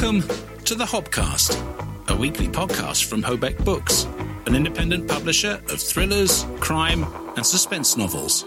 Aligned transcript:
Welcome 0.00 0.22
to 0.62 0.76
the 0.76 0.84
Hobcast, 0.84 1.58
a 2.08 2.14
weekly 2.14 2.46
podcast 2.46 3.06
from 3.06 3.20
Hobeck 3.20 3.64
Books, 3.64 4.04
an 4.46 4.54
independent 4.54 5.08
publisher 5.08 5.60
of 5.70 5.80
thrillers, 5.80 6.46
crime, 6.60 7.04
and 7.34 7.44
suspense 7.44 7.96
novels. 7.96 8.44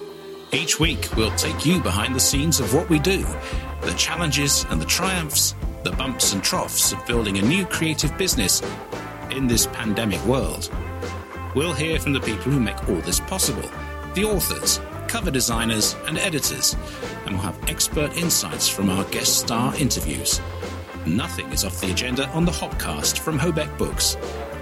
Each 0.53 0.79
week, 0.79 1.09
we'll 1.17 1.35
take 1.35 1.65
you 1.65 1.81
behind 1.81 2.15
the 2.15 2.21
scenes 2.21 2.61
of 2.61 2.73
what 2.73 2.87
we 2.89 2.99
do, 2.99 3.25
the 3.81 3.93
challenges 3.97 4.65
and 4.69 4.81
the 4.81 4.85
triumphs, 4.85 5.53
the 5.83 5.91
bumps 5.91 6.31
and 6.31 6.41
troughs 6.41 6.93
of 6.93 7.05
building 7.05 7.37
a 7.37 7.41
new 7.41 7.65
creative 7.65 8.17
business 8.17 8.61
in 9.31 9.47
this 9.47 9.67
pandemic 9.67 10.23
world. 10.25 10.73
We'll 11.53 11.73
hear 11.73 11.99
from 11.99 12.13
the 12.13 12.21
people 12.21 12.49
who 12.49 12.61
make 12.61 12.87
all 12.87 13.01
this 13.01 13.19
possible 13.19 13.69
the 14.13 14.23
authors, 14.23 14.79
cover 15.09 15.31
designers, 15.31 15.97
and 16.07 16.17
editors, 16.17 16.77
and 17.25 17.33
we'll 17.33 17.43
have 17.43 17.69
expert 17.69 18.15
insights 18.15 18.69
from 18.69 18.89
our 18.89 19.03
guest 19.05 19.39
star 19.39 19.75
interviews. 19.75 20.39
Nothing 21.05 21.51
is 21.51 21.65
off 21.65 21.81
the 21.81 21.91
agenda 21.91 22.27
on 22.29 22.45
the 22.45 22.51
Hobcast 22.51 23.17
from 23.19 23.39
Hobeck 23.39 23.75
Books, 23.77 24.15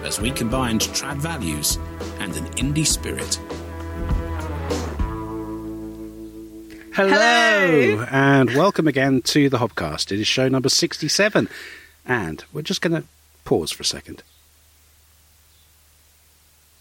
as 0.04 0.20
we 0.22 0.32
combined 0.32 0.82
trad 0.82 1.18
values 1.18 1.78
and 2.20 2.36
an 2.38 2.46
indie 2.52 2.88
spirit. 2.88 3.36
Hello, 6.94 7.10
Hello. 7.12 8.06
and 8.10 8.50
welcome 8.56 8.88
again 8.88 9.22
to 9.24 9.50
the 9.50 9.58
Hobcast. 9.58 10.12
It 10.12 10.20
is 10.20 10.28
show 10.28 10.48
number 10.48 10.70
67, 10.70 11.50
and 12.06 12.44
we're 12.54 12.62
just 12.62 12.82
going 12.82 13.02
to 13.02 13.08
pause 13.46 13.72
for 13.72 13.82
a 13.84 13.86
second. 13.86 14.24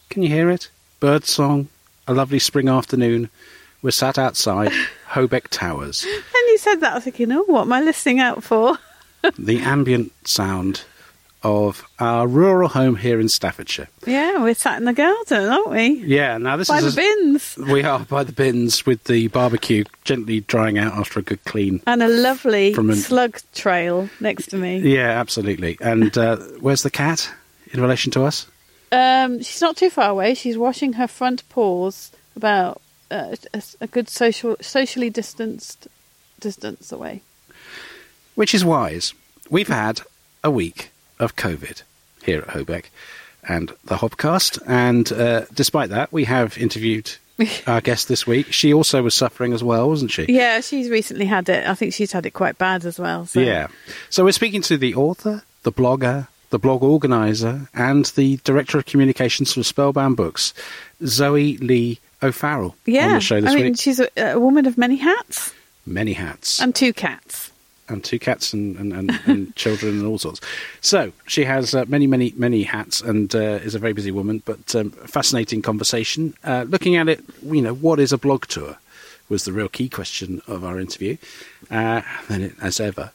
Can 0.08 0.22
you 0.22 0.28
hear 0.28 0.50
it? 0.50 0.70
Bird 1.00 1.24
song, 1.24 1.68
a 2.06 2.14
lovely 2.14 2.38
spring 2.38 2.68
afternoon. 2.68 3.28
We're 3.82 3.90
sat 3.90 4.18
outside 4.18 4.72
Hobeck 5.10 5.48
Towers. 5.48 6.04
And 6.04 6.48
you 6.48 6.58
said 6.58 6.76
that, 6.76 6.92
I 6.92 6.94
was 6.96 7.04
thinking, 7.04 7.30
oh, 7.32 7.42
what 7.44 7.62
am 7.62 7.72
I 7.72 7.80
listening 7.80 8.20
out 8.20 8.42
for? 8.42 8.78
The 9.38 9.60
ambient 9.60 10.12
sound 10.26 10.82
of 11.44 11.84
our 12.00 12.26
rural 12.26 12.68
home 12.68 12.96
here 12.96 13.20
in 13.20 13.28
Staffordshire. 13.28 13.88
Yeah, 14.04 14.42
we're 14.42 14.54
sat 14.54 14.76
in 14.78 14.84
the 14.86 14.92
garden, 14.92 15.48
aren't 15.48 15.70
we? 15.70 15.86
Yeah, 16.04 16.36
now 16.38 16.56
this 16.56 16.66
By 16.68 16.78
is 16.78 16.96
By 16.96 17.02
the 17.02 17.14
bins. 17.22 17.56
we 17.70 17.84
are 17.84 18.00
by 18.00 18.24
the 18.24 18.32
bins 18.32 18.84
with 18.84 19.04
the 19.04 19.28
barbecue 19.28 19.84
gently 20.02 20.40
drying 20.40 20.78
out 20.78 20.94
after 20.94 21.20
a 21.20 21.22
good 21.22 21.42
clean. 21.44 21.80
And 21.86 22.02
a 22.02 22.08
lovely 22.08 22.74
From 22.74 22.90
an- 22.90 22.96
slug 22.96 23.40
trail 23.54 24.08
next 24.20 24.48
to 24.48 24.56
me. 24.56 24.78
Yeah, 24.78 25.10
absolutely. 25.20 25.78
And 25.80 26.16
uh, 26.18 26.38
where's 26.60 26.82
the 26.82 26.90
cat 26.90 27.30
in 27.72 27.80
relation 27.80 28.10
to 28.12 28.24
us? 28.24 28.46
Um, 28.90 29.40
she's 29.40 29.60
not 29.60 29.76
too 29.76 29.90
far 29.90 30.10
away. 30.10 30.34
She's 30.34 30.58
washing 30.58 30.94
her 30.94 31.06
front 31.06 31.48
paws 31.50 32.10
about 32.34 32.80
uh, 33.12 33.36
a, 33.54 33.62
a 33.82 33.86
good 33.86 34.08
social, 34.08 34.56
socially 34.60 35.08
distanced 35.10 35.86
distance 36.40 36.90
away. 36.90 37.22
Which 38.38 38.54
is 38.54 38.64
wise. 38.64 39.14
We've 39.50 39.66
had 39.66 40.00
a 40.44 40.50
week 40.50 40.92
of 41.18 41.34
COVID 41.34 41.82
here 42.22 42.38
at 42.42 42.48
Hobeck 42.54 42.84
and 43.48 43.72
the 43.84 43.96
Hobcast, 43.96 44.62
and 44.64 45.10
uh, 45.10 45.46
despite 45.52 45.90
that, 45.90 46.12
we 46.12 46.22
have 46.26 46.56
interviewed 46.56 47.10
our 47.66 47.80
guest 47.80 48.06
this 48.06 48.28
week. 48.28 48.52
She 48.52 48.72
also 48.72 49.02
was 49.02 49.16
suffering 49.16 49.52
as 49.52 49.64
well, 49.64 49.88
wasn't 49.88 50.12
she? 50.12 50.26
Yeah, 50.28 50.60
she's 50.60 50.88
recently 50.88 51.26
had 51.26 51.48
it. 51.48 51.66
I 51.66 51.74
think 51.74 51.92
she's 51.94 52.12
had 52.12 52.26
it 52.26 52.30
quite 52.30 52.58
bad 52.58 52.84
as 52.84 52.96
well. 52.96 53.26
So. 53.26 53.40
Yeah. 53.40 53.66
So 54.08 54.22
we're 54.22 54.30
speaking 54.30 54.62
to 54.62 54.76
the 54.78 54.94
author, 54.94 55.42
the 55.64 55.72
blogger, 55.72 56.28
the 56.50 56.60
blog 56.60 56.84
organizer, 56.84 57.68
and 57.74 58.04
the 58.14 58.36
director 58.44 58.78
of 58.78 58.86
communications 58.86 59.52
for 59.54 59.64
Spellbound 59.64 60.16
Books, 60.16 60.54
Zoe 61.04 61.56
Lee 61.56 61.98
O'Farrell, 62.22 62.76
Yeah, 62.86 63.06
on 63.06 63.12
the 63.14 63.20
show 63.20 63.40
this 63.40 63.50
I 63.50 63.54
mean, 63.56 63.64
week. 63.64 63.80
she's 63.80 63.98
a, 63.98 64.08
a 64.16 64.38
woman 64.38 64.66
of 64.66 64.78
many 64.78 64.94
hats 64.94 65.52
Many 65.84 66.12
hats. 66.12 66.60
and 66.60 66.72
two 66.72 66.92
cats. 66.92 67.47
And 67.88 68.04
two 68.04 68.18
cats 68.18 68.52
and, 68.52 68.76
and, 68.76 68.92
and, 68.92 69.20
and 69.26 69.56
children 69.62 69.98
and 69.98 70.06
all 70.06 70.18
sorts. 70.18 70.40
So 70.80 71.12
she 71.26 71.44
has 71.44 71.74
uh, 71.74 71.84
many, 71.88 72.06
many, 72.06 72.32
many 72.36 72.62
hats 72.62 73.00
and 73.00 73.34
uh, 73.34 73.38
is 73.38 73.74
a 73.74 73.78
very 73.78 73.92
busy 73.92 74.10
woman, 74.10 74.42
but 74.44 74.74
um, 74.74 74.90
fascinating 74.90 75.62
conversation. 75.62 76.34
Uh, 76.44 76.64
looking 76.68 76.96
at 76.96 77.08
it, 77.08 77.24
you 77.42 77.62
know, 77.62 77.74
what 77.74 77.98
is 78.00 78.12
a 78.12 78.18
blog 78.18 78.46
tour 78.46 78.76
was 79.28 79.44
the 79.44 79.52
real 79.52 79.68
key 79.68 79.88
question 79.88 80.40
of 80.46 80.64
our 80.64 80.78
interview. 80.80 81.16
Uh, 81.70 82.02
then, 82.28 82.42
it, 82.42 82.54
as 82.62 82.80
ever, 82.80 83.10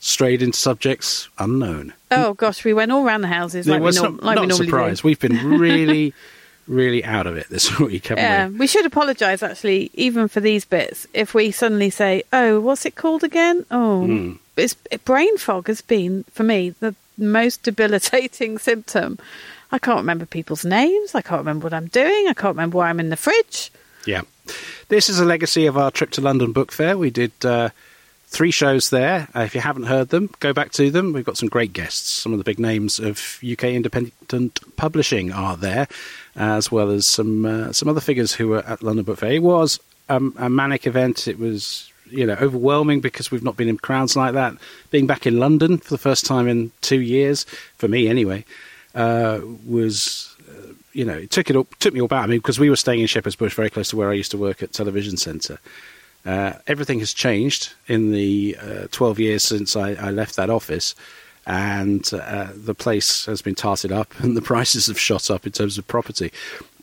strayed 0.00 0.42
into 0.42 0.58
subjects 0.58 1.28
unknown. 1.38 1.92
Oh 2.10 2.34
gosh, 2.34 2.64
we 2.64 2.72
went 2.72 2.92
all 2.92 3.04
round 3.04 3.22
the 3.22 3.28
houses 3.28 3.66
like 3.66 3.82
we, 3.82 3.90
norm- 3.90 4.16
not, 4.16 4.22
like 4.24 4.34
not 4.36 4.40
we 4.42 4.46
a 4.46 4.48
normally 4.48 4.66
surprise. 4.66 5.00
do. 5.02 5.08
We've 5.08 5.20
been 5.20 5.58
really, 5.58 6.14
really 6.68 7.04
out 7.04 7.26
of 7.26 7.36
it 7.36 7.48
this 7.48 7.78
week, 7.80 8.06
haven't 8.08 8.22
Yeah, 8.24 8.48
we? 8.48 8.58
we 8.60 8.66
should 8.66 8.86
apologise 8.86 9.42
actually, 9.42 9.90
even 9.94 10.28
for 10.28 10.40
these 10.40 10.64
bits. 10.64 11.06
If 11.14 11.34
we 11.34 11.50
suddenly 11.50 11.90
say, 11.90 12.22
"Oh, 12.32 12.60
what's 12.60 12.84
it 12.86 12.94
called 12.94 13.24
again?" 13.24 13.64
Oh, 13.70 14.04
Hmm. 14.06 14.32
it's 14.56 14.74
brain 15.04 15.36
fog 15.38 15.66
has 15.68 15.80
been 15.80 16.24
for 16.32 16.42
me 16.44 16.70
the 16.80 16.94
most 17.16 17.62
debilitating 17.68 18.58
symptom. 18.58 19.18
I 19.72 19.78
can't 19.78 19.98
remember 19.98 20.24
people's 20.26 20.64
names. 20.64 21.14
I 21.14 21.20
can't 21.22 21.40
remember 21.40 21.64
what 21.64 21.74
I'm 21.74 21.88
doing. 21.88 22.26
I 22.28 22.32
can't 22.34 22.54
remember 22.56 22.78
why 22.78 22.88
I'm 22.88 23.00
in 23.00 23.10
the 23.10 23.16
fridge. 23.16 23.70
Yeah. 24.06 24.22
This 24.88 25.10
is 25.10 25.18
a 25.20 25.24
legacy 25.26 25.66
of 25.66 25.76
our 25.76 25.90
trip 25.90 26.10
to 26.12 26.22
London 26.22 26.52
Book 26.52 26.72
Fair. 26.72 26.96
We 26.96 27.10
did 27.10 27.32
uh, 27.44 27.68
three 28.28 28.50
shows 28.50 28.88
there. 28.88 29.28
Uh, 29.36 29.40
if 29.40 29.54
you 29.54 29.60
haven't 29.60 29.82
heard 29.84 30.08
them, 30.08 30.30
go 30.40 30.54
back 30.54 30.72
to 30.72 30.90
them. 30.90 31.12
We've 31.12 31.24
got 31.26 31.36
some 31.36 31.50
great 31.50 31.74
guests. 31.74 32.08
Some 32.08 32.32
of 32.32 32.38
the 32.38 32.44
big 32.44 32.58
names 32.58 32.98
of 32.98 33.40
UK 33.44 33.64
independent 33.64 34.58
publishing 34.76 35.30
are 35.32 35.56
there, 35.58 35.86
as 36.38 36.72
well 36.72 36.90
as 36.90 37.06
some 37.06 37.44
uh, 37.44 37.72
some 37.72 37.88
other 37.88 38.00
figures 38.00 38.32
who 38.32 38.48
were 38.48 38.64
at 38.66 38.82
London 38.82 39.04
Book 39.04 39.18
Fair. 39.18 39.32
It 39.32 39.42
was 39.42 39.78
um, 40.08 40.34
a 40.38 40.48
manic 40.48 40.86
event. 40.86 41.28
It 41.28 41.38
was 41.38 41.92
you 42.10 42.24
know 42.24 42.36
overwhelming 42.40 43.00
because 43.00 43.30
we've 43.30 43.42
not 43.42 43.56
been 43.56 43.68
in 43.68 43.76
crowds 43.76 44.16
like 44.16 44.32
that. 44.34 44.54
Being 44.90 45.06
back 45.06 45.26
in 45.26 45.38
London 45.38 45.78
for 45.78 45.90
the 45.90 45.98
first 45.98 46.24
time 46.24 46.48
in 46.48 46.70
two 46.80 47.00
years, 47.00 47.44
for 47.76 47.88
me 47.88 48.08
anyway, 48.08 48.44
uh, 48.94 49.40
was 49.66 50.34
you 50.98 51.04
know, 51.04 51.14
it 51.14 51.30
took 51.30 51.48
it 51.48 51.54
up, 51.54 51.72
took 51.76 51.94
me 51.94 52.00
all 52.00 52.08
back. 52.08 52.24
I 52.24 52.26
mean, 52.26 52.38
because 52.40 52.58
we 52.58 52.70
were 52.70 52.76
staying 52.76 53.00
in 53.00 53.06
Shepherd's 53.06 53.36
Bush, 53.36 53.54
very 53.54 53.70
close 53.70 53.90
to 53.90 53.96
where 53.96 54.10
I 54.10 54.14
used 54.14 54.32
to 54.32 54.36
work 54.36 54.64
at 54.64 54.72
Television 54.72 55.16
Centre. 55.16 55.60
Uh, 56.26 56.54
everything 56.66 56.98
has 56.98 57.12
changed 57.12 57.72
in 57.86 58.10
the 58.10 58.56
uh, 58.60 58.88
12 58.90 59.20
years 59.20 59.44
since 59.44 59.76
I, 59.76 59.90
I 59.92 60.10
left 60.10 60.34
that 60.36 60.50
office, 60.50 60.96
and 61.48 62.08
uh, 62.12 62.48
the 62.54 62.74
place 62.74 63.24
has 63.26 63.42
been 63.42 63.56
tarted 63.56 63.90
up, 63.90 64.12
and 64.20 64.36
the 64.36 64.42
prices 64.42 64.86
have 64.86 64.98
shot 65.00 65.30
up 65.30 65.46
in 65.46 65.52
terms 65.52 65.78
of 65.78 65.86
property. 65.88 66.30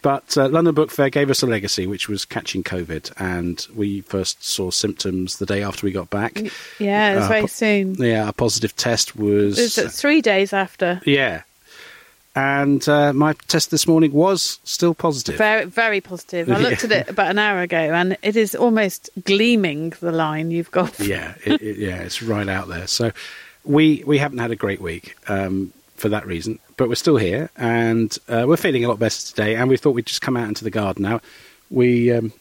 But 0.02 0.38
uh, 0.38 0.50
London 0.50 0.76
Book 0.76 0.92
Fair 0.92 1.10
gave 1.10 1.32
us 1.32 1.42
a 1.42 1.48
legacy, 1.48 1.88
which 1.88 2.08
was 2.10 2.26
catching 2.26 2.64
COVID, 2.64 3.12
and 3.18 3.66
we 3.76 4.02
first 4.02 4.44
saw 4.44 4.70
symptoms 4.70 5.38
the 5.40 5.48
day 5.48 5.64
after 5.64 5.86
we 5.86 5.92
got 5.92 6.10
back. 6.12 6.38
Yeah, 6.80 7.14
it 7.14 7.16
was 7.16 7.26
Uh, 7.26 7.28
very 7.30 7.42
po- 7.42 7.48
soon. 7.48 7.96
Yeah, 7.96 8.30
a 8.30 8.34
positive 8.34 8.76
test 8.76 9.16
was. 9.16 9.58
It 9.78 9.84
was 9.84 9.96
three 10.00 10.22
days 10.22 10.52
after. 10.54 11.02
yeah. 11.06 11.42
And 12.38 12.88
uh, 12.90 13.14
my 13.14 13.32
test 13.48 13.72
this 13.72 13.88
morning 13.88 14.12
was 14.12 14.60
still 14.66 14.94
positive. 14.94 15.38
Very, 15.38 15.64
very 15.66 16.02
positive. 16.02 16.52
I 16.52 16.58
looked 16.58 16.84
at 16.84 16.92
it 16.92 17.08
about 17.16 17.32
an 17.32 17.40
hour 17.40 17.62
ago, 17.62 17.78
and 17.78 18.18
it 18.22 18.36
is 18.36 18.54
almost 18.54 19.10
gleaming 19.24 19.94
the 20.02 20.12
line 20.12 20.52
you've 20.52 20.70
got. 20.72 21.00
yeah, 21.00 21.36
it, 21.46 21.62
it, 21.62 21.78
yeah, 21.78 21.96
it's 22.02 22.22
right 22.22 22.50
out 22.50 22.68
there. 22.68 22.88
So 22.88 23.12
we 23.66 24.04
we 24.06 24.18
haven't 24.18 24.38
had 24.40 24.52
a 24.52 24.56
great 24.56 24.82
week 24.82 25.16
um, 25.30 25.74
for 25.96 26.10
that 26.10 26.26
reason, 26.26 26.60
but 26.78 26.88
we're 26.90 26.96
still 26.96 27.18
here 27.18 27.50
and 27.58 28.18
uh, 28.30 28.46
we're 28.48 28.58
feeling 28.58 28.86
a 28.86 28.88
lot 28.88 29.00
better 29.00 29.22
today. 29.28 29.56
And 29.56 29.70
we 29.70 29.78
thought 29.78 29.92
we'd 29.92 30.06
just 30.06 30.22
come 30.22 30.38
out 30.38 30.48
into 30.48 30.64
the 30.64 30.72
garden 30.72 31.04
now. 31.04 31.22
We 31.70 32.12
um, 32.12 32.32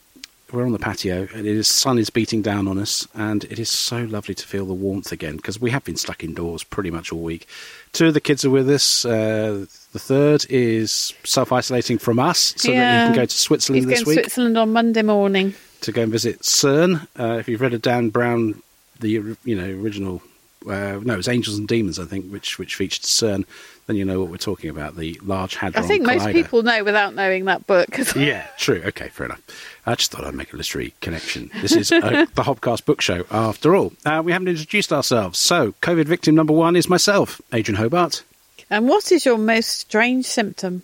we're 0.53 0.65
on 0.67 0.73
the 0.73 0.79
patio 0.79 1.27
and 1.35 1.45
the 1.45 1.65
sun 1.65 1.99
is 1.99 2.11
beating 2.11 2.41
down 2.43 2.69
on 2.69 2.79
us, 2.79 3.09
and 3.15 3.43
it 3.45 3.59
is 3.59 3.71
so 3.71 4.05
lovely 4.05 4.35
to 4.35 4.47
feel 4.47 4.67
the 4.67 4.75
warmth 4.75 5.11
again 5.13 5.37
because 5.37 5.61
we 5.61 5.71
have 5.71 5.85
been 5.85 5.97
stuck 5.97 6.23
indoors 6.23 6.63
pretty 6.63 6.91
much 6.91 7.11
all 7.13 7.21
week. 7.23 7.49
Two 7.93 8.09
of 8.09 8.15
the 8.15 8.21
kids 8.21 8.45
are 8.45 8.51
with 8.51 8.69
us. 8.71 9.05
Uh, 9.05 9.67
the 9.93 9.99
third 9.99 10.45
is 10.51 11.15
self 11.25 11.51
isolating 11.53 11.99
from 11.99 12.19
us 12.19 12.55
so 12.57 12.71
that 12.71 13.01
he 13.03 13.07
can 13.09 13.15
go 13.15 13.25
to 13.25 13.37
Switzerland 13.37 13.85
He's 13.85 13.89
this 13.89 14.05
going 14.05 14.17
to 14.17 14.21
week 14.21 14.25
Switzerland 14.27 14.59
on 14.59 14.73
Monday 14.73 15.03
morning. 15.03 15.55
to 15.81 15.93
go 15.93 16.03
and 16.03 16.13
visit 16.13 16.41
CERN. 16.41 17.07
Uh, 17.19 17.39
if 17.39 17.49
you've 17.49 17.61
read 17.61 17.75
a 17.75 17.79
Dan 17.79 18.11
Brown, 18.11 18.63
the 19.01 19.11
you 19.45 19.57
know 19.57 19.69
original, 19.83 20.23
uh, 20.69 21.01
no, 21.03 21.15
it 21.15 21.17
was 21.17 21.29
Angels 21.29 21.59
and 21.59 21.69
Demons, 21.69 21.99
I 21.99 22.05
think, 22.05 22.31
which 22.31 22.59
which 22.59 22.77
featured 22.77 23.03
CERN, 23.03 23.45
then 23.87 23.97
you 23.97 24.05
know 24.05 24.21
what 24.21 24.31
we're 24.31 24.37
talking 24.37 24.71
about. 24.71 24.97
The 24.97 25.21
Large 25.23 25.57
Hadron 25.57 25.85
I 25.85 25.87
think 25.87 26.07
most 26.07 26.23
Collider. 26.23 26.33
people 26.33 26.63
know 26.63 26.85
without 26.85 27.15
knowing 27.15 27.45
that 27.47 27.67
book. 27.67 27.89
Yeah, 28.17 28.47
true. 28.59 28.81
Okay, 28.87 29.09
fair 29.09 29.27
enough. 29.27 29.43
I 29.87 29.95
just 29.95 30.11
thought 30.11 30.25
I'd 30.25 30.35
make 30.35 30.53
a 30.53 30.57
literary 30.57 30.95
connection. 31.01 31.51
This 31.61 31.73
is 31.73 31.91
uh, 31.91 32.01
the 32.35 32.43
Hobcast 32.43 32.85
Book 32.85 33.01
Show, 33.01 33.25
after 33.31 33.75
all. 33.75 33.93
Uh, 34.07 34.23
we 34.25 34.33
haven't 34.33 34.49
introduced 34.49 34.93
ourselves. 34.93 35.39
So, 35.39 35.73
COVID 35.83 36.05
victim 36.07 36.35
number 36.35 36.53
one 36.53 36.77
is 36.77 36.89
myself, 36.89 37.41
Adrian 37.53 37.77
Hobart. 37.77 38.23
And 38.71 38.89
what 38.89 39.13
is 39.13 39.27
your 39.27 39.37
most 39.37 39.69
strange 39.69 40.27
symptom? 40.27 40.83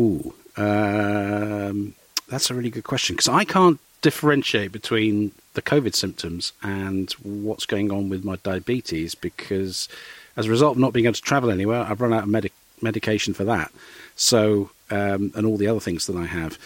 Ooh, 0.00 0.34
um, 0.56 1.94
that's 2.28 2.50
a 2.50 2.54
really 2.54 2.70
good 2.70 2.84
question 2.84 3.14
because 3.14 3.28
I 3.28 3.44
can't 3.44 3.78
differentiate 4.06 4.70
between 4.70 5.32
the 5.54 5.62
COVID 5.62 5.92
symptoms 5.96 6.52
and 6.62 7.10
what's 7.24 7.66
going 7.66 7.90
on 7.90 8.08
with 8.08 8.24
my 8.24 8.36
diabetes 8.36 9.16
because, 9.16 9.88
as 10.36 10.46
a 10.46 10.50
result 10.50 10.76
of 10.76 10.80
not 10.80 10.92
being 10.92 11.06
able 11.06 11.14
to 11.14 11.20
travel 11.20 11.50
anywhere, 11.50 11.80
I've 11.80 12.00
run 12.00 12.12
out 12.12 12.22
of 12.22 12.28
medic- 12.28 12.52
medication 12.80 13.34
for 13.34 13.42
that. 13.42 13.72
So, 14.14 14.70
um, 14.92 15.32
and 15.34 15.44
all 15.44 15.56
the 15.56 15.66
other 15.66 15.80
things 15.80 16.06
that 16.06 16.14
I 16.14 16.24
have. 16.24 16.56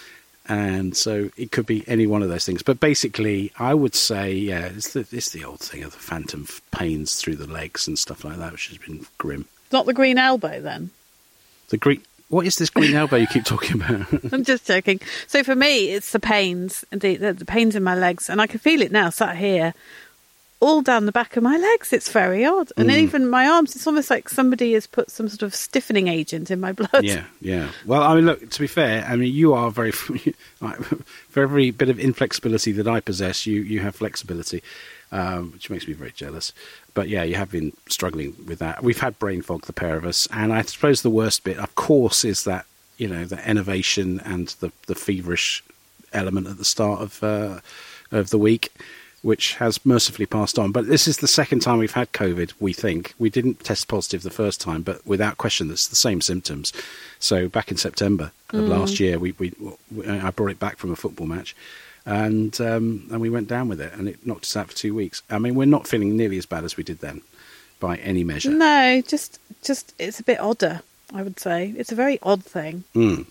And 0.50 0.94
so 0.94 1.30
it 1.38 1.50
could 1.50 1.64
be 1.64 1.82
any 1.88 2.06
one 2.06 2.22
of 2.22 2.28
those 2.28 2.44
things. 2.44 2.62
But 2.62 2.78
basically, 2.78 3.52
I 3.58 3.72
would 3.72 3.94
say, 3.94 4.34
yeah, 4.34 4.66
it's 4.66 4.92
the, 4.92 5.06
it's 5.10 5.30
the 5.30 5.46
old 5.46 5.60
thing 5.60 5.82
of 5.82 5.92
the 5.92 5.98
phantom 5.98 6.46
pains 6.70 7.14
through 7.14 7.36
the 7.36 7.46
legs 7.46 7.88
and 7.88 7.98
stuff 7.98 8.22
like 8.22 8.36
that, 8.36 8.52
which 8.52 8.68
has 8.68 8.76
been 8.76 9.06
grim. 9.16 9.46
Not 9.72 9.86
the 9.86 9.94
green 9.94 10.18
elbow, 10.18 10.60
then. 10.60 10.90
The 11.70 11.78
green. 11.78 12.02
What 12.30 12.46
is 12.46 12.56
this 12.56 12.70
green 12.70 12.94
elbow 12.94 13.16
you 13.16 13.26
keep 13.26 13.44
talking 13.44 13.82
about? 13.82 14.06
I'm 14.32 14.44
just 14.44 14.66
joking. 14.66 15.00
So 15.26 15.42
for 15.44 15.54
me, 15.54 15.90
it's 15.90 16.12
the 16.12 16.20
pains, 16.20 16.84
the, 16.90 17.16
the, 17.16 17.32
the 17.34 17.44
pains 17.44 17.76
in 17.76 17.82
my 17.82 17.94
legs, 17.94 18.30
and 18.30 18.40
I 18.40 18.46
can 18.46 18.58
feel 18.60 18.80
it 18.82 18.90
now, 18.92 19.10
sat 19.10 19.36
here, 19.36 19.74
all 20.60 20.80
down 20.82 21.06
the 21.06 21.12
back 21.12 21.36
of 21.36 21.42
my 21.42 21.56
legs. 21.56 21.92
It's 21.92 22.10
very 22.12 22.44
odd, 22.44 22.70
and 22.76 22.88
Mm. 22.88 22.98
even 22.98 23.28
my 23.28 23.48
arms. 23.48 23.74
It's 23.74 23.86
almost 23.86 24.10
like 24.10 24.28
somebody 24.28 24.74
has 24.74 24.86
put 24.86 25.10
some 25.10 25.28
sort 25.28 25.42
of 25.42 25.54
stiffening 25.54 26.06
agent 26.08 26.50
in 26.50 26.60
my 26.60 26.72
blood. 26.80 27.02
yeah, 27.02 27.24
yeah. 27.40 27.70
Well, 27.86 28.02
I 28.02 28.14
mean, 28.14 28.26
look. 28.26 28.48
To 28.48 28.60
be 28.60 28.66
fair, 28.66 29.04
I 29.08 29.16
mean, 29.16 29.32
you 29.34 29.52
are 29.54 29.70
very 29.70 29.90
like, 30.60 30.76
for 31.30 31.42
every 31.42 31.70
bit 31.72 31.88
of 31.88 31.98
inflexibility 31.98 32.72
that 32.72 32.86
I 32.86 33.00
possess, 33.00 33.46
you 33.46 33.60
you 33.62 33.80
have 33.80 33.96
flexibility, 33.96 34.62
um, 35.12 35.52
which 35.52 35.70
makes 35.70 35.86
me 35.86 35.94
very 35.94 36.12
jealous. 36.12 36.52
But 36.94 37.08
yeah, 37.08 37.22
you 37.22 37.34
have 37.34 37.50
been 37.50 37.72
struggling 37.88 38.34
with 38.46 38.58
that. 38.60 38.82
We've 38.82 39.00
had 39.00 39.18
brain 39.18 39.42
fog, 39.42 39.66
the 39.66 39.72
pair 39.72 39.96
of 39.96 40.04
us, 40.04 40.28
and 40.32 40.52
I 40.52 40.62
suppose 40.62 41.02
the 41.02 41.10
worst 41.10 41.44
bit, 41.44 41.58
of 41.58 41.74
course, 41.74 42.24
is 42.24 42.44
that 42.44 42.66
you 42.98 43.08
know 43.08 43.24
the 43.24 43.48
innovation 43.48 44.20
and 44.20 44.48
the 44.60 44.72
the 44.86 44.94
feverish 44.94 45.62
element 46.12 46.46
at 46.46 46.58
the 46.58 46.64
start 46.64 47.00
of 47.00 47.22
uh, 47.22 47.60
of 48.10 48.30
the 48.30 48.38
week. 48.38 48.72
Which 49.22 49.56
has 49.56 49.84
mercifully 49.84 50.24
passed 50.24 50.58
on, 50.58 50.72
but 50.72 50.86
this 50.86 51.06
is 51.06 51.18
the 51.18 51.28
second 51.28 51.60
time 51.60 51.76
we've 51.76 51.92
had 51.92 52.10
COVID. 52.14 52.54
We 52.58 52.72
think 52.72 53.12
we 53.18 53.28
didn't 53.28 53.62
test 53.62 53.86
positive 53.86 54.22
the 54.22 54.30
first 54.30 54.62
time, 54.62 54.80
but 54.80 55.06
without 55.06 55.36
question, 55.36 55.70
it's 55.70 55.88
the 55.88 55.94
same 55.94 56.22
symptoms. 56.22 56.72
So 57.18 57.46
back 57.46 57.70
in 57.70 57.76
September 57.76 58.32
of 58.54 58.66
last 58.66 58.98
year, 58.98 59.18
we, 59.18 59.32
we, 59.32 59.52
we 59.94 60.08
I 60.08 60.30
brought 60.30 60.52
it 60.52 60.58
back 60.58 60.78
from 60.78 60.90
a 60.90 60.96
football 60.96 61.26
match, 61.26 61.54
and 62.06 62.60
um, 62.60 63.08
and 63.10 63.20
we 63.20 63.30
went 63.30 63.48
down 63.48 63.68
with 63.68 63.80
it, 63.80 63.92
and 63.92 64.08
it 64.08 64.26
knocked 64.26 64.44
us 64.44 64.56
out 64.56 64.68
for 64.68 64.76
two 64.76 64.94
weeks. 64.94 65.22
I 65.30 65.38
mean, 65.38 65.54
we're 65.54 65.66
not 65.66 65.86
feeling 65.86 66.16
nearly 66.16 66.38
as 66.38 66.46
bad 66.46 66.64
as 66.64 66.76
we 66.76 66.82
did 66.82 67.00
then, 67.00 67.22
by 67.78 67.96
any 67.96 68.24
measure. 68.24 68.50
No, 68.50 69.02
just 69.06 69.38
just 69.62 69.94
it's 69.98 70.20
a 70.20 70.24
bit 70.24 70.40
odder. 70.40 70.82
I 71.12 71.22
would 71.22 71.40
say 71.40 71.74
it's 71.76 71.92
a 71.92 71.96
very 71.96 72.18
odd 72.22 72.44
thing. 72.44 72.84
Mm. 72.94 73.26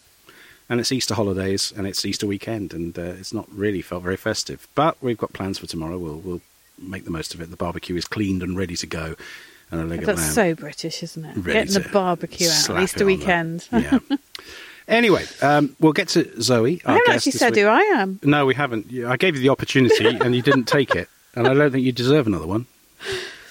And 0.72 0.80
it's 0.80 0.92
Easter 0.92 1.16
holidays, 1.16 1.74
and 1.76 1.88
it's 1.88 2.06
Easter 2.06 2.28
weekend, 2.28 2.74
and 2.74 2.98
uh, 2.98 3.02
it's 3.02 3.34
not 3.34 3.48
really 3.52 3.82
felt 3.82 4.04
very 4.04 4.18
festive. 4.18 4.68
But 4.76 4.98
we've 5.02 5.18
got 5.18 5.34
plans 5.34 5.58
for 5.58 5.66
tomorrow. 5.66 5.98
We'll 5.98 6.20
we'll 6.20 6.42
make 6.78 7.06
the 7.06 7.12
most 7.12 7.34
of 7.34 7.42
it. 7.42 7.50
The 7.50 7.58
barbecue 7.58 7.96
is 7.96 8.06
cleaned 8.06 8.44
and 8.44 8.56
ready 8.56 8.76
to 8.76 8.86
go, 8.86 9.16
and 9.72 9.82
a 9.82 9.86
leg 9.86 10.00
of 10.00 10.06
That's 10.06 10.36
lamb. 10.38 10.56
so 10.56 10.62
British, 10.62 11.02
isn't 11.02 11.26
it? 11.26 11.38
ready 11.38 11.54
Getting 11.68 11.82
the 11.82 11.90
barbecue 11.90 12.50
out 12.50 12.84
Easter 12.84 13.06
weekend. 13.06 13.68
Yeah. 13.72 14.00
anyway, 14.90 15.26
um, 15.42 15.76
we'll 15.80 15.94
get 15.94 16.10
to 16.10 16.42
Zoe. 16.42 16.82
I 16.86 16.94
haven't 16.94 17.10
actually 17.14 17.32
said 17.34 17.56
week. 17.56 17.62
who 17.64 17.68
I 17.70 17.80
am. 17.82 18.20
No, 18.24 18.46
we 18.46 18.56
haven't. 18.56 18.88
I 19.06 19.16
gave 19.18 19.36
you 19.36 19.42
the 19.42 19.50
opportunity, 19.50 20.06
and 20.22 20.36
you 20.36 20.42
didn't 20.42 20.66
take 20.66 20.96
it. 20.96 21.08
And 21.36 21.48
I 21.48 21.54
don't 21.54 21.72
think 21.72 21.86
you 21.86 21.92
deserve 21.92 22.28
another 22.28 22.48
one. 22.48 22.66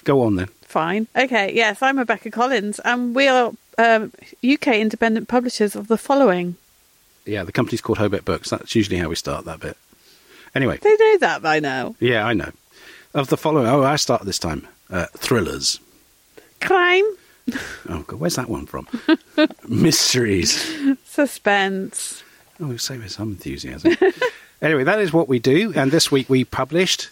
Go 0.03 0.21
on 0.21 0.35
then. 0.35 0.47
Fine. 0.61 1.07
Okay. 1.15 1.51
Yes, 1.53 1.81
I'm 1.81 1.97
Rebecca 1.97 2.29
Collins, 2.29 2.79
and 2.85 3.15
we 3.15 3.27
are 3.27 3.51
um, 3.77 4.11
UK 4.43 4.67
independent 4.75 5.27
publishers 5.27 5.75
of 5.75 5.87
the 5.87 5.97
following. 5.97 6.55
Yeah, 7.25 7.43
the 7.43 7.51
company's 7.51 7.81
called 7.81 7.97
Hobeck 7.99 8.25
Books. 8.25 8.49
That's 8.49 8.75
usually 8.75 8.97
how 8.97 9.09
we 9.09 9.15
start 9.15 9.45
that 9.45 9.59
bit. 9.59 9.77
Anyway, 10.55 10.77
They 10.81 10.95
know 10.95 11.17
that 11.19 11.41
by 11.41 11.59
now. 11.59 11.95
yeah, 11.99 12.25
I 12.25 12.33
know. 12.33 12.51
Of 13.13 13.27
the 13.29 13.37
following, 13.37 13.67
oh, 13.67 13.83
I 13.83 13.95
start 13.97 14.23
this 14.23 14.39
time. 14.39 14.67
Uh, 14.89 15.05
thrillers. 15.17 15.79
Crime, 16.61 17.05
Oh, 17.89 18.03
God, 18.07 18.19
where's 18.19 18.35
that 18.35 18.49
one 18.49 18.65
from? 18.65 18.87
Mysteries. 19.67 20.97
suspense. 21.05 22.23
Oh, 22.59 22.75
say 22.77 22.97
with 22.97 23.11
some 23.11 23.29
enthusiasm. 23.29 23.95
anyway, 24.61 24.83
that 24.83 24.99
is 24.99 25.13
what 25.13 25.27
we 25.29 25.39
do, 25.39 25.73
and 25.75 25.91
this 25.91 26.11
week 26.11 26.29
we 26.29 26.43
published 26.43 27.09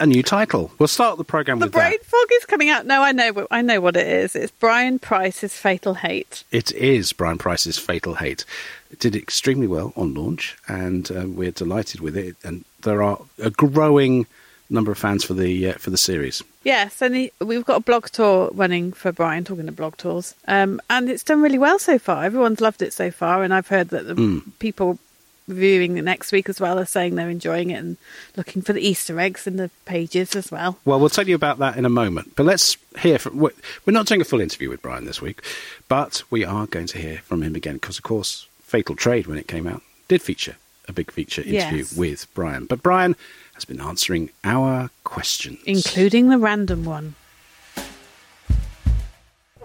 a 0.00 0.06
new 0.06 0.22
title. 0.22 0.72
We'll 0.78 0.88
start 0.88 1.18
the 1.18 1.24
program 1.24 1.58
with 1.60 1.70
The 1.72 1.78
with 1.78 1.84
brain 1.84 1.98
that. 2.00 2.06
fog 2.06 2.26
is 2.32 2.44
coming 2.46 2.68
out. 2.70 2.84
No, 2.86 3.02
I 3.02 3.12
know. 3.12 3.32
what- 3.32 3.46
I 3.50 3.62
know 3.62 3.80
what 3.80 3.96
it 3.96 4.06
is. 4.06 4.34
It's 4.34 4.50
Brian 4.52 4.98
Price's 4.98 5.54
Fatal 5.54 5.94
Hate. 5.94 6.42
It 6.50 6.72
is 6.72 7.12
Brian 7.12 7.38
Price's 7.38 7.78
Fatal 7.78 8.14
Hate. 8.14 8.44
It 8.90 8.98
did 8.98 9.14
extremely 9.14 9.66
well 9.66 9.92
on 9.96 10.14
launch, 10.14 10.56
and 10.66 11.10
uh, 11.12 11.24
we're 11.26 11.50
delighted 11.52 12.00
with 12.00 12.16
it. 12.16 12.36
And 12.42 12.64
there 12.82 13.02
are 13.02 13.18
a 13.38 13.50
growing 13.50 14.26
number 14.74 14.92
of 14.92 14.98
fans 14.98 15.24
for 15.24 15.34
the 15.34 15.70
uh, 15.70 15.72
for 15.74 15.90
the 15.90 15.96
series. 15.96 16.42
Yes, 16.64 17.00
and 17.02 17.14
he, 17.14 17.32
we've 17.40 17.64
got 17.64 17.76
a 17.76 17.80
blog 17.84 18.06
tour 18.06 18.50
running 18.52 18.92
for 18.92 19.12
Brian, 19.12 19.44
talking 19.44 19.66
to 19.66 19.72
blog 19.72 19.96
tours, 19.96 20.34
um, 20.48 20.80
and 20.90 21.08
it's 21.10 21.22
done 21.24 21.42
really 21.42 21.58
well 21.58 21.78
so 21.78 21.98
far. 21.98 22.24
Everyone's 22.24 22.60
loved 22.60 22.82
it 22.82 22.92
so 22.92 23.10
far, 23.10 23.42
and 23.42 23.52
I've 23.54 23.68
heard 23.68 23.88
that 23.90 24.06
the 24.06 24.14
Mm. 24.14 24.42
people 24.58 24.98
reviewing 25.46 25.98
it 25.98 26.02
next 26.02 26.32
week 26.32 26.48
as 26.48 26.58
well 26.58 26.78
are 26.78 26.86
saying 26.86 27.14
they're 27.14 27.28
enjoying 27.28 27.68
it 27.70 27.74
and 27.74 27.98
looking 28.34 28.62
for 28.62 28.72
the 28.72 28.80
Easter 28.80 29.20
eggs 29.20 29.46
in 29.46 29.56
the 29.56 29.70
pages 29.84 30.34
as 30.34 30.50
well. 30.50 30.78
Well, 30.86 30.98
we'll 30.98 31.10
tell 31.10 31.28
you 31.28 31.34
about 31.34 31.58
that 31.58 31.76
in 31.76 31.84
a 31.84 31.90
moment. 31.90 32.34
But 32.34 32.46
let's 32.46 32.78
hear 33.00 33.18
from. 33.18 33.36
We're 33.38 33.50
we're 33.84 33.92
not 33.92 34.06
doing 34.06 34.22
a 34.22 34.24
full 34.24 34.40
interview 34.40 34.70
with 34.70 34.80
Brian 34.80 35.04
this 35.04 35.20
week, 35.20 35.42
but 35.88 36.22
we 36.30 36.44
are 36.46 36.66
going 36.66 36.86
to 36.86 36.98
hear 36.98 37.18
from 37.18 37.42
him 37.42 37.54
again 37.54 37.74
because, 37.74 37.98
of 37.98 38.04
course, 38.04 38.46
Fatal 38.62 38.96
Trade, 38.96 39.26
when 39.26 39.36
it 39.38 39.46
came 39.48 39.66
out, 39.66 39.82
did 40.08 40.22
feature 40.22 40.56
a 40.88 40.92
big 40.92 41.10
feature 41.10 41.42
interview 41.42 41.78
Yes. 41.78 41.96
with 41.96 42.26
Brian. 42.34 42.64
But 42.66 42.82
Brian 42.82 43.14
has 43.54 43.64
been 43.64 43.80
answering 43.80 44.30
our 44.42 44.90
questions. 45.04 45.58
including 45.64 46.28
the 46.28 46.38
random 46.38 46.84
one. 46.84 47.14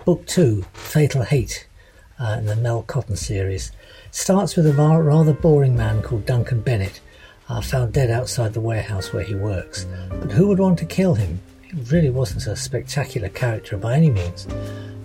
Book 0.05 0.25
2, 0.27 0.65
Fatal 0.73 1.23
Hate, 1.23 1.67
uh, 2.19 2.35
in 2.39 2.45
the 2.45 2.55
Mel 2.55 2.83
Cotton 2.83 3.15
series, 3.15 3.71
starts 4.11 4.55
with 4.55 4.65
a 4.65 4.73
rather 4.73 5.33
boring 5.33 5.75
man 5.75 6.01
called 6.01 6.25
Duncan 6.25 6.61
Bennett, 6.61 7.01
uh, 7.47 7.61
found 7.61 7.93
dead 7.93 8.09
outside 8.09 8.53
the 8.53 8.61
warehouse 8.61 9.11
where 9.11 9.23
he 9.23 9.35
works. 9.35 9.85
But 10.09 10.31
who 10.31 10.47
would 10.47 10.59
want 10.59 10.79
to 10.79 10.85
kill 10.85 11.15
him? 11.15 11.39
He 11.61 11.79
really 11.91 12.09
wasn't 12.09 12.47
a 12.47 12.55
spectacular 12.55 13.29
character 13.29 13.77
by 13.77 13.95
any 13.95 14.09
means. 14.09 14.47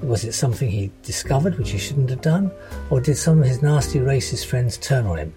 Was 0.03 0.25
it 0.25 0.33
something 0.33 0.71
he 0.71 0.91
discovered 1.03 1.59
which 1.59 1.71
he 1.71 1.79
shouldn't 1.79 2.11
have 2.11 2.21
done? 2.23 2.51
Or 2.91 3.01
did 3.01 3.17
some 3.17 3.41
of 3.41 3.47
his 3.47 3.63
nasty 3.63 3.99
racist 3.99 4.47
friends 4.47 4.77
turn 4.77 5.07
on 5.07 5.19
him? 5.19 5.35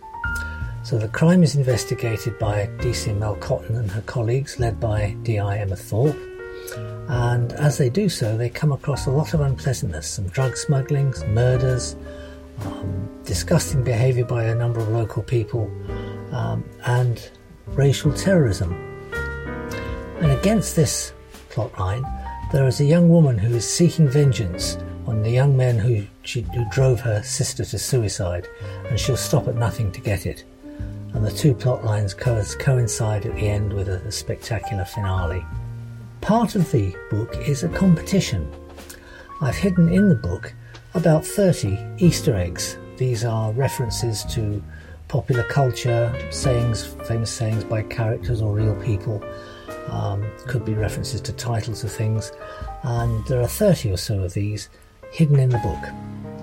So 0.87 0.97
the 0.97 1.09
crime 1.09 1.43
is 1.43 1.55
investigated 1.55 2.39
by 2.39 2.67
DC 2.77 3.15
Mel 3.17 3.35
Cotton 3.35 3.75
and 3.75 3.91
her 3.91 4.01
colleagues, 4.01 4.57
led 4.57 4.79
by 4.79 5.17
D.I. 5.23 5.57
Emma 5.57 5.75
Thorpe 5.75 6.17
and 7.09 7.53
as 7.53 7.77
they 7.77 7.89
do 7.89 8.09
so, 8.09 8.35
they 8.35 8.49
come 8.49 8.71
across 8.71 9.05
a 9.05 9.11
lot 9.11 9.33
of 9.33 9.39
unpleasantness 9.39 10.07
some 10.07 10.27
drug 10.27 10.57
smuggling, 10.57 11.13
some 11.13 11.33
murders, 11.33 11.95
um, 12.65 13.09
disgusting 13.23 13.83
behaviour 13.83 14.25
by 14.25 14.43
a 14.43 14.55
number 14.55 14.79
of 14.79 14.89
local 14.89 15.23
people, 15.23 15.71
um, 16.31 16.63
and 16.85 17.31
racial 17.67 18.11
terrorism. 18.11 18.73
And 20.19 20.31
against 20.31 20.75
this 20.75 21.13
plotline, 21.49 22.03
there 22.51 22.67
is 22.67 22.81
a 22.81 22.85
young 22.85 23.07
woman 23.09 23.37
who 23.37 23.55
is 23.55 23.67
seeking 23.67 24.09
vengeance 24.09 24.77
on 25.05 25.21
the 25.21 25.31
young 25.31 25.55
men 25.55 25.77
who, 25.79 26.05
she, 26.23 26.41
who 26.41 26.65
drove 26.71 26.99
her 27.01 27.23
sister 27.23 27.63
to 27.63 27.79
suicide, 27.79 28.47
and 28.89 28.99
she'll 28.99 29.15
stop 29.15 29.47
at 29.47 29.55
nothing 29.55 29.91
to 29.93 30.01
get 30.01 30.25
it. 30.25 30.43
And 31.17 31.25
the 31.25 31.31
two 31.31 31.55
plot 31.55 31.83
lines 31.83 32.13
co- 32.13 32.43
coincide 32.59 33.25
at 33.25 33.33
the 33.33 33.47
end 33.47 33.73
with 33.73 33.89
a, 33.89 33.95
a 34.05 34.11
spectacular 34.11 34.85
finale. 34.85 35.43
Part 36.21 36.53
of 36.53 36.71
the 36.71 36.95
book 37.09 37.35
is 37.37 37.63
a 37.63 37.69
competition. 37.69 38.47
I've 39.41 39.55
hidden 39.55 39.91
in 39.91 40.09
the 40.09 40.15
book 40.15 40.53
about 40.93 41.25
30 41.25 41.75
Easter 41.97 42.35
eggs. 42.35 42.77
These 42.97 43.25
are 43.25 43.51
references 43.53 44.25
to 44.25 44.63
popular 45.07 45.41
culture, 45.41 46.13
sayings, 46.29 46.85
famous 46.85 47.31
sayings 47.31 47.63
by 47.63 47.81
characters 47.81 48.39
or 48.39 48.53
real 48.53 48.75
people. 48.75 49.23
Um, 49.87 50.23
could 50.45 50.65
be 50.65 50.75
references 50.75 51.19
to 51.21 51.33
titles 51.33 51.83
of 51.83 51.91
things. 51.91 52.31
And 52.83 53.25
there 53.25 53.41
are 53.41 53.47
30 53.47 53.91
or 53.91 53.97
so 53.97 54.19
of 54.19 54.35
these 54.35 54.69
hidden 55.11 55.39
in 55.39 55.49
the 55.49 55.57
book. 55.57 55.83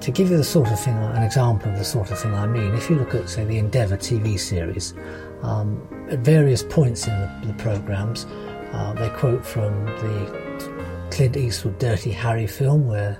To 0.04 0.10
give 0.10 0.30
you 0.30 0.36
the 0.36 0.44
sort 0.44 0.70
of 0.70 0.78
thing, 0.78 0.94
an 0.98 1.22
example 1.22 1.72
of 1.72 1.78
the 1.78 1.84
sort 1.84 2.10
of 2.10 2.18
thing 2.18 2.34
I 2.34 2.46
mean, 2.46 2.74
if 2.74 2.90
you 2.90 2.96
look 2.96 3.14
at, 3.14 3.26
say, 3.26 3.46
the 3.46 3.56
Endeavour 3.56 3.96
TV 3.96 4.38
series, 4.38 4.92
um, 5.40 5.80
at 6.10 6.18
various 6.18 6.62
points 6.62 7.06
in 7.06 7.18
the, 7.18 7.46
the 7.46 7.54
programmes, 7.54 8.26
uh, 8.72 8.92
they 8.92 9.08
quote 9.08 9.46
from 9.46 9.86
the 9.86 11.08
Clint 11.10 11.38
Eastwood 11.38 11.78
Dirty 11.78 12.10
Harry 12.10 12.46
film 12.46 12.86
where 12.86 13.14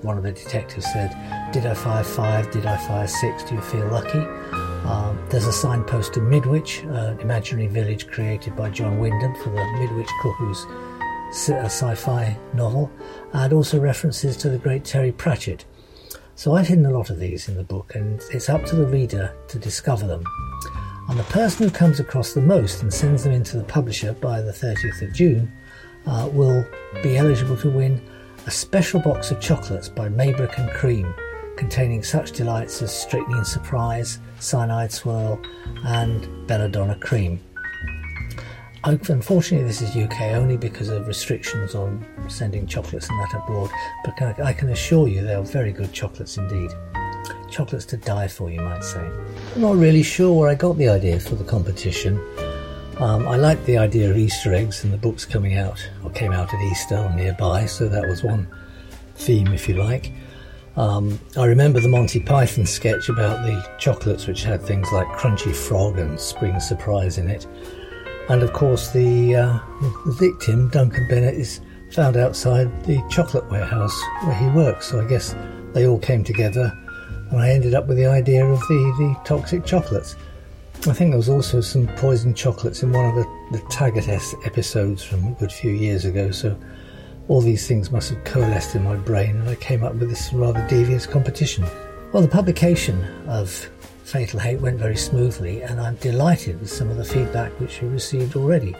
one 0.00 0.16
of 0.16 0.22
the 0.22 0.32
detectives 0.32 0.90
said, 0.94 1.10
Did 1.52 1.66
I 1.66 1.74
fire 1.74 2.02
five? 2.02 2.50
Did 2.50 2.64
I 2.64 2.78
fire 2.78 3.06
six? 3.06 3.44
Do 3.44 3.56
you 3.56 3.60
feel 3.60 3.86
lucky? 3.88 4.20
Um, 4.88 5.22
there's 5.28 5.46
a 5.46 5.52
signpost 5.52 6.14
to 6.14 6.20
Midwich, 6.20 6.84
an 6.84 7.20
imaginary 7.20 7.66
village 7.66 8.06
created 8.06 8.56
by 8.56 8.70
John 8.70 8.98
Wyndham 8.98 9.34
for 9.42 9.50
the 9.50 9.62
Midwich 9.78 10.08
Cuckoos 10.22 10.64
sci- 11.32 11.64
sci-fi 11.64 12.34
novel, 12.54 12.90
and 13.34 13.52
also 13.52 13.78
references 13.78 14.38
to 14.38 14.48
the 14.48 14.56
great 14.56 14.86
Terry 14.86 15.12
Pratchett. 15.12 15.66
So 16.36 16.56
I've 16.56 16.66
hidden 16.66 16.86
a 16.86 16.90
lot 16.90 17.10
of 17.10 17.20
these 17.20 17.48
in 17.48 17.54
the 17.54 17.62
book, 17.62 17.94
and 17.94 18.20
it's 18.32 18.48
up 18.48 18.64
to 18.66 18.76
the 18.76 18.86
reader 18.86 19.34
to 19.48 19.58
discover 19.58 20.06
them. 20.06 20.24
And 21.08 21.18
the 21.18 21.24
person 21.24 21.64
who 21.64 21.70
comes 21.70 22.00
across 22.00 22.32
the 22.32 22.40
most 22.40 22.82
and 22.82 22.92
sends 22.92 23.22
them 23.22 23.32
into 23.32 23.56
the 23.56 23.64
publisher 23.64 24.14
by 24.14 24.40
the 24.40 24.50
30th 24.50 25.02
of 25.02 25.14
June 25.14 25.52
uh, 26.06 26.28
will 26.32 26.66
be 27.02 27.16
eligible 27.16 27.56
to 27.58 27.70
win 27.70 28.02
a 28.46 28.50
special 28.50 29.00
box 29.00 29.30
of 29.30 29.40
chocolates 29.40 29.88
by 29.88 30.08
Maybrick 30.08 30.58
and 30.58 30.70
Cream, 30.72 31.14
containing 31.56 32.02
such 32.02 32.32
delights 32.32 32.82
as 32.82 32.92
strychnine 32.92 33.44
surprise, 33.44 34.18
cyanide 34.40 34.92
swirl, 34.92 35.40
and 35.84 36.46
belladonna 36.48 36.96
cream. 36.96 37.40
Unfortunately, 38.86 39.66
this 39.66 39.80
is 39.80 39.96
UK 39.96 40.32
only 40.32 40.58
because 40.58 40.90
of 40.90 41.08
restrictions 41.08 41.74
on 41.74 42.04
sending 42.28 42.66
chocolates 42.66 43.08
and 43.08 43.18
that 43.18 43.32
abroad, 43.32 43.70
but 44.04 44.40
I 44.40 44.52
can 44.52 44.68
assure 44.70 45.08
you 45.08 45.22
they 45.22 45.34
are 45.34 45.42
very 45.42 45.72
good 45.72 45.90
chocolates 45.90 46.36
indeed. 46.36 46.70
Chocolates 47.50 47.86
to 47.86 47.96
die 47.96 48.28
for, 48.28 48.50
you 48.50 48.60
might 48.60 48.84
say. 48.84 49.00
I'm 49.54 49.62
not 49.62 49.76
really 49.76 50.02
sure 50.02 50.38
where 50.38 50.50
I 50.50 50.54
got 50.54 50.76
the 50.76 50.90
idea 50.90 51.18
for 51.18 51.34
the 51.34 51.44
competition. 51.44 52.20
Um, 52.98 53.26
I 53.26 53.36
liked 53.36 53.64
the 53.64 53.78
idea 53.78 54.10
of 54.10 54.18
Easter 54.18 54.52
eggs 54.52 54.84
and 54.84 54.92
the 54.92 54.98
books 54.98 55.24
coming 55.24 55.56
out, 55.56 55.80
or 56.02 56.10
came 56.10 56.32
out 56.32 56.52
at 56.52 56.60
Easter 56.60 56.98
or 56.98 57.10
nearby, 57.14 57.64
so 57.64 57.88
that 57.88 58.06
was 58.06 58.22
one 58.22 58.46
theme, 59.14 59.48
if 59.48 59.66
you 59.66 59.76
like. 59.76 60.12
Um, 60.76 61.18
I 61.38 61.46
remember 61.46 61.80
the 61.80 61.88
Monty 61.88 62.20
Python 62.20 62.66
sketch 62.66 63.08
about 63.08 63.46
the 63.46 63.66
chocolates, 63.78 64.26
which 64.26 64.42
had 64.42 64.60
things 64.60 64.92
like 64.92 65.06
Crunchy 65.08 65.54
Frog 65.54 65.98
and 65.98 66.20
Spring 66.20 66.60
Surprise 66.60 67.16
in 67.16 67.30
it. 67.30 67.46
And 68.28 68.42
of 68.42 68.52
course, 68.52 68.90
the, 68.90 69.36
uh, 69.36 69.58
the 70.06 70.16
victim, 70.18 70.68
Duncan 70.68 71.06
Bennett, 71.08 71.34
is 71.34 71.60
found 71.92 72.16
outside 72.16 72.84
the 72.84 73.02
chocolate 73.10 73.48
warehouse 73.50 73.98
where 74.24 74.34
he 74.34 74.48
works. 74.48 74.86
So 74.86 75.00
I 75.00 75.06
guess 75.06 75.34
they 75.72 75.86
all 75.86 75.98
came 75.98 76.24
together, 76.24 76.72
and 77.30 77.40
I 77.40 77.50
ended 77.50 77.74
up 77.74 77.86
with 77.86 77.98
the 77.98 78.06
idea 78.06 78.44
of 78.44 78.60
the, 78.60 78.94
the 78.98 79.20
toxic 79.24 79.66
chocolates. 79.66 80.16
I 80.86 80.92
think 80.92 81.10
there 81.10 81.18
was 81.18 81.28
also 81.28 81.60
some 81.60 81.86
poisoned 81.96 82.36
chocolates 82.36 82.82
in 82.82 82.92
one 82.92 83.06
of 83.06 83.14
the, 83.14 83.24
the 83.52 83.64
Taggart 83.68 84.08
episodes 84.44 85.02
from 85.02 85.26
a 85.26 85.32
good 85.32 85.52
few 85.52 85.72
years 85.72 86.04
ago. 86.04 86.30
So 86.30 86.58
all 87.28 87.40
these 87.40 87.66
things 87.66 87.90
must 87.90 88.10
have 88.10 88.22
coalesced 88.24 88.74
in 88.74 88.84
my 88.84 88.96
brain, 88.96 89.36
and 89.36 89.48
I 89.48 89.54
came 89.56 89.84
up 89.84 89.94
with 89.94 90.10
this 90.10 90.32
rather 90.32 90.66
devious 90.68 91.06
competition. 91.06 91.64
Well, 92.12 92.22
the 92.22 92.28
publication 92.28 93.02
of 93.26 93.68
Fatal 94.04 94.38
Hate 94.38 94.60
went 94.60 94.78
very 94.78 94.96
smoothly, 94.96 95.62
and 95.62 95.80
I'm 95.80 95.96
delighted 95.96 96.60
with 96.60 96.70
some 96.70 96.90
of 96.90 96.98
the 96.98 97.04
feedback 97.04 97.50
which 97.58 97.80
we 97.80 97.88
received 97.88 98.36
already. 98.36 98.76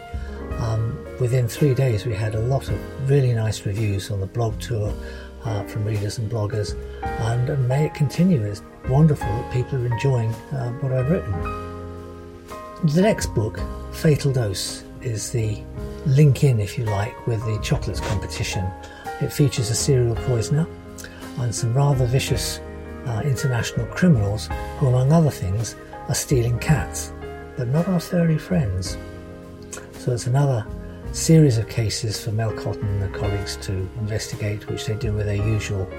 Um, 0.59 0.97
within 1.19 1.47
three 1.47 1.73
days, 1.73 2.05
we 2.05 2.13
had 2.13 2.35
a 2.35 2.39
lot 2.39 2.69
of 2.69 3.09
really 3.09 3.33
nice 3.33 3.65
reviews 3.65 4.11
on 4.11 4.19
the 4.19 4.27
blog 4.27 4.59
tour 4.59 4.93
uh, 5.43 5.63
from 5.63 5.83
readers 5.83 6.19
and 6.19 6.31
bloggers, 6.31 6.75
and, 7.03 7.67
may 7.67 7.85
it 7.85 7.95
continue. 7.95 8.41
It's 8.43 8.61
wonderful 8.87 9.27
that 9.27 9.51
people 9.51 9.79
are 9.79 9.87
enjoying 9.87 10.31
uh, 10.53 10.71
what 10.73 10.91
I've 10.91 11.09
written. 11.09 11.31
The 12.93 13.01
next 13.01 13.27
book, 13.33 13.59
Fatal 13.93 14.31
Dose, 14.31 14.83
is 15.01 15.31
the 15.31 15.59
link 16.05 16.43
in, 16.43 16.59
if 16.59 16.77
you 16.77 16.85
like, 16.85 17.25
with 17.25 17.43
the 17.45 17.59
chocolates 17.63 17.99
competition. 17.99 18.63
It 19.21 19.33
features 19.33 19.71
a 19.71 19.75
serial 19.75 20.15
poisoner 20.15 20.67
and 21.39 21.53
some 21.53 21.73
rather 21.73 22.05
vicious 22.05 22.59
international 23.23 23.85
criminals 23.87 24.49
who, 24.77 24.87
among 24.87 25.11
other 25.11 25.31
things, 25.31 25.75
are 26.07 26.15
stealing 26.15 26.59
cats, 26.59 27.11
but 27.57 27.67
not 27.67 27.87
our 27.87 27.99
furry 27.99 28.37
friends. 28.37 28.97
So 29.93 30.11
it's 30.11 30.27
another 30.27 30.65
series 31.11 31.57
of 31.57 31.69
cases 31.69 32.23
for 32.23 32.31
Mel 32.31 32.51
Cotton 32.53 32.85
and 32.85 33.01
her 33.01 33.19
colleagues 33.19 33.55
to 33.57 33.73
investigate, 33.99 34.67
which 34.67 34.85
they 34.85 34.95
do 34.95 35.13
with 35.13 35.25
their 35.25 35.35
usual 35.35 35.89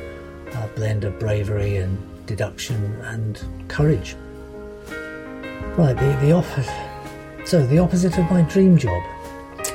uh, 0.53 0.67
blend 0.77 1.05
of 1.05 1.19
bravery 1.19 1.77
and 1.77 1.99
deduction 2.27 2.77
and 3.03 3.43
courage. 3.69 4.15
Right, 5.77 5.97
the, 5.97 6.19
the 6.27 6.33
opposite. 6.33 6.71
So 7.47 7.67
the 7.67 7.79
opposite 7.79 8.19
of 8.19 8.31
my 8.31 8.43
dream 8.43 8.77
job. 8.77 9.03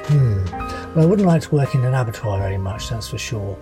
Hmm. 0.08 0.46
Well, 0.94 1.06
I 1.06 1.06
wouldn't 1.06 1.28
like 1.28 1.42
to 1.44 1.56
work 1.56 1.74
in 1.74 1.86
an 1.86 1.94
abattoir 1.94 2.40
very 2.40 2.58
much, 2.58 2.90
that's 2.90 3.10
for 3.10 3.18
sure. 3.18 3.58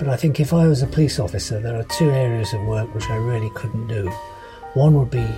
But 0.00 0.08
I 0.08 0.16
think 0.16 0.40
if 0.40 0.54
I 0.54 0.66
was 0.66 0.80
a 0.80 0.86
police 0.86 1.20
officer, 1.20 1.60
there 1.60 1.78
are 1.78 1.82
two 1.82 2.10
areas 2.10 2.54
of 2.54 2.62
work 2.62 2.94
which 2.94 3.10
I 3.10 3.16
really 3.16 3.50
couldn't 3.50 3.86
do. 3.86 4.10
One 4.72 4.94
would 4.94 5.10
be 5.10 5.28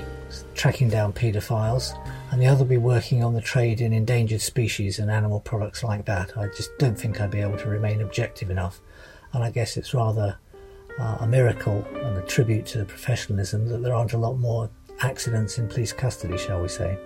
tracking 0.55 0.89
down 0.89 1.13
paedophiles, 1.13 1.99
and 2.31 2.41
the 2.41 2.47
other 2.47 2.61
would 2.61 2.69
be 2.69 2.77
working 2.77 3.25
on 3.25 3.35
the 3.35 3.41
trade 3.41 3.81
in 3.81 3.93
endangered 3.93 4.41
species 4.41 5.01
and 5.01 5.11
animal 5.11 5.41
products 5.41 5.83
like 5.83 6.05
that. 6.05 6.39
I 6.39 6.47
just 6.47 6.71
don't 6.79 6.97
think 6.97 7.21
I'd 7.21 7.33
be 7.33 7.41
able 7.41 7.59
to 7.59 7.69
remain 7.69 8.03
objective 8.03 8.51
enough. 8.51 8.81
And 9.33 9.43
I 9.43 9.51
guess 9.51 9.77
it's 9.77 9.95
rather 9.95 10.39
uh, 10.97 11.17
a 11.19 11.27
miracle 11.27 11.85
and 11.97 12.17
a 12.17 12.23
tribute 12.23 12.65
to 12.67 12.79
the 12.79 12.85
professionalism 12.85 13.67
that 13.67 13.83
there 13.83 13.95
aren't 13.95 14.13
a 14.13 14.19
lot 14.19 14.39
more 14.39 14.71
accidents 15.01 15.59
in 15.59 15.67
police 15.67 15.93
custody, 15.93 16.39
shall 16.39 16.63
we 16.63 16.69
say. 16.69 16.97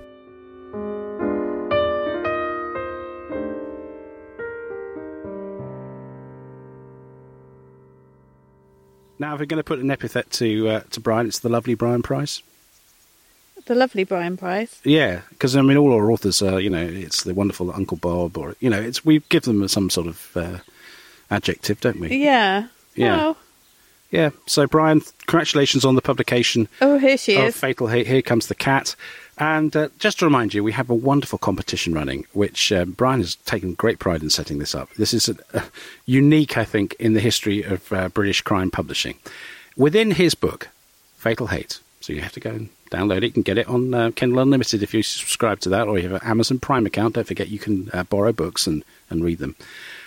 Now, 9.19 9.35
if 9.35 9.41
we're 9.41 9.47
going 9.47 9.59
to 9.59 9.65
put 9.65 9.79
an 9.79 9.91
epithet 9.91 10.31
to 10.33 10.69
uh, 10.69 10.81
to 10.91 11.01
Brian, 11.01 11.27
it's 11.27 11.39
the 11.39 11.49
lovely 11.49 11.75
Brian 11.75 12.03
Price. 12.03 12.43
The 13.65 13.75
lovely 13.75 14.05
Brian 14.05 14.37
Price. 14.37 14.81
Yeah, 14.85 15.23
because 15.31 15.57
I 15.57 15.63
mean, 15.63 15.77
all 15.77 15.93
our 15.93 16.11
authors 16.11 16.41
are, 16.43 16.61
you 16.61 16.71
know, 16.71 16.87
it's 16.87 17.25
the 17.25 17.35
wonderful 17.35 17.73
Uncle 17.73 17.97
Bob, 17.97 18.39
or 18.39 18.55
you 18.61 18.71
know, 18.71 18.81
it's 18.81 19.05
we 19.05 19.21
give 19.29 19.43
them 19.43 19.67
some 19.69 19.91
sort 19.91 20.07
of 20.07 20.37
uh, 20.37 20.59
adjective, 21.31 21.81
don't 21.81 21.99
we? 21.99 22.17
Yeah. 22.17 22.69
Yeah. 22.95 23.27
Oh. 23.29 23.37
Yeah. 24.11 24.31
So, 24.47 24.67
Brian, 24.67 25.03
congratulations 25.27 25.85
on 25.85 25.95
the 25.95 26.03
publication 26.03 26.69
Oh, 26.81 26.99
here 26.99 27.17
she 27.17 27.37
of 27.37 27.47
is. 27.47 27.57
Fatal 27.57 27.89
Hate. 27.89 28.07
Here 28.07 28.23
comes 28.23 28.47
the 28.47 28.55
cat. 28.55 28.95
And 29.39 29.77
uh, 29.77 29.89
just 29.99 30.21
to 30.21 30.25
remind 30.25 30.55
you, 30.55 30.65
we 30.65 30.73
have 30.73 30.89
a 30.89 30.95
wonderful 30.95 31.39
competition 31.39 31.93
running, 31.93 32.25
which 32.33 32.73
uh, 32.73 32.87
Brian 32.87 33.21
has 33.21 33.35
taken 33.37 33.75
great 33.75 33.99
pride 33.99 34.23
in 34.23 34.31
setting 34.31 34.59
this 34.59 34.75
up. 34.75 34.89
This 34.95 35.13
is 35.13 35.29
a, 35.29 35.37
a 35.53 35.65
unique, 36.07 36.57
I 36.57 36.65
think, 36.65 36.95
in 36.99 37.13
the 37.13 37.21
history 37.21 37.63
of 37.63 37.93
uh, 37.93 38.09
British 38.09 38.41
crime 38.41 38.71
publishing. 38.71 39.17
Within 39.77 40.13
his 40.13 40.35
book, 40.35 40.69
Fatal 41.19 41.49
Hate, 41.49 41.81
so 42.01 42.15
you 42.15 42.23
have 42.23 42.33
to 42.33 42.41
go 42.41 42.51
and 42.51 42.69
download 42.91 43.19
it. 43.19 43.25
You 43.25 43.33
can 43.33 43.43
get 43.43 43.59
it 43.59 43.69
on 43.69 43.93
uh, 43.93 44.11
Kindle 44.15 44.39
Unlimited 44.39 44.83
if 44.83 44.95
you 44.95 45.03
subscribe 45.03 45.61
to 45.61 45.69
that, 45.69 45.87
or 45.87 45.99
you 45.99 46.09
have 46.09 46.23
an 46.23 46.29
Amazon 46.29 46.59
Prime 46.59 46.87
account. 46.87 47.17
Don't 47.17 47.27
forget 47.27 47.49
you 47.49 47.59
can 47.59 47.91
uh, 47.93 48.05
borrow 48.05 48.33
books 48.33 48.67
and, 48.67 48.85
and 49.11 49.23
read 49.23 49.39
them. 49.39 49.55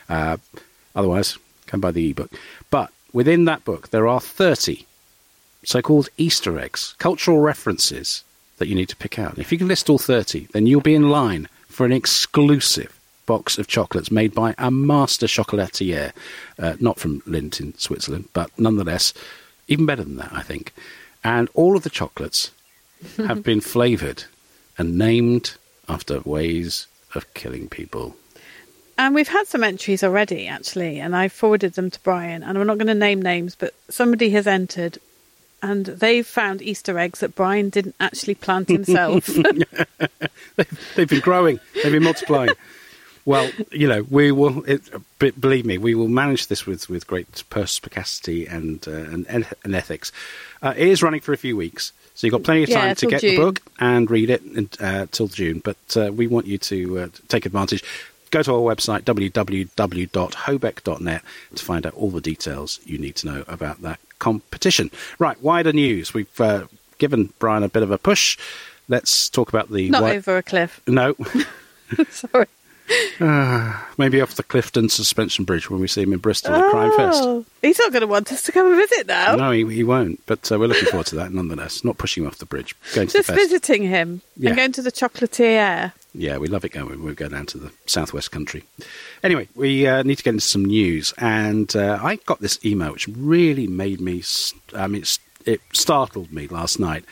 Uh, 0.07 0.37
otherwise, 0.95 1.37
come 1.67 1.81
buy 1.81 1.91
the 1.91 2.09
ebook. 2.09 2.31
But 2.71 2.91
within 3.13 3.45
that 3.45 3.65
book, 3.65 3.89
there 3.89 4.07
are 4.07 4.19
30 4.19 4.85
so 5.63 5.81
called 5.81 6.09
Easter 6.17 6.59
eggs, 6.59 6.95
cultural 6.99 7.39
references 7.39 8.23
that 8.57 8.67
you 8.67 8.75
need 8.75 8.89
to 8.89 8.95
pick 8.95 9.19
out. 9.19 9.37
If 9.37 9.51
you 9.51 9.57
can 9.57 9.67
list 9.67 9.89
all 9.89 9.97
30, 9.97 10.47
then 10.51 10.65
you'll 10.65 10.81
be 10.81 10.95
in 10.95 11.09
line 11.09 11.47
for 11.67 11.85
an 11.85 11.91
exclusive 11.91 12.97
box 13.25 13.57
of 13.57 13.67
chocolates 13.67 14.11
made 14.11 14.33
by 14.33 14.55
a 14.57 14.71
master 14.71 15.27
chocolatier, 15.27 16.11
uh, 16.57 16.75
not 16.79 16.99
from 16.99 17.21
Lindt 17.21 17.59
in 17.59 17.77
Switzerland, 17.77 18.27
but 18.33 18.49
nonetheless, 18.57 19.13
even 19.67 19.85
better 19.85 20.03
than 20.03 20.17
that, 20.17 20.33
I 20.33 20.41
think. 20.41 20.73
And 21.23 21.49
all 21.53 21.75
of 21.75 21.83
the 21.83 21.89
chocolates 21.89 22.51
have 23.17 23.43
been 23.43 23.61
flavoured 23.61 24.23
and 24.77 24.97
named 24.97 25.55
after 25.87 26.21
ways 26.21 26.87
of 27.13 27.31
killing 27.33 27.69
people. 27.69 28.15
And 28.99 29.15
we've 29.15 29.29
had 29.29 29.47
some 29.47 29.63
entries 29.63 30.03
already, 30.03 30.45
actually, 30.45 30.99
and 30.99 31.15
I 31.15 31.29
forwarded 31.29 31.75
them 31.75 31.89
to 31.89 31.99
Brian. 32.01 32.43
And 32.43 32.57
we're 32.57 32.65
not 32.65 32.77
going 32.77 32.87
to 32.87 32.93
name 32.93 33.21
names, 33.21 33.55
but 33.55 33.73
somebody 33.87 34.31
has 34.31 34.45
entered, 34.45 34.97
and 35.63 35.85
they've 35.85 36.27
found 36.27 36.61
Easter 36.61 36.99
eggs 36.99 37.21
that 37.21 37.33
Brian 37.33 37.69
didn't 37.69 37.95
actually 38.01 38.35
plant 38.35 38.67
himself. 38.77 39.25
They've 40.95 41.07
been 41.07 41.21
growing, 41.21 41.61
they've 41.75 41.93
been 41.93 42.03
multiplying. 42.03 42.49
Well, 43.23 43.49
you 43.71 43.87
know, 43.87 44.05
we 44.09 44.33
will. 44.33 44.65
It, 44.65 44.81
believe 45.39 45.65
me, 45.65 45.77
we 45.77 45.95
will 45.95 46.07
manage 46.09 46.47
this 46.47 46.65
with, 46.65 46.89
with 46.89 47.07
great 47.07 47.43
perspicacity 47.49 48.47
and 48.47 48.85
uh, 48.85 48.91
and, 48.91 49.45
and 49.63 49.75
ethics. 49.75 50.11
Uh, 50.61 50.73
it 50.75 50.87
is 50.87 51.01
running 51.01 51.21
for 51.21 51.31
a 51.31 51.37
few 51.37 51.55
weeks, 51.55 51.93
so 52.15 52.27
you've 52.27 52.33
got 52.33 52.43
plenty 52.43 52.63
of 52.63 52.69
Yeah, 52.69 52.81
time 52.81 52.95
to 52.95 53.01
till 53.01 53.09
get 53.11 53.21
the 53.21 53.37
book 53.37 53.61
and 53.79 54.09
read 54.09 54.29
it 54.29 54.41
uh, 54.81 55.05
till 55.11 55.27
June. 55.27 55.61
But 55.63 55.77
uh, 55.95 56.11
we 56.11 56.27
want 56.27 56.47
you 56.47 56.57
to 56.57 56.99
uh, 56.99 57.07
take 57.27 57.45
advantage. 57.45 57.83
Go 58.31 58.43
to 58.43 58.53
our 58.53 58.59
website 58.75 59.01
www.hobeck.net 59.03 61.21
to 61.55 61.65
find 61.65 61.85
out 61.85 61.93
all 61.93 62.09
the 62.11 62.21
details 62.21 62.79
you 62.85 62.97
need 62.97 63.15
to 63.17 63.27
know 63.27 63.43
about 63.47 63.81
that 63.81 63.99
competition. 64.19 64.91
Right, 65.17 65.41
wider 65.41 65.73
news. 65.73 66.13
We've 66.13 66.41
uh, 66.41 66.65
given 66.97 67.33
Brian 67.39 67.63
a 67.63 67.69
bit 67.69 67.83
of 67.83 67.91
a 67.91 67.97
push. 67.97 68.37
Let's 68.87 69.29
talk 69.29 69.49
about 69.49 69.71
the 69.71 69.89
not 69.89 69.99
wi- 69.99 70.17
over 70.17 70.37
a 70.37 70.43
cliff. 70.43 70.81
no. 70.87 71.15
Sorry. 72.11 72.45
Maybe 73.97 74.21
off 74.21 74.35
the 74.35 74.43
Clifton 74.43 74.89
Suspension 74.89 75.45
Bridge 75.45 75.69
when 75.69 75.79
we 75.79 75.87
see 75.87 76.01
him 76.01 76.13
in 76.13 76.19
Bristol 76.19 76.53
at 76.55 76.69
Crime 76.71 76.91
Fest. 76.95 77.21
Oh, 77.23 77.45
he's 77.61 77.77
not 77.79 77.91
going 77.91 78.01
to 78.01 78.07
want 78.07 78.31
us 78.31 78.41
to 78.43 78.51
come 78.51 78.67
and 78.67 78.75
visit 78.75 79.07
now. 79.07 79.35
No, 79.35 79.51
he, 79.51 79.65
he 79.67 79.83
won't. 79.83 80.25
But 80.25 80.51
uh, 80.51 80.57
we're 80.57 80.67
looking 80.67 80.87
forward 80.89 81.07
to 81.07 81.15
that 81.17 81.31
nonetheless. 81.33 81.83
Not 81.83 81.97
pushing 81.97 82.23
him 82.23 82.27
off 82.29 82.37
the 82.37 82.45
bridge. 82.45 82.75
Going 82.95 83.07
to 83.07 83.17
Just 83.17 83.29
visiting 83.29 83.83
him 83.83 84.21
Yeah. 84.37 84.49
and 84.49 84.57
going 84.57 84.71
to 84.73 84.81
the 84.81 84.91
chocolatier. 84.91 85.91
Yeah, 86.13 86.37
we 86.37 86.47
love 86.47 86.65
it 86.65 86.69
going 86.69 86.87
when 86.89 87.03
we 87.03 87.13
go 87.13 87.27
down 87.29 87.45
to 87.47 87.57
the 87.59 87.71
southwest 87.85 88.31
country. 88.31 88.63
Anyway, 89.23 89.47
we 89.55 89.85
uh, 89.85 90.01
need 90.03 90.17
to 90.17 90.23
get 90.23 90.33
into 90.33 90.45
some 90.45 90.65
news, 90.65 91.13
and 91.19 91.75
uh, 91.75 91.99
I 92.01 92.15
got 92.25 92.39
this 92.41 92.57
email 92.65 92.91
which 92.93 93.07
really 93.09 93.67
made 93.67 94.01
me. 94.01 94.21
st- 94.21 94.61
I 94.73 94.87
mean, 94.87 95.03
it 95.45 95.61
startled 95.73 96.31
me 96.31 96.47
last 96.47 96.79
night. 96.79 97.05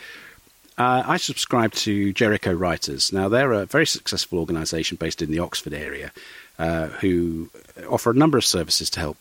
Uh, 0.78 1.02
I 1.04 1.16
subscribe 1.16 1.72
to 1.72 2.12
Jericho 2.12 2.52
Writers. 2.52 3.12
Now, 3.12 3.28
they're 3.28 3.52
a 3.52 3.66
very 3.66 3.86
successful 3.86 4.38
organisation 4.38 4.96
based 4.96 5.20
in 5.20 5.32
the 5.32 5.40
Oxford 5.40 5.74
area 5.74 6.12
uh, 6.56 6.86
who 6.86 7.50
offer 7.90 8.12
a 8.12 8.14
number 8.14 8.38
of 8.38 8.44
services 8.44 8.88
to 8.90 9.00
help 9.00 9.16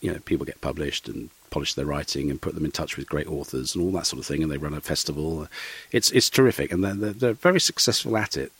you 0.00 0.12
know 0.12 0.18
people 0.20 0.46
get 0.46 0.60
published 0.60 1.08
and 1.08 1.28
polish 1.50 1.74
their 1.74 1.84
writing 1.84 2.30
and 2.30 2.40
put 2.40 2.54
them 2.54 2.64
in 2.64 2.70
touch 2.70 2.96
with 2.96 3.08
great 3.08 3.26
authors 3.26 3.74
and 3.74 3.84
all 3.84 3.90
that 3.90 4.06
sort 4.06 4.20
of 4.20 4.26
thing. 4.26 4.40
And 4.40 4.52
they 4.52 4.56
run 4.56 4.72
a 4.72 4.80
festival. 4.80 5.48
It's 5.90 6.12
it's 6.12 6.30
terrific, 6.30 6.70
and 6.70 6.84
they're, 6.84 7.12
they're, 7.12 7.32
very 7.32 7.60
successful 7.60 8.16
at 8.16 8.36
it. 8.36 8.52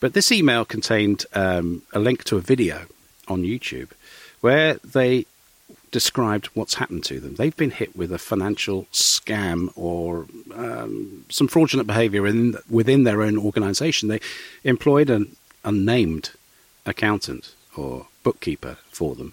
But 0.00 0.14
this 0.14 0.32
email 0.32 0.64
contained 0.64 1.26
um, 1.34 1.82
a 1.92 1.98
link 1.98 2.24
to 2.24 2.38
a 2.38 2.40
video 2.40 2.86
on 3.28 3.42
YouTube 3.42 3.90
where 4.40 4.74
they 4.82 5.26
described 5.90 6.46
what's 6.54 6.74
happened 6.74 7.04
to 7.04 7.20
them. 7.20 7.34
They've 7.34 7.56
been 7.56 7.70
hit 7.70 7.96
with 7.96 8.12
a 8.12 8.18
financial 8.18 8.84
scam 8.92 9.70
or 9.76 10.26
um, 10.54 11.24
some 11.28 11.48
fraudulent 11.48 11.86
behaviour 11.86 12.26
in, 12.26 12.56
within 12.68 13.04
their 13.04 13.22
own 13.22 13.38
organisation. 13.38 14.08
They 14.08 14.20
employed 14.64 15.10
an 15.10 15.36
unnamed 15.64 16.30
accountant 16.86 17.54
or 17.76 18.06
bookkeeper 18.22 18.78
for 18.90 19.14
them, 19.14 19.32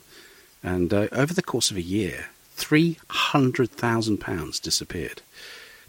and 0.64 0.94
uh, 0.94 1.08
over 1.12 1.34
the 1.34 1.44
course 1.44 1.72
of 1.72 1.78
a 1.78 1.82
year, 1.82 2.28
three 2.52 2.98
hundred 3.10 3.72
thousand 3.72 4.18
pounds 4.18 4.60
disappeared. 4.60 5.22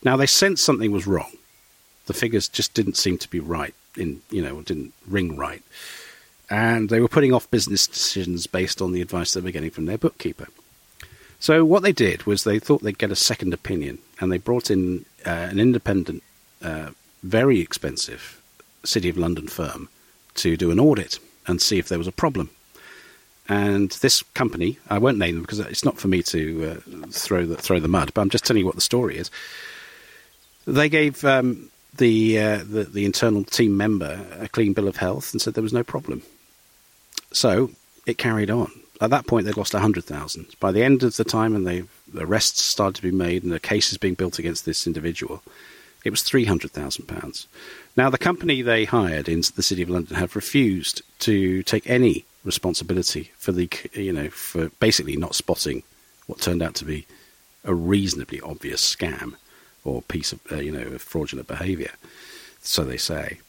Now 0.05 0.17
they 0.17 0.27
sensed 0.27 0.65
something 0.65 0.93
was 0.93 1.07
wrong. 1.07 1.33
The 2.07 2.15
figures 2.15 2.49
just 2.49 2.75
didn't 2.75 2.97
seem 2.97 3.19
to 3.19 3.29
be 3.29 3.41
right. 3.41 3.75
In 3.97 4.23
you 4.31 4.43
know, 4.43 4.63
didn't 4.63 4.95
ring 5.07 5.37
right 5.37 5.63
and 6.51 6.89
they 6.89 7.01
were 7.01 7.09
putting 7.09 7.33
off 7.33 7.51
business 7.51 7.87
decisions 7.87 8.47
based 8.47 8.81
on 8.81 8.93
the 8.93 9.03
advice 9.03 9.33
they 9.33 9.41
were 9.41 9.51
getting 9.51 9.71
from 9.71 9.87
their 9.87 9.99
bookkeeper. 9.99 10.49
So 11.41 11.65
what 11.65 11.83
they 11.83 11.93
did 11.93 12.25
was 12.25 12.45
they 12.45 12.59
thought 12.59 12.83
they'd 12.83 12.99
get 12.99 13.13
a 13.13 13.17
second 13.17 13.55
opinion, 13.55 13.99
and 14.21 14.31
they 14.31 14.39
brought 14.39 14.71
in 14.71 15.05
uh, 15.25 15.31
an 15.31 15.61
independent, 15.61 16.23
uh, 16.63 16.91
very 17.23 17.61
expensive 17.61 18.41
City 18.85 19.09
of 19.09 19.17
London 19.17 19.47
firm 19.47 19.89
to 20.35 20.57
do 20.57 20.71
an 20.71 20.81
audit 20.81 21.19
and 21.47 21.63
see 21.63 21.79
if 21.79 21.89
there 21.89 21.99
was 21.99 22.07
a 22.07 22.13
problem. 22.13 22.51
And 23.49 23.91
this 23.91 24.23
company, 24.35 24.79
I 24.91 24.99
won't 24.99 25.19
name 25.19 25.37
them 25.37 25.43
because 25.43 25.61
it's 25.61 25.85
not 25.85 25.99
for 25.99 26.09
me 26.09 26.23
to 26.25 26.83
uh, 26.83 27.07
throw 27.11 27.47
the 27.47 27.57
throw 27.57 27.81
the 27.81 27.89
mud, 27.89 28.13
but 28.13 28.21
I'm 28.21 28.31
just 28.31 28.45
telling 28.45 28.61
you 28.61 28.67
what 28.67 28.75
the 28.75 28.81
story 28.81 29.17
is. 29.17 29.31
They 30.67 30.91
gave 30.91 31.25
um, 31.25 31.71
the, 31.97 32.39
uh, 32.39 32.59
the 32.59 32.85
the 32.85 33.05
internal 33.07 33.45
team 33.45 33.77
member 33.77 34.27
a 34.39 34.49
clean 34.49 34.75
bill 34.75 34.87
of 34.87 34.97
health 34.97 35.33
and 35.33 35.41
said 35.41 35.55
there 35.55 35.63
was 35.63 35.73
no 35.73 35.85
problem. 35.85 36.23
So 37.33 37.71
it 38.07 38.19
carried 38.19 38.51
on. 38.51 38.71
At 39.01 39.11
that 39.11 39.27
point, 39.27 39.47
they'd 39.47 39.57
lost 39.57 39.75
100,000. 39.75 40.47
By 40.59 40.73
the 40.73 40.83
end 40.83 41.03
of 41.03 41.17
the 41.17 41.25
time, 41.25 41.55
and 41.55 41.67
the 41.67 41.87
arrests 42.17 42.63
started 42.63 42.97
to 42.97 43.03
be 43.03 43.13
made 43.13 43.43
and 43.43 43.53
the 43.53 43.61
cases 43.61 43.99
being 43.99 44.15
built 44.15 44.39
against 44.39 44.65
this 44.65 44.87
individual, 44.87 45.43
it 46.05 46.11
was 46.11 46.23
£300,000. 46.23 47.47
Now, 47.97 48.11
the 48.11 48.19
company 48.19 48.63
they 48.63 48.85
hired 48.85 49.29
in 49.29 49.43
the 49.55 49.63
City 49.63 49.83
of 49.83 49.91
London 49.91 50.17
have 50.17 50.37
refused 50.37 51.03
to 51.21 51.63
take 51.63 51.89
any 51.89 52.25
responsibility 52.45 53.33
for 53.37 53.53
the, 53.53 53.69
you 53.93 54.13
know, 54.13 54.31
for 54.31 54.71
basically 54.81 55.17
not 55.17 55.35
spotting 55.35 55.83
what 56.27 56.41
turned 56.41 56.63
out 56.63 56.75
to 56.77 56.85
be 56.85 57.07
a 57.65 57.75
reasonably 57.75 58.41
obvious 58.41 58.95
scam 58.95 59.35
or 59.85 60.03
piece 60.03 60.33
of, 60.33 60.41
uh, 60.51 60.57
you 60.57 60.73
know, 60.73 60.99
fraudulent 60.99 61.49
behaviour. 61.49 61.93
So 62.63 62.85
they 62.85 62.97
say. 62.97 63.41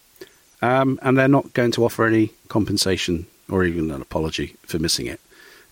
Um, 0.62 1.00
and 1.02 1.18
they're 1.18 1.28
not 1.28 1.54
going 1.54 1.72
to 1.72 1.86
offer 1.86 2.06
any 2.06 2.32
compensation 2.48 3.28
or 3.50 3.64
even 3.64 3.92
an 3.92 4.02
apology 4.02 4.56
for 4.64 4.80
missing 4.80 5.08
it. 5.08 5.20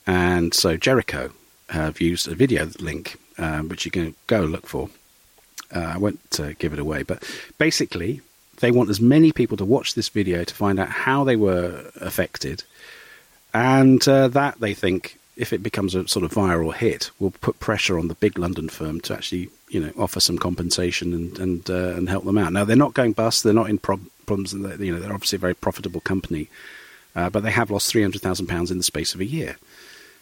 And 0.07 0.53
so 0.53 0.77
Jericho 0.77 1.31
have 1.69 1.99
used 1.99 2.27
a 2.29 2.35
video 2.35 2.69
link, 2.79 3.17
um, 3.37 3.67
which 3.67 3.83
you 3.85 3.91
can 3.91 4.15
go 4.27 4.41
look 4.41 4.65
for. 4.65 4.89
Uh, 5.75 5.79
I 5.79 5.97
won't 5.97 6.39
uh, 6.39 6.53
give 6.57 6.71
it 6.71 6.79
away, 6.79 7.03
but 7.03 7.29
basically, 7.57 8.21
they 8.61 8.71
want 8.71 8.89
as 8.89 9.01
many 9.01 9.33
people 9.33 9.57
to 9.57 9.65
watch 9.65 9.93
this 9.95 10.07
video 10.07 10.45
to 10.45 10.55
find 10.55 10.79
out 10.79 10.87
how 10.87 11.25
they 11.25 11.35
were 11.35 11.91
affected, 11.99 12.63
and 13.53 14.07
uh, 14.07 14.29
that 14.29 14.61
they 14.61 14.73
think, 14.73 15.19
if 15.35 15.51
it 15.51 15.61
becomes 15.61 15.93
a 15.93 16.07
sort 16.07 16.23
of 16.23 16.31
viral 16.31 16.73
hit, 16.73 17.11
will 17.19 17.31
put 17.31 17.59
pressure 17.59 17.99
on 17.99 18.07
the 18.07 18.15
big 18.15 18.39
London 18.39 18.69
firm 18.69 19.01
to 19.01 19.13
actually, 19.13 19.49
you 19.67 19.81
know, 19.81 19.91
offer 19.97 20.21
some 20.21 20.37
compensation 20.37 21.13
and 21.13 21.37
and 21.37 21.69
uh, 21.69 21.95
and 21.97 22.07
help 22.07 22.23
them 22.23 22.37
out. 22.37 22.53
Now 22.53 22.63
they're 22.63 22.77
not 22.77 22.93
going 22.93 23.11
bust; 23.11 23.43
they're 23.43 23.53
not 23.53 23.69
in 23.69 23.77
prob- 23.77 24.09
problems. 24.25 24.53
You 24.53 24.93
know, 24.93 24.99
they're 25.01 25.13
obviously 25.13 25.35
a 25.35 25.39
very 25.39 25.53
profitable 25.53 25.99
company, 25.99 26.47
uh, 27.13 27.29
but 27.29 27.43
they 27.43 27.51
have 27.51 27.71
lost 27.71 27.91
three 27.91 28.03
hundred 28.03 28.21
thousand 28.21 28.47
pounds 28.47 28.71
in 28.71 28.77
the 28.77 28.83
space 28.85 29.13
of 29.13 29.19
a 29.19 29.25
year. 29.25 29.57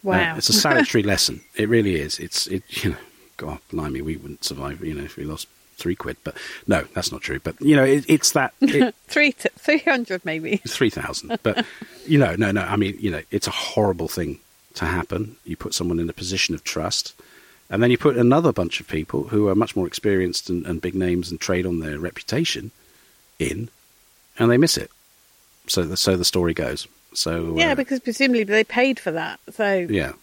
Wow, 0.05 0.33
uh, 0.33 0.37
it's 0.37 0.49
a 0.49 0.53
salutary 0.53 1.03
lesson. 1.03 1.41
It 1.55 1.67
really 1.67 1.95
is. 1.95 2.19
It's 2.19 2.47
it. 2.47 2.63
You 2.83 2.91
know, 2.91 2.97
God, 3.37 3.59
blimey, 3.69 4.01
we 4.01 4.15
wouldn't 4.15 4.45
survive. 4.45 4.83
You 4.83 4.93
know, 4.93 5.03
if 5.03 5.17
we 5.17 5.25
lost 5.25 5.47
three 5.77 5.95
quid. 5.95 6.17
But 6.23 6.37
no, 6.67 6.83
that's 6.93 7.11
not 7.11 7.21
true. 7.21 7.39
But 7.39 7.59
you 7.59 7.75
know, 7.75 7.83
it, 7.83 8.05
it's 8.07 8.31
that 8.31 8.53
it, 8.61 8.95
three 9.07 9.33
t- 9.33 9.49
three 9.57 9.79
hundred 9.79 10.23
maybe 10.23 10.57
three 10.67 10.89
thousand. 10.89 11.39
But 11.43 11.65
you 12.05 12.17
know, 12.17 12.35
no, 12.35 12.51
no. 12.51 12.61
I 12.61 12.75
mean, 12.75 12.95
you 12.99 13.11
know, 13.11 13.21
it's 13.31 13.47
a 13.47 13.51
horrible 13.51 14.07
thing 14.07 14.39
to 14.75 14.85
happen. 14.85 15.37
You 15.43 15.57
put 15.57 15.73
someone 15.73 15.99
in 15.99 16.09
a 16.09 16.13
position 16.13 16.55
of 16.55 16.63
trust. 16.63 17.13
And 17.67 17.81
then 17.81 17.89
you 17.89 17.97
put 17.97 18.15
another 18.15 18.51
bunch 18.51 18.79
of 18.79 18.87
people 18.87 19.29
who 19.29 19.47
are 19.47 19.55
much 19.55 19.75
more 19.75 19.87
experienced 19.87 20.51
and, 20.51 20.67
and 20.67 20.79
big 20.79 20.93
names 20.93 21.31
and 21.31 21.41
trade 21.41 21.65
on 21.65 21.79
their 21.79 21.97
reputation 21.97 22.69
in, 23.39 23.69
and 24.37 24.51
they 24.51 24.57
miss 24.57 24.77
it 24.77 24.91
so 25.67 25.83
the, 25.83 25.97
so 25.97 26.15
the 26.15 26.25
story 26.25 26.53
goes. 26.53 26.87
So 27.15 27.55
yeah, 27.57 27.71
uh, 27.71 27.75
because 27.75 27.99
presumably 27.99 28.43
they 28.43 28.63
paid 28.63 28.99
for 28.99 29.11
that. 29.11 29.39
So 29.51 29.87
yeah. 29.89 30.13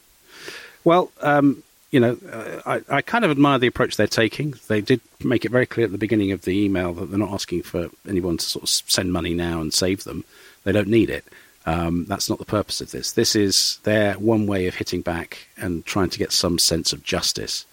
Well, 0.84 1.10
um, 1.20 1.62
you 1.90 2.00
know, 2.00 2.16
uh, 2.30 2.60
I, 2.66 2.96
I 2.96 3.02
kind 3.02 3.24
of 3.24 3.30
admire 3.30 3.58
the 3.58 3.66
approach 3.66 3.96
they're 3.96 4.06
taking. 4.06 4.54
They 4.66 4.80
did 4.80 5.00
make 5.22 5.44
it 5.44 5.52
very 5.52 5.66
clear 5.66 5.86
at 5.86 5.92
the 5.92 5.98
beginning 5.98 6.32
of 6.32 6.42
the 6.42 6.64
email 6.64 6.94
that 6.94 7.10
they're 7.10 7.18
not 7.18 7.32
asking 7.32 7.62
for 7.62 7.90
anyone 8.08 8.38
to 8.38 8.44
sort 8.44 8.64
of 8.64 8.68
send 8.68 9.12
money 9.12 9.34
now 9.34 9.60
and 9.60 9.72
save 9.72 10.04
them. 10.04 10.24
They 10.64 10.72
don't 10.72 10.88
need 10.88 11.10
it. 11.10 11.24
Um, 11.64 12.06
that's 12.06 12.28
not 12.28 12.38
the 12.38 12.44
purpose 12.44 12.80
of 12.80 12.90
this. 12.90 13.12
This 13.12 13.36
is 13.36 13.78
their 13.84 14.14
one 14.14 14.46
way 14.46 14.66
of 14.66 14.74
hitting 14.74 15.02
back 15.02 15.46
and 15.56 15.84
trying 15.84 16.10
to 16.10 16.18
get 16.18 16.32
some 16.32 16.58
sense 16.58 16.92
of 16.92 17.04
justice. 17.04 17.66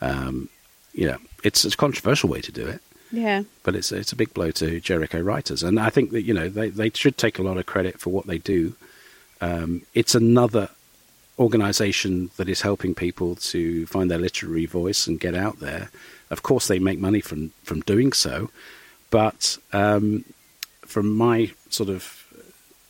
Um, 0.00 0.48
you 0.92 1.06
know, 1.06 1.18
it's 1.44 1.64
a 1.64 1.76
controversial 1.76 2.30
way 2.30 2.40
to 2.40 2.52
do 2.52 2.66
it. 2.66 2.80
Yeah. 3.10 3.44
But 3.62 3.74
it's 3.74 3.92
it's 3.92 4.12
a 4.12 4.16
big 4.16 4.34
blow 4.34 4.50
to 4.52 4.80
Jericho 4.80 5.20
writers, 5.20 5.62
and 5.62 5.78
I 5.78 5.90
think 5.90 6.10
that 6.10 6.22
you 6.22 6.34
know 6.34 6.48
they 6.48 6.68
they 6.70 6.90
should 6.90 7.16
take 7.16 7.38
a 7.38 7.42
lot 7.42 7.56
of 7.56 7.66
credit 7.66 8.00
for 8.00 8.10
what 8.10 8.26
they 8.26 8.38
do. 8.38 8.74
Um, 9.40 9.82
it's 9.94 10.14
another 10.14 10.70
organisation 11.38 12.30
that 12.36 12.48
is 12.48 12.62
helping 12.62 12.94
people 12.94 13.36
to 13.36 13.86
find 13.86 14.10
their 14.10 14.18
literary 14.18 14.66
voice 14.66 15.06
and 15.06 15.20
get 15.20 15.34
out 15.34 15.60
there. 15.60 15.90
Of 16.30 16.42
course, 16.42 16.66
they 16.66 16.78
make 16.78 16.98
money 16.98 17.20
from 17.20 17.52
from 17.62 17.80
doing 17.82 18.12
so, 18.12 18.50
but 19.10 19.58
um, 19.72 20.24
from 20.82 21.14
my 21.14 21.52
sort 21.70 21.88
of 21.88 22.18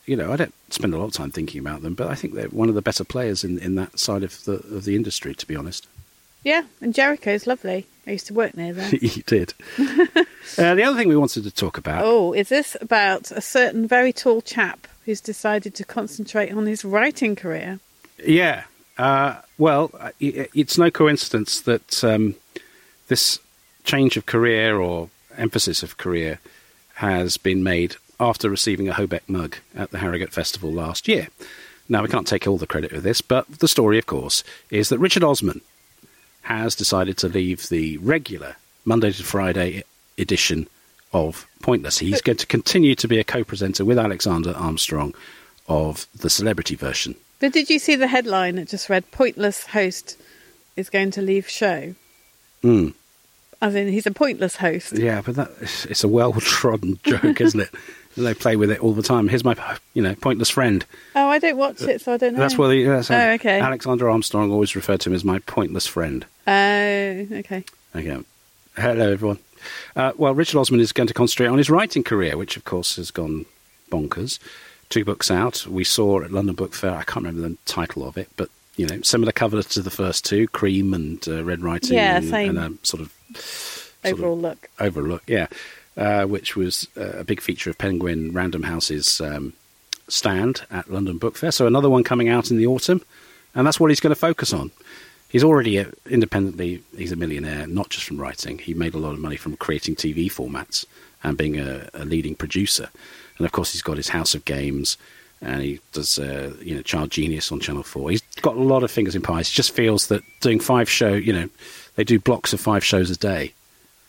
you 0.08 0.16
know, 0.16 0.32
I 0.32 0.36
don't 0.36 0.54
spend 0.70 0.94
a 0.94 0.98
lot 0.98 1.04
of 1.04 1.12
time 1.12 1.30
thinking 1.30 1.60
about 1.60 1.82
them, 1.82 1.94
but 1.94 2.08
I 2.08 2.14
think 2.14 2.32
they're 2.32 2.48
one 2.48 2.70
of 2.70 2.74
the 2.74 2.82
better 2.82 3.04
players 3.04 3.44
in, 3.44 3.58
in 3.58 3.74
that 3.74 3.98
side 3.98 4.22
of 4.22 4.42
the 4.44 4.54
of 4.54 4.84
the 4.84 4.96
industry, 4.96 5.34
to 5.34 5.46
be 5.46 5.54
honest. 5.54 5.86
Yeah, 6.42 6.62
and 6.80 6.94
Jericho's 6.94 7.46
lovely. 7.46 7.86
I 8.08 8.12
used 8.12 8.26
to 8.28 8.34
work 8.34 8.56
near 8.56 8.72
there. 8.72 8.88
you 9.00 9.22
did. 9.26 9.52
uh, 9.78 10.74
the 10.74 10.82
other 10.82 10.96
thing 10.96 11.08
we 11.08 11.16
wanted 11.16 11.44
to 11.44 11.50
talk 11.50 11.76
about. 11.76 12.02
Oh, 12.02 12.32
is 12.32 12.48
this 12.48 12.74
about 12.80 13.30
a 13.30 13.42
certain 13.42 13.86
very 13.86 14.14
tall 14.14 14.40
chap 14.40 14.88
who's 15.04 15.20
decided 15.20 15.74
to 15.74 15.84
concentrate 15.84 16.50
on 16.50 16.64
his 16.64 16.86
writing 16.86 17.36
career? 17.36 17.80
Yeah. 18.24 18.64
Uh, 18.96 19.36
well, 19.58 19.92
it's 20.20 20.78
no 20.78 20.90
coincidence 20.90 21.60
that 21.60 22.02
um, 22.02 22.34
this 23.08 23.40
change 23.84 24.16
of 24.16 24.24
career 24.24 24.78
or 24.78 25.10
emphasis 25.36 25.82
of 25.82 25.98
career 25.98 26.40
has 26.94 27.36
been 27.36 27.62
made 27.62 27.96
after 28.18 28.48
receiving 28.48 28.88
a 28.88 28.94
Hobeck 28.94 29.28
mug 29.28 29.56
at 29.76 29.90
the 29.90 29.98
Harrogate 29.98 30.32
Festival 30.32 30.72
last 30.72 31.08
year. 31.08 31.28
Now, 31.90 32.02
we 32.02 32.08
can't 32.08 32.26
take 32.26 32.46
all 32.46 32.58
the 32.58 32.66
credit 32.66 32.90
for 32.90 33.00
this, 33.00 33.20
but 33.20 33.46
the 33.60 33.68
story, 33.68 33.98
of 33.98 34.06
course, 34.06 34.44
is 34.70 34.88
that 34.88 34.98
Richard 34.98 35.24
Osman 35.24 35.60
has 36.48 36.74
decided 36.74 37.18
to 37.18 37.28
leave 37.28 37.68
the 37.68 37.98
regular 37.98 38.56
Monday 38.86 39.12
to 39.12 39.22
Friday 39.22 39.84
edition 40.16 40.66
of 41.12 41.46
Pointless. 41.60 41.98
He's 41.98 42.22
going 42.22 42.38
to 42.38 42.46
continue 42.46 42.94
to 42.94 43.06
be 43.06 43.18
a 43.18 43.24
co 43.24 43.44
presenter 43.44 43.84
with 43.84 43.98
Alexander 43.98 44.54
Armstrong 44.56 45.14
of 45.68 46.06
the 46.18 46.30
celebrity 46.30 46.74
version. 46.74 47.16
But 47.38 47.52
did 47.52 47.68
you 47.68 47.78
see 47.78 47.96
the 47.96 48.06
headline 48.06 48.56
that 48.56 48.68
just 48.68 48.88
read 48.88 49.10
Pointless 49.10 49.66
host 49.66 50.16
is 50.74 50.88
going 50.88 51.10
to 51.12 51.22
leave 51.22 51.50
show? 51.50 51.94
Mm. 52.64 52.94
As 53.60 53.74
in, 53.74 53.88
he's 53.88 54.06
a 54.06 54.10
pointless 54.10 54.56
host. 54.56 54.94
Yeah, 54.94 55.20
but 55.20 55.34
that, 55.34 55.50
it's 55.60 56.02
a 56.02 56.08
well 56.08 56.32
trodden 56.32 56.98
joke, 57.04 57.42
isn't 57.42 57.60
it? 57.60 57.70
They 58.18 58.34
play 58.34 58.56
with 58.56 58.70
it 58.70 58.80
all 58.80 58.92
the 58.92 59.02
time. 59.02 59.28
Here's 59.28 59.44
my, 59.44 59.56
you 59.94 60.02
know, 60.02 60.14
pointless 60.14 60.50
friend. 60.50 60.84
Oh, 61.14 61.28
I 61.28 61.38
don't 61.38 61.56
watch 61.56 61.82
it, 61.82 62.00
so 62.00 62.14
I 62.14 62.16
don't 62.16 62.34
know. 62.34 62.40
That's 62.40 62.58
what. 62.58 62.72
He, 62.72 62.84
that's 62.84 63.10
oh, 63.10 63.30
okay. 63.32 63.60
Alexander 63.60 64.10
Armstrong 64.10 64.50
always 64.50 64.76
referred 64.76 65.00
to 65.02 65.10
him 65.10 65.14
as 65.14 65.24
my 65.24 65.38
pointless 65.40 65.86
friend. 65.86 66.24
Oh, 66.46 66.52
okay. 66.52 67.64
Okay. 67.94 68.18
Hello, 68.76 69.12
everyone. 69.12 69.38
Uh, 69.96 70.12
well, 70.16 70.34
Richard 70.34 70.58
Osman 70.58 70.80
is 70.80 70.92
going 70.92 71.08
to 71.08 71.14
concentrate 71.14 71.48
on 71.48 71.58
his 71.58 71.70
writing 71.70 72.04
career, 72.04 72.36
which, 72.36 72.56
of 72.56 72.64
course, 72.64 72.96
has 72.96 73.10
gone 73.10 73.46
bonkers. 73.90 74.38
Two 74.88 75.04
books 75.04 75.30
out. 75.30 75.66
We 75.66 75.84
saw 75.84 76.22
at 76.22 76.32
London 76.32 76.54
Book 76.54 76.74
Fair. 76.74 76.94
I 76.94 77.02
can't 77.02 77.26
remember 77.26 77.48
the 77.48 77.56
title 77.66 78.06
of 78.06 78.16
it, 78.16 78.28
but 78.36 78.48
you 78.76 78.86
know, 78.86 79.02
similar 79.02 79.32
cover 79.32 79.62
to 79.62 79.82
the 79.82 79.90
first 79.90 80.24
two: 80.24 80.48
cream 80.48 80.94
and 80.94 81.26
uh, 81.28 81.44
red 81.44 81.60
writing. 81.60 81.96
Yeah, 81.96 82.16
and, 82.16 82.28
same. 82.28 82.56
And 82.56 82.78
a 82.82 82.86
sort 82.86 83.02
of 83.02 83.92
overall 84.04 84.34
of, 84.34 84.40
look. 84.40 84.70
Overall 84.80 85.08
look, 85.08 85.22
yeah. 85.26 85.48
Uh, 85.98 86.24
which 86.26 86.54
was 86.54 86.86
uh, 86.96 87.10
a 87.18 87.24
big 87.24 87.40
feature 87.40 87.70
of 87.70 87.76
Penguin 87.76 88.32
Random 88.32 88.62
House's 88.62 89.20
um, 89.20 89.54
stand 90.06 90.62
at 90.70 90.88
London 90.88 91.18
Book 91.18 91.36
Fair. 91.36 91.50
So 91.50 91.66
another 91.66 91.90
one 91.90 92.04
coming 92.04 92.28
out 92.28 92.52
in 92.52 92.56
the 92.56 92.68
autumn, 92.68 93.02
and 93.52 93.66
that's 93.66 93.80
what 93.80 93.90
he's 93.90 93.98
going 93.98 94.12
to 94.12 94.20
focus 94.20 94.52
on. 94.52 94.70
he's 95.28 95.42
already 95.42 95.76
a, 95.76 95.88
independently. 96.08 96.84
He's 96.96 97.10
a 97.10 97.16
millionaire, 97.16 97.66
not 97.66 97.90
just 97.90 98.04
from 98.04 98.18
writing. 98.18 98.58
He 98.58 98.74
made 98.74 98.94
a 98.94 98.98
lot 98.98 99.12
of 99.12 99.18
money 99.18 99.36
from 99.36 99.56
creating 99.56 99.96
TV 99.96 100.26
formats 100.26 100.86
and 101.24 101.36
being 101.36 101.58
a, 101.58 101.88
a 101.92 102.04
leading 102.04 102.36
producer. 102.36 102.90
And 103.36 103.44
of 103.44 103.50
course, 103.50 103.72
he's 103.72 103.82
got 103.82 103.96
his 103.96 104.10
House 104.10 104.36
of 104.36 104.44
Games, 104.44 104.98
and 105.40 105.62
he 105.62 105.80
does 105.90 106.16
uh, 106.16 106.54
you 106.60 106.76
know 106.76 106.82
Child 106.82 107.10
Genius 107.10 107.50
on 107.50 107.58
Channel 107.58 107.82
Four. 107.82 108.10
He's 108.10 108.22
got 108.40 108.56
a 108.56 108.62
lot 108.62 108.84
of 108.84 108.92
fingers 108.92 109.16
in 109.16 109.22
pies. 109.22 109.48
He 109.48 109.56
just 109.56 109.72
feels 109.72 110.06
that 110.06 110.22
doing 110.42 110.60
five 110.60 110.88
show, 110.88 111.14
you 111.14 111.32
know, 111.32 111.48
they 111.96 112.04
do 112.04 112.20
blocks 112.20 112.52
of 112.52 112.60
five 112.60 112.84
shows 112.84 113.10
a 113.10 113.16
day. 113.16 113.52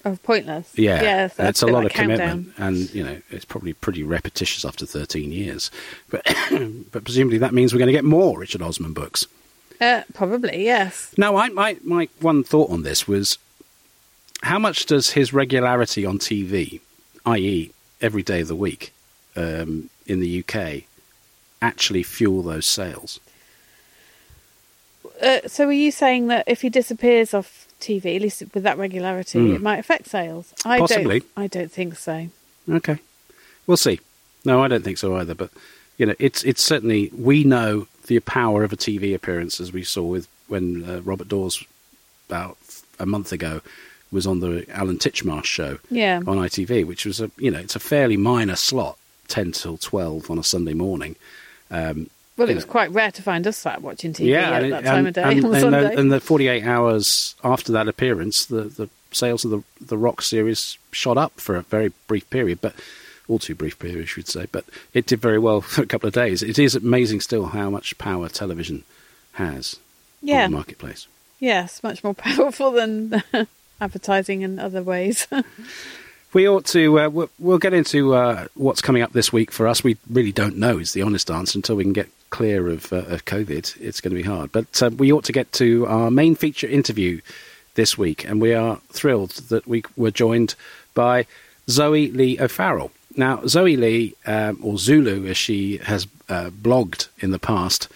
Oh, 0.05 0.17
pointless. 0.23 0.71
Yeah, 0.77 1.01
yeah 1.01 1.27
so 1.27 1.43
it's 1.43 1.61
a 1.61 1.67
lot 1.67 1.85
of 1.85 1.91
countdown. 1.91 2.17
commitment, 2.17 2.53
and 2.57 2.93
you 2.93 3.03
know 3.03 3.21
it's 3.29 3.45
probably 3.45 3.73
pretty 3.73 4.03
repetitious 4.03 4.63
after 4.63 4.85
13 4.85 5.31
years. 5.31 5.69
But 6.09 6.23
but 6.91 7.03
presumably 7.03 7.37
that 7.39 7.53
means 7.53 7.73
we're 7.73 7.79
going 7.79 7.87
to 7.87 7.93
get 7.93 8.05
more 8.05 8.39
Richard 8.39 8.61
Osman 8.61 8.93
books. 8.93 9.27
Uh, 9.81 10.03
probably, 10.13 10.63
yes. 10.63 11.13
Now, 11.17 11.37
I, 11.37 11.49
my 11.49 11.77
my 11.83 12.09
one 12.19 12.43
thought 12.43 12.69
on 12.69 12.83
this 12.83 13.07
was 13.07 13.37
how 14.41 14.59
much 14.59 14.85
does 14.85 15.11
his 15.11 15.33
regularity 15.33 16.05
on 16.05 16.19
TV, 16.19 16.81
i.e., 17.25 17.71
every 18.01 18.23
day 18.23 18.41
of 18.41 18.47
the 18.47 18.55
week, 18.55 18.93
um, 19.35 19.89
in 20.05 20.19
the 20.19 20.43
UK, 20.43 20.83
actually 21.61 22.03
fuel 22.03 22.41
those 22.41 22.65
sales? 22.65 23.19
Uh, 25.21 25.39
so, 25.47 25.67
are 25.67 25.73
you 25.73 25.91
saying 25.91 26.27
that 26.27 26.43
if 26.47 26.61
he 26.61 26.69
disappears 26.69 27.33
off 27.33 27.68
TV, 27.79 28.15
at 28.15 28.21
least 28.21 28.43
with 28.53 28.63
that 28.63 28.77
regularity, 28.77 29.39
Hmm. 29.39 29.55
it 29.55 29.61
might 29.61 29.79
affect 29.79 30.07
sales? 30.07 30.53
I 30.65 30.79
Possibly. 30.79 31.19
Don't, 31.21 31.31
I 31.37 31.47
don't 31.47 31.71
think 31.71 31.97
so. 31.97 32.27
Okay, 32.69 32.97
we'll 33.67 33.77
see. 33.77 33.99
No, 34.45 34.61
I 34.63 34.67
don't 34.67 34.83
think 34.83 34.97
so 34.97 35.15
either. 35.17 35.35
But 35.35 35.49
you 35.97 36.05
know, 36.05 36.15
it's 36.19 36.43
it's 36.43 36.61
certainly 36.63 37.11
we 37.17 37.43
know 37.43 37.87
the 38.07 38.19
power 38.21 38.63
of 38.63 38.71
a 38.73 38.77
TV 38.77 39.13
appearance, 39.13 39.59
as 39.59 39.71
we 39.73 39.83
saw 39.83 40.03
with 40.03 40.27
when 40.47 40.83
uh, 40.89 41.01
Robert 41.01 41.27
Dawes 41.27 41.63
about 42.27 42.57
a 42.99 43.05
month 43.05 43.31
ago 43.31 43.61
was 44.11 44.25
on 44.25 44.39
the 44.39 44.65
Alan 44.71 44.97
Titchmarsh 44.97 45.45
show 45.45 45.77
Yeah. 45.91 46.17
on 46.25 46.37
ITV, 46.37 46.85
which 46.85 47.05
was 47.05 47.19
a 47.21 47.31
you 47.37 47.51
know 47.51 47.59
it's 47.59 47.75
a 47.75 47.79
fairly 47.79 48.17
minor 48.17 48.55
slot, 48.55 48.97
ten 49.27 49.51
till 49.51 49.77
twelve 49.77 50.29
on 50.31 50.39
a 50.39 50.43
Sunday 50.43 50.73
morning. 50.73 51.15
Um, 51.71 52.09
Well, 52.39 52.49
it 52.49 52.55
was 52.55 52.65
quite 52.65 52.89
rare 52.91 53.11
to 53.11 53.21
find 53.21 53.45
us 53.45 53.57
sat 53.57 53.81
watching 53.81 54.13
TV 54.13 54.27
yeah, 54.27 54.51
at 54.51 54.69
that 54.69 54.83
it- 54.83 54.87
time 54.87 54.97
and, 54.99 55.07
of 55.09 55.13
day 55.13 55.23
and, 55.23 55.45
on 55.45 55.51
and 55.53 55.61
Sunday. 55.61 55.81
the, 55.83 55.99
and 55.99 56.11
the 56.11 56.21
forty-eight 56.21 56.63
hours 56.63 57.35
after 57.43 57.73
that 57.73 57.87
appearance, 57.89 58.45
the, 58.45 58.63
the 58.63 58.89
sales 59.11 59.43
of 59.43 59.51
the 59.51 59.63
the 59.85 59.97
Rock 59.97 60.21
series 60.21 60.77
shot 60.91 61.17
up 61.17 61.33
for 61.33 61.57
a 61.57 61.63
very 61.63 61.91
brief 62.07 62.29
period, 62.29 62.59
but 62.61 62.73
all 63.27 63.39
too 63.39 63.55
brief 63.55 63.77
period, 63.77 64.01
I 64.01 64.05
should 64.05 64.27
say. 64.27 64.47
But 64.51 64.63
it 64.93 65.05
did 65.05 65.19
very 65.19 65.37
well 65.37 65.59
for 65.73 65.83
a 65.83 65.85
couple 65.85 66.07
of 66.07 66.13
days. 66.13 66.41
It 66.41 66.57
is 66.57 66.75
amazing 66.75 67.19
still 67.19 67.47
how 67.47 67.69
much 67.69 67.97
power 67.97 68.29
television 68.29 68.83
has 69.33 69.75
yeah. 70.21 70.45
on 70.45 70.51
the 70.51 70.57
marketplace. 70.57 71.07
Yes, 71.39 71.83
much 71.83 72.03
more 72.03 72.13
powerful 72.29 72.71
than 72.71 73.21
advertising 73.81 74.43
in 74.43 74.59
other 74.59 74.81
ways. 74.81 75.27
We 76.31 76.47
ought 76.47 76.65
to. 76.67 76.99
Uh, 76.99 77.27
we'll, 77.39 77.57
get 77.57 77.73
into 77.73 78.13
uh, 78.13 78.47
what's 78.53 78.81
coming 78.81 79.01
up 79.01 79.13
this 79.13 79.33
week 79.33 79.51
for 79.51 79.67
us. 79.67 79.83
We 79.83 79.97
really 80.09 80.31
don't 80.31 80.57
know. 80.57 80.77
Is 80.77 80.93
the 80.93 81.01
honest 81.01 81.31
answer 81.31 81.57
until 81.57 81.75
we 81.75 81.83
can 81.83 81.93
get 81.93 82.09
clear 82.29 82.69
of, 82.69 82.93
uh, 82.93 82.97
of 82.97 83.25
COVID. 83.25 83.79
It's 83.81 84.01
going 84.01 84.15
to 84.15 84.21
be 84.21 84.27
hard. 84.27 84.51
But 84.51 84.81
uh, 84.81 84.91
we 84.91 85.11
ought 85.11 85.23
to 85.25 85.31
get 85.31 85.51
to 85.53 85.87
our 85.87 86.11
main 86.11 86.35
feature 86.35 86.67
interview 86.67 87.21
this 87.75 87.97
week, 87.97 88.25
and 88.25 88.41
we 88.41 88.53
are 88.53 88.77
thrilled 88.89 89.31
that 89.49 89.67
we 89.67 89.83
were 89.97 90.11
joined 90.11 90.55
by 90.93 91.25
Zoe 91.69 92.11
Lee 92.11 92.39
O'Farrell. 92.39 92.91
Now, 93.15 93.45
Zoe 93.47 93.75
Lee, 93.75 94.15
um, 94.25 94.59
or 94.61 94.77
Zooloo 94.77 95.27
as 95.27 95.37
she 95.37 95.77
has 95.77 96.07
uh, 96.29 96.49
blogged 96.49 97.07
in 97.19 97.31
the 97.31 97.39
past, 97.39 97.87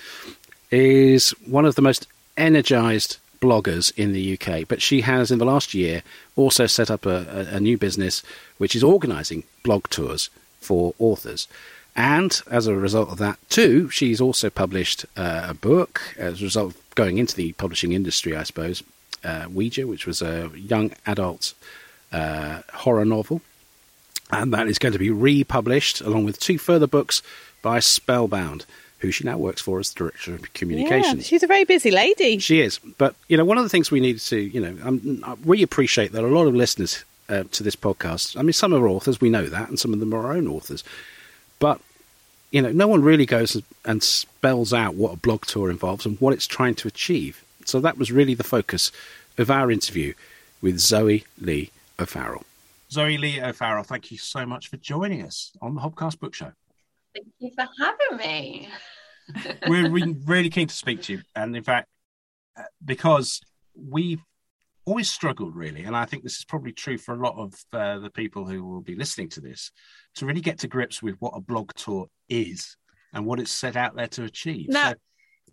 is 0.72 1.32
one 1.46 1.66
of 1.66 1.76
the 1.76 1.82
most 1.82 2.08
energized 2.36 3.18
bloggers 3.44 3.92
in 3.98 4.14
the 4.14 4.38
UK. 4.38 4.68
But 4.68 4.82
she 4.82 5.02
has, 5.02 5.32
in 5.32 5.40
the 5.40 5.46
last 5.46 5.74
year, 5.74 6.04
also 6.36 6.66
set 6.66 6.90
up 6.90 7.06
a, 7.06 7.48
a, 7.52 7.60
new 7.60 7.78
business 7.78 8.24
which 8.58 8.76
is 8.76 8.84
organising 8.84 9.44
blog 9.64 9.90
tours 9.90 10.30
for 10.60 10.94
authors. 10.98 11.48
And 11.96 12.42
as 12.50 12.66
a 12.68 12.76
result 12.76 13.10
of 13.10 13.18
that, 13.20 13.38
too, 13.50 13.90
she's 13.90 14.22
also 14.22 14.50
published 14.50 15.06
uh, 15.18 15.46
a 15.50 15.54
book 15.54 16.02
as 16.18 16.42
a 16.42 16.46
result 16.46 16.74
of 16.74 16.96
going 16.96 17.18
into 17.18 17.36
the 17.36 17.52
publishing 17.54 17.92
industry, 17.92 18.36
I 18.36 18.44
suppose, 18.44 18.82
uh, 19.24 19.46
Ouija, 19.50 19.86
which 19.86 20.08
was 20.08 20.22
a 20.22 20.50
young 20.56 20.92
adult 21.06 21.54
uh, 22.12 22.62
horror 22.74 23.06
novel 23.06 23.42
and 24.32 24.54
that 24.54 24.68
is 24.68 24.80
going 24.80 24.94
to 24.94 25.00
be 25.00 25.12
republished 25.12 26.02
along 26.02 26.24
with 26.26 26.40
two 26.40 26.58
further 26.58 26.88
books 26.88 27.22
by 27.62 27.80
Spellbound, 27.80 28.66
who 29.04 29.12
she 29.12 29.26
now 29.26 29.38
works 29.38 29.62
for 29.62 29.80
as 29.82 29.92
the 29.92 30.00
director 30.00 30.34
of 30.34 30.54
communications. 30.54 30.90
yeah, 30.90 31.00
communications. 31.02 31.28
she's 31.28 31.44
a 31.44 31.48
very 31.48 31.66
busy 31.66 31.92
lady. 31.92 32.40
She 32.40 32.62
is, 32.62 32.80
but 32.98 33.16
you 33.28 33.36
know, 33.36 33.44
one 33.44 33.58
of 33.58 33.64
the 33.66 33.70
things 33.70 33.92
we 33.92 34.00
need 34.00 34.18
to, 34.18 34.40
you 34.40 34.62
know, 34.62 34.78
um, 34.88 35.22
I 35.26 35.36
really 35.44 35.62
appreciate 35.62 36.14
that 36.14 36.24
a 36.24 36.28
lot 36.28 36.48
of 36.48 36.56
listeners 36.56 37.04
uh, 37.28 37.44
to 37.52 37.64
this 37.64 37.76
podcast. 37.76 38.38
I 38.38 38.44
mean, 38.44 38.54
some 38.54 38.74
are 38.74 38.88
authors, 38.88 39.20
we 39.20 39.30
know 39.30 39.46
that, 39.48 39.68
and 39.68 39.78
some 39.78 39.94
of 39.94 40.00
them 40.00 40.14
are 40.14 40.26
our 40.26 40.32
own 40.32 40.48
authors, 40.48 40.86
but 41.60 41.82
you 42.52 42.62
know, 42.62 42.72
no 42.72 42.88
one 42.88 43.04
really 43.04 43.26
goes 43.26 43.62
and 43.84 44.02
spells 44.02 44.74
out 44.74 44.96
what 44.96 45.14
a 45.14 45.18
blog 45.18 45.46
tour 45.46 45.70
involves 45.70 46.06
and 46.06 46.18
what 46.22 46.34
it's 46.34 46.48
trying 46.48 46.76
to 46.76 46.88
achieve. 46.88 47.44
So 47.66 47.82
that 47.82 47.98
was 47.98 48.10
really 48.10 48.36
the 48.36 48.44
focus 48.44 48.90
of 49.38 49.52
our 49.52 49.70
interview 49.70 50.14
with 50.62 50.80
Zoe 50.80 51.26
Lee 51.42 51.72
O'Farrell. 52.00 52.46
Zoe 52.90 53.18
Lee 53.18 53.42
O'Farrell, 53.42 53.84
thank 53.84 54.12
you 54.12 54.18
so 54.18 54.46
much 54.46 54.70
for 54.70 54.78
joining 54.78 55.24
us 55.24 55.52
on 55.62 55.76
the 55.76 55.82
Hobcast 55.82 56.20
Book 56.20 56.34
Show. 56.34 56.54
Thank 57.14 57.28
you 57.40 57.52
for 57.56 57.68
having 57.80 58.18
me. 58.18 58.70
We're 59.68 59.90
re- 59.90 60.16
really 60.26 60.50
keen 60.50 60.68
to 60.68 60.76
speak 60.76 61.04
to 61.04 61.14
you, 61.14 61.22
and 61.36 61.56
in 61.56 61.64
fact, 61.64 61.88
uh, 62.58 62.64
because 62.84 63.40
we've 63.76 64.22
always 64.86 65.10
struggled, 65.10 65.56
really, 65.56 65.84
and 65.84 65.96
I 65.96 66.06
think 66.06 66.24
this 66.24 66.38
is 66.38 66.46
probably 66.46 66.74
true 66.74 66.98
for 66.98 67.14
a 67.16 67.18
lot 67.18 67.36
of 67.38 67.54
uh, 67.72 68.00
the 68.00 68.10
people 68.10 68.46
who 68.46 68.66
will 68.66 68.82
be 68.82 68.96
listening 68.96 69.30
to 69.30 69.42
this, 69.42 69.72
to 70.16 70.26
really 70.26 70.42
get 70.42 70.60
to 70.60 70.68
grips 70.68 71.02
with 71.02 71.16
what 71.20 71.34
a 71.36 71.42
blog 71.42 71.72
tour 71.76 72.08
is 72.28 72.76
and 73.14 73.26
what 73.26 73.40
it's 73.40 73.52
set 73.52 73.76
out 73.78 73.96
there 73.96 74.08
to 74.08 74.24
achieve. 74.26 74.68
Now, 74.70 74.90
So- 74.90 74.96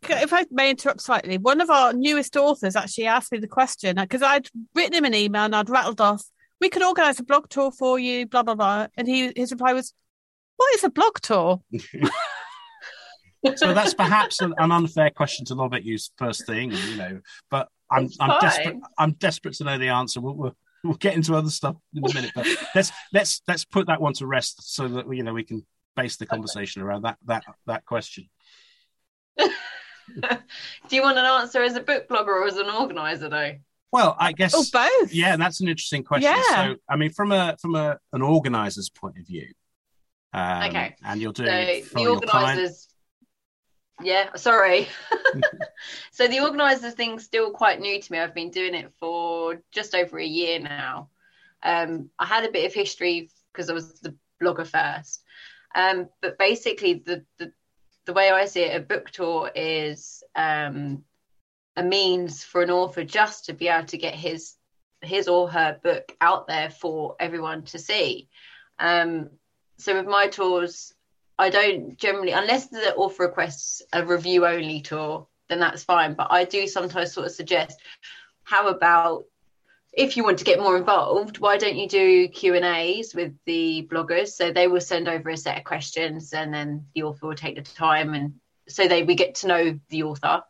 if 0.09 0.33
I 0.33 0.47
may 0.51 0.71
interrupt 0.71 1.03
slightly, 1.03 1.37
one 1.37 1.61
of 1.61 1.69
our 1.69 1.93
newest 1.93 2.35
authors 2.35 2.75
actually 2.75 3.07
asked 3.07 3.33
me 3.33 3.39
the 3.39 3.47
question 3.47 3.97
because 3.97 4.23
I'd 4.23 4.49
written 4.75 4.95
him 4.95 5.05
an 5.05 5.15
email 5.15 5.45
and 5.45 5.55
I'd 5.55 5.69
rattled 5.69 6.01
off, 6.01 6.25
"We 6.59 6.71
could 6.71 6.83
organise 6.83 7.21
a 7.21 7.23
blog 7.23 7.51
tour 7.51 7.71
for 7.71 7.99
you," 7.99 8.27
blah 8.27 8.43
blah 8.43 8.55
blah, 8.55 8.87
and 8.97 9.07
he 9.07 9.31
his 9.37 9.51
reply 9.53 9.75
was, 9.75 9.93
"What 10.61 10.75
is 10.75 10.85
a 10.85 10.91
blog 10.91 11.19
tour?" 11.23 11.63
so 13.57 13.73
that's 13.73 13.95
perhaps 13.95 14.43
an, 14.43 14.53
an 14.59 14.71
unfair 14.71 15.09
question 15.09 15.47
to 15.47 15.55
lob 15.55 15.73
at 15.73 15.85
you 15.85 15.97
first 16.19 16.47
thing, 16.47 16.71
you 16.73 16.97
know. 16.97 17.21
But 17.51 17.69
I'm 17.91 18.05
It's 18.05 18.19
I'm 18.21 18.29
fine. 18.29 18.41
desperate. 18.43 18.77
I'm 18.99 19.13
desperate 19.13 19.55
to 19.55 19.65
know 19.65 19.79
the 19.79 19.89
answer. 19.89 20.21
We'll, 20.21 20.35
we'll 20.35 20.57
we'll 20.85 20.95
get 20.95 21.15
into 21.15 21.35
other 21.35 21.49
stuff 21.49 21.77
in 21.95 22.05
a 22.05 22.15
minute, 22.15 22.33
but 22.35 22.47
let's 22.75 22.93
let's 23.15 23.41
let's 23.49 23.65
put 23.65 23.87
that 23.87 24.03
one 24.03 24.13
to 24.15 24.27
rest 24.27 24.75
so 24.75 24.87
that 24.89 25.11
you 25.11 25.23
know 25.23 25.33
we 25.33 25.45
can 25.45 25.65
base 25.97 26.17
the 26.17 26.27
conversation 26.27 26.83
around 26.83 27.03
that 27.03 27.17
that 27.25 27.45
that 27.67 27.87
question. 27.87 28.29
Do 29.39 30.97
you 30.97 31.03
want 31.03 31.17
an 31.19 31.25
answer 31.25 31.63
as 31.63 31.77
a 31.77 31.81
book 31.81 32.07
blogger 32.09 32.29
or 32.29 32.47
as 32.47 32.57
an 32.57 32.69
organizer, 32.69 33.29
though? 33.31 33.53
Well, 33.93 34.15
I 34.19 34.33
guess. 34.33 34.53
Oh, 34.55 34.65
both. 34.73 35.13
Yeah, 35.15 35.37
that's 35.37 35.61
an 35.61 35.69
interesting 35.69 36.05
question. 36.05 36.31
Yeah. 36.31 36.73
So, 36.73 36.77
I 36.89 36.97
mean, 36.97 37.11
from 37.11 37.33
a 37.33 37.57
from 37.63 37.75
a 37.75 37.99
an 38.13 38.21
organizer's 38.21 38.91
point 38.91 39.19
of 39.19 39.27
view, 39.27 39.47
um, 40.33 40.63
Okay. 40.65 40.97
and 41.05 41.21
you're 41.21 41.33
doing 41.33 41.49
So 41.49 42.17
the 42.17 42.27
client. 42.27 42.61
organisers. 42.61 42.89
Yeah, 44.03 44.35
sorry. 44.37 44.89
so 46.13 46.27
the 46.27 46.41
organisers 46.41 46.95
thing's 46.95 47.25
still 47.25 47.51
quite 47.51 47.81
new 47.81 48.01
to 48.01 48.13
me. 48.13 48.19
I've 48.19 48.35
been 48.35 48.51
doing 48.51 48.75
it 48.75 48.93
for 48.99 49.63
just 49.73 49.95
over 49.95 50.19
a 50.19 50.25
year 50.25 50.59
now. 50.59 51.11
Um, 51.63 52.11
I 52.19 52.25
had 52.25 52.45
a 52.45 52.51
bit 52.53 52.67
of 52.67 52.73
history 52.73 53.31
because 53.53 53.69
I 53.69 53.75
was 53.75 54.01
the 54.01 54.17
blogger 54.41 54.67
first. 54.67 55.23
Um, 55.75 56.09
but 56.23 56.39
basically, 56.39 56.95
the, 56.95 57.25
the 57.39 57.53
the 58.07 58.13
way 58.13 58.31
I 58.31 58.47
see 58.47 58.63
it, 58.63 58.77
a 58.77 58.85
book 58.85 59.11
tour 59.11 59.51
is 59.55 60.23
um, 60.35 61.05
a 61.77 61.83
means 61.83 62.43
for 62.43 62.63
an 62.63 62.71
author 62.71 63.05
just 63.05 63.45
to 63.47 63.53
be 63.53 63.69
able 63.69 63.87
to 63.89 63.99
get 63.99 64.15
his 64.15 64.55
his 65.03 65.29
or 65.29 65.49
her 65.51 65.79
book 65.83 66.13
out 66.21 66.47
there 66.47 66.71
for 66.71 67.17
everyone 67.21 67.63
to 67.65 67.79
see. 67.79 68.29
Um, 68.79 69.31
so 69.81 69.97
with 69.97 70.07
my 70.07 70.29
tours, 70.29 70.93
I 71.39 71.51
don't 71.51 71.97
generally, 71.97 72.33
unless 72.33 72.69
the 72.69 72.95
author 72.95 73.25
requests 73.25 73.83
a 73.93 74.05
review 74.05 74.47
only 74.47 74.81
tour, 74.81 75.27
then 75.49 75.61
that's 75.61 75.85
fine. 75.85 76.15
But 76.15 76.29
I 76.31 76.45
do 76.45 76.67
sometimes 76.67 77.13
sort 77.13 77.27
of 77.27 77.33
suggest, 77.33 77.81
how 78.45 78.69
about 78.69 79.25
if 79.93 80.17
you 80.17 80.23
want 80.23 80.39
to 80.39 80.45
get 80.45 80.61
more 80.61 80.77
involved, 80.77 81.39
why 81.39 81.57
don't 81.57 81.77
you 81.77 81.89
do 81.89 82.29
Q 82.29 82.55
and 82.55 82.65
A's 82.65 83.15
with 83.15 83.33
the 83.47 83.89
bloggers? 83.91 84.29
So 84.29 84.53
they 84.53 84.69
will 84.69 84.81
send 84.81 85.09
over 85.09 85.31
a 85.31 85.37
set 85.37 85.59
of 85.59 85.65
questions, 85.65 86.33
and 86.33 86.53
then 86.55 86.87
the 86.95 87.03
author 87.05 87.27
will 87.27 87.35
take 87.35 87.57
the 87.57 87.63
time, 87.63 88.15
and 88.15 88.35
so 88.69 88.87
they 88.87 89.03
we 89.03 89.15
get 89.15 89.37
to 89.37 89.49
know 89.49 89.81
the 89.89 90.05
author. 90.05 90.43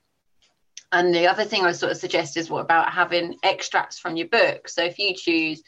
And 0.93 1.15
the 1.15 1.29
other 1.29 1.45
thing 1.45 1.65
I 1.65 1.73
sort 1.73 1.93
of 1.93 1.99
suggest 1.99 2.37
is 2.37 2.51
what 2.51 2.63
about 2.63 2.93
having 2.93 3.37
extracts 3.45 3.99
from 3.99 4.17
your 4.17 4.27
book? 4.27 4.69
So 4.69 4.83
if 4.83 4.99
you 4.99 5.15
choose 5.15 5.63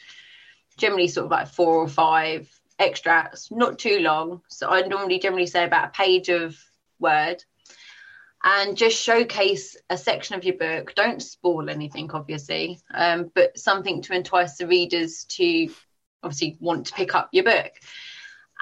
generally 0.77 1.07
sort 1.07 1.25
of 1.25 1.31
like 1.31 1.47
four 1.47 1.75
or 1.75 1.87
five 1.87 2.49
extracts, 2.79 3.51
not 3.51 3.79
too 3.79 3.99
long. 3.99 4.41
So 4.47 4.69
I 4.69 4.81
normally 4.81 5.19
generally 5.19 5.47
say 5.47 5.63
about 5.63 5.89
a 5.89 5.91
page 5.91 6.29
of 6.29 6.57
word. 6.99 7.43
and 8.43 8.75
just 8.75 9.01
showcase 9.01 9.77
a 9.89 9.97
section 9.97 10.35
of 10.35 10.43
your 10.43 10.57
book. 10.57 10.93
Don't 10.95 11.21
spoil 11.21 11.69
anything, 11.69 12.11
obviously, 12.11 12.79
um, 12.93 13.31
but 13.33 13.57
something 13.57 14.01
to 14.03 14.13
entice 14.13 14.57
the 14.57 14.67
readers 14.67 15.23
to 15.25 15.69
obviously 16.21 16.57
want 16.59 16.87
to 16.87 16.93
pick 16.93 17.15
up 17.15 17.29
your 17.31 17.45
book. 17.45 17.71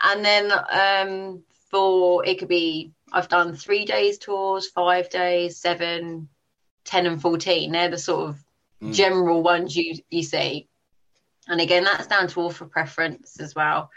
And 0.04 0.24
then 0.24 0.52
um, 0.72 1.44
for 1.72 2.26
it 2.26 2.40
could 2.40 2.48
be 2.48 2.94
I've 3.12 3.28
done 3.30 3.56
three 3.56 3.86
days 3.86 4.18
tours, 4.18 4.68
five 4.68 5.10
days, 5.10 5.58
seven, 5.58 6.30
ten, 6.86 7.06
and 7.08 7.22
fourteen. 7.22 7.72
They're 7.72 7.90
the 7.90 7.98
sort 7.98 8.30
of 8.30 8.44
mm. 8.82 8.94
general 8.94 9.42
ones 9.42 9.76
you 9.76 9.96
you 10.10 10.24
see. 10.24 10.68
And 11.48 11.60
again, 11.60 11.84
that's 11.84 12.08
down 12.08 12.28
to 12.28 12.42
author 12.42 12.66
preference 12.66 13.40
as 13.40 13.56
well. 13.56 13.90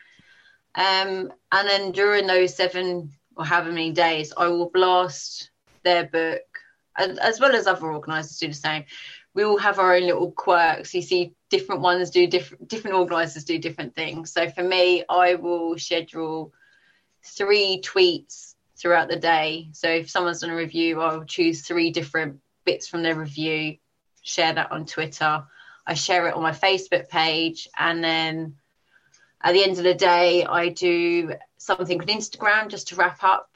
Um, 0.74 1.32
and 1.52 1.68
then 1.68 1.92
during 1.92 2.26
those 2.26 2.54
seven 2.54 3.10
or 3.36 3.44
however 3.44 3.70
many 3.70 3.92
days, 3.92 4.32
I 4.36 4.48
will 4.48 4.70
blast 4.70 5.50
their 5.82 6.04
book, 6.04 6.42
as, 6.96 7.18
as 7.18 7.40
well 7.40 7.54
as 7.54 7.66
other 7.66 7.92
organisers 7.92 8.38
do 8.38 8.48
the 8.48 8.54
same. 8.54 8.84
We 9.34 9.44
all 9.44 9.58
have 9.58 9.78
our 9.78 9.94
own 9.94 10.04
little 10.04 10.30
quirks. 10.30 10.94
You 10.94 11.02
see, 11.02 11.34
different 11.50 11.80
ones 11.80 12.10
do 12.10 12.26
different. 12.26 12.68
Different 12.68 12.96
organisers 12.96 13.44
do 13.44 13.58
different 13.58 13.94
things. 13.94 14.32
So 14.32 14.48
for 14.48 14.62
me, 14.62 15.04
I 15.08 15.34
will 15.34 15.76
schedule 15.78 16.52
three 17.24 17.80
tweets 17.84 18.54
throughout 18.76 19.08
the 19.08 19.16
day. 19.16 19.68
So 19.72 19.88
if 19.88 20.10
someone's 20.10 20.40
done 20.40 20.50
a 20.50 20.56
review, 20.56 21.00
I'll 21.00 21.24
choose 21.24 21.62
three 21.62 21.90
different 21.90 22.40
bits 22.64 22.86
from 22.88 23.02
their 23.02 23.14
review, 23.14 23.76
share 24.22 24.52
that 24.52 24.72
on 24.72 24.86
Twitter. 24.86 25.44
I 25.86 25.94
share 25.94 26.28
it 26.28 26.34
on 26.34 26.42
my 26.42 26.52
Facebook 26.52 27.08
page, 27.08 27.68
and 27.78 28.02
then 28.02 28.56
at 29.42 29.52
the 29.52 29.62
end 29.62 29.78
of 29.78 29.84
the 29.84 29.94
day, 29.94 30.44
I 30.44 30.70
do 30.70 31.34
something 31.58 32.00
on 32.00 32.06
Instagram 32.06 32.68
just 32.68 32.88
to 32.88 32.96
wrap 32.96 33.22
up 33.22 33.50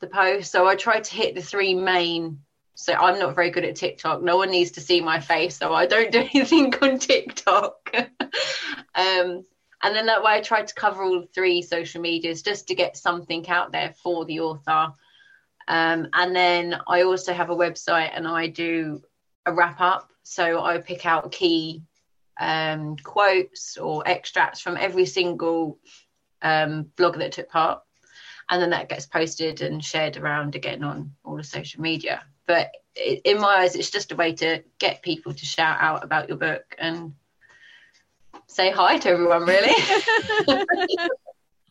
the 0.00 0.06
post. 0.06 0.50
So 0.50 0.66
I 0.66 0.76
try 0.76 1.00
to 1.00 1.14
hit 1.14 1.34
the 1.34 1.42
three 1.42 1.74
main. 1.74 2.40
So 2.74 2.92
I'm 2.94 3.18
not 3.18 3.34
very 3.34 3.50
good 3.50 3.64
at 3.64 3.76
TikTok. 3.76 4.22
No 4.22 4.36
one 4.36 4.50
needs 4.50 4.72
to 4.72 4.80
see 4.80 5.00
my 5.00 5.20
face, 5.20 5.56
so 5.56 5.74
I 5.74 5.86
don't 5.86 6.12
do 6.12 6.20
anything 6.20 6.74
on 6.76 6.98
TikTok. 6.98 7.90
um, 8.94 9.44
and 9.82 9.94
then 9.94 10.06
that 10.06 10.22
way 10.22 10.32
I 10.32 10.40
try 10.40 10.62
to 10.62 10.74
cover 10.74 11.02
all 11.02 11.24
three 11.34 11.62
social 11.62 12.00
medias 12.00 12.42
just 12.42 12.68
to 12.68 12.74
get 12.74 12.96
something 12.96 13.48
out 13.48 13.72
there 13.72 13.94
for 14.02 14.24
the 14.24 14.40
author. 14.40 14.92
Um, 15.68 16.08
and 16.12 16.34
then 16.34 16.80
I 16.86 17.02
also 17.02 17.32
have 17.32 17.50
a 17.50 17.56
website 17.56 18.10
and 18.14 18.26
I 18.26 18.46
do 18.46 19.02
a 19.44 19.52
wrap 19.52 19.80
up. 19.80 20.10
So 20.28 20.62
I 20.62 20.76
pick 20.78 21.06
out 21.06 21.32
key 21.32 21.82
um, 22.38 22.96
quotes 22.98 23.78
or 23.78 24.06
extracts 24.06 24.60
from 24.60 24.76
every 24.76 25.06
single 25.06 25.78
um, 26.42 26.92
blogger 26.96 27.18
that 27.18 27.32
took 27.32 27.48
part 27.48 27.80
and 28.50 28.60
then 28.60 28.70
that 28.70 28.90
gets 28.90 29.06
posted 29.06 29.62
and 29.62 29.82
shared 29.82 30.18
around 30.18 30.54
again 30.54 30.84
on 30.84 31.12
all 31.24 31.36
the 31.36 31.44
social 31.44 31.80
media. 31.80 32.22
But 32.46 32.70
in 32.94 33.40
my 33.40 33.60
eyes, 33.60 33.74
it's 33.74 33.90
just 33.90 34.12
a 34.12 34.16
way 34.16 34.34
to 34.34 34.62
get 34.78 35.02
people 35.02 35.32
to 35.32 35.46
shout 35.46 35.78
out 35.80 36.04
about 36.04 36.28
your 36.28 36.36
book 36.36 36.76
and 36.78 37.14
say 38.46 38.70
hi 38.70 38.98
to 38.98 39.08
everyone. 39.08 39.44
Really. 39.44 39.74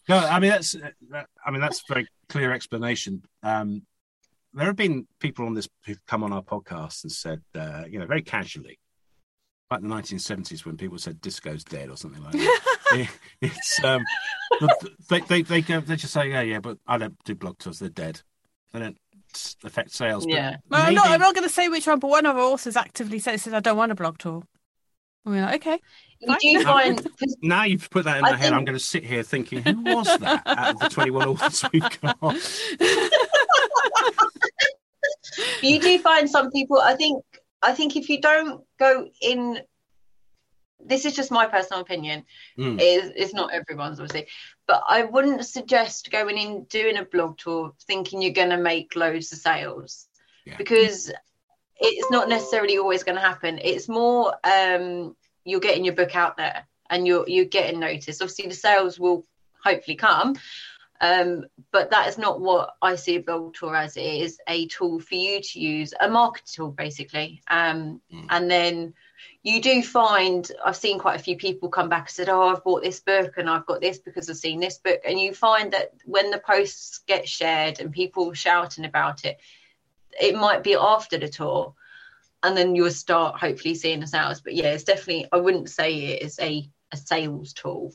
no, 0.10 0.18
I 0.18 0.40
mean 0.40 0.50
that's 0.50 0.76
I 1.46 1.52
mean 1.52 1.62
that's 1.62 1.80
a 1.80 1.94
very 1.94 2.08
clear 2.28 2.54
explanation. 2.54 3.24
Um, 3.44 3.84
there 4.54 4.66
have 4.66 4.76
been 4.76 5.08
people 5.20 5.46
on 5.46 5.54
this 5.54 5.68
who've 5.86 6.04
come 6.06 6.24
on 6.24 6.34
our 6.34 6.42
podcast 6.42 7.04
and 7.04 7.12
said, 7.12 7.42
uh, 7.56 7.84
you 7.88 8.00
know, 8.00 8.06
very 8.06 8.22
casually, 8.22 8.80
like 9.70 9.82
the 9.82 9.88
1970s 9.88 10.66
when 10.66 10.78
people 10.78 10.98
said 10.98 11.22
disco's 11.22 11.64
dead 11.64 11.90
or 11.90 11.98
something 11.98 12.24
like 12.24 12.34
that. 12.34 13.10
it's 13.42 13.84
um, 13.84 14.04
they 15.10 15.20
they 15.22 15.42
they 15.42 15.62
go, 15.62 15.80
they 15.82 15.96
just 15.96 16.14
say 16.14 16.30
yeah 16.30 16.42
yeah, 16.42 16.60
but 16.60 16.78
I 16.88 16.98
don't 16.98 17.18
do 17.26 17.36
blog 17.36 17.58
tours. 17.58 17.80
They're 17.80 17.90
dead. 17.90 18.22
They 18.74 18.80
don't 18.80 18.98
affect 19.64 19.92
sales. 19.92 20.26
Yeah. 20.28 20.58
Well, 20.70 20.84
maybe... 20.84 20.90
I'm 20.90 20.96
not. 20.96 21.08
I'm 21.08 21.20
not 21.20 21.36
going 21.36 21.48
to 21.48 21.54
say 21.54 21.68
which 21.68 21.88
one, 21.88 22.00
but 22.00 22.10
one 22.10 22.26
of 22.26 22.36
our 22.36 22.42
authors 22.42 22.76
actively 22.76 23.20
says, 23.20 23.42
"says 23.42 23.54
I 23.54 23.60
don't 23.60 23.78
want 23.78 23.92
a 23.92 23.96
blog 23.96 24.18
tour." 24.18 24.44
We're 25.28 25.42
like, 25.42 25.56
okay. 25.68 25.80
You 26.22 26.36
do 26.40 26.64
find 26.64 27.06
now 27.42 27.64
you've 27.64 27.90
put 27.90 28.06
that 28.06 28.20
in 28.20 28.24
I 28.24 28.32
my 28.32 28.32
think... 28.32 28.44
head. 28.44 28.54
I'm 28.54 28.66
going 28.66 28.78
to 28.78 28.84
sit 28.84 29.04
here 29.04 29.24
thinking, 29.24 29.62
who 29.62 29.82
was 29.84 30.18
that 30.20 30.42
out 30.46 30.76
of 30.76 30.80
the 30.80 30.90
21 30.90 31.28
authors 31.28 31.66
we've 31.72 32.02
got? 32.02 32.18
you 35.62 35.80
do 35.80 36.00
find 36.00 36.30
some 36.30 36.52
people. 36.52 36.80
I 36.80 36.96
think 36.96 37.24
I 37.62 37.74
think 37.74 37.96
if 37.96 38.10
you 38.10 38.22
don't 38.22 38.64
go 38.80 39.08
in, 39.22 39.60
this 40.84 41.06
is 41.06 41.16
just 41.16 41.32
my 41.32 41.48
personal 41.48 41.82
opinion. 41.82 42.24
Mm. 42.58 42.80
Is 42.82 43.12
it's 43.16 43.34
not 43.34 43.54
everyone's 43.54 44.00
obviously, 44.00 44.28
but 44.68 44.84
I 44.88 45.04
wouldn't 45.04 45.46
suggest 45.46 46.12
going 46.12 46.38
in 46.38 46.64
doing 46.66 46.98
a 46.98 47.06
blog 47.06 47.38
tour 47.38 47.74
thinking 47.88 48.22
you're 48.22 48.32
going 48.32 48.50
to 48.50 48.58
make 48.58 48.96
loads 48.96 49.32
of 49.32 49.40
sales 49.40 50.08
yeah. 50.46 50.56
because 50.58 51.12
it's 51.80 52.12
not 52.12 52.30
necessarily 52.30 52.78
always 52.78 53.04
going 53.04 53.16
to 53.16 53.22
happen. 53.22 53.60
It's 53.64 53.88
more 53.88 54.34
um, 54.44 55.16
you're 55.46 55.60
getting 55.60 55.86
your 55.86 55.96
book 55.96 56.16
out 56.16 56.38
there 56.38 56.68
and 56.90 57.08
you're 57.08 57.26
you're 57.28 57.46
getting 57.46 57.80
noticed. 57.80 58.22
Obviously, 58.22 58.48
the 58.48 58.56
sales 58.56 59.00
will 59.00 59.26
hopefully 59.64 59.96
come, 59.98 60.36
um, 61.00 61.46
but 61.72 61.92
that 61.92 62.08
is 62.08 62.18
not 62.18 62.42
what 62.42 62.76
I 62.82 62.96
see 62.96 63.16
a 63.16 63.22
blog 63.22 63.54
tour 63.54 63.76
as. 63.76 63.98
It 63.98 64.02
is 64.02 64.40
a 64.48 64.68
tool 64.68 65.00
for 65.00 65.16
you 65.16 65.42
to 65.42 65.60
use, 65.60 65.94
a 66.00 66.10
market 66.10 66.46
tool 66.46 66.72
basically. 66.72 67.42
Um, 67.50 68.02
mm. 68.14 68.26
And 68.30 68.50
then 68.50 68.94
you 69.44 69.62
do 69.62 69.84
find 69.84 70.50
I've 70.66 70.76
seen 70.76 71.00
quite 71.00 71.20
a 71.20 71.24
few 71.24 71.38
people 71.38 71.70
come 71.70 71.90
back 71.90 72.08
and 72.08 72.10
said, 72.10 72.30
"Oh, 72.30 72.50
I've 72.50 72.64
bought 72.64 72.84
this 72.84 73.00
book 73.00 73.38
and 73.38 73.50
I've 73.50 73.66
got 73.66 73.82
this 73.82 74.00
because 74.00 74.30
I've 74.30 74.38
seen 74.38 74.60
this 74.60 74.80
book." 74.80 75.02
And 75.06 75.20
you 75.20 75.34
find 75.34 75.74
that 75.74 75.94
when 76.06 76.32
the 76.32 76.40
posts 76.40 77.00
get 77.08 77.28
shared 77.28 77.80
and 77.80 77.92
people 77.92 78.34
shouting 78.34 78.86
about 78.86 79.24
it, 79.24 79.38
it 80.20 80.36
might 80.36 80.64
be 80.64 80.76
after 80.76 81.18
the 81.18 81.30
tour, 81.30 81.76
and 82.42 82.58
then 82.58 82.76
you'll 82.76 82.92
start 82.92 83.40
hopefully 83.40 83.76
seeing 83.76 84.00
the 84.00 84.08
sales. 84.08 84.42
But 84.42 84.56
yeah, 84.56 84.74
it's 84.74 84.84
definitely 84.84 85.28
I 85.32 85.38
wouldn't 85.38 85.70
say 85.70 85.96
it 85.96 86.24
is 86.24 86.40
a 86.40 86.68
a 86.92 86.98
sales 86.98 87.54
tool. 87.54 87.94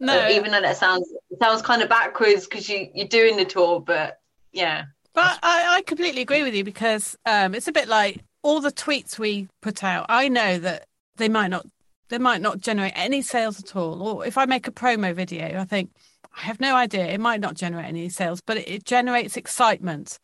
No, 0.00 0.28
even 0.28 0.52
though 0.52 0.60
that 0.60 0.76
sounds 0.76 1.08
sounds 1.40 1.62
kind 1.62 1.82
of 1.82 1.88
backwards 1.88 2.46
because 2.46 2.68
you 2.68 2.88
you're 2.94 3.08
doing 3.08 3.36
the 3.36 3.44
tour, 3.44 3.80
but 3.80 4.20
yeah. 4.52 4.84
But 5.14 5.38
I, 5.42 5.76
I 5.76 5.82
completely 5.82 6.22
agree 6.22 6.44
with 6.44 6.54
you 6.54 6.62
because 6.62 7.16
um, 7.26 7.54
it's 7.54 7.66
a 7.66 7.72
bit 7.72 7.88
like 7.88 8.22
all 8.42 8.60
the 8.60 8.70
tweets 8.70 9.18
we 9.18 9.48
put 9.62 9.82
out. 9.82 10.06
I 10.08 10.28
know 10.28 10.58
that 10.58 10.86
they 11.16 11.28
might 11.28 11.48
not 11.48 11.66
they 12.08 12.18
might 12.18 12.40
not 12.40 12.60
generate 12.60 12.92
any 12.96 13.22
sales 13.22 13.58
at 13.58 13.76
all. 13.76 14.02
Or 14.02 14.26
if 14.26 14.38
I 14.38 14.46
make 14.46 14.66
a 14.66 14.72
promo 14.72 15.14
video, 15.14 15.60
I 15.60 15.64
think 15.64 15.90
I 16.36 16.42
have 16.42 16.60
no 16.60 16.74
idea. 16.74 17.06
It 17.06 17.20
might 17.20 17.40
not 17.40 17.54
generate 17.54 17.86
any 17.86 18.08
sales, 18.08 18.40
but 18.40 18.56
it, 18.56 18.68
it 18.68 18.84
generates 18.84 19.36
excitement 19.36 20.18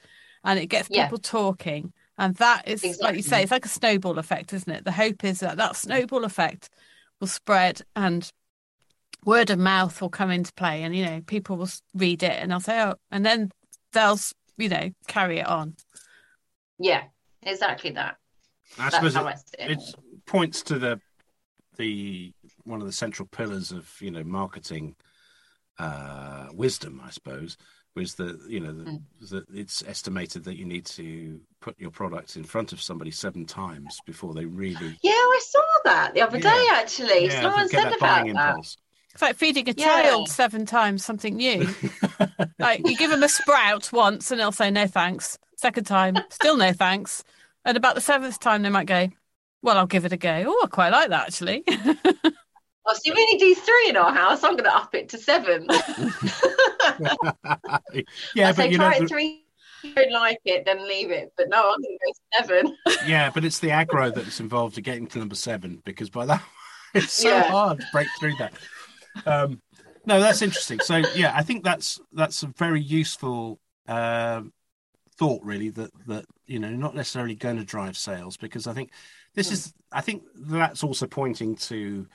and 0.44 0.58
it 0.58 0.66
gets 0.66 0.88
people 0.88 1.18
yeah. 1.22 1.30
talking. 1.30 1.92
And 2.16 2.36
that 2.36 2.68
is, 2.68 2.84
exactly. 2.84 3.06
like 3.06 3.16
you 3.16 3.22
say, 3.22 3.42
it's 3.42 3.50
like 3.50 3.64
a 3.64 3.68
snowball 3.68 4.18
effect, 4.18 4.52
isn't 4.52 4.70
it? 4.70 4.84
The 4.84 4.92
hope 4.92 5.24
is 5.24 5.40
that 5.40 5.56
that 5.56 5.76
snowball 5.76 6.24
effect 6.24 6.70
will 7.20 7.26
spread 7.26 7.82
and 7.96 8.30
word 9.24 9.50
of 9.50 9.58
mouth 9.58 10.00
will 10.00 10.08
come 10.08 10.30
into 10.30 10.52
play 10.54 10.82
and 10.82 10.94
you 10.94 11.04
know 11.04 11.20
people 11.26 11.56
will 11.56 11.68
read 11.94 12.22
it 12.22 12.32
and 12.40 12.50
they'll 12.50 12.60
say 12.60 12.82
oh 12.82 12.94
and 13.10 13.24
then 13.24 13.50
they'll 13.92 14.18
you 14.56 14.68
know 14.68 14.90
carry 15.06 15.38
it 15.38 15.46
on 15.46 15.74
yeah 16.78 17.04
exactly 17.42 17.90
that 17.90 18.16
i 18.78 18.88
suppose 18.88 19.16
it, 19.16 19.70
it 19.70 19.82
points 20.26 20.62
to 20.62 20.78
the 20.78 21.00
the 21.76 22.32
one 22.64 22.80
of 22.80 22.86
the 22.86 22.92
central 22.92 23.28
pillars 23.28 23.72
of 23.72 23.90
you 24.00 24.10
know 24.10 24.24
marketing 24.24 24.94
uh 25.78 26.46
wisdom 26.52 27.00
i 27.04 27.10
suppose 27.10 27.56
was 27.94 28.14
that 28.14 28.38
you 28.48 28.60
know 28.60 28.72
mm. 28.72 29.00
that 29.30 29.44
it's 29.52 29.82
estimated 29.86 30.44
that 30.44 30.56
you 30.56 30.64
need 30.64 30.84
to 30.84 31.40
put 31.60 31.78
your 31.78 31.90
product 31.90 32.36
in 32.36 32.44
front 32.44 32.72
of 32.72 32.80
somebody 32.80 33.10
seven 33.10 33.46
times 33.46 33.98
before 34.04 34.34
they 34.34 34.44
really 34.44 34.98
yeah 35.02 35.12
i 35.12 35.40
saw 35.42 35.60
that 35.84 36.14
the 36.14 36.20
other 36.20 36.38
yeah. 36.38 36.50
day 36.50 36.66
actually 36.72 37.26
yeah, 37.26 37.40
someone 37.40 37.68
said 37.68 37.84
that 37.84 37.96
about 37.96 38.24
that 38.24 38.26
impulse. 38.26 38.76
It's 39.14 39.22
like 39.22 39.36
feeding 39.36 39.68
a 39.68 39.72
yeah. 39.76 39.84
child 39.84 40.28
seven 40.28 40.66
times 40.66 41.04
something 41.04 41.36
new. 41.36 41.68
like 42.58 42.86
you 42.86 42.96
give 42.96 43.10
them 43.10 43.22
a 43.22 43.28
sprout 43.28 43.92
once 43.92 44.30
and 44.32 44.40
they'll 44.40 44.50
say 44.52 44.70
no 44.70 44.88
thanks. 44.88 45.38
Second 45.56 45.84
time, 45.84 46.16
still 46.30 46.56
no 46.56 46.72
thanks. 46.72 47.22
And 47.64 47.76
about 47.76 47.94
the 47.94 48.00
seventh 48.00 48.40
time, 48.40 48.62
they 48.62 48.70
might 48.70 48.88
go, 48.88 49.08
"Well, 49.62 49.78
I'll 49.78 49.86
give 49.86 50.04
it 50.04 50.12
a 50.12 50.16
go." 50.16 50.44
Oh, 50.46 50.60
I 50.64 50.66
quite 50.66 50.90
like 50.90 51.10
that 51.10 51.28
actually. 51.28 51.64
Oh, 52.86 52.92
so 52.92 53.00
you 53.04 53.12
only 53.12 53.38
do 53.38 53.54
three 53.54 53.88
in 53.88 53.96
our 53.96 54.12
house. 54.12 54.44
I'm 54.44 54.56
going 54.56 54.64
to 54.64 54.76
up 54.76 54.94
it 54.94 55.08
to 55.08 55.16
seven. 55.16 55.66
yeah, 58.34 58.50
I 58.50 58.52
but 58.52 58.70
you 58.70 58.76
try 58.76 58.98
know, 58.98 59.04
it 59.04 59.08
three. 59.08 59.46
If 59.82 59.88
you 59.88 59.94
don't 59.94 60.12
like 60.12 60.40
it, 60.44 60.66
then 60.66 60.86
leave 60.86 61.10
it. 61.10 61.32
But 61.34 61.48
no, 61.48 61.72
I'm 61.72 61.80
going 61.80 61.96
to 61.98 61.98
go 62.04 62.12
seven. 62.38 62.76
yeah, 63.06 63.30
but 63.32 63.42
it's 63.42 63.58
the 63.58 63.68
aggro 63.68 64.14
that's 64.14 64.38
involved 64.38 64.74
to 64.74 64.82
getting 64.82 65.06
to 65.06 65.18
number 65.18 65.34
seven 65.34 65.80
because 65.86 66.10
by 66.10 66.26
that, 66.26 66.42
it's 66.92 67.14
so 67.14 67.28
yeah. 67.28 67.44
hard 67.44 67.80
to 67.80 67.86
break 67.90 68.08
through 68.20 68.34
that. 68.38 68.52
Um, 69.26 69.60
no, 70.06 70.20
that's 70.20 70.42
interesting. 70.42 70.80
So 70.80 70.96
yeah, 71.14 71.32
I 71.34 71.42
think 71.42 71.64
that's 71.64 72.00
that's 72.12 72.42
a 72.42 72.48
very 72.58 72.80
useful 72.80 73.58
uh, 73.88 74.42
thought, 75.18 75.42
really. 75.42 75.70
That 75.70 75.90
that 76.06 76.24
you 76.46 76.58
know, 76.58 76.70
not 76.70 76.94
necessarily 76.94 77.34
going 77.34 77.56
to 77.56 77.64
drive 77.64 77.96
sales 77.96 78.36
because 78.36 78.66
I 78.66 78.74
think 78.74 78.90
this 79.34 79.50
is. 79.50 79.72
I 79.92 80.00
think 80.00 80.24
that's 80.34 80.84
also 80.84 81.06
pointing 81.06 81.56
to 81.56 82.06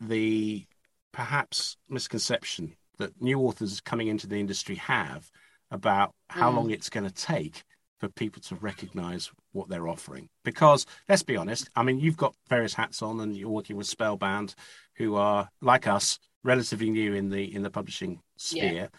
the 0.00 0.66
perhaps 1.12 1.76
misconception 1.88 2.76
that 2.98 3.20
new 3.20 3.40
authors 3.40 3.80
coming 3.80 4.08
into 4.08 4.26
the 4.26 4.38
industry 4.38 4.76
have 4.76 5.30
about 5.70 6.14
how 6.28 6.50
mm. 6.50 6.56
long 6.56 6.70
it's 6.70 6.90
going 6.90 7.08
to 7.08 7.14
take 7.14 7.64
for 7.98 8.08
people 8.08 8.42
to 8.42 8.54
recognise 8.56 9.30
what 9.52 9.68
they're 9.68 9.88
offering. 9.88 10.28
Because 10.44 10.86
let's 11.08 11.22
be 11.22 11.36
honest, 11.36 11.68
I 11.74 11.82
mean, 11.82 11.98
you've 11.98 12.16
got 12.16 12.34
various 12.48 12.74
hats 12.74 13.02
on, 13.02 13.20
and 13.20 13.36
you're 13.36 13.48
working 13.48 13.76
with 13.76 13.86
Spellbound, 13.86 14.54
who 14.96 15.16
are 15.16 15.48
like 15.60 15.86
us, 15.86 16.18
relatively 16.42 16.90
new 16.90 17.14
in 17.14 17.30
the 17.30 17.54
in 17.54 17.62
the 17.62 17.70
publishing 17.70 18.20
sphere, 18.36 18.90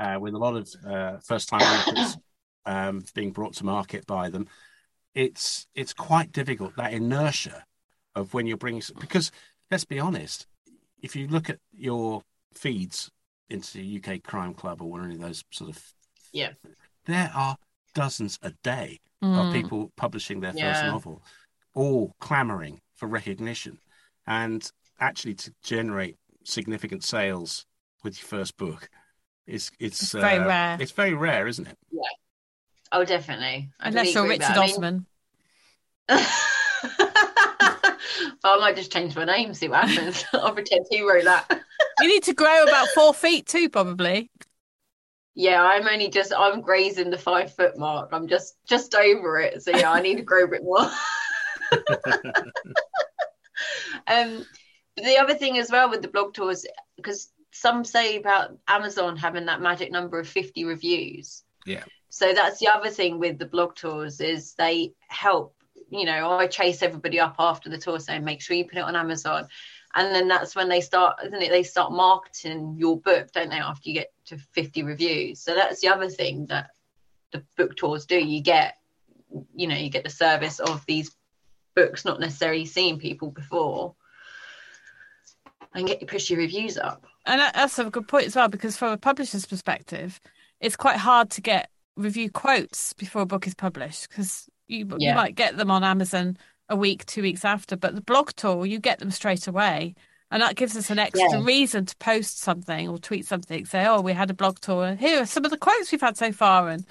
yeah. 0.00 0.14
uh, 0.14 0.18
with 0.18 0.34
a 0.34 0.38
lot 0.38 0.56
of 0.56 0.68
uh, 0.86 1.18
first 1.18 1.48
time 1.48 1.62
authors 1.62 2.16
um, 2.66 3.04
being 3.14 3.32
brought 3.32 3.54
to 3.54 3.64
market 3.64 4.06
by 4.06 4.28
them. 4.28 4.46
It's 5.14 5.66
it's 5.74 5.92
quite 5.92 6.32
difficult 6.32 6.76
that 6.76 6.92
inertia 6.92 7.64
of 8.14 8.34
when 8.34 8.46
you're 8.46 8.56
bringing 8.56 8.82
because 9.00 9.30
let's 9.70 9.84
be 9.84 10.00
honest, 10.00 10.46
if 11.02 11.16
you 11.16 11.28
look 11.28 11.50
at 11.50 11.58
your 11.76 12.22
feeds 12.54 13.10
into 13.50 13.80
UK 13.98 14.22
Crime 14.22 14.54
Club 14.54 14.80
or 14.80 15.02
any 15.02 15.14
of 15.14 15.20
those 15.20 15.44
sort 15.50 15.70
of 15.70 15.82
yeah, 16.32 16.52
there 17.06 17.30
are 17.34 17.56
dozens 17.94 18.38
a 18.42 18.52
day 18.62 19.00
Mm. 19.22 19.38
of 19.38 19.52
people 19.52 19.92
publishing 19.96 20.40
their 20.40 20.52
first 20.52 20.84
novel, 20.84 21.22
all 21.74 22.16
clamoring 22.18 22.80
for 22.94 23.06
recognition, 23.06 23.78
and 24.26 24.68
actually 25.02 25.34
to 25.34 25.52
generate 25.62 26.16
significant 26.44 27.04
sales 27.04 27.66
with 28.04 28.20
your 28.20 28.26
first 28.26 28.56
book 28.56 28.88
is 29.46 29.70
it's, 29.78 30.02
It's 30.02 30.12
very 30.12 30.38
uh, 30.38 30.46
rare. 30.46 30.76
It's 30.80 30.92
very 30.92 31.14
rare, 31.14 31.46
isn't 31.48 31.66
it? 31.66 31.76
Yeah. 31.90 32.00
Oh, 32.92 33.04
definitely. 33.04 33.70
I 33.80 33.88
Unless 33.88 34.14
you're 34.14 34.28
Richard 34.28 34.48
with 34.48 34.58
Osman. 34.58 35.06
I 36.08 36.16
mean- 36.16 36.26
well, 38.44 38.54
I 38.54 38.58
might 38.60 38.76
just 38.76 38.92
change 38.92 39.16
my 39.16 39.24
name, 39.24 39.54
see 39.54 39.68
what 39.68 39.88
happens. 39.88 40.24
I'll 40.32 40.52
pretend 40.52 40.86
he 40.90 41.02
wrote 41.02 41.24
that. 41.24 41.60
You 42.00 42.08
need 42.08 42.24
to 42.24 42.34
grow 42.34 42.64
about 42.64 42.88
four 42.88 43.14
feet 43.14 43.46
too, 43.46 43.68
probably. 43.68 44.30
Yeah, 45.34 45.62
I'm 45.62 45.88
only 45.88 46.10
just 46.10 46.32
I'm 46.36 46.60
grazing 46.60 47.10
the 47.10 47.18
five 47.18 47.54
foot 47.54 47.78
mark. 47.78 48.10
I'm 48.12 48.28
just 48.28 48.56
just 48.66 48.94
over 48.94 49.40
it. 49.40 49.62
So 49.62 49.70
yeah, 49.70 49.90
I 49.90 50.02
need 50.02 50.16
to 50.16 50.22
grow 50.22 50.44
a 50.44 50.48
bit 50.48 50.62
more. 50.62 50.80
um, 54.06 54.44
but 54.96 55.04
the 55.04 55.18
other 55.18 55.34
thing 55.34 55.58
as 55.58 55.70
well 55.70 55.90
with 55.90 56.02
the 56.02 56.08
blog 56.08 56.34
tours, 56.34 56.66
because 56.96 57.30
some 57.52 57.84
say 57.84 58.16
about 58.16 58.58
Amazon 58.68 59.16
having 59.16 59.46
that 59.46 59.60
magic 59.60 59.90
number 59.90 60.18
of 60.18 60.28
50 60.28 60.64
reviews. 60.64 61.44
Yeah. 61.64 61.84
So 62.08 62.32
that's 62.34 62.58
the 62.58 62.68
other 62.68 62.90
thing 62.90 63.18
with 63.18 63.38
the 63.38 63.46
blog 63.46 63.74
tours 63.74 64.20
is 64.20 64.54
they 64.54 64.92
help. 65.08 65.54
You 65.90 66.06
know, 66.06 66.30
I 66.30 66.46
chase 66.46 66.82
everybody 66.82 67.20
up 67.20 67.36
after 67.38 67.68
the 67.68 67.78
tour 67.78 68.00
saying, 68.00 68.24
make 68.24 68.40
sure 68.40 68.56
you 68.56 68.64
put 68.64 68.78
it 68.78 68.84
on 68.84 68.96
Amazon. 68.96 69.48
And 69.94 70.14
then 70.14 70.28
that's 70.28 70.56
when 70.56 70.70
they 70.70 70.80
start, 70.80 71.18
isn't 71.24 71.42
it? 71.42 71.50
They 71.50 71.62
start 71.62 71.92
marketing 71.92 72.76
your 72.78 72.98
book, 72.98 73.30
don't 73.32 73.50
they? 73.50 73.56
After 73.56 73.90
you 73.90 73.94
get 73.94 74.12
to 74.26 74.38
50 74.38 74.82
reviews. 74.84 75.40
So 75.40 75.54
that's 75.54 75.80
the 75.80 75.88
other 75.88 76.08
thing 76.08 76.46
that 76.46 76.70
the 77.30 77.44
book 77.58 77.76
tours 77.76 78.06
do. 78.06 78.18
You 78.18 78.40
get, 78.40 78.78
you 79.54 79.66
know, 79.66 79.76
you 79.76 79.90
get 79.90 80.04
the 80.04 80.10
service 80.10 80.60
of 80.60 80.84
these 80.86 81.14
books 81.74 82.06
not 82.06 82.20
necessarily 82.20 82.64
seeing 82.64 82.98
people 82.98 83.30
before 83.30 83.94
and 85.74 85.86
get 85.86 86.00
you 86.00 86.06
push 86.06 86.30
your 86.30 86.38
reviews 86.38 86.78
up. 86.78 87.04
And 87.26 87.40
that's 87.40 87.78
a 87.78 87.90
good 87.90 88.08
point 88.08 88.26
as 88.26 88.36
well, 88.36 88.48
because 88.48 88.76
from 88.76 88.92
a 88.92 88.96
publisher's 88.98 89.46
perspective, 89.46 90.20
it's 90.60 90.76
quite 90.76 90.96
hard 90.96 91.30
to 91.30 91.40
get 91.40 91.70
review 91.96 92.30
quotes 92.30 92.92
before 92.94 93.22
a 93.22 93.26
book 93.26 93.46
is 93.46 93.54
published 93.54 94.08
because 94.08 94.48
you 94.66 94.86
you 94.98 95.14
might 95.14 95.34
get 95.34 95.56
them 95.56 95.70
on 95.70 95.84
Amazon 95.84 96.36
a 96.68 96.76
week, 96.76 97.04
two 97.06 97.22
weeks 97.22 97.44
after, 97.44 97.76
but 97.76 97.94
the 97.94 98.00
blog 98.00 98.30
tour 98.32 98.64
you 98.64 98.78
get 98.78 98.98
them 98.98 99.10
straight 99.10 99.46
away, 99.46 99.94
and 100.30 100.42
that 100.42 100.56
gives 100.56 100.76
us 100.76 100.90
an 100.90 100.98
extra 100.98 101.38
Yeah. 101.38 101.44
reason 101.44 101.84
to 101.86 101.96
post 101.96 102.38
something 102.40 102.88
or 102.88 102.98
tweet 102.98 103.26
something, 103.26 103.66
say, 103.66 103.84
"Oh, 103.86 104.00
we 104.00 104.14
had 104.14 104.30
a 104.30 104.34
blog 104.34 104.58
tour, 104.60 104.84
and 104.84 104.98
here 104.98 105.20
are 105.20 105.26
some 105.26 105.44
of 105.44 105.50
the 105.50 105.58
quotes 105.58 105.92
we've 105.92 106.00
had 106.00 106.16
so 106.16 106.32
far," 106.32 106.68
and 106.68 106.86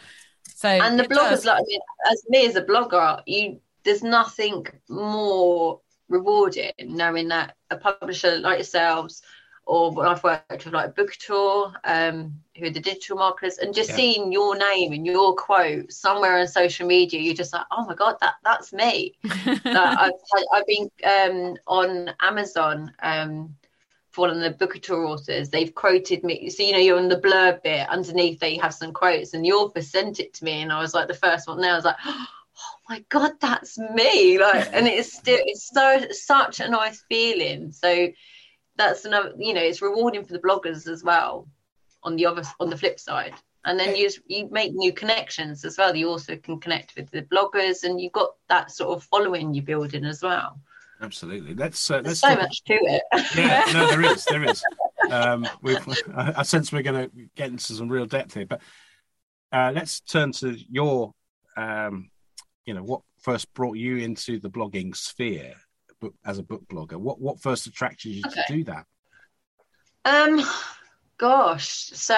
so 0.56 0.70
and 0.70 1.00
the 1.00 1.04
bloggers 1.06 1.30
does. 1.30 1.46
like 1.46 1.60
I 1.60 1.64
mean, 1.66 1.80
as 2.12 2.24
me 2.30 2.46
as 2.46 2.56
a 2.56 2.64
blogger 2.64 3.22
you 3.26 3.60
there's 3.84 4.04
nothing 4.04 4.68
more 4.90 5.82
rewarding 6.12 6.72
knowing 6.80 7.30
that 7.30 7.56
a 7.72 7.78
publisher 7.78 8.38
like 8.40 8.60
yourselves 8.60 9.22
or 9.66 9.92
when 9.92 10.08
I've 10.08 10.24
worked 10.24 10.66
with 10.66 10.74
like 10.74 10.96
Bookouture, 10.96 11.74
um, 11.86 12.34
who 12.58 12.66
are 12.66 12.72
the 12.72 12.80
digital 12.82 13.18
marketers, 13.18 13.60
and 13.60 13.74
just 13.74 13.90
Yeah. 13.90 13.96
seeing 13.96 14.32
your 14.32 14.58
name 14.58 14.92
and 14.94 15.06
your 15.06 15.36
quote 15.36 15.92
somewhere 15.92 16.40
on 16.40 16.48
social 16.48 16.88
media, 16.88 17.22
you're 17.22 17.36
just 17.36 17.54
like, 17.54 17.66
oh 17.72 17.86
my 17.86 17.96
god, 17.96 18.18
that 18.22 18.36
that's 18.44 18.74
me. 18.74 19.16
Like, 19.74 19.94
I've 19.98 20.12
I've 20.54 20.68
been 20.68 20.92
um, 21.06 21.58
on 21.68 22.14
Amazon 22.22 22.94
um, 23.02 23.56
for 24.12 24.28
one 24.28 24.32
of 24.32 24.40
the 24.42 24.66
Bookouture 24.66 25.08
authors. 25.08 25.50
They've 25.50 25.74
quoted 25.74 26.24
me. 26.24 26.50
So 26.50 26.64
you 26.64 26.74
know, 26.74 26.80
you're 26.80 26.98
on 27.00 27.08
the 27.08 27.18
blurb 27.22 27.64
bit 27.64 27.88
underneath. 27.90 28.40
They 28.40 28.58
have 28.58 28.74
some 28.74 28.94
quotes, 28.94 29.34
and 29.34 29.46
the 29.46 29.54
author 29.54 29.82
sent 29.82 30.20
it 30.20 30.34
to 30.36 30.44
me, 30.46 30.62
and 30.64 30.74
I 30.74 30.82
was 30.82 30.94
like 30.94 31.08
the 31.08 31.14
first 31.14 31.48
one 31.48 31.62
there. 31.62 31.72
I 31.74 31.76
was 31.76 31.86
like, 31.86 31.98
oh 32.06 32.28
my 32.92 33.06
god, 33.08 33.32
that's 33.40 33.78
me! 33.78 34.38
Like, 34.38 34.68
and 34.74 34.86
it's 34.86 35.14
still 35.14 35.40
it's 35.46 35.70
so 35.74 36.06
such 36.12 36.60
a 36.60 36.68
nice 36.68 37.04
feeling. 37.08 37.72
So 37.72 38.10
that's 38.76 39.06
another. 39.06 39.32
You 39.38 39.54
know, 39.54 39.62
it's 39.62 39.82
rewarding 39.82 40.26
for 40.26 40.34
the 40.34 40.40
bloggers 40.40 40.88
as 40.92 41.02
well. 41.02 41.48
On 42.04 42.18
the 42.18 42.26
other 42.26 42.44
on 42.60 42.70
the 42.70 42.78
flip 42.78 43.00
side. 43.00 43.34
And 43.64 43.80
then 43.80 43.96
you 43.96 44.10
you 44.28 44.50
make 44.52 44.74
new 44.74 44.92
connections 44.92 45.64
as 45.64 45.78
well. 45.78 45.96
You 45.96 46.10
also 46.10 46.36
can 46.36 46.60
connect 46.60 46.96
with 46.98 47.10
the 47.12 47.22
bloggers, 47.22 47.84
and 47.84 48.02
you've 48.02 48.12
got 48.12 48.32
that 48.50 48.72
sort 48.72 48.98
of 48.98 49.04
following 49.06 49.54
you're 49.54 49.64
building 49.64 50.04
as 50.04 50.22
well. 50.22 50.60
Absolutely. 51.02 51.54
Let's 51.56 51.90
uh, 51.90 52.02
There's 52.02 52.08
let's 52.08 52.20
so 52.20 52.28
talk- 52.30 52.40
much 52.40 52.64
to 52.66 52.74
it. 52.74 53.04
Yeah, 53.36 53.64
no, 53.74 53.88
there 53.92 54.04
is, 54.04 54.26
there 54.26 54.44
is. 54.44 54.64
Um, 55.10 55.48
we've, 55.62 55.80
I, 56.16 56.34
I 56.38 56.44
sense 56.44 56.72
we're 56.72 56.84
going 56.84 57.10
to 57.10 57.30
get 57.36 57.50
into 57.50 57.74
some 57.74 57.90
real 57.90 58.06
depth 58.06 58.36
here, 58.36 58.46
but 58.46 58.62
uh, 59.52 59.72
let's 59.74 60.02
turn 60.02 60.32
to 60.34 60.56
your, 60.70 61.14
um, 61.58 62.11
you 62.66 62.74
know, 62.74 62.84
what 62.84 63.02
first 63.20 63.54
brought 63.54 63.78
you 63.78 63.98
into 63.98 64.40
the 64.40 64.50
blogging 64.50 64.96
sphere 64.96 65.56
as 66.26 66.40
a 66.40 66.44
book 66.44 66.64
blogger. 66.68 66.98
What 66.98 67.20
what 67.20 67.40
first 67.40 67.68
attracted 67.68 68.10
you 68.10 68.24
Okay. 68.26 68.42
to 68.48 68.54
do 68.54 68.64
that? 68.66 68.86
Um, 70.04 70.42
gosh, 71.18 71.68
so 71.94 72.16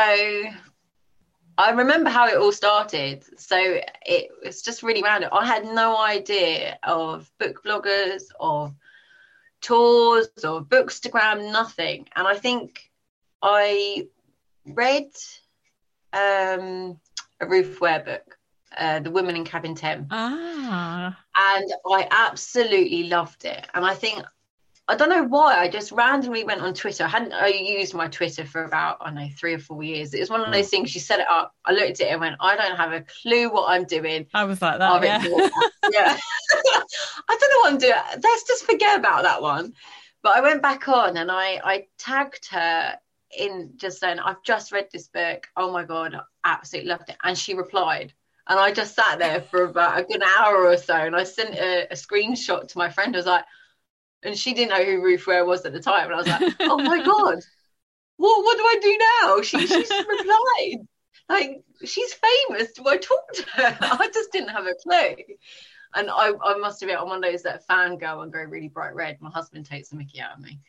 I 1.57 1.71
remember 1.71 2.09
how 2.09 2.27
it 2.27 2.37
all 2.37 2.51
started. 2.51 3.25
So 3.37 3.57
it 4.05 4.31
was 4.43 4.61
just 4.61 4.83
really 4.83 5.03
random. 5.03 5.29
I 5.33 5.45
had 5.45 5.65
no 5.65 5.97
idea 5.97 6.79
of 6.83 7.29
book 7.39 7.61
bloggers, 7.63 8.23
of 8.39 8.73
tours, 9.61 10.29
or 10.43 10.63
bookstagram, 10.63 11.51
nothing. 11.51 12.07
And 12.15 12.27
I 12.27 12.35
think 12.37 12.89
I 13.41 14.07
read 14.65 15.09
um, 16.13 16.99
a 17.41 17.45
Ruth 17.47 17.81
Ware 17.81 18.03
book, 18.03 18.37
uh, 18.77 18.99
The 18.99 19.11
Woman 19.11 19.35
in 19.35 19.45
Cabin 19.45 19.75
10 19.75 20.07
ah, 20.11 21.17
and 21.37 21.73
I 21.91 22.07
absolutely 22.09 23.03
loved 23.03 23.45
it. 23.45 23.65
And 23.73 23.85
I 23.85 23.93
think 23.93 24.23
I 24.89 24.95
don't 24.97 25.09
know 25.09 25.23
why 25.23 25.55
I 25.57 25.69
just 25.69 25.93
randomly 25.93 26.43
went 26.43 26.61
on 26.61 26.73
Twitter. 26.73 27.05
I 27.05 27.07
hadn't 27.07 27.31
I 27.31 27.47
used 27.47 27.93
my 27.93 28.07
Twitter 28.09 28.45
for 28.45 28.65
about 28.65 28.97
I 28.99 29.05
don't 29.05 29.15
know 29.15 29.29
three 29.37 29.53
or 29.53 29.59
four 29.59 29.81
years. 29.81 30.13
It 30.13 30.19
was 30.19 30.29
one 30.29 30.41
of 30.41 30.51
those 30.51 30.67
things. 30.67 30.93
You 30.93 30.99
set 30.99 31.21
it 31.21 31.27
up. 31.29 31.53
I 31.63 31.71
looked 31.71 32.01
at 32.01 32.07
it 32.07 32.11
and 32.11 32.19
went, 32.19 32.35
I 32.41 32.57
don't 32.57 32.75
have 32.75 32.91
a 32.91 33.05
clue 33.21 33.49
what 33.49 33.69
I'm 33.69 33.85
doing. 33.85 34.27
I 34.33 34.43
was 34.43 34.61
like 34.61 34.81
I'll 34.81 34.99
that. 34.99 35.23
Yeah. 35.23 35.37
that. 35.37 35.71
yeah. 35.93 36.17
I 37.29 37.37
don't 37.39 37.49
know 37.49 37.57
what 37.61 37.73
I'm 37.73 37.77
doing. 37.77 38.21
Let's 38.21 38.43
just 38.43 38.65
forget 38.65 38.99
about 38.99 39.23
that 39.23 39.41
one. 39.41 39.73
But 40.21 40.35
I 40.35 40.41
went 40.41 40.61
back 40.61 40.87
on 40.89 41.15
and 41.15 41.31
I 41.31 41.61
I 41.63 41.87
tagged 41.97 42.49
her 42.51 42.97
in 43.37 43.71
just 43.77 44.01
saying 44.01 44.19
I've 44.19 44.43
just 44.43 44.73
read 44.73 44.89
this 44.91 45.07
book. 45.07 45.47
Oh 45.55 45.71
my 45.71 45.85
god, 45.85 46.13
I 46.13 46.21
absolutely 46.43 46.89
loved 46.89 47.07
it. 47.07 47.17
And 47.23 47.37
she 47.37 47.53
replied. 47.53 48.13
And 48.47 48.59
I 48.59 48.71
just 48.71 48.95
sat 48.95 49.19
there 49.19 49.41
for 49.41 49.63
about 49.63 49.99
a 49.99 50.03
good 50.03 50.21
hour 50.21 50.67
or 50.67 50.77
so, 50.77 50.95
and 50.95 51.15
I 51.15 51.23
sent 51.23 51.55
a, 51.55 51.87
a 51.91 51.95
screenshot 51.95 52.67
to 52.67 52.77
my 52.77 52.89
friend. 52.89 53.15
I 53.15 53.19
was 53.19 53.25
like, 53.25 53.45
and 54.21 54.37
she 54.37 54.53
didn't 54.53 54.77
know 54.77 54.83
who 54.83 55.01
Ruth 55.01 55.25
Ware 55.27 55.45
was 55.45 55.65
at 55.65 55.73
the 55.73 55.79
time, 55.79 56.05
and 56.05 56.13
I 56.13 56.17
was 56.17 56.27
like, 56.27 56.55
oh 56.61 56.77
my 56.77 56.97
god, 57.05 57.39
what 58.17 58.43
what 58.43 58.57
do 58.57 58.63
I 58.63 58.79
do 58.81 58.97
now? 59.21 59.41
She 59.41 59.67
she's 59.67 59.91
replied, 59.91 60.87
like 61.29 61.63
she's 61.85 62.13
famous. 62.13 62.73
Do 62.73 62.87
I 62.87 62.97
talk 62.97 63.33
to 63.33 63.45
her? 63.53 63.77
I 63.81 64.09
just 64.13 64.31
didn't 64.31 64.49
have 64.49 64.65
a 64.65 64.75
clue. 64.83 65.15
And 65.95 66.09
I, 66.09 66.31
I 66.43 66.57
must 66.57 66.81
admit, 66.81 66.97
of 66.97 67.21
those 67.21 67.43
that 67.43 67.67
fangirl 67.67 68.23
and 68.23 68.33
go 68.33 68.39
really 68.39 68.67
bright 68.67 68.95
red. 68.95 69.21
My 69.21 69.29
husband 69.29 69.65
takes 69.65 69.89
the 69.89 69.95
mickey 69.95 70.19
out 70.19 70.33
of 70.33 70.43
me. 70.43 70.59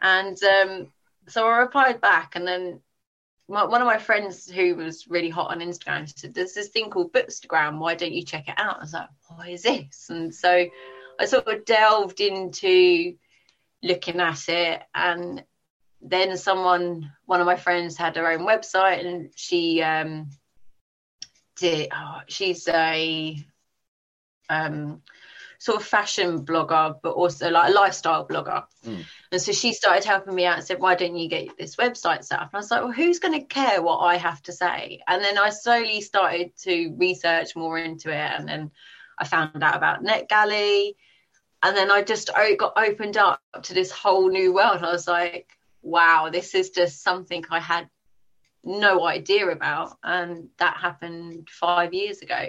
And 0.00 0.40
um, 0.44 0.92
so 1.26 1.46
I 1.46 1.58
replied 1.58 2.00
back, 2.00 2.36
and 2.36 2.46
then 2.46 2.80
my, 3.48 3.64
one 3.64 3.80
of 3.80 3.86
my 3.86 3.98
friends 3.98 4.50
who 4.50 4.76
was 4.76 5.08
really 5.08 5.28
hot 5.28 5.50
on 5.50 5.60
Instagram 5.60 6.08
said, 6.08 6.34
"There's 6.34 6.54
this 6.54 6.68
thing 6.68 6.90
called 6.90 7.12
Bookstagram. 7.12 7.78
Why 7.78 7.94
don't 7.94 8.12
you 8.12 8.24
check 8.24 8.48
it 8.48 8.54
out?" 8.56 8.76
I 8.76 8.80
was 8.80 8.92
like, 8.92 9.08
"What 9.28 9.48
is 9.48 9.62
this?" 9.62 10.08
And 10.10 10.34
so 10.34 10.66
I 11.18 11.24
sort 11.24 11.48
of 11.48 11.64
delved 11.64 12.20
into 12.20 13.16
looking 13.82 14.20
at 14.20 14.48
it, 14.48 14.82
and 14.94 15.44
then 16.00 16.36
someone, 16.36 17.12
one 17.26 17.40
of 17.40 17.46
my 17.46 17.56
friends, 17.56 17.96
had 17.96 18.16
her 18.16 18.30
own 18.30 18.40
website, 18.40 19.04
and 19.04 19.30
she 19.36 19.82
um, 19.82 20.30
did. 21.56 21.88
Oh, 21.92 22.20
she's 22.26 22.66
a 22.68 23.44
um, 24.48 25.02
sort 25.62 25.80
of 25.80 25.86
fashion 25.86 26.44
blogger, 26.44 26.96
but 27.02 27.12
also 27.12 27.48
like 27.48 27.70
a 27.70 27.72
lifestyle 27.72 28.26
blogger. 28.26 28.64
Mm. 28.84 29.04
And 29.30 29.40
so 29.40 29.52
she 29.52 29.72
started 29.72 30.04
helping 30.04 30.34
me 30.34 30.44
out 30.44 30.56
and 30.56 30.66
said, 30.66 30.80
Why 30.80 30.96
don't 30.96 31.16
you 31.16 31.28
get 31.28 31.56
this 31.56 31.76
website 31.76 32.24
set 32.24 32.40
up? 32.40 32.48
And 32.48 32.56
I 32.56 32.58
was 32.58 32.70
like, 32.72 32.82
Well, 32.82 32.90
who's 32.90 33.20
going 33.20 33.38
to 33.38 33.46
care 33.46 33.80
what 33.80 33.98
I 33.98 34.16
have 34.16 34.42
to 34.42 34.52
say? 34.52 35.00
And 35.06 35.22
then 35.22 35.38
I 35.38 35.50
slowly 35.50 36.00
started 36.00 36.50
to 36.62 36.92
research 36.98 37.54
more 37.54 37.78
into 37.78 38.10
it. 38.10 38.32
And 38.36 38.48
then 38.48 38.72
I 39.16 39.24
found 39.24 39.62
out 39.62 39.76
about 39.76 40.02
NetGalley. 40.02 40.96
And 41.62 41.76
then 41.76 41.92
I 41.92 42.02
just 42.02 42.28
got 42.58 42.72
opened 42.76 43.16
up 43.16 43.40
to 43.62 43.72
this 43.72 43.92
whole 43.92 44.30
new 44.30 44.52
world. 44.52 44.82
I 44.82 44.90
was 44.90 45.06
like, 45.06 45.48
wow, 45.80 46.28
this 46.32 46.56
is 46.56 46.70
just 46.70 47.04
something 47.04 47.44
I 47.50 47.60
had 47.60 47.88
no 48.64 49.06
idea 49.06 49.48
about. 49.48 49.96
And 50.02 50.48
that 50.58 50.76
happened 50.76 51.46
five 51.48 51.94
years 51.94 52.18
ago. 52.18 52.48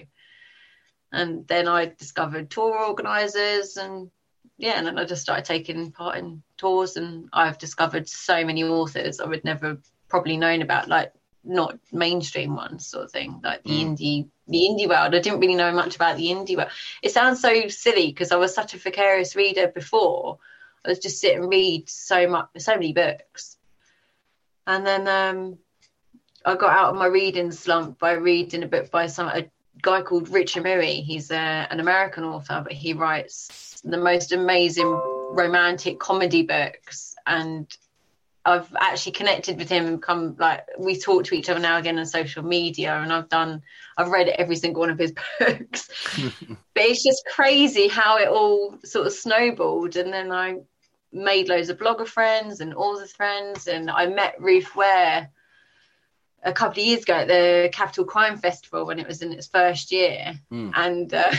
And 1.13 1.47
then 1.47 1.67
I 1.67 1.85
discovered 1.85 2.49
tour 2.49 2.77
organizers 2.85 3.77
and 3.77 4.09
yeah, 4.57 4.73
and 4.77 4.87
then 4.87 4.97
I 4.97 5.05
just 5.05 5.21
started 5.21 5.45
taking 5.45 5.91
part 5.91 6.17
in 6.17 6.43
tours 6.57 6.97
and 6.97 7.29
I've 7.31 7.57
discovered 7.57 8.09
so 8.09 8.43
many 8.43 8.63
authors 8.63 9.19
I 9.19 9.25
would 9.25 9.43
never 9.43 9.77
probably 10.09 10.37
known 10.37 10.61
about, 10.61 10.87
like 10.87 11.13
not 11.43 11.77
mainstream 11.91 12.55
ones 12.55 12.87
sort 12.87 13.05
of 13.05 13.11
thing, 13.11 13.41
like 13.43 13.63
the 13.63 13.71
mm. 13.71 13.97
indie 13.97 14.27
the 14.47 14.59
indie 14.59 14.89
world. 14.89 15.15
I 15.15 15.19
didn't 15.19 15.39
really 15.39 15.55
know 15.55 15.71
much 15.71 15.95
about 15.95 16.17
the 16.17 16.27
indie 16.27 16.57
world. 16.57 16.69
It 17.01 17.11
sounds 17.11 17.41
so 17.41 17.67
silly 17.67 18.07
because 18.07 18.31
I 18.31 18.37
was 18.37 18.53
such 18.53 18.73
a 18.73 18.77
vicarious 18.77 19.35
reader 19.35 19.67
before. 19.67 20.39
I 20.85 20.89
was 20.89 20.99
just 20.99 21.21
sit 21.21 21.35
and 21.35 21.49
read 21.49 21.89
so 21.89 22.27
much 22.27 22.47
so 22.57 22.73
many 22.73 22.93
books. 22.93 23.57
And 24.65 24.85
then 24.85 25.07
um 25.07 25.57
I 26.45 26.55
got 26.55 26.75
out 26.75 26.89
of 26.89 26.95
my 26.95 27.05
reading 27.05 27.51
slump 27.51 27.99
by 27.99 28.13
reading 28.13 28.63
a 28.63 28.67
book 28.67 28.91
by 28.91 29.07
some 29.07 29.27
a 29.27 29.49
guy 29.81 30.01
called 30.01 30.29
Richard 30.29 30.63
Murray. 30.63 31.01
He's 31.01 31.31
a, 31.31 31.37
uh, 31.37 31.67
an 31.69 31.79
American 31.79 32.23
author, 32.23 32.61
but 32.63 32.73
he 32.73 32.93
writes 32.93 33.81
the 33.83 33.97
most 33.97 34.31
amazing 34.31 34.87
romantic 35.31 35.99
comedy 35.99 36.43
books. 36.43 37.15
And 37.25 37.67
I've 38.45 38.73
actually 38.79 39.13
connected 39.13 39.57
with 39.57 39.69
him 39.69 39.85
and 39.85 40.01
come 40.01 40.35
like 40.37 40.65
we 40.77 40.99
talk 40.99 41.25
to 41.25 41.35
each 41.35 41.49
other 41.49 41.59
now 41.59 41.77
again 41.77 41.97
on 41.97 42.05
social 42.05 42.43
media. 42.43 42.93
And 42.93 43.11
I've 43.11 43.29
done, 43.29 43.61
I've 43.97 44.09
read 44.09 44.27
every 44.29 44.55
single 44.55 44.81
one 44.81 44.89
of 44.89 44.99
his 44.99 45.13
books. 45.39 45.89
but 46.73 46.83
it's 46.83 47.03
just 47.03 47.23
crazy 47.33 47.87
how 47.87 48.17
it 48.17 48.27
all 48.27 48.77
sort 48.83 49.07
of 49.07 49.13
snowballed. 49.13 49.95
And 49.95 50.13
then 50.13 50.31
I 50.31 50.57
made 51.11 51.47
loads 51.47 51.69
of 51.69 51.77
blogger 51.77 52.07
friends 52.07 52.59
and 52.59 52.73
author 52.73 53.07
friends, 53.07 53.67
and 53.67 53.89
I 53.89 54.07
met 54.07 54.35
Ruth 54.39 54.75
Ware 54.75 55.29
a 56.43 56.53
couple 56.53 56.81
of 56.81 56.87
years 56.87 57.03
ago 57.03 57.13
at 57.13 57.27
the 57.27 57.69
Capital 57.71 58.05
Crime 58.05 58.37
Festival 58.37 58.85
when 58.85 58.99
it 58.99 59.07
was 59.07 59.21
in 59.21 59.31
its 59.31 59.47
first 59.47 59.91
year, 59.91 60.33
mm. 60.51 60.71
and 60.75 61.13
uh, 61.13 61.31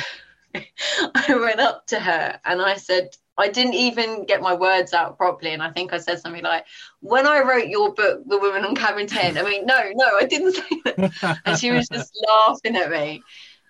I 0.54 1.34
went 1.34 1.60
up 1.60 1.86
to 1.88 2.00
her 2.00 2.40
and 2.44 2.60
I 2.60 2.76
said, 2.76 3.10
I 3.36 3.48
didn't 3.48 3.74
even 3.74 4.26
get 4.26 4.40
my 4.40 4.54
words 4.54 4.92
out 4.92 5.18
properly, 5.18 5.52
and 5.52 5.62
I 5.62 5.70
think 5.70 5.92
I 5.92 5.98
said 5.98 6.20
something 6.20 6.44
like, 6.44 6.66
"When 7.00 7.26
I 7.26 7.40
wrote 7.40 7.68
your 7.68 7.92
book, 7.92 8.22
The 8.26 8.38
Woman 8.38 8.64
on 8.64 8.76
Cabin 8.76 9.06
10, 9.06 9.36
I 9.36 9.42
mean, 9.42 9.66
no, 9.66 9.90
no, 9.94 10.06
I 10.16 10.24
didn't 10.24 10.52
say 10.52 10.82
that," 10.84 11.40
and 11.44 11.58
she 11.58 11.72
was 11.72 11.88
just 11.88 12.12
laughing 12.28 12.76
at 12.76 12.90
me. 12.90 13.22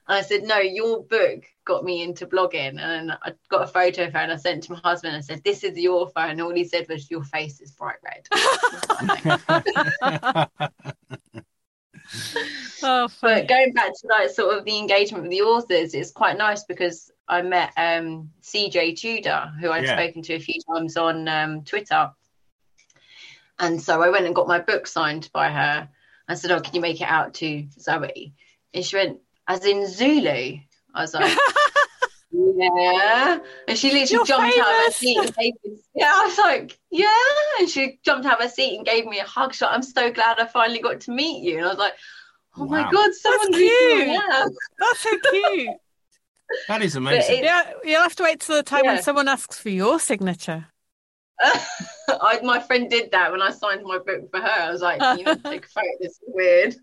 And 0.06 0.18
I 0.18 0.20
said, 0.20 0.42
"No, 0.42 0.58
your 0.58 1.02
book 1.02 1.44
got 1.64 1.82
me 1.82 2.02
into 2.02 2.26
blogging." 2.26 2.78
And 2.78 3.12
I 3.12 3.32
got 3.48 3.62
a 3.62 3.66
photo 3.66 4.04
of 4.04 4.12
her 4.12 4.18
and 4.18 4.32
I 4.32 4.36
sent 4.36 4.58
it 4.58 4.66
to 4.66 4.72
my 4.72 4.80
husband. 4.84 5.16
I 5.16 5.20
said, 5.20 5.42
"This 5.44 5.64
is 5.64 5.72
the 5.74 5.88
author," 5.88 6.20
and 6.20 6.42
all 6.42 6.54
he 6.54 6.64
said 6.64 6.86
was, 6.88 7.10
"Your 7.10 7.24
face 7.24 7.62
is 7.62 7.72
bright 7.72 7.96
red." 8.04 8.28
oh, 12.82 13.08
but 13.20 13.48
going 13.48 13.72
back 13.72 13.92
to 13.92 14.06
like 14.08 14.30
sort 14.30 14.56
of 14.56 14.64
the 14.64 14.78
engagement 14.78 15.22
with 15.22 15.30
the 15.30 15.42
authors, 15.42 15.94
it's 15.94 16.10
quite 16.10 16.36
nice 16.36 16.64
because 16.64 17.10
I 17.28 17.42
met 17.42 17.72
um, 17.76 18.30
CJ 18.42 18.98
Tudor, 18.98 19.52
who 19.60 19.70
I'd 19.70 19.84
yeah. 19.84 19.96
spoken 19.96 20.22
to 20.22 20.34
a 20.34 20.40
few 20.40 20.60
times 20.72 20.96
on 20.96 21.28
um, 21.28 21.64
Twitter. 21.64 22.10
And 23.58 23.80
so 23.80 24.02
I 24.02 24.10
went 24.10 24.26
and 24.26 24.34
got 24.34 24.48
my 24.48 24.58
book 24.58 24.86
signed 24.86 25.30
by 25.32 25.48
her. 25.48 25.88
I 26.28 26.34
said, 26.34 26.50
Oh, 26.50 26.60
can 26.60 26.74
you 26.74 26.80
make 26.80 27.00
it 27.00 27.08
out 27.08 27.34
to 27.34 27.66
Zoe? 27.78 28.34
And 28.72 28.84
she 28.84 28.96
went, 28.96 29.20
As 29.46 29.64
in 29.64 29.86
Zooloo? 29.86 30.60
I 30.94 31.00
was 31.00 31.14
like, 31.14 31.36
Yeah. 32.34 33.38
And 33.68 33.78
she 33.78 33.92
literally 33.92 34.10
You're 34.10 34.24
jumped 34.24 34.52
famous. 34.52 34.66
out 34.66 34.74
of 34.74 34.84
her 34.86 34.90
seat 34.90 35.18
and 35.18 35.36
gave 35.36 35.52
me, 35.64 35.78
Yeah, 35.94 36.12
I 36.12 36.24
was 36.26 36.38
like, 36.38 36.78
Yeah. 36.90 37.08
And 37.60 37.68
she 37.68 38.00
jumped 38.04 38.26
out 38.26 38.38
of 38.38 38.42
her 38.42 38.48
seat 38.48 38.76
and 38.76 38.84
gave 38.84 39.06
me 39.06 39.20
a 39.20 39.24
hug. 39.24 39.54
Shot. 39.54 39.72
I'm 39.72 39.82
so 39.82 40.10
glad 40.10 40.38
I 40.40 40.46
finally 40.46 40.80
got 40.80 41.00
to 41.02 41.12
meet 41.12 41.44
you. 41.44 41.58
And 41.58 41.66
I 41.66 41.68
was 41.68 41.78
like, 41.78 41.94
Oh 42.56 42.64
wow. 42.64 42.82
my 42.82 42.90
God, 42.90 43.14
someone 43.14 43.52
That's 43.52 43.62
cute. 43.62 44.22
That's 44.78 45.00
so 45.00 45.10
cute. 45.30 45.70
That 46.68 46.82
is 46.82 46.94
amazing. 46.94 47.42
yeah, 47.42 47.72
you'll 47.84 48.02
have 48.02 48.14
to 48.16 48.22
wait 48.22 48.38
till 48.38 48.54
the 48.54 48.62
time 48.62 48.84
yeah. 48.84 48.92
when 48.92 49.02
someone 49.02 49.28
asks 49.28 49.58
for 49.58 49.70
your 49.70 49.98
signature. 49.98 50.66
I, 51.42 52.38
my 52.42 52.60
friend 52.60 52.88
did 52.88 53.10
that 53.12 53.32
when 53.32 53.40
I 53.40 53.50
signed 53.50 53.82
my 53.82 53.98
book 53.98 54.30
for 54.30 54.40
her. 54.40 54.62
I 54.62 54.70
was 54.70 54.82
like, 54.82 55.00
you 55.18 55.24
know, 55.24 55.34
take 55.44 55.64
a 55.64 55.68
photo. 55.68 55.88
This 56.00 56.12
is 56.12 56.20
weird. 56.26 56.76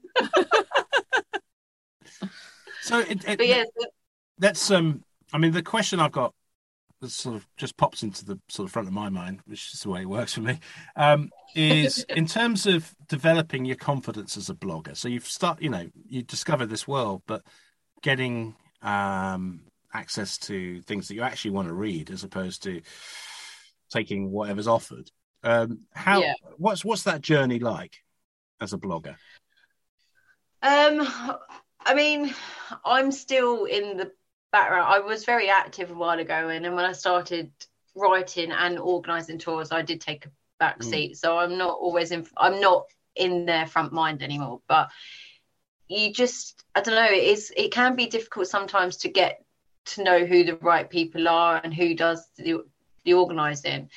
so, 2.81 2.99
it, 2.99 3.23
it, 3.25 3.37
but 3.37 3.47
yeah, 3.47 3.63
that's 4.39 4.71
um. 4.71 5.03
I 5.33 5.37
mean, 5.37 5.51
the 5.51 5.63
question 5.63 5.99
I've 5.99 6.11
got 6.11 6.33
that 7.01 7.09
sort 7.09 7.35
of 7.35 7.47
just 7.57 7.77
pops 7.77 8.03
into 8.03 8.23
the 8.23 8.39
sort 8.47 8.67
of 8.67 8.71
front 8.71 8.87
of 8.87 8.93
my 8.93 9.09
mind, 9.09 9.39
which 9.45 9.73
is 9.73 9.81
the 9.81 9.89
way 9.89 10.01
it 10.01 10.09
works 10.09 10.33
for 10.33 10.41
me, 10.41 10.59
um, 10.95 11.29
is 11.55 12.03
in 12.09 12.27
terms 12.27 12.67
of 12.67 12.93
developing 13.07 13.65
your 13.65 13.75
confidence 13.75 14.37
as 14.37 14.49
a 14.49 14.53
blogger. 14.53 14.95
So 14.95 15.07
you've 15.07 15.27
start, 15.27 15.61
you 15.61 15.69
know, 15.69 15.87
you 16.07 16.21
discover 16.21 16.65
this 16.65 16.87
world, 16.87 17.23
but 17.25 17.41
getting 18.01 18.55
um, 18.81 19.61
access 19.93 20.37
to 20.39 20.81
things 20.83 21.07
that 21.07 21.15
you 21.15 21.23
actually 21.23 21.51
want 21.51 21.67
to 21.67 21.73
read 21.73 22.09
as 22.11 22.23
opposed 22.23 22.63
to 22.63 22.81
taking 23.91 24.31
whatever's 24.31 24.67
offered. 24.67 25.09
Um, 25.43 25.81
how 25.93 26.21
yeah. 26.21 26.33
what's 26.57 26.85
what's 26.85 27.03
that 27.03 27.21
journey 27.21 27.57
like 27.57 27.97
as 28.59 28.73
a 28.73 28.77
blogger? 28.77 29.15
Um, 30.61 31.07
I 31.79 31.95
mean, 31.95 32.33
I'm 32.85 33.11
still 33.11 33.65
in 33.65 33.97
the 33.97 34.11
background. 34.51 34.87
I 34.87 34.99
was 34.99 35.25
very 35.25 35.49
active 35.49 35.91
a 35.91 35.95
while 35.95 36.19
ago, 36.19 36.49
and 36.49 36.63
then 36.63 36.75
when 36.75 36.85
I 36.85 36.91
started 36.93 37.51
writing 37.95 38.51
and 38.51 38.79
organising 38.79 39.37
tours, 39.37 39.71
I 39.71 39.81
did 39.81 40.01
take 40.01 40.25
a 40.25 40.31
back 40.59 40.79
mm. 40.79 40.89
seat. 40.89 41.11
Mm. 41.13 41.17
So 41.17 41.37
I'm 41.37 41.57
not 41.57 41.77
always 41.79 42.11
in. 42.11 42.25
I'm 42.37 42.59
not 42.59 42.85
in 43.15 43.45
their 43.45 43.65
front 43.65 43.91
mind 43.91 44.23
anymore. 44.23 44.61
But 44.67 44.89
you 45.87 46.13
just 46.13 46.63
I 46.75 46.81
don't 46.81 46.95
know, 46.95 47.11
it 47.11 47.23
is 47.23 47.53
it 47.55 47.71
can 47.71 47.95
be 47.95 48.07
difficult 48.07 48.47
sometimes 48.47 48.97
to 48.97 49.09
get 49.09 49.43
to 49.83 50.03
know 50.03 50.25
who 50.25 50.43
the 50.43 50.55
right 50.57 50.89
people 50.89 51.27
are 51.27 51.59
and 51.63 51.73
who 51.73 51.95
does 51.95 52.27
the 52.37 52.63
the 53.03 53.13
organising. 53.13 53.89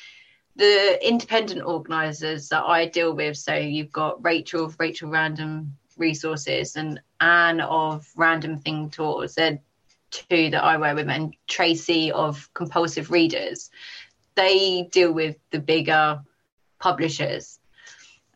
The 0.56 0.98
independent 1.06 1.62
organisers 1.62 2.48
that 2.50 2.62
I 2.62 2.86
deal 2.86 3.12
with, 3.12 3.36
so 3.36 3.54
you've 3.54 3.90
got 3.90 4.24
Rachel 4.24 4.66
of 4.66 4.76
Rachel 4.78 5.10
Random 5.10 5.76
Resources 5.96 6.76
and 6.76 7.00
Anne 7.20 7.60
of 7.60 8.06
Random 8.16 8.60
Thing 8.60 8.88
Tours. 8.90 9.34
They're 9.34 9.58
two 10.14 10.50
that 10.50 10.62
I 10.62 10.76
work 10.78 10.96
with, 10.96 11.08
and 11.08 11.34
Tracy 11.46 12.12
of 12.12 12.48
Compulsive 12.54 13.10
Readers. 13.10 13.70
They 14.34 14.88
deal 14.90 15.12
with 15.12 15.36
the 15.50 15.60
bigger 15.60 16.20
publishers 16.78 17.58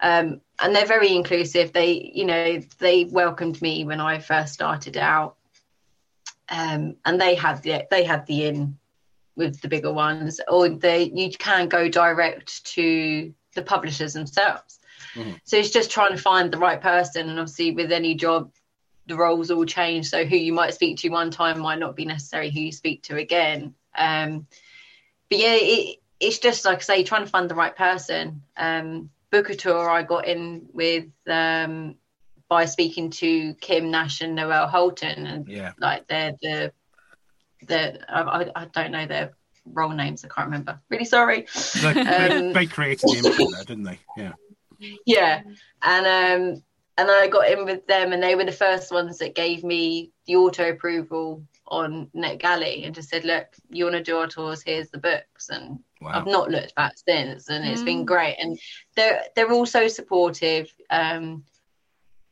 um, 0.00 0.40
and 0.58 0.74
they're 0.74 0.86
very 0.86 1.14
inclusive. 1.14 1.72
They, 1.72 2.12
you 2.14 2.24
know, 2.24 2.60
they 2.78 3.04
welcomed 3.04 3.60
me 3.60 3.84
when 3.84 4.00
I 4.00 4.18
first 4.18 4.54
started 4.54 4.96
out, 4.96 5.36
um, 6.48 6.96
and 7.04 7.20
they 7.20 7.34
had 7.34 7.62
the 7.62 7.86
they 7.90 8.04
had 8.04 8.26
the 8.26 8.46
in 8.46 8.78
with 9.36 9.60
the 9.60 9.68
bigger 9.68 9.92
ones, 9.92 10.40
or 10.48 10.68
they 10.68 11.04
you 11.04 11.30
can 11.30 11.68
go 11.68 11.88
direct 11.88 12.64
to 12.74 13.32
the 13.54 13.62
publishers 13.62 14.12
themselves. 14.12 14.78
Mm-hmm. 15.14 15.32
So 15.44 15.56
it's 15.56 15.70
just 15.70 15.90
trying 15.90 16.12
to 16.12 16.22
find 16.22 16.52
the 16.52 16.58
right 16.58 16.80
person, 16.80 17.28
and 17.28 17.38
obviously 17.38 17.72
with 17.72 17.92
any 17.92 18.14
job, 18.14 18.52
the 19.08 19.16
roles 19.16 19.50
all 19.50 19.64
change. 19.64 20.08
So 20.08 20.24
who 20.24 20.36
you 20.36 20.52
might 20.52 20.74
speak 20.74 20.98
to 20.98 21.08
one 21.08 21.30
time 21.30 21.58
might 21.58 21.78
not 21.78 21.96
be 21.96 22.04
necessarily 22.04 22.50
who 22.50 22.60
you 22.60 22.72
speak 22.72 23.02
to 23.04 23.16
again. 23.16 23.74
Um, 23.96 24.46
but 25.28 25.38
yeah, 25.38 25.56
it, 25.56 25.96
it's 26.20 26.38
just 26.38 26.64
like 26.64 26.78
I 26.78 26.82
say, 26.82 27.04
trying 27.04 27.24
to 27.24 27.30
find 27.30 27.50
the 27.50 27.54
right 27.54 27.74
person. 27.74 28.42
Um, 28.56 29.10
Bookouture 29.32 29.88
I 29.88 30.02
got 30.04 30.26
in 30.26 30.68
with 30.72 31.06
um, 31.26 31.96
by 32.48 32.64
speaking 32.64 33.10
to 33.10 33.54
Kim 33.54 33.90
Nash 33.90 34.22
and 34.22 34.34
Noelle 34.34 34.68
Holten, 34.68 35.30
and 35.30 35.46
yeah, 35.48 35.72
like 35.78 36.08
they're 36.08 36.34
the 36.40 36.72
the 37.66 38.00
I, 38.10 38.50
I 38.54 38.64
don't 38.66 38.90
know 38.90 39.04
their 39.04 39.32
role 39.66 39.90
names. 39.90 40.24
I 40.24 40.28
can't 40.28 40.46
remember. 40.46 40.80
Really 40.88 41.04
sorry. 41.04 41.46
They, 41.82 42.00
um, 42.00 42.52
they 42.54 42.66
created 42.66 43.10
the 43.10 43.18
image 43.18 43.66
didn't 43.66 43.84
they? 43.84 43.98
Yeah. 44.16 44.32
Yeah, 45.04 45.42
and 45.82 46.06
um, 46.56 46.62
and 46.98 47.10
I 47.10 47.28
got 47.28 47.48
in 47.48 47.64
with 47.64 47.86
them, 47.86 48.12
and 48.12 48.22
they 48.22 48.34
were 48.34 48.44
the 48.44 48.52
first 48.52 48.92
ones 48.92 49.18
that 49.18 49.34
gave 49.34 49.64
me 49.64 50.12
the 50.26 50.36
auto 50.36 50.68
approval 50.68 51.44
on 51.66 52.10
NetGalley 52.14 52.84
and 52.84 52.94
just 52.94 53.08
said, 53.08 53.24
"Look, 53.24 53.46
you 53.70 53.84
want 53.84 53.96
to 53.96 54.02
do 54.02 54.18
our 54.18 54.26
tours? 54.26 54.62
Here's 54.62 54.90
the 54.90 54.98
books." 54.98 55.48
And 55.48 55.78
Wow. 56.00 56.12
I've 56.14 56.26
not 56.26 56.50
looked 56.50 56.74
back 56.74 56.94
since, 56.96 57.48
and 57.48 57.64
it's 57.64 57.82
been 57.82 58.04
great. 58.04 58.36
And 58.38 58.58
they're 58.94 59.22
they're 59.34 59.52
all 59.52 59.66
so 59.66 59.88
supportive. 59.88 60.72
Um, 60.90 61.44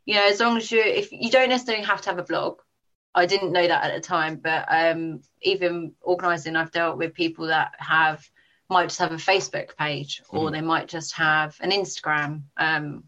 you 0.05 0.15
know, 0.15 0.25
as 0.25 0.39
long 0.39 0.57
as 0.57 0.71
you 0.71 0.79
if 0.79 1.11
you 1.11 1.29
don't 1.29 1.49
necessarily 1.49 1.83
have 1.83 2.01
to 2.03 2.09
have 2.09 2.19
a 2.19 2.23
blog, 2.23 2.59
I 3.13 3.25
didn't 3.25 3.51
know 3.51 3.67
that 3.67 3.83
at 3.83 3.93
the 3.93 4.01
time, 4.01 4.37
but 4.37 4.65
um, 4.69 5.21
even 5.41 5.93
organising, 6.01 6.55
I've 6.55 6.71
dealt 6.71 6.97
with 6.97 7.13
people 7.13 7.47
that 7.47 7.73
have 7.79 8.25
might 8.69 8.87
just 8.87 8.99
have 8.99 9.11
a 9.11 9.15
Facebook 9.15 9.75
page, 9.77 10.21
or 10.29 10.49
mm. 10.49 10.51
they 10.53 10.61
might 10.61 10.87
just 10.87 11.13
have 11.15 11.57
an 11.59 11.71
Instagram, 11.71 12.43
um, 12.57 13.03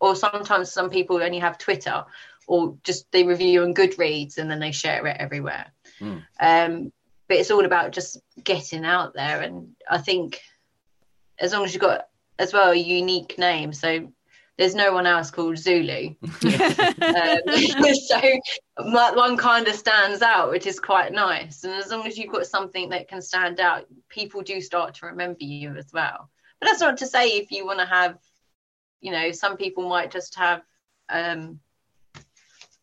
or 0.00 0.16
sometimes 0.16 0.72
some 0.72 0.90
people 0.90 1.22
only 1.22 1.38
have 1.38 1.58
Twitter, 1.58 2.04
or 2.46 2.76
just 2.84 3.10
they 3.12 3.24
review 3.24 3.62
on 3.62 3.74
Goodreads 3.74 4.38
and 4.38 4.50
then 4.50 4.60
they 4.60 4.72
share 4.72 5.06
it 5.06 5.16
everywhere. 5.18 5.66
Mm. 6.00 6.22
Um, 6.40 6.92
but 7.28 7.36
it's 7.36 7.50
all 7.50 7.64
about 7.64 7.92
just 7.92 8.18
getting 8.42 8.84
out 8.84 9.14
there, 9.14 9.42
and 9.42 9.74
I 9.88 9.98
think 9.98 10.40
as 11.38 11.52
long 11.52 11.64
as 11.64 11.74
you've 11.74 11.82
got 11.82 12.08
as 12.38 12.52
well 12.52 12.70
a 12.70 12.76
unique 12.76 13.38
name, 13.38 13.72
so 13.72 14.08
there's 14.58 14.74
no 14.74 14.92
one 14.92 15.06
else 15.06 15.30
called 15.30 15.56
Zooloo. 15.56 16.16
um, 16.22 16.34
so 17.94 18.20
that 18.92 19.12
one 19.14 19.36
kind 19.36 19.68
of 19.68 19.74
stands 19.74 20.20
out, 20.20 20.50
which 20.50 20.66
is 20.66 20.80
quite 20.80 21.12
nice. 21.12 21.62
And 21.62 21.72
as 21.74 21.90
long 21.90 22.06
as 22.06 22.18
you've 22.18 22.32
got 22.32 22.46
something 22.46 22.88
that 22.90 23.08
can 23.08 23.22
stand 23.22 23.60
out, 23.60 23.86
people 24.08 24.42
do 24.42 24.60
start 24.60 24.94
to 24.94 25.06
remember 25.06 25.44
you 25.44 25.76
as 25.76 25.92
well. 25.92 26.28
But 26.60 26.66
that's 26.66 26.80
not 26.80 26.98
to 26.98 27.06
say 27.06 27.28
if 27.28 27.52
you 27.52 27.64
want 27.64 27.78
to 27.78 27.86
have, 27.86 28.18
you 29.00 29.12
know, 29.12 29.32
some 29.32 29.56
people 29.56 29.88
might 29.88 30.10
just 30.10 30.36
have, 30.36 30.62
um, 31.08 31.60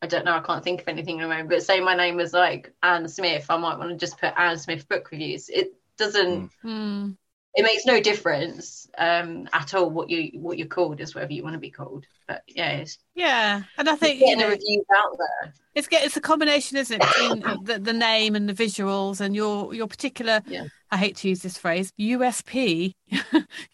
I 0.02 0.08
don't 0.08 0.26
know, 0.26 0.36
I 0.36 0.42
can't 0.42 0.64
think 0.64 0.82
of 0.82 0.88
anything 0.88 1.20
at 1.20 1.24
the 1.24 1.30
moment, 1.30 1.50
but 1.50 1.64
say 1.64 1.80
my 1.80 1.96
name 1.96 2.18
was 2.18 2.34
like 2.34 2.74
Anne 2.84 3.08
Smith, 3.08 3.46
I 3.50 3.58
might 3.58 3.78
want 3.78 3.90
to 3.90 3.98
just 3.98 4.20
put 4.20 4.34
Anne 4.38 4.58
Smith 4.58 4.88
book 4.88 5.10
reviews. 5.12 5.50
It 5.50 5.74
doesn't. 5.98 6.52
Mm 6.64 7.18
it 7.56 7.64
makes 7.64 7.86
no 7.86 8.02
difference 8.02 8.88
um, 8.98 9.48
at 9.54 9.74
all 9.74 9.90
what 9.90 10.10
you 10.10 10.40
what 10.40 10.58
you're 10.58 10.68
called 10.68 11.00
is 11.00 11.16
whatever 11.16 11.32
you 11.32 11.42
want 11.42 11.54
to 11.54 11.60
be 11.60 11.72
called. 11.72 12.06
But 12.28 12.44
yeah, 12.48 12.84
yeah, 13.16 13.64
and 13.78 13.90
I 13.90 13.96
think 13.96 14.20
getting 14.20 14.40
you 14.40 14.46
know, 14.46 14.50
the 14.50 14.56
reviews 14.58 14.86
out 14.96 15.18
there. 15.18 15.54
It's 15.74 15.88
get 15.88 16.04
it's 16.04 16.18
a 16.18 16.22
combination, 16.22 16.78
isn't 16.78 17.02
it, 17.02 17.08
between 17.08 17.64
the, 17.64 17.80
the 17.80 17.94
name 17.94 18.36
and 18.36 18.50
the 18.50 18.54
visuals 18.54 19.22
and 19.22 19.36
your 19.36 19.74
your 19.74 19.88
particular. 19.88 20.42
Yeah. 20.46 20.66
I 20.92 20.98
hate 20.98 21.16
to 21.18 21.30
use 21.30 21.42
this 21.42 21.58
phrase 21.58 21.92
USP. 22.00 22.94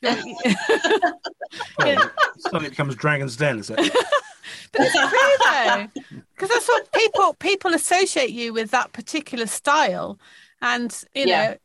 well, 0.02 0.18
Suddenly 2.38 2.68
it 2.68 2.70
becomes 2.72 2.96
Dragon's 2.96 3.36
Den, 3.36 3.60
is 3.60 3.70
it? 3.70 3.78
but 3.78 4.82
it's 4.82 4.94
true 4.94 5.38
though, 5.46 6.20
because 6.34 6.50
that's 6.50 6.68
what 6.68 6.92
people 6.92 7.34
people 7.36 7.74
associate 7.74 8.32
you 8.32 8.54
with 8.54 8.72
that 8.72 8.94
particular 8.94 9.46
style, 9.46 10.20
and 10.62 11.04
you 11.14 11.26
yeah. 11.28 11.52
know 11.52 11.58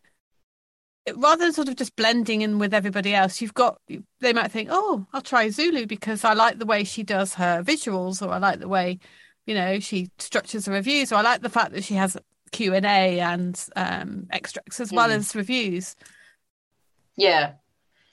rather 1.14 1.44
than 1.44 1.53
sort 1.53 1.68
of 1.68 1.76
just 1.76 1.94
blending 1.97 2.42
in 2.42 2.59
with 2.59 2.74
everybody 2.74 3.14
else, 3.14 3.40
you've 3.40 3.55
got 3.55 3.80
they 4.20 4.32
might 4.32 4.51
think, 4.51 4.68
oh, 4.72 5.07
I'll 5.12 5.22
try 5.22 5.49
Zooloo 5.49 5.86
because 5.86 6.24
I 6.24 6.32
like 6.32 6.59
the 6.59 6.66
way 6.66 6.84
she 6.84 7.03
does 7.03 7.34
her 7.34 7.62
visuals, 7.62 8.26
or 8.26 8.32
I 8.32 8.38
like 8.38 8.61
the 8.61 8.68
way 8.68 8.99
you 9.47 9.55
know 9.55 9.78
she 9.78 10.11
structures 10.18 10.66
her 10.66 10.72
reviews, 10.72 11.12
or 11.12 11.16
I 11.16 11.22
like 11.22 11.42
the 11.42 11.49
fact 11.49 11.72
that 11.72 11.84
she 11.84 11.94
has 11.94 12.16
Q 12.57 12.74
and 12.74 12.86
A 12.86 13.20
and 13.20 13.68
um, 13.76 14.26
extracts 14.30 14.80
as 14.80 14.90
well 14.92 15.11
mm. 15.11 15.16
as 15.16 15.36
reviews. 15.36 15.94
Yeah, 17.16 17.52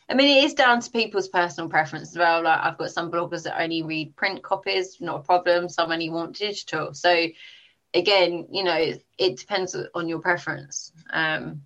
I 0.09 0.13
mean 0.15 0.37
it 0.37 0.43
is 0.43 0.53
down 0.53 0.81
to 0.81 0.91
people's 0.91 1.29
personal 1.29 1.69
preference 1.69 2.11
as 2.11 2.17
well. 2.17 2.43
Like 2.43 2.59
I've 2.61 2.77
got 2.77 2.91
some 2.91 3.09
bloggers 3.09 3.43
that 3.43 3.61
only 3.61 3.83
read 3.83 4.15
print 4.15 4.43
copies, 4.43 4.97
not 4.99 5.21
a 5.21 5.23
problem. 5.23 5.69
Some 5.69 5.91
only 5.91 6.09
want 6.09 6.35
digital. 6.35 6.93
So 6.93 7.27
again, 7.93 8.47
you 8.51 8.63
know, 8.63 8.75
it, 8.75 9.05
it 9.17 9.37
depends 9.37 9.75
on 9.95 10.07
your 10.09 10.19
preference. 10.19 10.91
Um, 11.09 11.63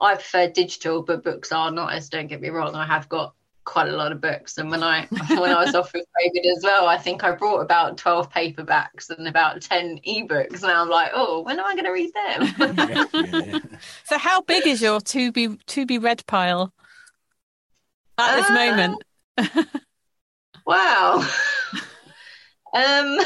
I 0.00 0.14
prefer 0.14 0.50
digital, 0.50 1.02
but 1.02 1.24
books 1.24 1.50
are 1.50 1.70
nice. 1.70 2.08
Don't 2.08 2.26
get 2.26 2.40
me 2.40 2.50
wrong. 2.50 2.74
I 2.74 2.86
have 2.86 3.08
got 3.08 3.34
quite 3.64 3.88
a 3.88 3.96
lot 3.96 4.12
of 4.12 4.20
books, 4.20 4.58
and 4.58 4.70
when 4.70 4.82
I 4.82 5.06
when 5.28 5.50
I 5.50 5.64
was 5.64 5.74
off 5.74 5.92
with 5.92 6.04
COVID 6.04 6.56
as 6.56 6.62
well, 6.62 6.86
I 6.86 6.98
think 6.98 7.24
I 7.24 7.32
brought 7.32 7.60
about 7.60 7.98
twelve 7.98 8.30
paperbacks 8.30 9.10
and 9.10 9.26
about 9.26 9.62
ten 9.62 9.98
ebooks, 10.06 10.62
and 10.62 10.72
I'm 10.72 10.88
like, 10.88 11.10
oh, 11.14 11.42
when 11.42 11.58
am 11.58 11.66
I 11.66 11.74
going 11.74 11.84
to 11.84 11.90
read 11.90 12.12
them? 12.14 12.54
yeah, 12.78 13.04
yeah, 13.14 13.42
yeah. 13.44 13.58
So, 14.04 14.18
how 14.18 14.42
big 14.42 14.66
is 14.66 14.82
your 14.82 15.00
to 15.00 15.32
be 15.32 15.56
to 15.66 15.86
be 15.86 15.98
read 15.98 16.24
pile 16.26 16.72
at 18.18 18.36
this 18.36 18.50
uh, 18.50 18.54
moment? 18.54 19.04
wow. 20.66 21.26
um, 22.74 23.18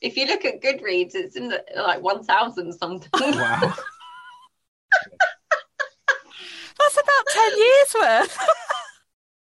if 0.00 0.16
you 0.16 0.26
look 0.26 0.44
at 0.44 0.62
Goodreads, 0.62 1.14
it's 1.14 1.36
in 1.36 1.48
the, 1.48 1.64
like 1.76 2.02
one 2.02 2.24
thousand 2.24 2.72
something. 2.72 3.10
Wow. 3.20 3.74
That's 6.78 6.94
about 6.94 7.26
10 7.50 7.58
years 7.58 7.94
worth. 8.00 8.38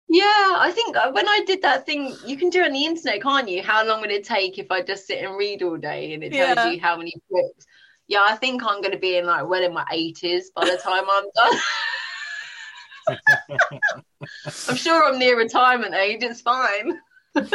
Yeah, 0.10 0.56
I 0.58 0.72
think 0.74 0.98
uh, 0.98 1.12
when 1.12 1.30
I 1.30 1.42
did 1.46 1.62
that 1.62 1.86
thing, 1.86 2.16
you 2.26 2.36
can 2.38 2.50
do 2.50 2.62
it 2.62 2.68
on 2.68 2.74
the 2.74 2.86
internet, 2.86 3.22
can't 3.22 3.48
you? 3.48 3.62
How 3.62 3.86
long 3.86 4.02
would 4.02 4.12
it 4.12 4.24
take 4.24 4.58
if 4.58 4.72
I 4.72 4.82
just 4.82 5.06
sit 5.06 5.24
and 5.24 5.38
read 5.38 5.62
all 5.62 5.78
day 5.78 6.14
and 6.14 6.24
it 6.24 6.34
tells 6.34 6.58
yeah. 6.58 6.72
you 6.72 6.80
how 6.80 6.98
many 6.98 7.14
books? 7.30 7.66
Yeah, 8.08 8.26
I 8.28 8.36
think 8.36 8.64
I'm 8.64 8.82
going 8.82 8.94
to 8.94 9.00
be 9.00 9.18
in 9.18 9.26
like 9.26 9.48
well 9.48 9.64
in 9.64 9.74
my 9.74 9.86
80s 9.94 10.46
by 10.56 10.66
the 10.66 10.78
time 10.78 11.04
I'm 11.10 11.26
done. 11.36 11.60
I'm 14.70 14.76
sure 14.76 15.06
I'm 15.06 15.20
near 15.20 15.38
retirement 15.38 15.94
age. 15.94 16.24
It's 16.24 16.42
fine. 16.42 17.00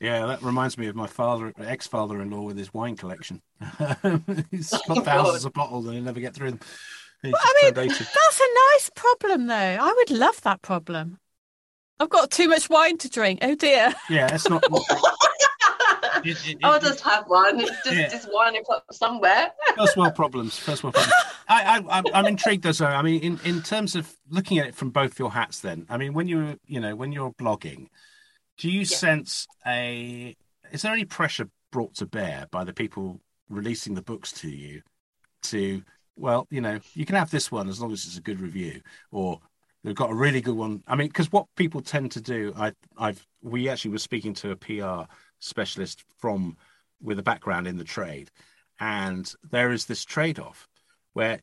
Yeah, 0.00 0.26
that 0.26 0.42
reminds 0.42 0.78
me 0.78 0.86
of 0.86 0.94
my 0.94 1.08
father, 1.08 1.52
ex-father-in-law, 1.58 2.42
with 2.42 2.56
his 2.56 2.72
wine 2.72 2.96
collection. 2.96 3.42
He's 4.52 4.70
got 4.70 4.82
oh, 4.90 5.00
thousands 5.00 5.42
God. 5.42 5.46
of 5.46 5.52
bottles 5.52 5.86
and 5.86 5.94
he 5.94 6.00
never 6.00 6.20
get 6.20 6.34
through 6.34 6.52
them. 6.52 6.60
Well, 7.24 7.32
I 7.36 7.72
mean, 7.74 7.74
that's 7.74 8.40
a 8.40 8.74
nice 8.74 8.90
problem, 8.94 9.48
though. 9.48 9.54
I 9.54 9.92
would 9.96 10.16
love 10.16 10.40
that 10.42 10.62
problem. 10.62 11.18
I've 12.00 12.08
got 12.08 12.30
too 12.30 12.48
much 12.48 12.70
wine 12.70 12.98
to 12.98 13.08
drink. 13.08 13.40
Oh 13.42 13.54
dear. 13.54 13.94
Yeah, 14.08 14.32
it's 14.32 14.48
not. 14.48 14.64
it, 16.24 16.26
it, 16.26 16.48
it, 16.48 16.58
I'll 16.62 16.80
just 16.80 17.00
have 17.02 17.24
one. 17.26 17.60
Just, 17.60 17.92
yeah. 17.92 18.08
just 18.08 18.28
wine 18.32 18.54
somewhere. 18.92 19.48
first 19.76 19.96
world 19.96 20.14
problems. 20.14 20.58
First 20.58 20.84
world 20.84 20.94
problems. 20.94 21.14
I, 21.48 21.82
I, 21.88 22.02
I'm 22.14 22.26
intrigued 22.26 22.62
though. 22.62 22.72
So, 22.72 22.86
I 22.86 23.02
mean, 23.02 23.22
in, 23.22 23.40
in 23.44 23.62
terms 23.62 23.96
of 23.96 24.12
looking 24.28 24.58
at 24.58 24.68
it 24.68 24.74
from 24.74 24.90
both 24.90 25.18
your 25.18 25.32
hats, 25.32 25.60
then, 25.60 25.86
I 25.88 25.96
mean, 25.96 26.14
when 26.14 26.28
you're, 26.28 26.56
you 26.66 26.80
know, 26.80 26.94
when 26.94 27.12
you're 27.12 27.32
blogging, 27.32 27.88
do 28.58 28.70
you 28.70 28.80
yeah. 28.80 28.86
sense 28.86 29.46
a? 29.66 30.36
Is 30.70 30.82
there 30.82 30.92
any 30.92 31.04
pressure 31.04 31.48
brought 31.72 31.94
to 31.96 32.06
bear 32.06 32.46
by 32.50 32.64
the 32.64 32.72
people 32.72 33.20
releasing 33.48 33.94
the 33.94 34.02
books 34.02 34.32
to 34.32 34.48
you 34.48 34.82
to 35.42 35.82
well, 36.18 36.46
you 36.50 36.60
know, 36.60 36.80
you 36.94 37.06
can 37.06 37.14
have 37.14 37.30
this 37.30 37.50
one 37.50 37.68
as 37.68 37.80
long 37.80 37.92
as 37.92 38.04
it's 38.04 38.18
a 38.18 38.22
good 38.22 38.40
review, 38.40 38.80
or 39.12 39.40
they've 39.88 39.96
got 39.96 40.10
a 40.10 40.14
really 40.14 40.40
good 40.40 40.56
one. 40.56 40.82
I 40.86 40.94
mean, 40.94 41.08
because 41.08 41.32
what 41.32 41.46
people 41.56 41.80
tend 41.80 42.12
to 42.12 42.20
do, 42.20 42.52
I, 42.56 42.72
I've, 42.96 43.26
we 43.42 43.68
actually 43.68 43.92
were 43.92 43.98
speaking 43.98 44.34
to 44.34 44.50
a 44.50 44.56
PR 44.56 45.10
specialist 45.40 46.04
from 46.18 46.56
with 47.02 47.18
a 47.18 47.22
background 47.22 47.66
in 47.66 47.76
the 47.76 47.84
trade, 47.84 48.30
and 48.80 49.32
there 49.50 49.72
is 49.72 49.86
this 49.86 50.04
trade-off 50.04 50.68
where 51.12 51.40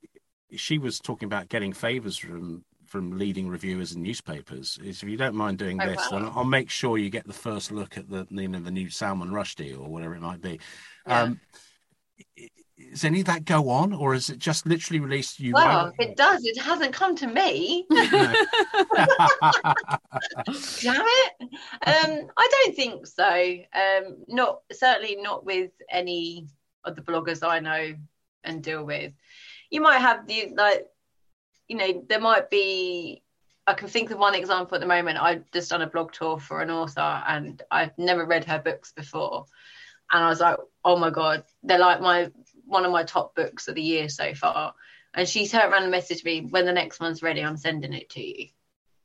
she 0.55 0.77
was 0.77 0.99
talking 0.99 1.25
about 1.25 1.49
getting 1.49 1.73
favors 1.73 2.17
from 2.17 2.63
from 2.85 3.17
leading 3.17 3.49
reviewers 3.49 3.93
and 3.93 4.03
newspapers 4.03 4.77
is 4.83 5.01
if 5.01 5.09
you 5.09 5.17
don't 5.17 5.35
mind 5.35 5.57
doing 5.57 5.81
oh, 5.81 5.85
this, 5.87 5.97
wow. 5.97 6.19
then 6.19 6.31
I'll 6.35 6.45
make 6.45 6.69
sure 6.69 6.99
you 6.99 7.09
get 7.09 7.25
the 7.25 7.33
first 7.33 7.71
look 7.71 7.97
at 7.97 8.09
the 8.09 8.27
you 8.29 8.47
know 8.47 8.59
the 8.59 8.71
new 8.71 8.89
Salman 8.89 9.31
Rushdie 9.31 9.77
or 9.77 9.89
whatever 9.89 10.15
it 10.15 10.21
might 10.21 10.41
be. 10.41 10.59
Yeah. 11.07 11.21
Um, 11.23 11.39
does 12.77 13.05
any 13.05 13.21
of 13.21 13.27
that 13.27 13.45
go 13.45 13.69
on, 13.69 13.93
or 13.93 14.13
is 14.13 14.29
it 14.29 14.37
just 14.37 14.65
literally 14.65 14.99
released 14.99 15.39
you? 15.39 15.53
Well, 15.53 15.93
if 15.97 16.09
it 16.09 16.17
does, 16.17 16.43
it 16.45 16.59
hasn't 16.59 16.93
come 16.93 17.15
to 17.15 17.27
me. 17.27 17.85
Damn 17.89 18.35
it! 21.05 21.33
Um, 21.41 22.27
I 22.37 22.49
don't 22.51 22.75
think 22.75 23.07
so. 23.07 23.57
Um, 23.73 24.17
not 24.27 24.59
certainly 24.73 25.15
not 25.21 25.45
with 25.45 25.71
any 25.89 26.47
of 26.83 26.95
the 26.95 27.01
bloggers 27.01 27.47
I 27.47 27.59
know 27.59 27.95
and 28.43 28.61
deal 28.61 28.83
with. 28.83 29.13
You 29.69 29.79
might 29.81 29.99
have 29.99 30.27
the 30.27 30.53
like, 30.55 30.85
you 31.67 31.77
know, 31.77 32.03
there 32.09 32.19
might 32.19 32.49
be. 32.49 33.21
I 33.67 33.73
can 33.73 33.87
think 33.87 34.11
of 34.11 34.19
one 34.19 34.35
example 34.35 34.75
at 34.75 34.81
the 34.81 34.87
moment. 34.87 35.17
I've 35.17 35.49
just 35.51 35.71
done 35.71 35.81
a 35.81 35.87
blog 35.87 36.11
tour 36.11 36.39
for 36.39 36.61
an 36.61 36.69
author, 36.69 37.23
and 37.27 37.61
I've 37.71 37.97
never 37.97 38.25
read 38.25 38.43
her 38.45 38.59
books 38.59 38.91
before 38.91 39.45
and 40.11 40.23
I 40.23 40.29
was 40.29 40.39
like, 40.39 40.57
oh 40.83 40.97
my 40.97 41.09
god, 41.09 41.43
they're 41.63 41.79
like 41.79 42.01
my 42.01 42.31
one 42.65 42.85
of 42.85 42.91
my 42.91 43.03
top 43.03 43.35
books 43.35 43.67
of 43.67 43.75
the 43.75 43.81
year 43.81 44.09
so 44.09 44.33
far. 44.33 44.73
And 45.13 45.27
she 45.27 45.47
turned 45.47 45.71
around 45.71 45.83
and 45.83 45.93
messaged 45.93 46.25
me, 46.25 46.41
when 46.41 46.65
the 46.65 46.73
next 46.73 46.99
one's 46.99 47.23
ready, 47.23 47.41
I'm 47.41 47.57
sending 47.57 47.93
it 47.93 48.09
to 48.11 48.21
you. 48.21 48.47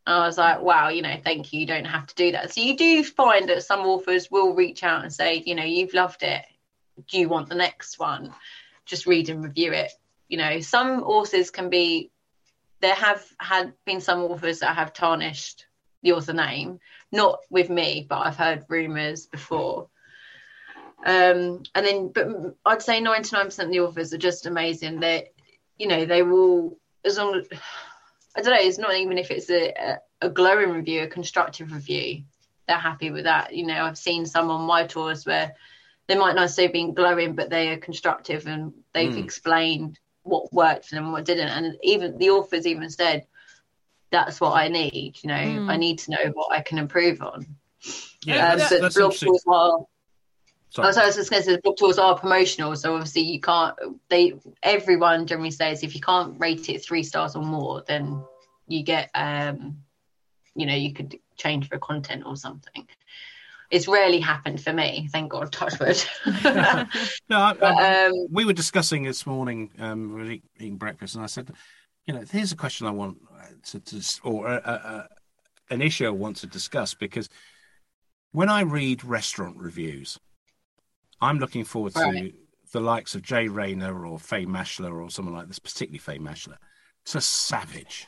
And 0.07 0.17
I 0.17 0.27
was 0.27 0.39
like, 0.39 0.61
wow, 0.61 0.89
you 0.89 1.03
know, 1.03 1.17
thank 1.23 1.53
you. 1.53 1.61
You 1.61 1.67
don't 1.67 1.85
have 1.85 2.07
to 2.07 2.15
do 2.15 2.33
that. 2.33 2.53
So 2.53 2.63
you 2.63 2.77
do 2.77 3.05
find 3.05 3.49
that 3.49 3.63
some 3.63 3.81
authors 3.81 4.31
will 4.31 4.55
reach 4.55 4.83
out 4.83 5.03
and 5.03 5.13
say, 5.13 5.43
you 5.47 5.55
know, 5.55 5.65
you've 5.65 5.95
loved 5.95 6.23
it. 6.23 6.43
Do 7.09 7.19
you 7.19 7.29
want 7.29 7.49
the 7.49 7.55
next 7.55 7.99
one? 7.99 8.35
Just 8.87 9.07
read 9.07 9.29
and 9.29 9.45
review 9.45 9.73
it. 9.73 9.93
You 10.29 10.39
know, 10.39 10.61
some 10.61 11.03
authors 11.03 11.51
can 11.51 11.71
be, 11.71 12.11
there 12.81 12.95
have 12.95 13.25
had 13.39 13.75
been 13.85 14.01
some 14.01 14.21
authors 14.21 14.61
that 14.61 14.75
have 14.75 14.93
tarnished 14.93 15.67
the 16.03 16.13
author 16.13 16.33
name, 16.33 16.81
not 17.13 17.41
with 17.51 17.69
me, 17.69 18.07
but 18.09 18.27
I've 18.27 18.37
heard 18.37 18.65
rumours 18.69 19.27
before 19.27 19.89
um, 21.05 21.63
and 21.75 21.87
then, 21.87 22.09
but 22.09 22.29
I'd 22.67 22.83
say 22.83 23.01
99% 23.01 23.65
of 23.65 23.71
the 23.71 23.81
authors 23.81 24.13
are 24.13 24.19
just 24.19 24.47
amazing. 24.47 25.01
They, 25.01 25.31
you 25.79 25.87
know, 25.87 26.05
they 26.05 26.23
will, 26.23 26.79
as 27.05 27.17
long 27.17 27.37
as, 27.37 27.47
I 28.37 28.43
don't 28.43 28.53
know, 28.55 28.61
it's 28.61 28.79
not 28.79 28.95
even 28.95 29.19
if 29.19 29.31
it's 29.31 29.51
a, 29.51 29.99
a 30.21 30.29
glowing 30.29 30.71
review, 30.71 31.03
a 31.03 31.07
constructive 31.07 31.73
review, 31.73 32.23
they're 32.69 32.79
happy 32.79 33.11
with 33.11 33.25
that. 33.25 33.55
You 33.55 33.67
know, 33.67 33.85
I've 33.85 33.99
seen 33.99 34.27
some 34.27 34.51
on 34.51 34.67
my 34.67 34.87
tours 34.87 35.25
where 35.25 35.55
they 36.07 36.17
might 36.17 36.37
not 36.37 36.51
say 36.51 36.67
being 36.67 36.95
glowing, 36.95 37.35
but 37.35 37.51
they 37.51 37.71
are 37.71 37.79
constructive 37.79 38.47
and 38.47 38.73
they've 38.93 39.13
Mm. 39.13 39.25
explained 39.25 39.99
what 40.23 40.53
worked 40.53 40.87
for 40.87 40.97
them 40.97 41.05
and 41.05 41.13
what 41.13 41.25
didn't. 41.25 41.49
And 41.49 41.77
even 41.83 42.19
the 42.19 42.31
authors 42.31 42.67
even 42.67 42.91
said, 42.91 43.27
"That's 44.11 44.41
what 44.41 44.53
I 44.53 44.69
need. 44.69 45.19
You 45.23 45.29
know, 45.29 45.35
Mm. 45.35 45.71
I 45.71 45.77
need 45.77 45.99
to 46.01 46.11
know 46.11 46.31
what 46.35 46.53
I 46.53 46.61
can 46.61 46.79
improve 46.79 47.23
on." 47.23 47.47
Yeah, 48.23 48.51
um, 48.53 48.59
that's, 48.59 48.71
but 48.71 48.81
that's 48.81 48.97
blog 48.97 49.15
are 49.47 49.87
Sorry. 50.71 50.89
Oh, 50.89 50.93
so 50.93 51.03
I 51.03 51.07
was 51.07 51.17
just 51.17 51.31
going 51.31 51.43
to 51.43 51.47
say 51.47 51.57
the 51.57 51.63
book 51.63 51.77
tours 51.77 51.99
are 51.99 52.17
promotional, 52.17 52.77
so 52.77 52.95
obviously 52.95 53.23
you 53.23 53.41
can't. 53.41 53.77
They 54.09 54.35
everyone 54.63 55.27
generally 55.27 55.51
says 55.51 55.83
if 55.83 55.95
you 55.97 56.01
can't 56.01 56.39
rate 56.39 56.69
it 56.69 56.85
three 56.85 57.03
stars 57.03 57.35
or 57.35 57.43
more, 57.43 57.83
then 57.87 58.23
you 58.69 58.85
get, 58.85 59.11
um, 59.15 59.79
you 60.55 60.67
know, 60.67 60.75
you 60.75 60.93
could 60.93 61.19
change 61.37 61.69
for 61.69 61.79
content 61.79 62.23
or 62.25 62.37
something. 62.37 62.87
It's 63.73 63.89
rarely 63.89 64.21
happened 64.21 64.61
for 64.63 64.73
me, 64.73 65.09
thank 65.13 65.33
God, 65.33 65.53
touch 65.53 65.79
wood. 65.81 66.03
no, 67.29 67.39
I, 67.39 67.55
But, 67.59 67.63
I- 67.63 68.07
um, 68.07 68.27
we 68.31 68.45
were 68.45 68.53
discussing 68.53 69.03
this 69.03 69.27
morning. 69.27 69.71
Um, 69.79 70.15
we 70.15 70.23
were 70.23 70.31
eating 70.57 70.77
breakfast, 70.77 71.17
and 71.17 71.25
I 71.25 71.27
said, 71.27 71.53
you 72.07 72.15
know, 72.15 72.23
here's 72.31 72.53
a 72.53 72.57
question 72.57 72.87
I 72.87 72.91
want 72.91 73.19
to, 73.65 73.81
to 73.81 74.21
or 74.23 74.47
a, 74.47 74.55
a, 74.65 74.73
a, 74.73 75.09
an 75.75 75.83
issue 75.83 76.07
I 76.07 76.11
want 76.11 76.37
to 76.39 76.47
discuss 76.47 76.95
because 76.95 77.29
when 78.33 78.49
I 78.49 78.61
read 78.61 79.05
restaurant 79.05 79.57
reviews, 79.57 80.19
I'm 81.21 81.39
looking 81.39 81.65
forward 81.65 81.95
to 81.95 82.01
Right. 82.01 82.35
the 82.73 82.81
likes 82.81 83.15
of 83.15 83.23
Jay 83.23 83.49
Rayner 83.49 84.07
or 84.07 84.19
Fay 84.19 84.47
Maschler 84.47 85.01
or 85.03 85.11
someone 85.11 85.35
like 85.35 85.49
this, 85.49 85.59
particularly 85.59 85.99
Fay 85.99 86.19
Maschler, 86.19 86.57
to 87.07 87.21
savage 87.21 88.07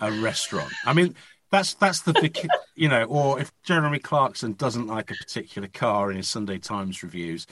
a 0.00 0.10
restaurant. 0.12 0.72
I 0.84 0.92
mean, 0.92 1.14
that's 1.50 1.74
that's 1.74 2.00
the 2.02 2.14
you 2.74 2.88
know, 2.88 3.04
or 3.04 3.40
if 3.40 3.52
Jeremy 3.64 3.98
Clarkson 3.98 4.52
doesn't 4.54 4.86
like 4.86 5.10
a 5.10 5.14
particular 5.14 5.68
car 5.68 6.10
in 6.10 6.16
his 6.16 6.28
Sunday 6.28 6.58
Times 6.58 7.02
reviews, 7.02 7.46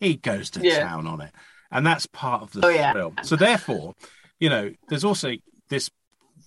he 0.00 0.16
goes 0.16 0.50
to 0.50 0.60
Yeah. 0.66 0.80
town 0.80 1.06
on 1.06 1.20
it, 1.20 1.32
and 1.70 1.86
that's 1.86 2.06
part 2.06 2.42
of 2.42 2.52
the 2.52 2.66
Oh, 2.66 2.68
yeah. 2.70 3.08
So 3.22 3.36
therefore, 3.36 3.94
you 4.38 4.48
know, 4.48 4.70
there's 4.88 5.04
also 5.04 5.32
this 5.68 5.90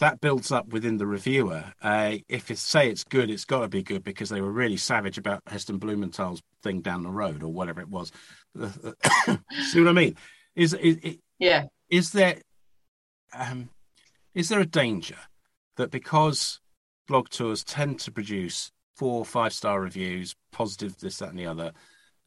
that 0.04 0.20
builds 0.20 0.52
up 0.52 0.68
within 0.68 0.98
the 0.98 1.08
reviewer. 1.08 1.64
Uh, 1.82 2.18
if 2.28 2.52
it 2.52 2.58
say 2.58 2.90
it's 2.90 3.06
good, 3.06 3.30
it's 3.30 3.46
got 3.46 3.62
to 3.62 3.70
be 3.70 3.82
good 3.82 4.04
because 4.04 4.28
they 4.28 4.42
were 4.42 4.52
really 4.52 4.76
savage 4.76 5.18
about 5.18 5.42
Heston 5.48 5.78
Blumenthal's 5.78 6.42
thing 6.62 6.82
down 6.82 7.04
the 7.04 7.10
road 7.10 7.42
or 7.42 7.48
whatever 7.48 7.80
it 7.80 7.88
was. 7.88 8.12
See 8.60 9.80
what 9.80 9.88
I 9.88 9.94
mean? 9.94 10.18
Is 10.58 10.74
is, 10.74 10.98
yeah, 11.40 11.68
is 11.90 12.12
there 12.12 12.42
um, 13.34 13.70
is 14.36 14.50
there 14.50 14.60
a 14.60 14.66
danger 14.66 15.16
that 15.78 15.90
because 15.90 16.60
blog 17.08 17.30
tours 17.30 17.64
tend 17.64 18.02
to 18.02 18.12
produce 18.12 18.74
four 18.98 19.20
or 19.20 19.26
five 19.26 19.54
star 19.54 19.80
reviews, 19.80 20.36
positive 20.52 20.98
this, 20.98 21.20
that, 21.20 21.30
and 21.30 21.40
the 21.40 21.48
other, 21.48 21.72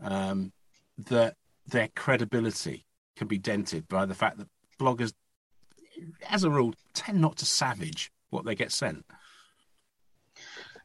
um, 0.02 0.50
that 0.96 1.34
their 1.66 1.88
credibility 1.94 2.86
can 3.16 3.28
be 3.28 3.36
dented 3.36 3.86
by 3.86 4.06
the 4.06 4.14
fact 4.14 4.38
that 4.38 4.48
bloggers, 4.80 5.12
as 6.28 6.44
a 6.44 6.51
rule, 6.51 6.74
tend 6.94 7.20
not 7.20 7.36
to 7.38 7.47
savage 7.47 8.11
what 8.30 8.44
they 8.44 8.55
get 8.55 8.72
sent. 8.72 9.05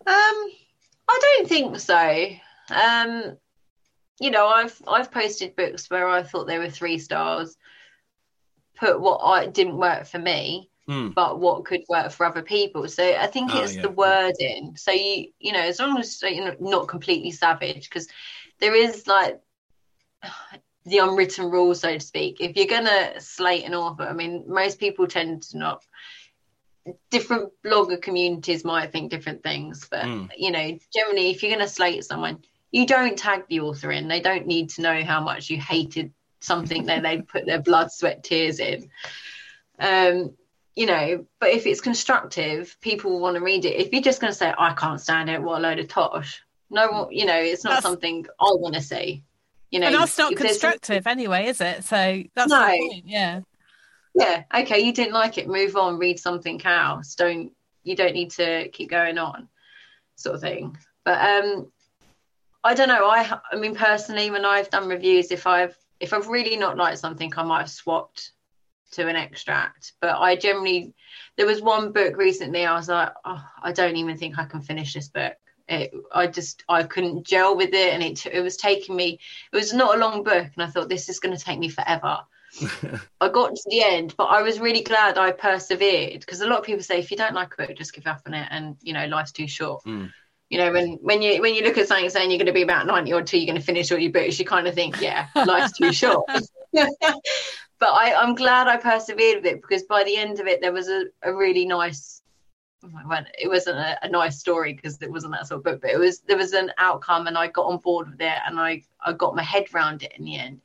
Um, 0.07 0.49
I 1.07 1.19
don't 1.21 1.47
think 1.47 1.79
so. 1.79 2.27
Um, 2.69 3.37
you 4.19 4.31
know, 4.31 4.47
I've 4.47 4.79
I've 4.87 5.11
posted 5.11 5.55
books 5.55 5.89
where 5.89 6.07
I 6.07 6.23
thought 6.23 6.47
they 6.47 6.59
were 6.59 6.69
three 6.69 6.97
stars, 6.97 7.55
put 8.77 8.99
what 8.99 9.17
I 9.17 9.47
didn't 9.47 9.77
work 9.77 10.05
for 10.05 10.19
me, 10.19 10.69
Hmm. 10.87 11.09
but 11.09 11.39
what 11.39 11.65
could 11.65 11.81
work 11.89 12.11
for 12.11 12.25
other 12.25 12.41
people. 12.41 12.87
So 12.87 13.03
I 13.03 13.27
think 13.27 13.51
Ah, 13.51 13.63
it's 13.63 13.75
yeah. 13.75 13.83
the 13.83 13.89
wording. 13.89 14.75
So 14.77 14.91
you 14.91 15.27
you 15.39 15.51
know, 15.51 15.61
as 15.61 15.79
long 15.79 15.97
as 15.99 16.21
you're 16.21 16.55
not 16.59 16.87
completely 16.87 17.31
savage, 17.31 17.89
because 17.89 18.07
there 18.59 18.75
is 18.75 19.07
like 19.07 19.39
the 20.85 20.97
unwritten 20.99 21.51
rule, 21.51 21.75
so 21.75 21.93
to 21.93 21.99
speak. 21.99 22.41
If 22.41 22.55
you're 22.55 22.65
gonna 22.65 23.19
slate 23.19 23.65
an 23.65 23.75
author, 23.75 24.03
I 24.03 24.13
mean, 24.13 24.43
most 24.47 24.79
people 24.79 25.07
tend 25.07 25.43
to 25.43 25.57
not. 25.57 25.85
Different 27.11 27.51
blogger 27.63 28.01
communities 28.01 28.65
might 28.65 28.91
think 28.91 29.11
different 29.11 29.43
things, 29.43 29.87
but 29.89 30.05
Mm. 30.05 30.29
you 30.35 30.49
know, 30.51 30.79
generally, 30.93 31.29
if 31.29 31.43
you're 31.43 31.51
gonna 31.51 31.67
slate 31.67 32.03
someone, 32.03 32.43
you 32.71 32.87
don't 32.87 33.17
tag 33.17 33.45
the 33.47 33.59
author 33.59 33.91
in. 33.91 34.07
They 34.07 34.21
don't 34.21 34.47
need 34.47 34.69
to 34.71 34.81
know 34.81 35.03
how 35.03 35.21
much 35.21 35.49
you 35.49 35.57
hated 35.59 36.11
something 36.39 36.85
that 36.85 37.03
they 37.03 37.21
put 37.21 37.45
their 37.45 37.61
blood, 37.61 37.91
sweat, 37.91 38.23
tears 38.23 38.59
in. 38.59 38.89
Um, 39.77 40.35
you 40.75 40.85
know, 40.87 41.25
but 41.39 41.49
if 41.49 41.67
it's 41.67 41.81
constructive, 41.81 42.75
people 42.81 43.19
want 43.19 43.35
to 43.35 43.43
read 43.43 43.65
it. 43.65 43.75
If 43.75 43.91
you're 43.91 44.01
just 44.01 44.21
going 44.21 44.31
to 44.31 44.37
say, 44.37 44.53
"I 44.57 44.73
can't 44.73 45.01
stand 45.01 45.29
it," 45.29 45.41
what 45.41 45.59
a 45.59 45.61
load 45.61 45.79
of 45.79 45.87
tosh. 45.89 46.41
No, 46.69 46.89
one- 46.89 47.11
you 47.11 47.25
know, 47.25 47.35
it's 47.37 47.63
not 47.63 47.71
That's- 47.71 47.83
something 47.83 48.25
I 48.39 48.45
want 48.53 48.73
to 48.75 48.81
see. 48.81 49.23
You 49.71 49.79
know, 49.79 49.87
and 49.87 49.95
that's 49.95 50.17
not 50.17 50.35
constructive 50.35 51.07
anyway, 51.07 51.47
is 51.47 51.61
it? 51.61 51.85
So 51.85 52.23
that's 52.35 52.49
No. 52.49 52.59
the 52.67 52.77
point. 52.77 53.05
Yeah. 53.05 53.41
Yeah, 54.13 54.43
okay, 54.53 54.79
you 54.79 54.91
didn't 54.91 55.13
like 55.13 55.37
it, 55.37 55.47
move 55.47 55.77
on, 55.77 55.97
read 55.97 56.19
something 56.19 56.61
else. 56.65 57.15
Don't 57.15 57.53
you 57.83 57.95
don't 57.95 58.13
need 58.13 58.31
to 58.31 58.69
keep 58.69 58.89
going 58.89 59.17
on, 59.17 59.47
sort 60.15 60.35
of 60.35 60.41
thing. 60.41 60.77
But 61.05 61.19
um, 61.19 61.71
I 62.63 62.73
don't 62.73 62.89
know. 62.89 63.07
I 63.09 63.39
I 63.51 63.55
mean, 63.55 63.73
personally, 63.73 64.29
when 64.29 64.45
I've 64.45 64.69
done 64.69 64.89
reviews, 64.89 65.31
if 65.31 65.47
I've 65.47 65.75
if 66.01 66.13
I've 66.13 66.27
really 66.27 66.57
not 66.57 66.77
liked 66.77 66.99
something, 66.99 67.31
I 67.37 67.43
might 67.43 67.59
have 67.59 67.69
swapped 67.69 68.33
to 68.91 69.07
an 69.07 69.15
extract. 69.15 69.93
But 70.01 70.17
I 70.17 70.35
generally, 70.35 70.93
there 71.37 71.45
was 71.45 71.61
one 71.61 71.93
book 71.93 72.17
recently. 72.17 72.65
I 72.65 72.75
was 72.75 72.89
like, 72.89 73.13
oh, 73.23 73.43
I 73.63 73.71
don't 73.71 73.95
even 73.95 74.17
think 74.17 74.37
I 74.37 74.45
can 74.45 74.61
finish 74.61 74.93
this 74.93 75.07
book. 75.07 75.37
It, 75.71 75.93
I 76.13 76.27
just 76.27 76.63
I 76.67 76.83
couldn't 76.83 77.25
gel 77.25 77.55
with 77.55 77.73
it, 77.73 77.93
and 77.93 78.03
it 78.03 78.25
it 78.25 78.41
was 78.41 78.57
taking 78.57 78.95
me. 78.95 79.19
It 79.51 79.55
was 79.55 79.73
not 79.73 79.95
a 79.95 79.99
long 79.99 80.23
book, 80.23 80.49
and 80.55 80.63
I 80.63 80.67
thought 80.67 80.89
this 80.89 81.09
is 81.09 81.19
going 81.19 81.35
to 81.35 81.43
take 81.43 81.59
me 81.59 81.69
forever. 81.69 82.19
I 83.21 83.29
got 83.29 83.55
to 83.55 83.69
the 83.69 83.83
end, 83.83 84.13
but 84.17 84.25
I 84.25 84.41
was 84.41 84.59
really 84.59 84.83
glad 84.83 85.17
I 85.17 85.31
persevered 85.31 86.19
because 86.19 86.41
a 86.41 86.47
lot 86.47 86.59
of 86.59 86.65
people 86.65 86.83
say 86.83 86.99
if 86.99 87.09
you 87.09 87.15
don't 87.15 87.33
like 87.33 87.53
a 87.53 87.65
book, 87.65 87.77
just 87.77 87.93
give 87.93 88.05
up 88.05 88.21
on 88.27 88.33
it, 88.33 88.47
and 88.51 88.75
you 88.81 88.93
know 88.93 89.05
life's 89.07 89.31
too 89.31 89.47
short. 89.47 89.83
Mm. 89.85 90.11
You 90.49 90.57
know, 90.57 90.71
when 90.73 90.99
when 91.01 91.21
you 91.21 91.41
when 91.41 91.55
you 91.55 91.63
look 91.63 91.77
at 91.77 91.87
something 91.87 92.09
saying 92.09 92.29
you're 92.29 92.37
going 92.37 92.45
to 92.47 92.51
be 92.51 92.61
about 92.61 92.85
ninety 92.85 93.13
or 93.13 93.23
two, 93.23 93.37
you're 93.37 93.47
going 93.47 93.57
to 93.57 93.65
finish 93.65 93.89
all 93.91 93.97
your 93.97 94.11
books, 94.11 94.37
you 94.37 94.45
kind 94.45 94.67
of 94.67 94.75
think, 94.75 94.99
yeah, 94.99 95.27
life's 95.33 95.77
too 95.77 95.93
short. 95.93 96.25
but 96.73 97.89
I, 97.89 98.13
I'm 98.13 98.35
glad 98.35 98.67
I 98.67 98.77
persevered 98.77 99.37
with 99.37 99.45
it 99.45 99.61
because 99.61 99.83
by 99.83 100.03
the 100.03 100.17
end 100.17 100.39
of 100.39 100.47
it, 100.47 100.61
there 100.61 100.73
was 100.73 100.89
a, 100.89 101.05
a 101.23 101.33
really 101.33 101.65
nice. 101.65 102.20
Well, 102.83 103.25
it 103.39 103.47
wasn't 103.47 103.77
a, 103.77 104.05
a 104.05 104.09
nice 104.09 104.39
story 104.39 104.73
because 104.73 105.01
it 105.01 105.11
wasn't 105.11 105.33
that 105.33 105.47
sort 105.47 105.59
of 105.59 105.63
book, 105.63 105.81
but 105.81 105.91
it 105.91 105.99
was 105.99 106.19
there 106.21 106.37
was 106.37 106.53
an 106.53 106.71
outcome, 106.77 107.27
and 107.27 107.37
I 107.37 107.47
got 107.47 107.67
on 107.67 107.77
board 107.77 108.09
with 108.09 108.21
it, 108.21 108.37
and 108.47 108.59
I 108.59 108.83
I 109.03 109.13
got 109.13 109.35
my 109.35 109.43
head 109.43 109.65
around 109.73 110.03
it 110.03 110.13
in 110.17 110.25
the 110.25 110.37
end 110.37 110.61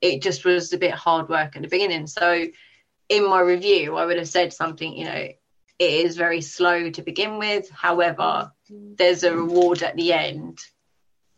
it 0.00 0.22
just 0.22 0.44
was 0.44 0.72
a 0.72 0.78
bit 0.78 0.92
hard 0.92 1.28
work 1.28 1.56
at 1.56 1.62
the 1.62 1.68
beginning. 1.68 2.06
So 2.06 2.46
in 3.08 3.28
my 3.28 3.40
review, 3.40 3.96
I 3.96 4.04
would 4.04 4.18
have 4.18 4.28
said 4.28 4.52
something, 4.52 4.96
you 4.96 5.04
know, 5.04 5.12
it 5.12 5.36
is 5.78 6.16
very 6.16 6.40
slow 6.40 6.90
to 6.90 7.02
begin 7.02 7.38
with. 7.38 7.70
However, 7.70 8.52
there's 8.68 9.24
a 9.24 9.34
reward 9.34 9.82
at 9.82 9.96
the 9.96 10.12
end 10.12 10.58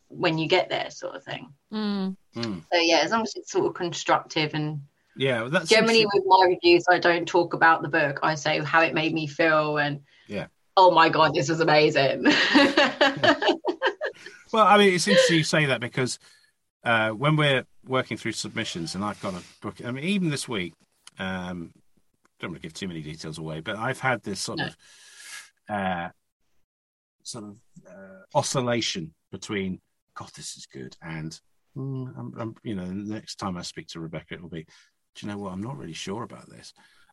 when 0.09 0.39
you 0.39 0.49
get 0.49 0.69
there, 0.69 0.91
sort 0.91 1.17
of 1.17 1.25
thing. 1.25 1.53
Mm. 1.73 2.17
Mm. 2.35 2.63
So 2.73 2.79
yeah, 2.79 3.01
as 3.03 3.11
long 3.11 3.23
as 3.23 3.35
it's 3.37 3.53
sort 3.53 3.67
of 3.67 3.75
constructive 3.75 4.55
and 4.55 4.83
Yeah, 5.17 5.43
well, 5.43 5.51
that's 5.51 5.69
generally 5.69 6.07
with 6.07 6.25
my 6.27 6.47
reviews, 6.47 6.85
I 6.89 6.99
don't 6.99 7.27
talk 7.27 7.53
about 7.53 7.83
the 7.83 7.89
book. 7.89 8.21
I 8.23 8.37
say 8.37 8.61
how 8.61 8.83
it 8.83 8.95
made 8.95 9.13
me 9.13 9.27
feel 9.27 9.79
and 9.79 9.97
Yeah. 9.97 10.01
Oh 10.79 10.91
my 10.93 11.09
god, 11.09 11.35
this 11.35 11.51
is 11.51 11.61
amazing. 11.61 12.25
Well, 14.51 14.67
I 14.67 14.79
mean, 14.79 14.95
it's 14.95 15.07
interesting 15.07 15.37
you 15.37 15.45
say 15.45 15.67
that 15.67 15.81
because 15.81 16.19
uh, 16.83 17.11
when 17.11 17.37
we're 17.37 17.67
working 17.87 18.17
through 18.17 18.33
submissions, 18.33 18.95
and 18.95 19.05
I've 19.05 19.21
got 19.21 19.35
a 19.35 19.43
book. 19.61 19.77
I 19.85 19.91
mean, 19.91 20.05
even 20.05 20.31
this 20.31 20.49
week, 20.49 20.73
um, 21.19 21.73
don't 22.41 22.53
want 22.53 22.63
to 22.63 22.67
give 22.67 22.73
too 22.73 22.89
many 22.89 23.03
details 23.03 23.37
away, 23.39 23.61
but 23.61 23.77
I've 23.77 24.01
had 24.01 24.23
this 24.23 24.41
sort 24.41 24.59
No. 24.59 24.67
of 24.67 24.77
uh, 25.69 26.09
sort 27.23 27.45
of 27.45 27.57
uh, 27.87 28.23
oscillation 28.35 29.13
between 29.31 29.81
God, 30.15 30.31
this 30.35 30.57
is 30.57 30.65
good, 30.65 30.97
and 31.03 31.39
mm, 31.77 32.19
I'm, 32.19 32.33
I'm, 32.39 32.55
you 32.63 32.75
know, 32.75 32.87
the 32.87 32.95
next 32.95 33.37
time 33.37 33.59
I 33.59 33.63
speak 33.63 33.89
to 33.89 34.01
Rebecca, 34.01 34.35
it'll 34.35 34.49
be, 34.49 34.65
do 35.15 35.27
you 35.27 35.29
know 35.31 35.39
what? 35.39 35.53
I'm 35.53 35.63
not 35.63 35.77
really 35.77 35.93
sure 35.93 36.23
about 36.23 36.49
this, 36.49 36.73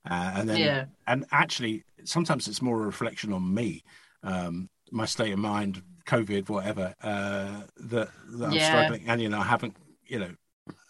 uh, 0.10 0.34
and 0.36 0.50
then 0.50 0.58
yeah. 0.58 0.86
and 1.08 1.26
actually 1.32 1.84
sometimes 2.04 2.48
it's 2.48 2.62
more 2.62 2.82
a 2.82 2.86
reflection 2.86 3.34
on 3.34 3.54
me 3.54 3.84
um 4.24 4.70
my 4.92 5.06
state 5.06 5.34
of 5.34 5.40
mind 5.40 5.82
covid 6.06 6.48
whatever 6.50 6.94
uh 7.02 7.62
that, 7.78 8.10
that 8.38 8.46
i'm 8.46 8.60
struggling. 8.60 9.08
And 9.08 9.22
you 9.22 9.30
know 9.30 9.40
i 9.40 9.44
haven't 9.44 9.76
you 10.06 10.20
know 10.20 10.32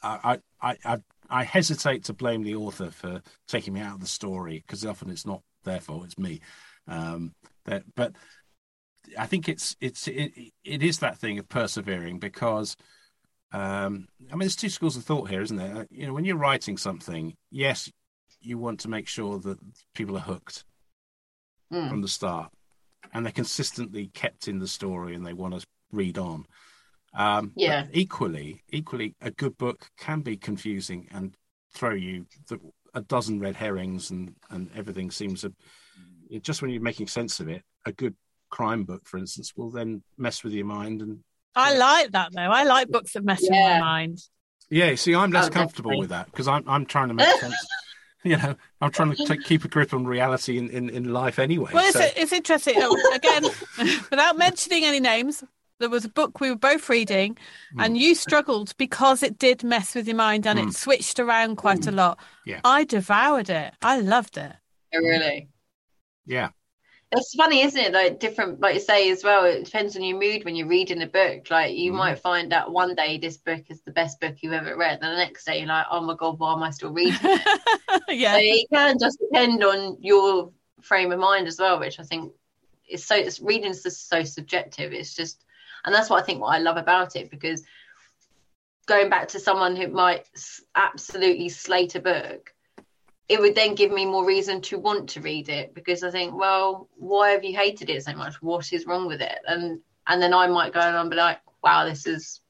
i 0.03 0.39
i 0.61 0.77
i 0.83 0.97
i 1.29 1.43
hesitate 1.43 2.03
to 2.05 2.13
blame 2.13 2.43
the 2.43 2.55
author 2.55 2.91
for 2.91 3.21
taking 3.47 3.73
me 3.73 3.79
out 3.81 3.95
of 3.95 4.01
the 4.01 4.07
story 4.07 4.63
because 4.65 4.85
often 4.85 5.09
it's 5.09 5.25
not 5.25 5.41
their 5.63 5.79
fault 5.79 6.05
it's 6.05 6.17
me. 6.17 6.41
Um 6.87 7.33
that 7.65 7.83
but 7.95 8.13
i 9.17 9.25
think 9.25 9.49
it's 9.49 9.75
it's 9.81 10.07
it, 10.07 10.31
it 10.63 10.83
is 10.83 10.99
that 10.99 11.17
thing 11.17 11.39
of 11.39 11.47
persevering 11.49 12.19
because 12.19 12.75
um 13.51 14.07
i 14.29 14.33
mean 14.33 14.39
there's 14.39 14.55
two 14.55 14.69
schools 14.69 14.97
of 14.97 15.03
thought 15.03 15.29
here 15.29 15.41
isn't 15.41 15.57
there? 15.57 15.87
You 15.89 16.07
know 16.07 16.13
when 16.13 16.25
you're 16.25 16.37
writing 16.37 16.77
something 16.77 17.35
yes 17.51 17.91
you 18.45 18.57
want 18.57 18.79
to 18.81 18.87
make 18.89 19.07
sure 19.07 19.39
that 19.39 19.57
people 19.93 20.15
are 20.17 20.21
hooked 20.21 20.63
Mm. 21.73 21.89
from 21.89 22.01
the 22.01 22.07
start 22.07 22.51
and 23.11 23.25
they're 23.25 23.33
consistently 23.33 24.07
kept 24.07 24.47
in 24.47 24.59
the 24.59 24.67
story 24.67 25.15
and 25.15 25.25
they 25.25 25.33
want 25.33 25.59
to 25.59 25.65
read 25.91 26.17
on 26.17 26.45
Um, 27.13 27.53
Yeah. 27.55 27.87
equally, 27.93 28.61
equally, 28.69 29.15
a 29.21 29.31
good 29.31 29.57
book 29.57 29.89
can 29.97 30.21
be 30.21 30.35
confusing 30.37 31.07
and 31.11 31.33
throw 31.73 31.93
you 31.93 32.27
the, 32.47 32.59
a 32.93 33.01
dozen 33.01 33.39
red 33.39 33.55
herrings, 33.55 34.11
and 34.11 34.35
and 34.49 34.69
everything 34.75 35.11
seems 35.11 35.43
a, 35.45 35.51
just 36.41 36.61
when 36.61 36.71
you're 36.71 36.81
making 36.81 37.07
sense 37.07 37.39
of 37.39 37.47
it. 37.47 37.63
A 37.85 37.93
good 37.93 38.15
crime 38.49 38.83
book, 38.83 39.07
for 39.07 39.17
instance, 39.17 39.53
will 39.55 39.71
then 39.71 40.03
mess 40.17 40.43
with 40.43 40.53
your 40.53 40.65
mind 40.65 41.01
and 41.01 41.23
I 41.55 41.73
like 41.77 42.11
that 42.11 42.33
though. 42.33 42.41
I 42.41 42.63
like 42.63 42.89
books 42.89 43.13
that 43.13 43.23
mess 43.23 43.41
with 43.41 43.51
my 43.51 43.79
mind. 43.79 44.19
Yeah, 44.69 44.93
see, 44.95 45.15
I'm 45.15 45.31
less 45.31 45.47
Oh, 45.47 45.51
comfortable 45.51 45.91
definitely. 45.91 45.99
with 46.01 46.09
that 46.09 46.25
because 46.27 46.47
I'm 46.49 46.63
I'm 46.67 46.85
trying 46.85 47.07
to 47.07 47.13
make 47.13 47.29
sense. 47.39 47.55
You 48.29 48.37
know, 48.37 48.55
I'm 48.81 48.89
trying 48.91 49.13
to 49.15 49.25
take, 49.25 49.43
keep 49.43 49.63
a 49.65 49.67
grip 49.67 49.93
on 49.93 50.05
reality 50.05 50.57
in, 50.57 50.69
in, 50.71 50.89
in 50.89 51.13
life 51.13 51.37
anyway. 51.37 51.69
Well, 51.73 51.91
so- 51.93 51.99
it's, 51.99 52.13
it's 52.17 52.31
interesting. 52.33 52.73
Oh, 52.77 53.11
Again, 53.13 53.43
without 54.09 54.35
mentioning 54.37 54.83
any 54.83 54.99
names, 54.99 55.43
there 55.79 55.89
was 55.89 56.05
a 56.05 56.09
book 56.09 56.39
we 56.39 56.49
were 56.49 56.55
both 56.57 56.89
reading, 56.89 57.37
Hmm. 57.73 57.81
and 57.81 57.97
you 57.97 58.15
struggled 58.15 58.75
because 58.77 59.21
it 59.21 59.37
did 59.37 59.63
mess 59.63 59.93
with 59.93 60.07
your 60.07 60.15
mind 60.15 60.47
and 60.47 60.57
it 60.57 60.73
switched 60.73 61.19
around 61.19 61.57
quite 61.57 61.85
a 61.85 61.91
lot. 61.91 62.17
Yeah. 62.47 62.61
I 62.63 62.83
devoured 62.83 63.49
it. 63.49 63.73
I 63.81 63.99
loved 63.99 64.37
it. 64.37 64.53
Oh, 64.95 64.99
really. 64.99 65.49
yeah, 66.25 66.49
It's 67.11 67.35
funny, 67.35 67.61
isn't 67.61 67.79
it? 67.79 67.93
Like 67.93 68.19
different, 68.19 68.59
like 68.59 68.75
you 68.75 68.79
say 68.81 69.09
as 69.11 69.23
well. 69.23 69.45
It 69.45 69.65
depends 69.65 69.95
on 69.95 70.03
your 70.03 70.19
mood 70.19 70.43
when 70.43 70.55
you're 70.55 70.67
reading 70.67 71.01
a 71.01 71.07
book. 71.07 71.49
Like 71.49 71.75
you 71.75 71.91
Mhm. 71.91 71.97
might 71.97 72.19
find 72.19 72.51
that 72.51 72.71
one 72.71 72.95
day 72.95 73.17
this 73.17 73.37
book 73.37 73.63
is 73.69 73.81
the 73.81 73.91
best 73.91 74.19
book 74.19 74.35
you've 74.41 74.53
ever 74.53 74.75
read, 74.75 74.99
and 75.01 75.11
the 75.11 75.17
next 75.17 75.45
day 75.45 75.59
you're 75.59 75.67
like, 75.67 75.85
oh 75.89 76.01
my 76.01 76.15
god, 76.15 76.39
why 76.39 76.53
am 76.53 76.63
I 76.63 76.71
still 76.71 76.91
reading? 76.91 77.13
yeah. 78.09 78.33
So 78.33 78.39
it 78.41 78.67
can 78.73 78.97
just 78.99 79.19
depend 79.19 79.63
on 79.63 79.97
your 80.01 80.51
frame 80.81 81.11
of 81.11 81.19
mind 81.19 81.47
as 81.47 81.59
well, 81.59 81.79
which 81.79 81.99
I 81.99 82.03
think 82.03 82.33
is 82.89 83.05
so. 83.05 83.15
It's, 83.15 83.39
reading 83.39 83.71
is 83.71 83.83
just 83.83 84.09
so 84.09 84.23
subjective. 84.23 84.91
It's 84.91 85.13
just, 85.13 85.43
and 85.85 85.93
that's 85.93 86.09
what 86.09 86.21
I 86.21 86.25
think 86.25 86.41
what 86.41 86.55
I 86.55 86.59
love 86.59 86.77
about 86.77 87.15
it 87.15 87.29
because 87.29 87.63
going 88.87 89.09
back 89.09 89.29
to 89.29 89.39
someone 89.39 89.75
who 89.75 89.87
might 89.87 90.27
absolutely 90.75 91.49
slate 91.49 91.95
a 91.95 91.99
book, 91.99 92.53
it 93.27 93.39
would 93.39 93.55
then 93.55 93.75
give 93.75 93.91
me 93.91 94.05
more 94.05 94.25
reason 94.25 94.61
to 94.61 94.77
want 94.77 95.09
to 95.09 95.21
read 95.21 95.49
it 95.49 95.73
because 95.73 96.03
I 96.03 96.11
think, 96.11 96.35
well, 96.35 96.87
why 96.95 97.31
have 97.31 97.43
you 97.43 97.55
hated 97.55 97.89
it 97.89 98.03
so 98.03 98.13
much? 98.13 98.41
What 98.41 98.71
is 98.71 98.85
wrong 98.85 99.07
with 99.07 99.21
it? 99.21 99.39
And 99.47 99.81
and 100.07 100.21
then 100.21 100.33
I 100.33 100.47
might 100.47 100.73
go 100.73 100.79
and 100.79 101.09
be 101.09 101.15
like, 101.15 101.39
wow, 101.63 101.85
this 101.85 102.05
is 102.05 102.41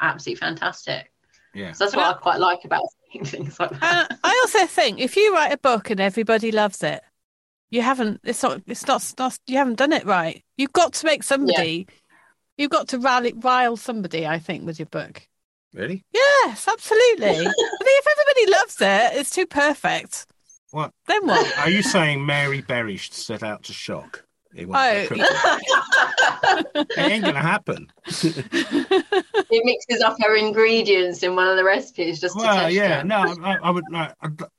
absolutely 0.00 0.40
fantastic. 0.40 1.12
yeah. 1.54 1.72
So 1.72 1.84
that's 1.84 1.96
what 1.96 2.16
I 2.16 2.18
quite 2.18 2.40
like 2.40 2.64
about 2.64 2.82
things 3.24 3.60
like 3.60 3.70
that. 3.78 4.10
And 4.10 4.18
I 4.24 4.40
also 4.42 4.66
think 4.66 4.98
if 4.98 5.16
you 5.16 5.32
write 5.32 5.52
a 5.52 5.58
book 5.58 5.90
and 5.90 6.00
everybody 6.00 6.50
loves 6.50 6.82
it, 6.82 7.00
you 7.70 7.82
haven't. 7.82 8.20
It's 8.24 8.42
not. 8.42 8.62
It's 8.66 8.86
not. 8.86 8.96
it's 9.02 9.18
not 9.18 9.38
you 9.46 9.58
haven't 9.58 9.78
done 9.78 9.92
it 9.92 10.04
right. 10.04 10.44
You've 10.56 10.72
got 10.72 10.94
to 10.94 11.06
make 11.06 11.22
somebody. 11.22 11.86
You've 12.56 12.70
got 12.70 12.88
to 12.88 12.98
rally, 12.98 13.32
rile 13.36 13.76
somebody. 13.76 14.26
I 14.26 14.38
think 14.38 14.64
with 14.64 14.78
your 14.78 14.86
book. 14.86 15.26
Really? 15.74 16.04
Yes, 16.14 16.68
absolutely. 16.68 17.26
I 17.26 17.34
think 17.34 17.50
if 17.58 18.06
everybody 18.06 18.50
loves 18.52 18.80
it, 18.80 19.18
it's 19.18 19.30
too 19.30 19.46
perfect. 19.46 20.26
What? 20.70 20.92
Then 21.06 21.26
what? 21.26 21.58
Are 21.58 21.68
you 21.70 21.82
saying 21.82 22.24
Mary 22.24 22.60
Berry 22.60 22.96
should 22.96 23.12
set 23.14 23.42
out 23.42 23.64
to 23.64 23.72
shock? 23.72 24.24
It, 24.54 24.68
won't 24.68 24.80
Oh. 24.80 25.16
it. 26.76 26.86
it 26.90 26.98
ain't 26.98 27.24
gonna 27.24 27.40
happen. 27.40 27.90
it 28.06 29.62
mixes 29.64 30.02
up 30.02 30.16
her 30.20 30.36
ingredients 30.36 31.22
in 31.22 31.34
one 31.34 31.48
of 31.48 31.56
the 31.56 31.64
recipes 31.64 32.20
just 32.20 32.36
Well, 32.36 32.54
test 32.54 32.74
yeah, 32.74 32.98
them. 33.02 33.08
no, 33.08 33.34
I, 33.44 33.56
I 33.62 33.70
would. 33.70 33.84
I, 33.92 34.12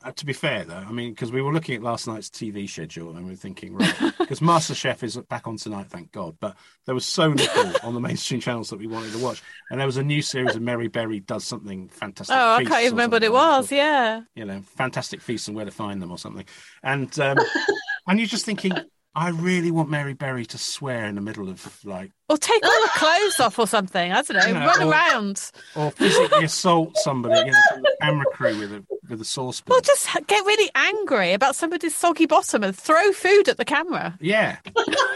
I, 0.03 0.11
to 0.11 0.25
be 0.25 0.33
fair, 0.33 0.63
though, 0.65 0.75
I 0.75 0.91
mean, 0.91 1.11
because 1.11 1.31
we 1.31 1.41
were 1.41 1.53
looking 1.53 1.75
at 1.75 1.81
last 1.83 2.07
night's 2.07 2.29
TV 2.29 2.69
schedule 2.69 3.15
and 3.15 3.25
we 3.25 3.33
are 3.33 3.37
thinking, 3.37 3.73
right, 3.75 3.95
because 4.19 4.39
MasterChef 4.39 5.03
is 5.03 5.17
back 5.29 5.47
on 5.47 5.57
tonight, 5.57 5.87
thank 5.89 6.11
God. 6.11 6.35
But 6.39 6.55
there 6.85 6.95
was 6.95 7.05
so 7.05 7.27
little 7.29 7.73
on 7.83 7.93
the 7.93 7.99
mainstream 8.01 8.39
channels 8.41 8.69
that 8.71 8.79
we 8.79 8.87
wanted 8.87 9.13
to 9.13 9.19
watch, 9.19 9.41
and 9.71 9.79
there 9.79 9.87
was 9.87 9.97
a 9.97 10.03
new 10.03 10.21
series 10.21 10.55
of 10.55 10.61
Mary 10.61 10.87
Berry 10.87 11.19
does 11.19 11.45
something 11.45 11.87
fantastic. 11.89 12.35
Oh, 12.35 12.55
I 12.55 12.63
can't 12.65 12.81
even 12.81 12.93
remember 12.93 13.15
what 13.15 13.23
it 13.23 13.27
something. 13.27 13.33
was. 13.57 13.71
Yeah. 13.71 14.21
You 14.35 14.45
know, 14.45 14.61
fantastic 14.75 15.21
feasts 15.21 15.47
and 15.47 15.55
where 15.55 15.65
to 15.65 15.71
find 15.71 16.01
them 16.01 16.11
or 16.11 16.17
something, 16.17 16.45
and 16.83 17.17
um, 17.19 17.37
and 18.07 18.19
you're 18.19 18.27
just 18.27 18.45
thinking, 18.45 18.73
I 19.17 19.29
really 19.29 19.71
want 19.71 19.89
Mary 19.89 20.13
Berry 20.13 20.45
to 20.47 20.57
swear 20.57 21.05
in 21.05 21.15
the 21.15 21.21
middle 21.21 21.47
of 21.49 21.85
like, 21.85 22.11
Or 22.27 22.37
take 22.37 22.65
all 22.65 22.81
the 22.83 22.89
clothes 22.95 23.39
off 23.39 23.57
or 23.57 23.65
something. 23.65 24.11
I 24.11 24.21
don't 24.21 24.35
know. 24.37 24.45
Yeah, 24.59 24.65
Run 24.65 24.83
or- 24.83 24.91
around. 24.91 25.51
or 25.75 25.91
physically 25.91 26.43
assault 26.43 26.97
somebody, 26.97 27.39
you 27.39 27.45
know, 27.51 27.59
the 27.77 27.95
camera 28.01 28.25
crew 28.33 28.59
with 28.59 28.73
a 28.73 28.85
with 29.09 29.21
a 29.21 29.25
saucepan. 29.25 29.73
Or 29.75 29.81
just 29.81 30.07
get 30.27 30.45
really 30.45 30.69
angry 30.75 31.31
about 31.33 31.55
somebody's 31.55 31.95
soggy 31.95 32.25
bottom 32.25 32.63
and 32.63 32.75
throw 32.75 33.11
food 33.13 33.47
at 33.47 33.55
the 33.57 33.63
camera. 33.65 34.17
Yeah, 34.19 34.57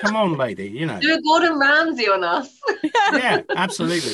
come 0.01 0.15
on, 0.15 0.37
lady, 0.37 0.69
you 0.69 0.85
know. 0.85 0.99
Do 1.01 1.13
a 1.15 1.21
Gordon 1.21 1.59
Ramsay 1.59 2.07
on 2.07 2.23
us. 2.23 2.49
yeah, 3.13 3.41
absolutely. 3.55 4.13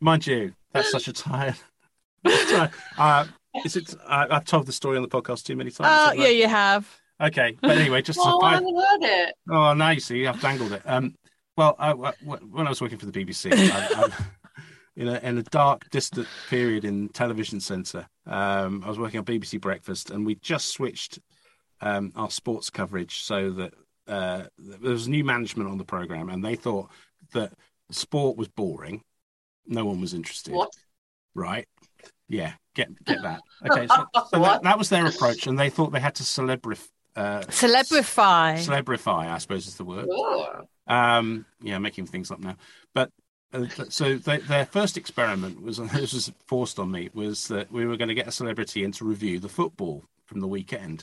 Mind 0.00 0.26
you, 0.26 0.54
that's 0.72 0.90
such 0.90 1.06
a 1.08 1.12
tired. 1.12 1.56
tired- 2.26 2.70
uh, 2.96 3.26
is 3.64 3.76
it? 3.76 3.94
Uh, 4.06 4.26
I've 4.30 4.44
told 4.44 4.66
the 4.66 4.72
story 4.72 4.96
on 4.96 5.02
the 5.02 5.08
podcast 5.08 5.44
too 5.44 5.56
many 5.56 5.70
times. 5.70 5.90
Oh, 5.90 6.12
yeah, 6.22 6.28
you 6.28 6.46
have. 6.48 6.97
Okay, 7.20 7.56
but 7.60 7.76
anyway, 7.76 8.00
just 8.02 8.18
Oh, 8.22 8.40
I 8.42 8.54
haven't 8.54 8.76
heard 8.76 9.02
it. 9.02 9.34
oh, 9.50 9.74
now 9.74 9.90
you 9.90 10.00
see, 10.00 10.26
I've 10.26 10.40
dangled 10.40 10.72
it. 10.72 10.82
Um, 10.84 11.14
well, 11.56 11.74
I, 11.78 11.90
I- 11.92 12.12
when 12.24 12.66
I 12.66 12.70
was 12.70 12.80
working 12.80 12.98
for 12.98 13.06
the 13.06 13.12
BBC, 13.24 13.52
I, 13.52 14.02
I, 14.04 14.08
in 14.96 15.08
a 15.08 15.18
in 15.18 15.38
a 15.38 15.42
dark, 15.44 15.88
distant 15.90 16.28
period 16.48 16.84
in 16.84 17.08
television 17.08 17.58
centre, 17.60 18.06
um, 18.26 18.82
I 18.84 18.88
was 18.88 18.98
working 18.98 19.18
on 19.18 19.24
BBC 19.24 19.60
Breakfast, 19.60 20.10
and 20.10 20.24
we 20.24 20.36
just 20.36 20.68
switched 20.72 21.18
um, 21.80 22.12
our 22.14 22.30
sports 22.30 22.70
coverage 22.70 23.22
so 23.22 23.50
that 23.50 23.74
uh, 24.06 24.44
there 24.58 24.92
was 24.92 25.08
new 25.08 25.24
management 25.24 25.68
on 25.68 25.78
the 25.78 25.84
program, 25.84 26.28
and 26.28 26.44
they 26.44 26.54
thought 26.54 26.88
that 27.32 27.52
sport 27.90 28.36
was 28.36 28.46
boring. 28.48 29.02
No 29.66 29.84
one 29.84 30.00
was 30.00 30.14
interested 30.14 30.54
What? 30.54 30.70
right? 31.34 31.66
Yeah, 32.28 32.52
get 32.74 32.88
get 33.04 33.22
that. 33.22 33.40
Okay, 33.68 33.88
so, 33.88 34.04
so 34.30 34.38
that, 34.40 34.62
that 34.62 34.78
was 34.78 34.88
their 34.88 35.06
approach, 35.06 35.48
and 35.48 35.58
they 35.58 35.68
thought 35.68 35.90
they 35.90 35.98
had 36.00 36.14
to 36.16 36.22
celebrify. 36.22 36.86
Uh, 37.18 37.40
Celebrify. 37.48 38.58
celebrify, 38.64 39.28
I 39.28 39.38
suppose 39.38 39.66
is 39.66 39.74
the 39.74 39.84
word. 39.84 40.06
Oh. 40.08 40.60
Um, 40.86 41.46
yeah, 41.60 41.78
making 41.78 42.06
things 42.06 42.30
up 42.30 42.38
now. 42.38 42.56
But 42.94 43.10
uh, 43.52 43.66
so 43.88 44.14
they, 44.18 44.38
their 44.38 44.66
first 44.66 44.96
experiment 44.96 45.60
was 45.60 45.78
this 45.92 46.12
was 46.12 46.30
forced 46.46 46.78
on 46.78 46.92
me 46.92 47.10
was 47.12 47.48
that 47.48 47.72
we 47.72 47.86
were 47.86 47.96
going 47.96 48.08
to 48.08 48.14
get 48.14 48.28
a 48.28 48.32
celebrity 48.32 48.84
in 48.84 48.92
to 48.92 49.04
review 49.04 49.40
the 49.40 49.48
football 49.48 50.04
from 50.26 50.38
the 50.38 50.46
weekend, 50.46 51.02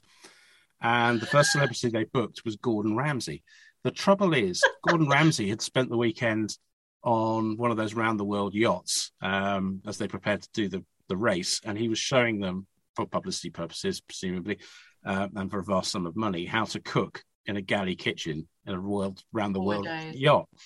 and 0.82 1.20
the 1.20 1.26
first 1.26 1.52
celebrity 1.52 1.90
they 1.90 2.06
booked 2.06 2.46
was 2.46 2.56
Gordon 2.56 2.96
Ramsay. 2.96 3.44
The 3.84 3.92
trouble 3.92 4.34
is, 4.34 4.64
Gordon 4.88 5.10
Ramsay 5.10 5.50
had 5.50 5.62
spent 5.62 5.90
the 5.90 5.98
weekend 5.98 6.58
on 7.04 7.58
one 7.58 7.72
of 7.72 7.78
those 7.78 7.94
round 7.94 8.22
the 8.22 8.24
world 8.24 8.54
yachts 8.56 9.12
um, 9.22 9.82
as 9.86 9.98
they 9.98 10.08
prepared 10.08 10.44
to 10.44 10.50
do 10.54 10.70
the, 10.70 10.86
the 11.10 11.18
race, 11.18 11.60
and 11.66 11.78
he 11.78 11.90
was 11.90 12.00
showing 12.00 12.40
them 12.40 12.68
for 12.96 13.06
publicity 13.06 13.50
purposes, 13.50 14.00
presumably, 14.00 14.60
uh, 15.06 15.28
and 15.36 15.52
for 15.52 15.60
a 15.60 15.64
vast 15.64 15.92
sum 15.92 16.06
of 16.06 16.16
money, 16.16 16.46
how 16.46 16.66
to 16.66 16.80
cook 16.80 17.24
in 17.46 17.58
a 17.58 17.62
galley 17.62 17.96
kitchen 17.96 18.48
in 18.66 18.74
a 18.74 18.82
world 18.82 19.22
round 19.32 19.56
the 19.56 19.62
world 19.62 19.88
yacht. 20.14 20.48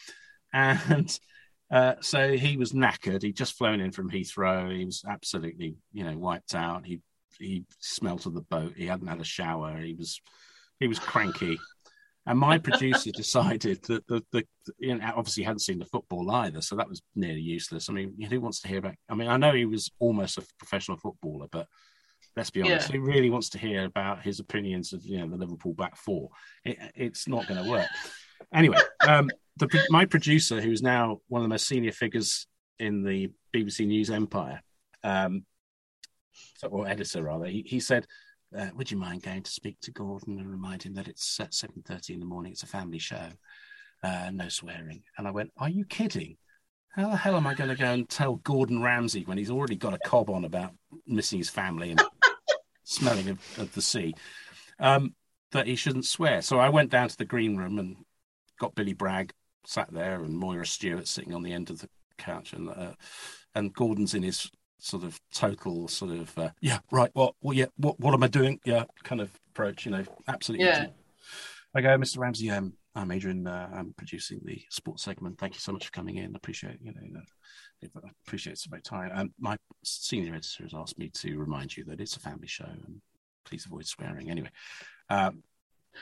And 0.51 1.19
uh, 1.71 1.93
so 2.01 2.35
he 2.35 2.57
was 2.57 2.73
knackered. 2.73 3.21
He'd 3.21 3.35
just 3.35 3.55
flown 3.55 3.79
in 3.81 3.91
from 3.91 4.09
Heathrow. 4.09 4.75
He 4.75 4.83
was 4.83 5.03
absolutely, 5.07 5.75
you 5.93 6.03
know, 6.03 6.17
wiped 6.17 6.55
out. 6.55 6.87
He 6.87 7.01
he 7.37 7.65
smelt 7.79 8.25
of 8.25 8.33
the 8.33 8.41
boat. 8.41 8.73
He 8.75 8.87
hadn't 8.87 9.05
had 9.05 9.21
a 9.21 9.25
shower. 9.25 9.77
He 9.77 9.93
was 9.93 10.19
he 10.79 10.87
was 10.87 10.97
cranky. 10.97 11.59
And 12.25 12.39
my 12.39 12.57
producer 12.67 13.11
decided 13.11 13.83
that 13.83 14.07
the, 14.07 14.23
the, 14.31 14.43
you 14.77 14.95
know, 14.95 15.13
obviously 15.15 15.43
hadn't 15.43 15.59
seen 15.59 15.79
the 15.79 15.85
football 15.85 16.29
either, 16.31 16.61
so 16.61 16.75
that 16.75 16.89
was 16.89 17.01
nearly 17.15 17.41
useless. 17.41 17.89
I 17.89 17.93
mean, 17.93 18.19
who 18.21 18.41
wants 18.41 18.61
to 18.61 18.67
hear 18.67 18.79
about? 18.79 18.95
I 19.07 19.15
mean, 19.15 19.27
I 19.27 19.37
know 19.37 19.53
he 19.53 19.65
was 19.65 19.91
almost 19.99 20.37
a 20.37 20.45
professional 20.57 20.97
footballer, 20.97 21.47
but 21.51 21.67
let's 22.39 22.49
be 22.49 22.61
honest, 22.61 22.89
Yeah. 22.89 22.95
who 22.95 23.01
really 23.05 23.29
wants 23.29 23.49
to 23.49 23.57
hear 23.57 23.83
about 23.83 24.21
his 24.23 24.39
opinions 24.39 24.93
of 24.93 25.05
you 25.05 25.17
know 25.19 25.27
the 25.27 25.35
Liverpool 25.35 25.73
back 25.73 25.95
four? 25.97 26.29
It, 26.63 26.77
it's 26.95 27.27
not 27.27 27.47
going 27.47 27.61
to 27.63 27.69
work. 27.69 27.87
Anyway, 28.53 28.77
um, 29.07 29.29
the, 29.57 29.67
my 29.89 30.05
producer, 30.05 30.61
who's 30.61 30.81
now 30.81 31.19
one 31.27 31.41
of 31.41 31.43
the 31.43 31.49
most 31.49 31.67
senior 31.67 31.91
figures 31.91 32.47
in 32.79 33.03
the 33.03 33.29
BBC 33.53 33.85
News 33.85 34.09
empire, 34.09 34.61
um, 35.03 35.45
or 36.69 36.87
editor 36.87 37.23
rather, 37.23 37.45
he, 37.45 37.63
he 37.67 37.79
said, 37.81 38.05
uh, 38.57 38.69
"Would 38.75 38.89
you 38.89 38.97
mind 38.97 39.21
going 39.23 39.43
to 39.43 39.51
speak 39.51 39.77
to 39.81 39.91
Gordon 39.91 40.39
and 40.39 40.49
remind 40.49 40.83
him 40.83 40.93
that 40.93 41.09
it's 41.09 41.39
at 41.41 41.53
seven 41.53 41.83
thirty 41.85 42.13
in 42.13 42.21
the 42.21 42.25
morning? 42.25 42.53
It's 42.53 42.63
a 42.63 42.67
family 42.67 42.99
show, 42.99 43.27
uh, 44.01 44.31
no 44.33 44.47
swearing." 44.47 45.03
And 45.17 45.27
I 45.27 45.31
went, 45.31 45.51
"Are 45.57 45.69
you 45.69 45.83
kidding? 45.83 46.37
How 46.95 47.09
the 47.11 47.17
hell 47.17 47.35
am 47.35 47.45
I 47.45 47.53
going 47.53 47.69
to 47.69 47.75
go 47.75 47.93
and 47.93 48.09
tell 48.09 48.37
Gordon 48.37 48.81
Ramsay 48.81 49.23
when 49.25 49.37
he's 49.37 49.51
already 49.51 49.75
got 49.75 49.93
a 49.93 49.99
cob 49.99 50.29
on 50.29 50.43
about 50.45 50.71
missing 51.05 51.37
his 51.37 51.49
family 51.49 51.91
and 51.91 52.01
smelling 52.89 53.29
of, 53.29 53.39
of 53.57 53.73
the 53.73 53.81
sea 53.81 54.15
um, 54.79 55.13
that 55.51 55.67
he 55.67 55.75
shouldn't 55.75 56.05
swear?" 56.05 56.41
So 56.41 56.59
I 56.59 56.69
went 56.69 56.91
down 56.91 57.09
to 57.09 57.17
the 57.17 57.25
green 57.25 57.57
room 57.57 57.79
and 57.79 57.97
got 58.59 58.75
Billy 58.75 58.93
Bragg 58.93 59.31
sat 59.65 59.91
there 59.91 60.23
and 60.23 60.37
Moira 60.37 60.65
Stuart 60.65 61.07
sitting 61.07 61.33
on 61.33 61.43
the 61.43 61.53
end 61.53 61.69
of 61.69 61.79
the 61.79 61.89
couch 62.17 62.53
and 62.53 62.69
uh, 62.69 62.93
and 63.55 63.73
Gordon's 63.73 64.13
in 64.13 64.23
his 64.23 64.49
sort 64.79 65.03
of 65.03 65.19
total 65.33 65.87
sort 65.87 66.11
of 66.11 66.37
uh, 66.37 66.49
yeah 66.61 66.79
right 66.91 67.09
what 67.13 67.35
well 67.41 67.53
yeah 67.55 67.65
what 67.77 67.99
what 67.99 68.13
am 68.13 68.23
I 68.23 68.27
doing 68.27 68.59
yeah 68.65 68.85
kind 69.03 69.21
of 69.21 69.29
approach 69.51 69.85
you 69.85 69.91
know 69.91 70.03
absolutely 70.27 70.67
Yeah. 70.67 70.87
I 71.75 71.81
go 71.81 71.97
Mr 71.97 72.19
Ramsay 72.19 72.49
um 72.49 72.73
I'm 72.95 73.11
Adrian. 73.11 73.45
Uh, 73.45 73.69
I'm 73.71 73.93
producing 73.95 74.41
the 74.43 74.61
sports 74.69 75.03
segment. 75.03 75.37
Thank 75.37 75.53
you 75.53 75.59
so 75.59 75.71
much 75.71 75.85
for 75.85 75.91
coming 75.91 76.15
in. 76.17 76.35
Appreciate 76.35 76.79
you 76.81 76.91
know, 76.91 77.21
I 77.83 78.09
appreciate 78.25 78.53
it's 78.53 78.65
about 78.65 78.83
time. 78.83 79.11
Um, 79.13 79.33
my 79.39 79.57
senior 79.83 80.33
editor 80.33 80.63
has 80.63 80.73
asked 80.73 80.99
me 80.99 81.09
to 81.15 81.37
remind 81.37 81.75
you 81.77 81.83
that 81.85 82.01
it's 82.01 82.15
a 82.15 82.19
family 82.19 82.47
show 82.47 82.65
and 82.65 83.01
please 83.45 83.65
avoid 83.65 83.85
swearing. 83.85 84.29
Anyway, 84.29 84.49
um, 85.09 85.43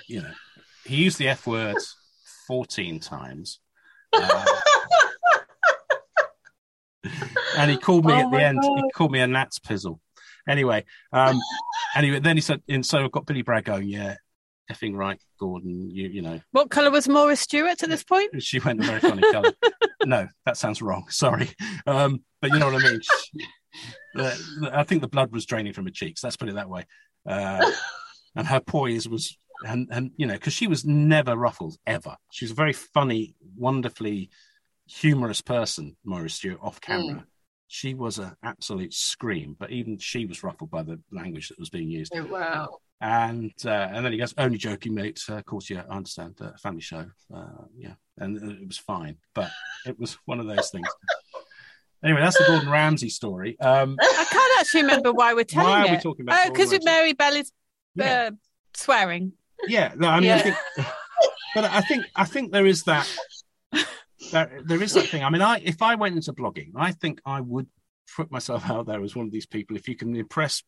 you 0.08 0.22
know, 0.22 0.32
he 0.86 0.96
used 0.96 1.18
the 1.18 1.28
F 1.30 1.46
word 1.48 1.78
14 2.48 3.00
times. 3.00 3.60
Uh, 4.14 4.46
and 7.58 7.72
he 7.72 7.78
called 7.78 8.06
me 8.06 8.14
Oh 8.16 8.20
at 8.20 8.32
the 8.32 8.42
end. 8.42 8.60
God. 8.62 8.78
He 8.78 8.92
called 8.92 9.12
me 9.12 9.20
a 9.20 9.28
Nats 9.28 9.60
pizzle. 9.60 10.00
Anyway, 10.48 10.86
um, 11.12 11.38
anyway, 11.96 12.20
then 12.20 12.38
he 12.38 12.42
said, 12.42 12.62
and 12.70 12.86
so 12.86 13.00
I've 13.00 13.12
got 13.12 13.26
Billy 13.26 13.42
Bragg 13.42 13.66
going, 13.66 13.88
yeah, 13.88 14.16
effing 14.72 14.96
right, 14.96 15.22
Gordon. 15.40 15.90
You, 15.92 16.10
you 16.10 16.22
know, 16.22 16.40
What 16.52 16.70
colour 16.70 16.92
was 16.92 17.08
Moira 17.08 17.36
Stuart 17.36 17.84
at 17.84 17.90
this 17.90 18.04
point? 18.04 18.32
she 18.44 18.60
went 18.60 18.82
a 18.82 18.86
very 18.86 19.00
funny 19.00 19.24
colour. 19.32 19.54
no, 20.06 20.28
that 20.46 20.58
sounds 20.58 20.82
wrong. 20.82 21.06
Sorry, 21.10 21.50
um, 21.86 22.24
but 22.42 22.52
you 22.52 22.60
know 22.60 22.72
what 22.72 22.84
I 22.84 22.90
mean. 22.90 23.02
I 24.72 24.84
think 24.84 25.02
the 25.02 25.08
blood 25.08 25.32
was 25.32 25.46
draining 25.46 25.74
from 25.74 25.86
her 25.86 25.92
cheeks. 25.92 26.24
Let's 26.24 26.38
put 26.38 26.50
it 26.50 26.56
that 26.56 26.70
way. 26.70 26.86
Uh, 27.28 27.72
and 28.36 28.48
her 28.48 28.60
poise 28.60 29.08
was, 29.08 29.38
and 29.66 29.88
and 29.92 30.12
you 30.18 30.26
know, 30.26 30.34
because 30.34 30.54
she 30.54 30.68
was 30.68 30.86
never 30.86 31.36
ruffled 31.36 31.78
ever. 31.86 32.16
She 32.32 32.46
was 32.46 32.52
a 32.52 32.56
very 32.56 32.74
funny, 32.74 33.36
wonderfully 33.56 34.30
humorous 34.88 35.42
person, 35.42 35.98
Moira 36.04 36.30
Stuart, 36.30 36.60
off 36.62 36.82
camera. 36.82 37.26
She 37.70 37.94
was 37.94 38.18
an 38.18 38.32
absolute 38.44 38.94
scream, 38.94 39.56
but 39.60 39.72
even 39.72 39.98
she 39.98 40.26
was 40.26 40.42
ruffled 40.42 40.72
by 40.72 40.84
the 40.84 41.02
language 41.12 41.50
that 41.50 41.60
was 41.60 41.70
being 41.70 41.90
used. 41.90 42.14
Oh, 42.16 42.26
wow. 42.26 42.70
And 43.00 43.54
uh, 43.64 43.70
and 43.70 44.04
then 44.04 44.12
he 44.12 44.18
goes, 44.18 44.34
only 44.40 44.58
joking, 44.58 44.96
mate. 44.96 45.22
Uh, 45.30 45.36
of 45.36 45.46
course, 45.46 45.70
yeah, 45.70 45.84
I 45.90 45.98
understand. 45.98 46.36
Uh, 46.42 46.52
family 46.58 46.82
show, 46.82 47.06
uh, 47.34 47.46
yeah, 47.78 47.94
and 48.18 48.42
uh, 48.42 48.56
it 48.62 48.68
was 48.68 48.80
fine, 48.80 49.18
but 49.36 49.52
it 49.86 50.00
was 50.00 50.18
one 50.26 50.40
of 50.40 50.48
those 50.48 50.72
things. 50.72 50.88
Anyway, 52.04 52.22
that's 52.22 52.38
the 52.40 52.46
Gordon 52.48 52.70
Ramsay 52.70 53.10
story. 53.10 53.60
Um, 53.60 53.98
I 54.02 54.26
can't 54.30 54.60
actually 54.60 54.82
remember 54.82 55.14
why 55.14 55.34
we're 55.36 55.44
telling 55.44 55.68
Why 55.70 55.88
are 55.88 55.92
we 55.92 55.98
talking 56.00 56.26
about 56.26 56.40
Oh, 56.48 56.50
because 56.52 56.72
Ramsay? 56.72 56.86
Mary 56.86 57.14
Berry 57.14 57.40
is 57.40 57.52
Yeah. 57.96 58.30
uh, 58.30 58.32
swearing. 58.76 59.34
yeah, 59.68 59.94
no, 59.96 60.08
I 60.08 60.20
mean, 60.20 60.32
I 60.32 60.40
think, 60.40 60.56
but 61.54 61.66
I 61.66 61.82
think 61.82 62.06
I 62.16 62.26
think 62.26 62.52
there 62.52 62.66
is 62.66 62.84
that, 62.84 63.08
that 64.32 64.50
there 64.66 64.82
is 64.82 64.94
that 64.94 65.06
thing. 65.06 65.24
I 65.24 65.30
mean, 65.30 65.44
I 65.44 65.60
if 65.64 65.84
I 65.84 65.94
went 65.96 66.16
into 66.16 66.34
blogging, 66.34 66.72
I 66.76 66.94
think 66.94 67.22
I 67.28 67.42
would 67.42 67.68
put 68.16 68.32
myself 68.32 68.68
out 68.72 68.88
there 68.88 69.04
as 69.04 69.16
one 69.16 69.28
of 69.28 69.32
these 69.32 69.46
people. 69.46 69.76
If 69.78 69.88
you 69.88 69.96
can 69.96 70.16
impress 70.16 70.64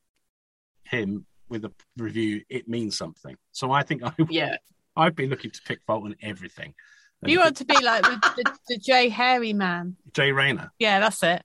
him 0.84 1.26
with 1.50 1.66
a 1.66 1.72
review, 1.98 2.42
it 2.50 2.68
means 2.68 2.98
something. 2.98 3.36
So 3.52 3.72
I 3.72 3.84
think 3.84 4.04
I 4.04 4.14
Yeah. 4.30 4.58
I'd 4.96 5.16
be 5.16 5.28
looking 5.28 5.52
to 5.52 5.62
pick 5.64 5.80
fault 5.86 6.04
on 6.06 6.16
everything. 6.22 6.74
And 7.22 7.32
You 7.32 7.40
want 7.40 7.58
to 7.58 7.66
be 7.66 7.76
like 7.84 8.04
the, 8.04 8.34
the, 8.38 8.54
the 8.70 8.78
Jay 8.78 9.10
Hairy 9.10 9.54
man. 9.54 9.96
Jay 10.14 10.32
Rayner. 10.32 10.72
Yeah, 10.80 11.00
that's 11.00 11.22
it. 11.24 11.42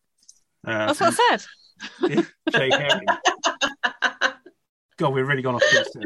Uh, 0.66 0.86
That's 0.86 1.00
what 1.00 1.14
I 1.20 1.36
said. 1.36 2.24
Jay 2.52 2.70
Herring. 2.70 3.07
God, 4.96 5.12
we've 5.12 5.26
really 5.26 5.42
gone 5.42 5.57
off 5.57 5.62
course 5.72 5.88
here. 5.92 6.05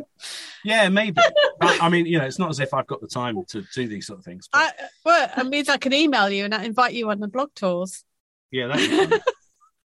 Yeah, 0.65 0.89
maybe. 0.89 1.21
I, 1.61 1.79
I 1.83 1.89
mean, 1.91 2.07
you 2.07 2.19
know, 2.19 2.25
it's 2.25 2.39
not 2.39 2.49
as 2.51 2.59
if 2.59 2.73
I've 2.73 2.87
got 2.87 3.01
the 3.03 3.07
time 3.07 3.37
to 3.49 3.63
do 3.75 3.87
these 3.87 4.07
sort 4.07 4.19
of 4.19 4.25
things. 4.25 4.49
But 4.51 4.75
I, 4.81 4.85
well, 5.05 5.31
it 5.37 5.47
means 5.47 5.69
I 5.69 5.77
can 5.77 5.93
email 5.93 6.31
you 6.31 6.45
and 6.47 6.55
I 6.55 6.65
invite 6.65 6.95
you 6.95 7.11
on 7.11 7.21
the 7.21 7.29
blog 7.29 7.51
tours. 7.55 8.03
yeah, 8.51 8.69
that'd 8.69 8.91
be 8.91 9.07
fun. 9.17 9.21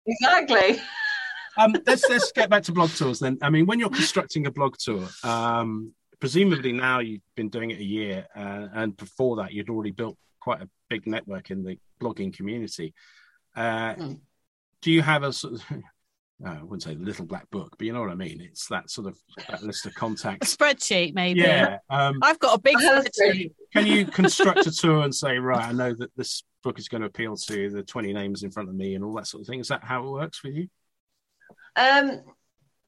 Exactly. 0.09 0.79
Um, 1.57 1.75
let's 1.85 2.07
let's 2.09 2.31
get 2.31 2.49
back 2.49 2.63
to 2.63 2.71
blog 2.71 2.89
tours 2.91 3.19
then. 3.19 3.37
I 3.41 3.49
mean, 3.49 3.65
when 3.65 3.79
you're 3.79 3.89
constructing 3.89 4.47
a 4.47 4.51
blog 4.51 4.75
tour, 4.77 5.07
um, 5.23 5.93
presumably 6.19 6.71
now 6.71 6.99
you've 6.99 7.21
been 7.35 7.49
doing 7.49 7.71
it 7.71 7.79
a 7.79 7.83
year, 7.83 8.27
uh, 8.35 8.67
and 8.73 8.95
before 8.97 9.37
that 9.37 9.53
you'd 9.53 9.69
already 9.69 9.91
built 9.91 10.17
quite 10.39 10.61
a 10.61 10.69
big 10.89 11.05
network 11.07 11.51
in 11.51 11.63
the 11.63 11.77
blogging 12.01 12.33
community. 12.35 12.93
Uh, 13.55 13.95
Mm. 13.95 14.19
Do 14.81 14.91
you 14.91 15.01
have 15.01 15.23
a 15.23 15.33
sort 15.33 15.53
of 15.55 15.63
uh, 16.45 16.49
I 16.49 16.61
wouldn't 16.61 16.83
say 16.83 16.93
the 16.93 17.03
little 17.03 17.25
black 17.25 17.49
book, 17.49 17.73
but 17.77 17.87
you 17.87 17.93
know 17.93 18.01
what 18.01 18.11
I 18.11 18.15
mean? 18.15 18.41
It's 18.41 18.67
that 18.67 18.91
sort 18.91 19.07
of 19.07 19.17
that 19.49 19.63
list 19.63 19.85
of 19.87 19.93
A 19.93 19.95
contacts. 19.95 20.55
spreadsheet, 20.55 21.15
maybe. 21.15 21.39
Yeah. 21.39 21.79
Um, 21.89 22.19
I've 22.21 22.37
got 22.39 22.59
a 22.59 22.61
big 22.61 22.75
I 22.77 22.83
have 22.83 23.05
a 23.05 23.09
spreadsheet. 23.09 23.51
can 23.73 23.87
you 23.87 24.05
construct 24.05 24.67
a 24.67 24.71
tour 24.71 25.01
and 25.03 25.13
say, 25.13 25.39
right, 25.39 25.67
I 25.67 25.71
know 25.71 25.95
that 25.95 26.11
this 26.15 26.43
book 26.63 26.77
is 26.77 26.87
going 26.87 27.01
to 27.01 27.07
appeal 27.07 27.35
to 27.35 27.69
the 27.71 27.81
20 27.81 28.13
names 28.13 28.43
in 28.43 28.51
front 28.51 28.69
of 28.69 28.75
me 28.75 28.93
and 28.93 29.03
all 29.03 29.15
that 29.15 29.25
sort 29.25 29.41
of 29.41 29.47
thing? 29.47 29.59
Is 29.59 29.69
that 29.69 29.83
how 29.83 30.05
it 30.05 30.11
works 30.11 30.43
with 30.43 30.53
you? 30.53 30.67
Um, 31.77 32.21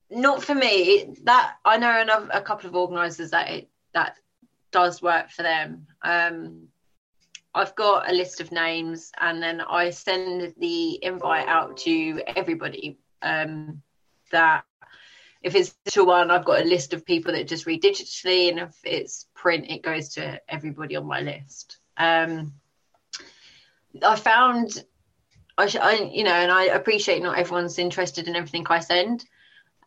not 0.10 0.44
for 0.44 0.56
me. 0.56 1.16
That 1.24 1.56
I 1.64 1.78
know 1.78 2.02
another, 2.02 2.30
a 2.34 2.42
couple 2.42 2.68
of 2.68 2.76
organisers 2.76 3.32
that 3.32 3.50
it 3.50 3.70
that 3.94 4.18
does 4.72 5.02
work 5.02 5.30
for 5.30 5.44
them. 5.44 5.88
Um, 6.02 6.68
I've 7.54 7.76
got 7.76 8.10
a 8.10 8.14
list 8.14 8.42
of 8.42 8.52
names, 8.52 9.12
and 9.20 9.42
then 9.42 9.62
I 9.62 9.92
send 9.92 10.54
the 10.58 11.04
invite 11.04 11.48
out 11.48 11.78
to 11.78 12.22
everybody. 12.36 13.00
Um, 13.22 13.82
that 14.32 14.64
if 15.42 15.56
it's 15.56 15.76
digital 15.86 16.08
one, 16.08 16.32
I've 16.32 16.46
got 16.46 16.62
a 16.62 16.66
list 16.66 16.94
of 16.94 17.06
people 17.06 17.34
that 17.34 17.48
just 17.48 17.66
read 17.66 17.84
digitally, 17.84 18.50
and 18.50 18.60
if 18.60 18.76
it's 18.84 19.28
print, 19.36 19.70
it 19.70 19.84
goes 19.84 20.10
to 20.10 20.42
everybody 20.50 20.96
on 20.96 21.06
my 21.06 21.22
list. 21.22 21.78
Um, 21.98 22.54
I 24.04 24.16
found 24.16 24.84
I, 25.60 25.68
sh- 25.68 25.76
I, 25.76 25.94
you 26.12 26.24
know, 26.24 26.32
and 26.32 26.52
I 26.52 26.66
appreciate 26.66 27.22
not 27.22 27.38
everyone's 27.38 27.80
interested 27.80 28.28
in 28.28 28.36
everything 28.36 28.66
I 28.70 28.80
send. 28.80 29.26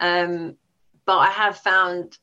Um, 0.00 0.56
but 1.04 1.18
I 1.18 1.30
have 1.30 1.58
found 1.58 2.18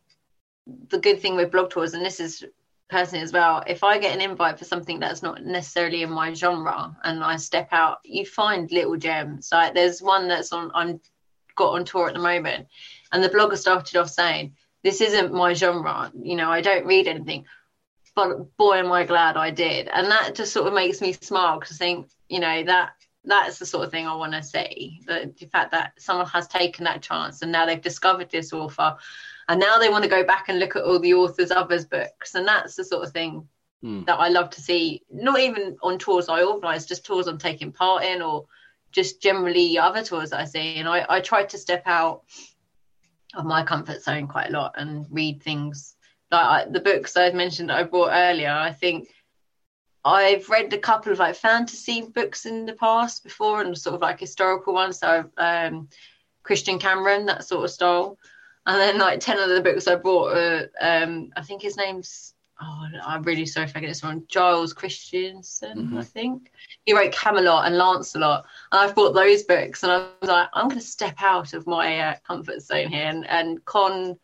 the 0.89 0.99
good 0.99 1.19
thing 1.19 1.35
with 1.35 1.51
blog 1.51 1.69
tours, 1.69 1.93
and 1.93 2.05
this 2.05 2.19
is 2.19 2.43
personally 2.89 3.23
as 3.23 3.31
well, 3.31 3.63
if 3.67 3.83
I 3.83 3.99
get 3.99 4.15
an 4.15 4.21
invite 4.21 4.57
for 4.57 4.65
something 4.65 4.99
that's 4.99 5.21
not 5.21 5.45
necessarily 5.45 6.01
in 6.01 6.11
my 6.11 6.33
genre 6.33 6.95
and 7.03 7.23
I 7.23 7.35
step 7.37 7.69
out, 7.71 7.99
you 8.03 8.25
find 8.25 8.71
little 8.71 8.97
gems. 8.97 9.49
Like 9.51 9.73
there's 9.73 10.01
one 10.01 10.27
that's 10.27 10.51
on, 10.51 10.71
I'm 10.73 10.99
got 11.55 11.75
on 11.75 11.85
tour 11.85 12.07
at 12.07 12.13
the 12.13 12.19
moment, 12.19 12.67
and 13.11 13.23
the 13.23 13.29
blogger 13.29 13.57
started 13.57 13.95
off 13.97 14.09
saying, 14.09 14.55
This 14.83 15.01
isn't 15.01 15.33
my 15.33 15.53
genre, 15.53 16.11
you 16.19 16.35
know, 16.35 16.49
I 16.49 16.61
don't 16.61 16.85
read 16.85 17.07
anything. 17.07 17.45
But 18.15 18.57
boy, 18.57 18.77
am 18.77 18.91
I 18.91 19.05
glad 19.05 19.37
I 19.37 19.51
did. 19.51 19.87
And 19.87 20.07
that 20.07 20.35
just 20.35 20.51
sort 20.51 20.67
of 20.67 20.73
makes 20.73 20.99
me 20.99 21.13
smile 21.13 21.59
because 21.59 21.75
I 21.75 21.77
think, 21.77 22.09
you 22.27 22.39
know, 22.39 22.63
that 22.63 22.93
that's 23.23 23.59
the 23.59 23.65
sort 23.65 23.85
of 23.85 23.91
thing 23.91 24.07
I 24.07 24.15
want 24.15 24.33
to 24.33 24.41
see. 24.43 25.01
The, 25.05 25.33
the 25.39 25.45
fact 25.47 25.71
that 25.71 25.93
someone 25.97 26.27
has 26.27 26.47
taken 26.47 26.85
that 26.85 27.01
chance 27.01 27.41
and 27.41 27.51
now 27.51 27.65
they've 27.65 27.81
discovered 27.81 28.29
this 28.29 28.53
author, 28.53 28.95
and 29.47 29.59
now 29.59 29.77
they 29.77 29.89
want 29.89 30.03
to 30.03 30.09
go 30.09 30.23
back 30.23 30.45
and 30.47 30.59
look 30.59 30.75
at 30.75 30.83
all 30.83 30.99
the 30.99 31.13
authors' 31.13 31.51
others' 31.51 31.85
books, 31.85 32.35
and 32.35 32.47
that's 32.47 32.75
the 32.75 32.83
sort 32.83 33.05
of 33.05 33.11
thing 33.11 33.47
Hmm. 33.81 34.03
that 34.03 34.19
I 34.19 34.27
love 34.27 34.49
to 34.51 34.61
see. 34.61 35.03
Not 35.09 35.39
even 35.39 35.77
on 35.81 35.97
tours 35.97 36.27
I 36.27 36.43
organise, 36.43 36.85
just 36.85 37.05
tours 37.05 37.27
I'm 37.27 37.37
taking 37.37 37.71
part 37.71 38.03
in, 38.03 38.21
or 38.21 38.45
just 38.91 39.21
generally 39.21 39.77
other 39.77 40.03
tours 40.03 40.31
that 40.31 40.41
I 40.41 40.45
see. 40.45 40.75
And 40.75 40.87
I, 40.87 41.05
I 41.07 41.21
try 41.21 41.45
to 41.45 41.57
step 41.57 41.83
out 41.85 42.23
of 43.35 43.45
my 43.45 43.63
comfort 43.63 44.01
zone 44.03 44.27
quite 44.27 44.49
a 44.49 44.51
lot 44.51 44.73
and 44.75 45.05
read 45.09 45.41
things 45.41 45.95
like 46.31 46.45
I, 46.45 46.69
the 46.69 46.81
books 46.81 47.15
I 47.15 47.31
mentioned 47.31 47.69
that 47.69 47.77
I 47.77 47.83
bought 47.83 48.11
earlier. 48.11 48.51
I 48.51 48.71
think 48.71 49.07
I've 50.05 50.47
read 50.49 50.71
a 50.73 50.77
couple 50.77 51.11
of 51.11 51.19
like 51.19 51.35
fantasy 51.35 52.01
books 52.01 52.45
in 52.45 52.65
the 52.65 52.73
past 52.73 53.23
before, 53.23 53.61
and 53.61 53.77
sort 53.77 53.95
of 53.95 54.01
like 54.01 54.19
historical 54.19 54.73
ones. 54.73 54.99
So 54.99 55.29
um, 55.37 55.89
Christian 56.43 56.79
Cameron, 56.79 57.25
that 57.25 57.43
sort 57.43 57.65
of 57.65 57.71
style. 57.71 58.17
And 58.65 58.79
then 58.79 58.97
like 58.99 59.19
ten 59.19 59.39
of 59.39 59.49
the 59.49 59.61
books 59.61 59.87
I 59.87 59.95
bought, 59.95 60.37
are, 60.37 60.69
um, 60.81 61.31
I 61.35 61.41
think 61.41 61.61
his 61.61 61.77
name's. 61.77 62.33
Oh, 62.61 62.85
I'm 63.05 63.23
really 63.23 63.45
sorry 63.45 63.67
if 63.67 63.75
I 63.75 63.79
get 63.79 63.87
this 63.87 64.03
wrong. 64.03 64.23
Giles 64.27 64.73
Christensen, 64.73 65.97
I 65.97 66.01
Mhm. 66.01 66.05
think. 66.05 66.51
He 66.85 66.93
wrote 66.93 67.13
Camelot 67.13 67.65
and 67.65 67.77
Lancelot, 67.77 68.45
and 68.71 68.81
I've 68.81 68.93
bought 68.95 69.13
those 69.13 69.43
books, 69.43 69.83
and 69.83 69.91
I 69.93 70.09
was 70.19 70.29
like, 70.29 70.49
I'm 70.53 70.67
going 70.67 70.79
to 70.79 70.85
step 70.85 71.15
out 71.21 71.53
of 71.53 71.65
my 71.67 71.99
uh, 71.99 72.15
comfort 72.27 72.61
zone 72.61 72.89
here. 72.89 73.05
And, 73.05 73.25
and 73.29 73.63
Conn 73.63 74.19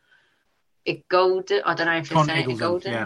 Iggulden, 0.85 1.61
I 1.65 1.73
don't 1.73 1.87
know 1.87 1.97
if 1.97 2.09
Con 2.09 2.23
it's 2.23 2.27
saying 2.27 2.49
Eagleton, 2.49 2.81
Iggulden. 2.81 2.85
yeah. 2.91 3.05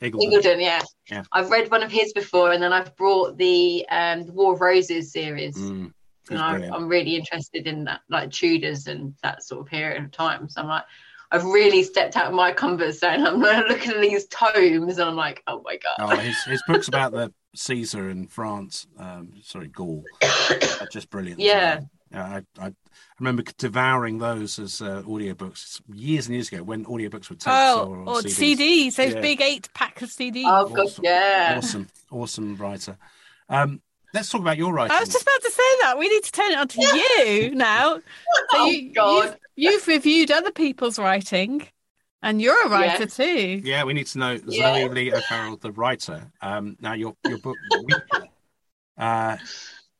Ingleton, 0.00 0.60
yeah. 0.60 0.82
Yeah. 1.10 1.22
I've 1.32 1.50
read 1.50 1.70
one 1.70 1.82
of 1.82 1.90
his 1.90 2.12
before, 2.12 2.52
and 2.52 2.62
then 2.62 2.72
I've 2.72 2.94
brought 2.96 3.38
the 3.38 3.86
um, 3.90 4.26
War 4.34 4.54
of 4.54 4.60
Roses 4.60 5.12
series, 5.12 5.56
Mm, 5.56 5.92
and 6.30 6.38
I, 6.38 6.52
brilliant. 6.52 6.74
I'm 6.74 6.88
really 6.88 7.16
interested 7.16 7.66
in 7.66 7.84
that, 7.84 8.00
like 8.10 8.30
Tudors 8.30 8.86
and 8.88 9.14
that 9.22 9.42
sort 9.42 9.60
of 9.60 9.66
period 9.66 10.02
of 10.02 10.10
time. 10.10 10.48
So 10.48 10.60
I'm 10.60 10.68
like, 10.68 10.84
I've 11.32 11.44
really 11.44 11.82
stepped 11.82 12.16
out 12.16 12.26
of 12.26 12.34
my 12.34 12.52
comfort 12.52 12.92
zone. 12.92 13.26
I'm 13.26 13.40
looking 13.40 13.92
at 13.92 14.00
these 14.00 14.26
tomes, 14.26 14.98
and 14.98 15.08
I'm 15.08 15.16
like, 15.16 15.42
oh 15.46 15.62
my 15.64 15.78
god. 15.78 15.96
Oh, 15.98 16.16
his, 16.16 16.36
his 16.44 16.62
books 16.66 16.88
about 16.88 17.12
the 17.12 17.32
Caesar 17.54 18.10
in 18.10 18.26
France, 18.26 18.86
um, 18.98 19.32
sorry, 19.42 19.68
Gaul, 19.68 20.04
are 20.22 20.86
just 20.92 21.10
brilliant. 21.10 21.40
Yeah. 21.40 21.76
well. 21.76 21.90
Yeah, 22.12 22.40
I, 22.58 22.66
I 22.66 22.72
remember 23.18 23.42
devouring 23.58 24.18
those 24.18 24.58
as 24.58 24.80
uh, 24.80 25.02
audiobooks 25.02 25.80
years 25.92 26.26
and 26.26 26.34
years 26.34 26.48
ago 26.52 26.62
when 26.62 26.84
audiobooks 26.84 27.28
were 27.28 27.36
tapes 27.36 27.46
Oh, 27.48 27.84
or, 27.86 27.96
or 27.98 28.20
CDs. 28.22 28.56
CDs, 28.56 28.94
those 28.96 29.14
Yeah. 29.14 29.20
big 29.20 29.40
eight 29.40 29.68
pack 29.74 30.02
of 30.02 30.08
CDs. 30.10 30.44
Oh 30.46 30.68
god, 30.68 30.78
Awesome. 30.86 31.04
yeah. 31.04 31.54
Awesome, 31.58 31.88
awesome 32.12 32.56
writer. 32.56 32.96
Um, 33.48 33.82
let's 34.14 34.28
talk 34.30 34.40
about 34.40 34.56
your 34.56 34.72
writing. 34.72 34.96
I 34.96 35.00
was 35.00 35.08
just 35.08 35.22
about 35.22 35.42
to 35.42 35.50
say 35.50 35.62
that. 35.82 35.98
We 35.98 36.08
need 36.08 36.22
to 36.22 36.32
turn 36.32 36.52
it 36.52 36.58
on 36.58 36.68
to 36.68 36.80
you 36.80 37.54
now. 37.54 37.96
So 38.52 38.58
Oh, 38.58 38.66
you, 38.70 38.92
God. 38.92 39.24
You've, 39.56 39.72
you've 39.72 39.88
reviewed 39.88 40.30
other 40.30 40.52
people's 40.52 40.98
writing. 41.00 41.66
And 42.22 42.40
you're 42.40 42.66
a 42.66 42.68
writer 42.70 43.04
Yes. 43.04 43.16
too. 43.16 43.60
Yeah, 43.64 43.84
we 43.84 43.92
need 43.92 44.06
to 44.08 44.18
know 44.18 44.38
Yeah. 44.46 44.74
Zoe 44.74 44.88
Lee 44.88 45.12
O'Farrell, 45.12 45.56
the 45.58 45.70
writer. 45.72 46.30
Um, 46.40 46.76
now 46.80 46.94
your 46.94 47.14
your 47.26 47.38
book, 47.38 47.56
Ouija, 47.72 48.28
uh, 48.96 49.36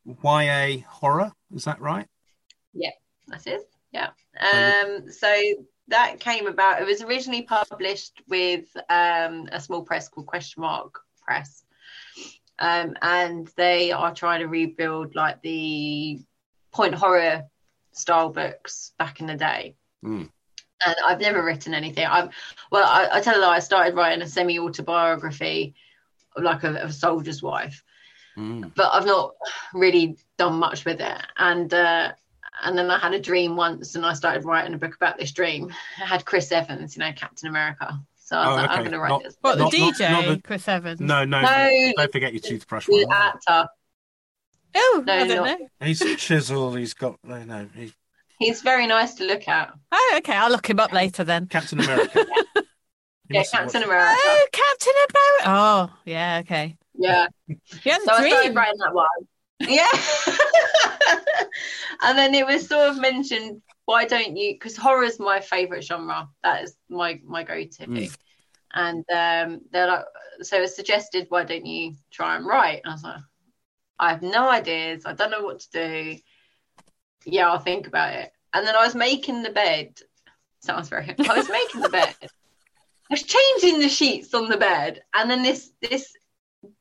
YA 0.06 0.78
horror, 0.88 1.32
is 1.54 1.64
that 1.64 1.80
right? 1.80 2.06
Yeah, 2.72 2.90
that 3.28 3.46
is, 3.46 3.62
yeah. 3.92 4.10
Um, 4.38 5.10
so 5.10 5.34
that 5.88 6.20
came 6.20 6.46
about. 6.46 6.80
It 6.80 6.86
was 6.86 7.02
originally 7.02 7.42
published 7.42 8.22
with 8.28 8.64
um, 8.88 9.48
a 9.52 9.60
small 9.60 9.82
press 9.82 10.08
called 10.08 10.26
Question 10.26 10.62
Mark 10.62 11.00
Press, 11.24 11.64
um, 12.58 12.94
and 13.02 13.48
they 13.56 13.92
are 13.92 14.14
trying 14.14 14.40
to 14.40 14.46
rebuild 14.46 15.14
like 15.14 15.42
the 15.42 16.20
point 16.72 16.94
horror 16.94 17.44
style 17.92 18.30
books 18.30 18.92
back 18.98 19.20
in 19.20 19.26
the 19.26 19.34
day. 19.34 19.76
Mm. 20.04 20.30
And 20.84 20.96
I've 21.06 21.20
never 21.20 21.42
written 21.42 21.72
anything. 21.72 22.06
I'm 22.06 22.30
well. 22.70 22.86
I, 22.86 23.18
I 23.18 23.20
tell 23.20 23.38
a 23.38 23.40
lie. 23.40 23.56
I 23.56 23.60
started 23.60 23.94
writing 23.94 24.22
a 24.22 24.28
semi 24.28 24.58
autobiography, 24.58 25.74
like 26.36 26.64
a, 26.64 26.74
a 26.74 26.92
soldier's 26.92 27.42
wife 27.42 27.82
Mm. 28.36 28.72
but 28.74 28.90
I've 28.92 29.06
not 29.06 29.34
really 29.72 30.18
done 30.36 30.54
much 30.54 30.84
with 30.84 31.00
it. 31.00 31.18
And 31.38 31.72
uh, 31.72 32.12
and 32.64 32.76
then 32.76 32.90
I 32.90 32.98
had 32.98 33.14
a 33.14 33.20
dream 33.20 33.56
once, 33.56 33.94
and 33.94 34.04
I 34.04 34.12
started 34.14 34.44
writing 34.44 34.74
a 34.74 34.78
book 34.78 34.94
about 34.94 35.18
this 35.18 35.32
dream. 35.32 35.72
I 36.02 36.06
had 36.06 36.24
Chris 36.24 36.50
Evans, 36.52 36.96
you 36.96 37.00
know, 37.00 37.12
Captain 37.12 37.48
America. 37.48 37.98
So 38.16 38.36
I 38.36 38.46
was 38.48 38.48
Oh, 38.48 38.56
like, 38.62 38.70
I'm 38.70 38.78
going 38.80 38.90
to 38.92 38.98
write 38.98 39.08
Not- 39.10 39.22
this. 39.22 39.36
What, 39.40 39.58
Not- 39.58 39.70
the 39.72 39.78
not- 39.80 39.94
DJ, 39.94 40.10
not 40.10 40.24
the- 40.26 40.42
Chris 40.42 40.66
Evans? 40.68 41.00
No, 41.00 41.24
no, 41.24 41.40
No. 41.42 41.92
don't 41.96 42.10
forget 42.12 42.32
your 42.32 42.40
toothbrush 42.40 42.86
The 42.86 43.04
one. 43.04 43.16
actor. 43.16 43.68
Oh, 44.74 45.02
No, 45.06 45.12
I 45.12 45.26
don't 45.26 45.46
not- 45.46 45.60
know. 45.60 45.68
He's 45.82 46.00
chiseled. 46.16 46.76
He's 46.78 46.92
got 46.94 47.18
no, 47.22 47.42
no. 47.44 47.68
He, 47.74 47.92
He's 48.38 48.60
very 48.62 48.86
nice 48.86 49.14
to 49.14 49.24
look 49.24 49.48
at. 49.48 49.72
Oh, 49.92 50.14
okay. 50.18 50.34
I'll 50.36 50.50
look 50.50 50.68
him 50.68 50.78
up 50.80 50.92
later 50.92 51.24
then. 51.24 51.46
Captain 51.46 51.80
America. 51.80 52.26
Yeah, 53.28 53.42
Captain 53.50 53.82
America. 53.82 54.16
Oh, 54.24 54.46
Captain 54.52 54.92
America. 55.10 55.44
Oh, 55.46 55.96
yeah, 56.04 56.38
okay. 56.44 56.76
Yeah. 56.98 57.26
He 57.46 57.90
has 57.90 58.02
So 58.04 58.12
a 58.12 58.16
I 58.16 58.28
started 58.28 58.54
writing 58.54 58.78
that 58.78 58.94
one. 58.94 59.06
Yeah. 59.60 59.86
and 62.02 62.18
then 62.18 62.34
it 62.34 62.46
was 62.46 62.66
sort 62.66 62.90
of 62.90 62.98
mentioned, 62.98 63.62
why 63.84 64.04
don't 64.04 64.36
you? 64.36 64.54
Because 64.54 64.76
horror 64.76 65.04
is 65.04 65.18
my 65.18 65.40
favorite 65.40 65.84
genre. 65.84 66.28
That 66.42 66.64
is 66.64 66.76
my 66.88 67.20
my 67.24 67.42
go 67.42 67.62
to. 67.62 67.86
Mm. 67.86 68.16
And 68.74 69.04
um, 69.10 69.60
they're 69.70 69.86
like, 69.86 70.04
so 70.42 70.60
it 70.60 70.68
suggested, 70.68 71.26
why 71.30 71.44
don't 71.44 71.64
you 71.64 71.94
try 72.10 72.36
and 72.36 72.46
write? 72.46 72.82
And 72.84 72.90
I 72.90 72.94
was 72.94 73.02
like, 73.02 73.20
I 73.98 74.10
have 74.10 74.22
no 74.22 74.50
ideas. 74.50 75.04
I 75.06 75.14
don't 75.14 75.30
know 75.30 75.42
what 75.42 75.60
to 75.60 75.70
do. 75.72 76.16
Yeah, 77.24 77.48
I'll 77.48 77.58
think 77.58 77.86
about 77.86 78.14
it. 78.14 78.30
And 78.52 78.66
then 78.66 78.76
I 78.76 78.84
was 78.84 78.94
making 78.94 79.42
the 79.42 79.50
bed. 79.50 79.98
Sounds 80.60 80.88
very. 80.88 81.14
I 81.18 81.36
was 81.36 81.48
making 81.48 81.80
the 81.80 81.88
bed. 81.88 82.14
I 82.22 83.14
was 83.14 83.22
changing 83.22 83.80
the 83.80 83.88
sheets 83.88 84.34
on 84.34 84.48
the 84.48 84.56
bed, 84.56 85.02
and 85.14 85.30
then 85.30 85.44
this 85.44 85.70
this 85.80 86.12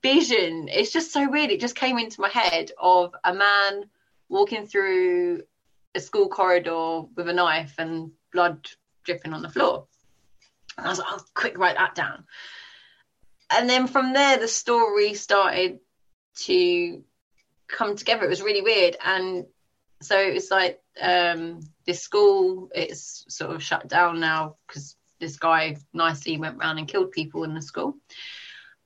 vision. 0.01 0.67
It's 0.69 0.91
just 0.91 1.11
so 1.11 1.29
weird. 1.29 1.51
It 1.51 1.59
just 1.59 1.75
came 1.75 1.97
into 1.97 2.21
my 2.21 2.29
head 2.29 2.71
of 2.79 3.13
a 3.23 3.33
man 3.33 3.89
walking 4.29 4.67
through 4.67 5.43
a 5.93 5.99
school 5.99 6.29
corridor 6.29 7.01
with 7.15 7.29
a 7.29 7.33
knife 7.33 7.75
and 7.77 8.11
blood 8.33 8.67
dripping 9.03 9.33
on 9.33 9.41
the 9.41 9.49
floor. 9.49 9.87
And 10.77 10.85
i 10.85 10.89
was 10.89 10.99
like 10.99 11.07
oh 11.09 11.19
quick 11.33 11.57
write 11.57 11.77
that 11.77 11.95
down. 11.95 12.25
And 13.49 13.69
then 13.69 13.87
from 13.87 14.13
there 14.13 14.37
the 14.37 14.47
story 14.47 15.13
started 15.13 15.79
to 16.43 17.03
come 17.67 17.95
together. 17.95 18.25
It 18.25 18.29
was 18.29 18.41
really 18.41 18.61
weird. 18.61 18.97
And 19.03 19.45
so 20.01 20.19
it 20.19 20.33
was 20.33 20.51
like 20.51 20.81
um 21.01 21.61
this 21.85 22.01
school 22.01 22.69
it's 22.73 23.25
sort 23.29 23.51
of 23.51 23.63
shut 23.63 23.87
down 23.87 24.19
now 24.19 24.57
because 24.67 24.95
this 25.19 25.37
guy 25.37 25.77
nicely 25.93 26.37
went 26.37 26.57
round 26.57 26.79
and 26.79 26.87
killed 26.87 27.11
people 27.11 27.43
in 27.43 27.53
the 27.53 27.61
school 27.61 27.95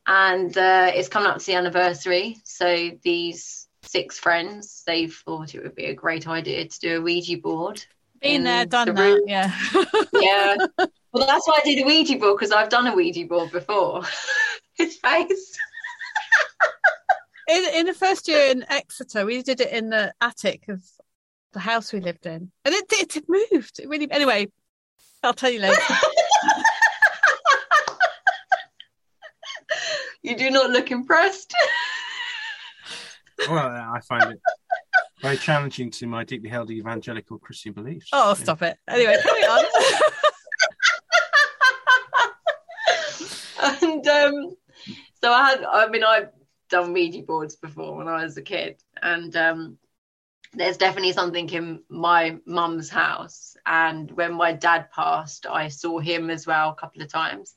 and 0.10 0.58
uh, 0.58 0.92
it's 0.94 1.08
coming 1.08 1.30
up 1.30 1.38
to 1.38 1.46
the 1.46 1.54
anniversary. 1.54 2.38
So 2.44 2.90
these 3.04 3.68
six 3.84 4.18
friends, 4.18 4.82
they 4.88 5.08
thought 5.08 5.54
it 5.54 5.62
would 5.62 5.76
be 5.76 5.86
a 5.86 5.94
great 5.94 6.28
idea 6.28 6.68
to 6.68 6.80
do 6.80 6.98
a 6.98 7.02
Ouija 7.02 7.38
board. 7.38 7.86
Been 8.20 8.44
there, 8.44 8.66
done 8.66 8.88
the 8.88 8.94
that. 8.94 9.24
Yeah. 9.28 9.56
Yeah. 10.22 10.58
well, 11.14 11.28
that's 11.28 11.48
why 11.48 11.60
I 11.60 11.64
did 11.64 11.84
a 11.84 11.86
Ouija 11.86 12.18
board 12.18 12.38
because 12.38 12.52
I've 12.52 12.70
done 12.70 12.88
a 12.88 12.96
Ouija 12.96 13.26
board 13.26 13.52
before. 13.52 14.02
His 14.74 14.98
face. 14.98 15.58
in, 17.48 17.64
in 17.76 17.86
the 17.86 17.94
first 17.94 18.28
year 18.28 18.50
in 18.50 18.66
Exeter, 18.68 19.26
we 19.26 19.44
did 19.44 19.62
it 19.62 19.72
in 19.72 19.92
the 19.92 20.12
attic 20.22 20.68
of 20.70 20.84
the 21.54 21.60
house 21.60 21.94
we 21.94 22.00
lived 22.00 22.26
in, 22.26 22.52
and 22.66 22.74
it 22.74 22.86
it, 22.94 23.16
it 23.16 23.26
moved. 23.28 23.80
It 23.80 23.88
really. 23.88 24.10
Anyway, 24.12 24.48
I'll 25.22 25.34
tell 25.34 25.52
you 25.52 25.60
later. 25.60 25.82
You 30.22 30.36
do 30.36 30.50
not 30.52 30.70
look 30.70 30.92
impressed. 30.92 31.54
Well, 33.48 33.58
I 33.58 34.02
find 34.08 34.34
it 34.34 34.40
very 35.22 35.38
challenging 35.38 35.92
to 35.92 36.08
my 36.08 36.24
deeply 36.26 36.50
held 36.50 36.72
evangelical 36.72 37.40
Christian 37.40 37.72
beliefs. 37.74 38.10
oh, 38.12 38.30
Yeah. 38.30 38.34
stop 38.44 38.62
it. 38.64 38.78
Anyway, 38.88 39.16
carry 39.24 39.44
on. 39.44 39.66
and 43.84 44.08
um, 44.08 44.56
so 45.22 45.32
I 45.32 45.50
had, 45.50 45.64
I 45.64 45.88
mean, 45.90 46.04
I've 46.04 46.30
done 46.70 46.94
Ouija 46.94 47.22
boards 47.24 47.56
before 47.56 47.96
when 47.96 48.08
I 48.08 48.24
was 48.24 48.38
a 48.38 48.42
kid, 48.42 48.82
and 49.02 49.36
um, 49.36 49.78
there's 50.54 50.78
definitely 50.78 51.14
something 51.14 51.50
in 51.50 51.84
my 51.90 52.38
mum's 52.46 52.90
house. 52.90 53.56
And 53.66 54.12
when 54.12 54.34
my 54.34 54.54
dad 54.54 54.90
passed, 54.92 55.46
I 55.46 55.68
saw 55.70 56.00
him 56.00 56.30
as 56.30 56.46
well 56.48 56.72
a 56.72 56.76
couple 56.76 57.02
of 57.02 57.12
times. 57.12 57.56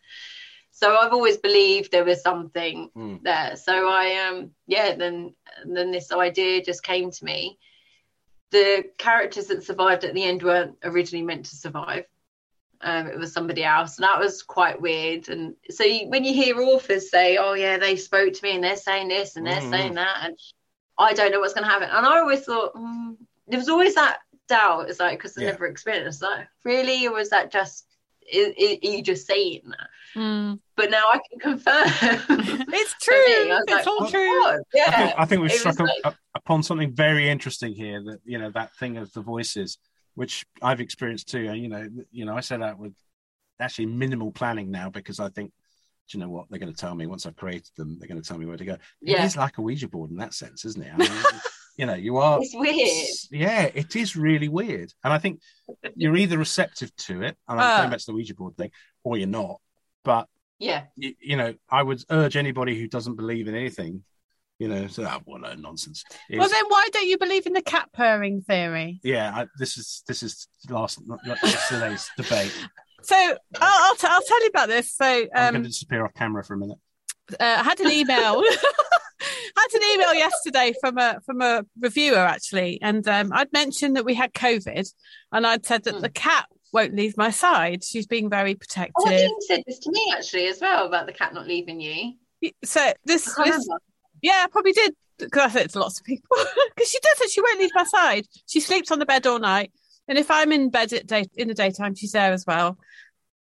So 0.82 0.96
I've 0.96 1.12
always 1.12 1.36
believed 1.36 1.92
there 1.92 2.04
was 2.04 2.22
something 2.22 2.90
Mm. 2.96 3.22
there. 3.22 3.54
So 3.54 3.88
I 3.88 4.26
um 4.26 4.50
yeah, 4.66 4.96
then 4.96 5.32
then 5.64 5.92
this 5.92 6.10
idea 6.10 6.64
just 6.64 6.82
came 6.82 7.12
to 7.12 7.24
me. 7.24 7.56
The 8.50 8.84
characters 8.98 9.46
that 9.46 9.62
survived 9.62 10.02
at 10.02 10.12
the 10.12 10.24
end 10.24 10.42
weren't 10.42 10.76
originally 10.82 11.24
meant 11.24 11.44
to 11.46 11.56
survive. 11.56 12.04
Um, 12.80 13.06
it 13.06 13.16
was 13.16 13.32
somebody 13.32 13.62
else, 13.62 13.96
and 13.96 14.04
that 14.04 14.18
was 14.18 14.42
quite 14.42 14.80
weird. 14.80 15.28
And 15.28 15.54
so 15.70 15.84
you, 15.84 16.08
when 16.08 16.24
you 16.24 16.34
hear 16.34 16.60
authors 16.60 17.12
say, 17.12 17.36
"Oh 17.36 17.52
yeah, 17.52 17.78
they 17.78 17.94
spoke 17.94 18.32
to 18.32 18.42
me 18.42 18.56
and 18.56 18.64
they're 18.64 18.76
saying 18.76 19.06
this 19.06 19.36
and 19.36 19.46
they're 19.46 19.60
Mhm. 19.60 19.70
saying 19.70 19.94
that," 19.94 20.16
and 20.24 20.36
I 20.98 21.12
don't 21.12 21.30
know 21.30 21.38
what's 21.38 21.54
going 21.54 21.64
to 21.64 21.70
happen, 21.70 21.90
and 21.90 22.04
I 22.04 22.18
always 22.18 22.44
thought 22.44 22.74
mm, 22.74 23.16
there 23.46 23.60
was 23.60 23.68
always 23.68 23.94
that 23.94 24.18
doubt. 24.48 24.90
It's 24.90 24.98
like 24.98 25.16
because 25.20 25.38
I 25.38 25.42
Yeah. 25.42 25.52
never 25.52 25.66
experienced 25.66 26.20
that. 26.22 26.48
Really, 26.64 27.06
or 27.06 27.12
was 27.12 27.30
that 27.30 27.52
just 27.52 27.86
are 28.34 28.52
you 28.82 29.02
just 29.02 29.28
saying 29.28 29.62
that? 29.66 29.88
Mm. 30.16 30.58
But 30.76 30.90
now 30.90 31.02
I 31.12 31.20
can 31.28 31.38
confirm. 31.38 31.86
It's 32.74 32.94
For 33.04 33.12
me, 33.12 33.18
true. 33.44 33.52
I 33.52 33.60
It's 33.62 33.70
like, 33.72 33.86
all 33.86 33.96
"Oh, 34.00 34.10
true. 34.10 34.40
God." 34.42 34.54
I 34.54 34.60
Yeah, 34.74 34.96
think, 35.06 35.14
I 35.18 35.24
think 35.24 35.42
we've 35.42 35.50
It 35.52 35.58
struck 35.58 35.78
was 35.78 35.90
up- 36.04 36.12
up- 36.12 36.16
upon 36.34 36.62
something 36.62 36.92
very 36.94 37.28
interesting 37.28 37.74
here. 37.74 38.02
That 38.02 38.20
you 38.24 38.38
know 38.38 38.50
that 38.50 38.74
thing 38.76 38.96
of 38.96 39.12
the 39.12 39.20
voices, 39.22 39.78
which 40.14 40.44
I've 40.62 40.80
experienced 40.80 41.28
too. 41.28 41.46
And 41.48 41.58
you 41.62 41.68
know, 41.68 41.88
you 42.10 42.24
know, 42.24 42.36
I 42.36 42.40
set 42.40 42.62
out 42.62 42.78
with 42.78 42.94
actually 43.60 43.86
minimal 43.86 44.32
planning 44.32 44.70
now 44.70 44.90
because 44.90 45.20
I 45.20 45.28
think, 45.28 45.52
do 46.08 46.18
you 46.18 46.24
know 46.24 46.30
what? 46.30 46.46
They're 46.50 46.58
going 46.58 46.72
to 46.72 46.78
tell 46.80 46.94
me 46.94 47.06
once 47.06 47.26
I've 47.26 47.36
created 47.36 47.70
them. 47.76 47.96
They're 47.98 48.08
going 48.08 48.20
to 48.20 48.26
tell 48.28 48.38
me 48.38 48.46
where 48.46 48.56
to 48.56 48.64
go. 48.64 48.72
It 48.74 48.80
Yeah. 49.02 49.24
is 49.24 49.36
like 49.36 49.58
a 49.58 49.62
Ouija 49.62 49.88
board 49.88 50.10
in 50.10 50.16
that 50.16 50.34
sense, 50.34 50.64
isn't 50.64 50.82
it? 50.82 50.92
I 50.92 50.96
mean, 50.96 51.10
you 51.78 51.86
know, 51.86 51.94
you 51.94 52.16
are. 52.18 52.38
it's 52.42 52.54
weird. 52.54 53.40
Yeah, 53.42 53.62
it 53.74 53.94
is 53.96 54.16
really 54.16 54.48
weird, 54.48 54.92
and 55.04 55.12
I 55.12 55.18
think 55.18 55.40
you're 55.94 56.16
either 56.16 56.38
receptive 56.38 56.94
to 56.96 57.22
it, 57.22 57.36
and 57.48 57.60
I'm 57.60 57.66
Ah. 57.66 57.78
going 57.78 57.90
back 57.90 58.00
to 58.00 58.06
the 58.06 58.14
Ouija 58.14 58.34
board 58.34 58.56
thing, 58.56 58.70
or 59.04 59.16
you're 59.16 59.28
not. 59.28 59.60
But 60.04 60.26
Yeah, 60.58 60.84
you, 60.96 61.14
you 61.20 61.36
know, 61.36 61.54
I 61.70 61.82
would 61.82 62.02
urge 62.10 62.36
anybody 62.36 62.78
who 62.78 62.88
doesn't 62.88 63.16
believe 63.16 63.48
in 63.48 63.54
anything, 63.54 64.02
you 64.58 64.68
know, 64.68 64.86
so 64.86 65.04
oh, 65.04 65.20
what 65.24 65.44
a 65.46 65.56
nonsense. 65.56 66.04
Is- 66.30 66.38
Well, 66.38 66.48
then 66.48 66.64
why 66.68 66.88
don't 66.92 67.06
you 67.06 67.18
believe 67.18 67.46
in 67.46 67.52
the 67.52 67.62
cat 67.62 67.88
purring 67.92 68.42
theory? 68.42 69.00
yeah, 69.02 69.32
I, 69.34 69.46
this 69.58 69.76
is 69.76 70.02
this 70.06 70.22
is 70.22 70.46
last 70.68 71.00
yesterday's 71.44 72.08
debate. 72.16 72.52
So 73.02 73.16
I'll, 73.16 73.36
I'll, 73.60 73.96
t- 73.96 74.06
I'll 74.08 74.22
tell 74.22 74.42
you 74.42 74.48
about 74.48 74.68
this. 74.68 74.92
So 74.94 75.04
I'm 75.34 75.48
um, 75.48 75.52
going 75.54 75.62
to 75.64 75.68
disappear 75.68 76.04
off 76.04 76.14
camera 76.14 76.44
for 76.44 76.54
a 76.54 76.58
minute. 76.58 76.78
uh, 77.32 77.56
I 77.58 77.62
had 77.64 77.80
an 77.80 77.90
email. 77.90 78.42
I 78.44 78.56
had 79.56 79.74
an 79.74 79.82
email 79.94 80.14
yesterday 80.14 80.72
from 80.80 80.98
a 80.98 81.18
from 81.26 81.40
a 81.42 81.64
reviewer 81.80 82.18
actually, 82.18 82.80
and 82.82 83.06
um, 83.08 83.32
I'd 83.32 83.52
mentioned 83.52 83.96
that 83.96 84.04
we 84.04 84.14
had 84.14 84.32
COVID, 84.32 84.92
and 85.32 85.46
I'd 85.46 85.66
said 85.66 85.84
that 85.84 85.94
Hmm. 85.96 86.00
the 86.00 86.08
cat 86.10 86.46
won't 86.72 86.94
leave 86.94 87.16
my 87.16 87.30
side. 87.30 87.84
She's 87.84 88.06
being 88.06 88.30
very 88.30 88.54
oh, 88.54 88.58
protective. 88.58 88.94
oh, 88.98 89.06
I 89.06 89.16
think 89.16 89.36
you 89.40 89.46
said 89.46 89.62
this 89.66 89.78
to 89.80 89.90
me 89.90 90.12
actually 90.16 90.46
as 90.46 90.60
well 90.60 90.86
about 90.86 91.06
the 91.06 91.12
cat 91.12 91.34
not 91.34 91.46
leaving 91.46 91.80
you. 91.80 92.14
so 92.64 92.92
this, 93.04 93.32
this 93.44 93.68
yeah, 94.22 94.44
I 94.44 94.46
probably 94.50 94.72
did 94.72 94.94
because 95.18 95.42
I 95.42 95.48
said 95.48 95.66
it 95.66 95.72
to 95.72 95.80
lots 95.80 96.00
of 96.00 96.06
people 96.06 96.36
because 96.74 96.90
she 96.90 96.98
does 97.00 97.20
it. 97.20 97.30
She 97.30 97.40
won't 97.40 97.60
leave 97.60 97.70
my 97.74 97.84
side. 97.84 98.26
She 98.46 98.60
sleeps 98.60 98.90
on 98.90 98.98
the 98.98 99.06
bed 99.06 99.26
all 99.26 99.38
night, 99.38 99.72
and 100.08 100.18
if 100.18 100.30
I'm 100.30 100.52
in 100.52 100.70
bed 100.70 100.92
at 100.92 101.06
day 101.06 101.26
in 101.36 101.48
the 101.48 101.54
daytime, 101.54 101.94
she's 101.94 102.12
there 102.12 102.32
as 102.32 102.44
well. 102.46 102.78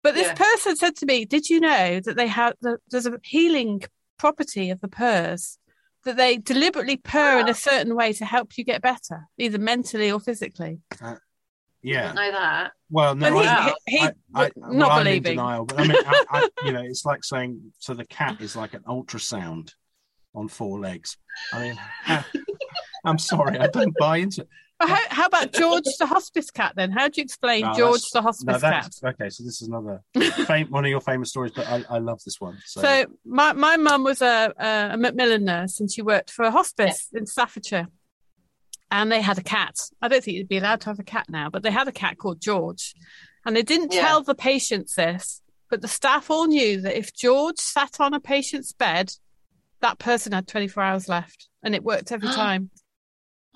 But 0.03 0.15
this 0.15 0.27
Yeah. 0.27 0.35
person 0.35 0.77
said 0.77 0.97
to 0.97 1.07
me, 1.07 1.25
"Did 1.25 1.49
you 1.49 1.61
know 1.61 2.01
that 2.01 2.17
they 2.17 2.27
have 2.27 2.55
the, 2.61 2.79
there's 2.91 3.07
a 3.07 3.19
healing 3.23 3.83
property 4.19 4.71
of 4.71 4.81
the 4.81 4.89
purrs 4.89 5.59
that 6.05 6.17
they 6.17 6.39
deliberately 6.39 6.97
purr 6.97 7.39
in 7.39 7.49
a 7.49 7.55
certain 7.55 7.95
way 7.95 8.13
to 8.15 8.25
help 8.25 8.59
you 8.59 8.65
get 8.65 8.83
better, 8.83 9.29
either 9.39 9.59
mentally 9.59 10.11
or 10.11 10.19
physically?" 10.19 10.81
Uh, 11.01 11.17
Yeah. 11.83 12.03
Didn't 12.03 12.15
know 12.17 12.31
that. 12.33 12.73
Well, 12.91 13.15
no, 13.15 13.33
But 13.33 13.43
he- 13.43 13.49
I, 13.49 13.73
he- 13.87 13.97
he 13.99 14.05
I, 14.05 14.13
I, 14.35 14.43
was 14.45 14.51
well, 14.57 14.73
not 14.73 14.91
I'm 14.93 14.99
in 15.01 15.05
believing. 15.05 15.33
denial. 15.37 15.65
But 15.65 15.81
I 15.81 15.83
mean, 15.89 15.97
I, 16.07 16.25
I, 16.31 16.49
you 16.67 16.73
know, 16.73 16.83
it's 16.83 17.05
like 17.05 17.25
saying 17.25 17.73
so 17.79 17.95
the 17.95 18.05
cat 18.05 18.41
is 18.41 18.55
like 18.57 18.75
an 18.75 18.83
ultrasound 18.87 19.75
on 20.35 20.49
four 20.49 20.79
legs. 20.81 21.17
I 21.53 21.61
mean, 21.61 22.23
I'm 23.05 23.19
sorry, 23.19 23.59
I 23.59 23.67
don't 23.67 23.97
buy 23.99 24.19
into 24.19 24.43
it. 24.43 24.49
But 24.79 24.89
how, 24.89 24.97
how 25.11 25.27
about 25.27 25.53
George 25.53 25.85
the 25.99 26.07
hospice 26.07 26.51
cat 26.51 26.73
then? 26.75 26.91
How 26.91 27.07
do 27.09 27.21
you 27.21 27.25
explain 27.25 27.63
No, 27.63 27.73
George 27.75 28.01
that's- 28.01 28.11
the 28.13 28.21
No, 28.21 28.23
hospice 28.25 28.61
cat? 28.63 28.83
that's 28.83 29.05
okay. 29.05 29.31
So 29.31 29.45
this 29.45 29.63
is 29.63 29.69
another 29.69 30.03
fam- 30.47 30.71
one 30.71 30.85
of 30.85 30.91
your 30.91 31.01
famous 31.01 31.31
stories, 31.31 31.53
but 31.55 31.69
I, 31.69 31.85
I 31.89 31.99
love 31.99 32.21
this 32.25 32.41
one. 32.41 32.59
So, 32.65 32.81
So 32.81 33.07
my 33.25 33.53
my 33.53 33.77
mum 33.77 34.03
was 34.05 34.23
a, 34.23 34.53
a 34.59 34.95
a 34.95 34.97
Macmillan 34.97 35.45
nurse 35.45 35.79
and 35.79 35.91
she 35.91 36.03
worked 36.03 36.31
for 36.31 36.45
a 36.45 36.51
hospice 36.51 37.09
in 37.13 37.27
Staffordshire, 37.27 37.89
and 38.93 39.11
they 39.11 39.21
had 39.23 39.39
a 39.39 39.43
cat. 39.43 39.81
I 40.01 40.07
don't 40.09 40.23
think 40.23 40.37
you'd 40.37 40.49
be 40.49 40.59
allowed 40.59 40.83
to 40.83 40.91
have 40.91 41.01
a 41.01 41.03
cat 41.05 41.27
now, 41.29 41.49
but 41.51 41.63
they 41.65 41.71
had 41.73 41.89
a 41.89 41.93
cat 41.93 42.19
called 42.19 42.41
George, 42.41 42.95
and 43.45 43.57
they 43.57 43.63
didn't 43.63 43.93
Yeah. 43.93 44.03
tell 44.03 44.23
the 44.23 44.35
patients 44.37 44.95
this, 44.95 45.41
but 45.71 45.81
the 45.81 45.89
staff 45.89 46.31
all 46.31 46.47
knew 46.47 46.81
that 46.83 46.97
if 46.97 47.13
George 47.15 47.59
sat 47.59 47.99
on 48.01 48.13
a 48.15 48.21
patient's 48.21 48.73
bed, 48.73 49.15
that 49.81 49.99
person 49.99 50.33
had 50.33 50.47
24 50.47 50.83
hours 50.83 51.09
left, 51.09 51.49
and 51.63 51.75
it 51.75 51.83
worked 51.83 52.13
every 52.13 52.29
time. 52.45 52.71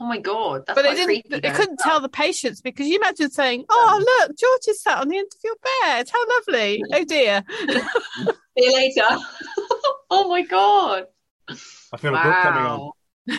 Oh 0.01 0.05
my 0.07 0.19
god, 0.19 0.65
that's 0.67 0.77
but 0.77 0.83
they 0.83 0.95
didn't. 0.95 1.07
creepy. 1.29 1.41
They 1.41 1.51
couldn't 1.55 1.79
tell 1.79 2.01
the 2.01 2.09
patients 2.11 2.61
because 2.61 2.87
you 2.87 2.97
imagine 2.97 3.31
saying, 3.31 3.65
"Oh, 3.71 3.95
um, 3.97 4.03
look, 4.29 4.39
George 4.39 4.69
is 4.69 4.83
sat 4.83 4.99
on 4.99 5.09
the 5.09 5.17
end 5.17 5.29
of 5.35 5.41
your 5.43 5.55
bed. 5.85 6.11
How 6.13 6.23
lovely! 6.37 6.83
Oh 6.93 7.05
dear." 7.05 7.43
See 8.59 8.65
you 8.67 8.75
later. 8.75 9.05
oh 10.11 10.29
my 10.29 10.43
god. 10.43 11.07
I 11.49 11.97
feel 11.99 12.15
a 12.15 12.23
book 12.23 12.43
coming 12.43 12.93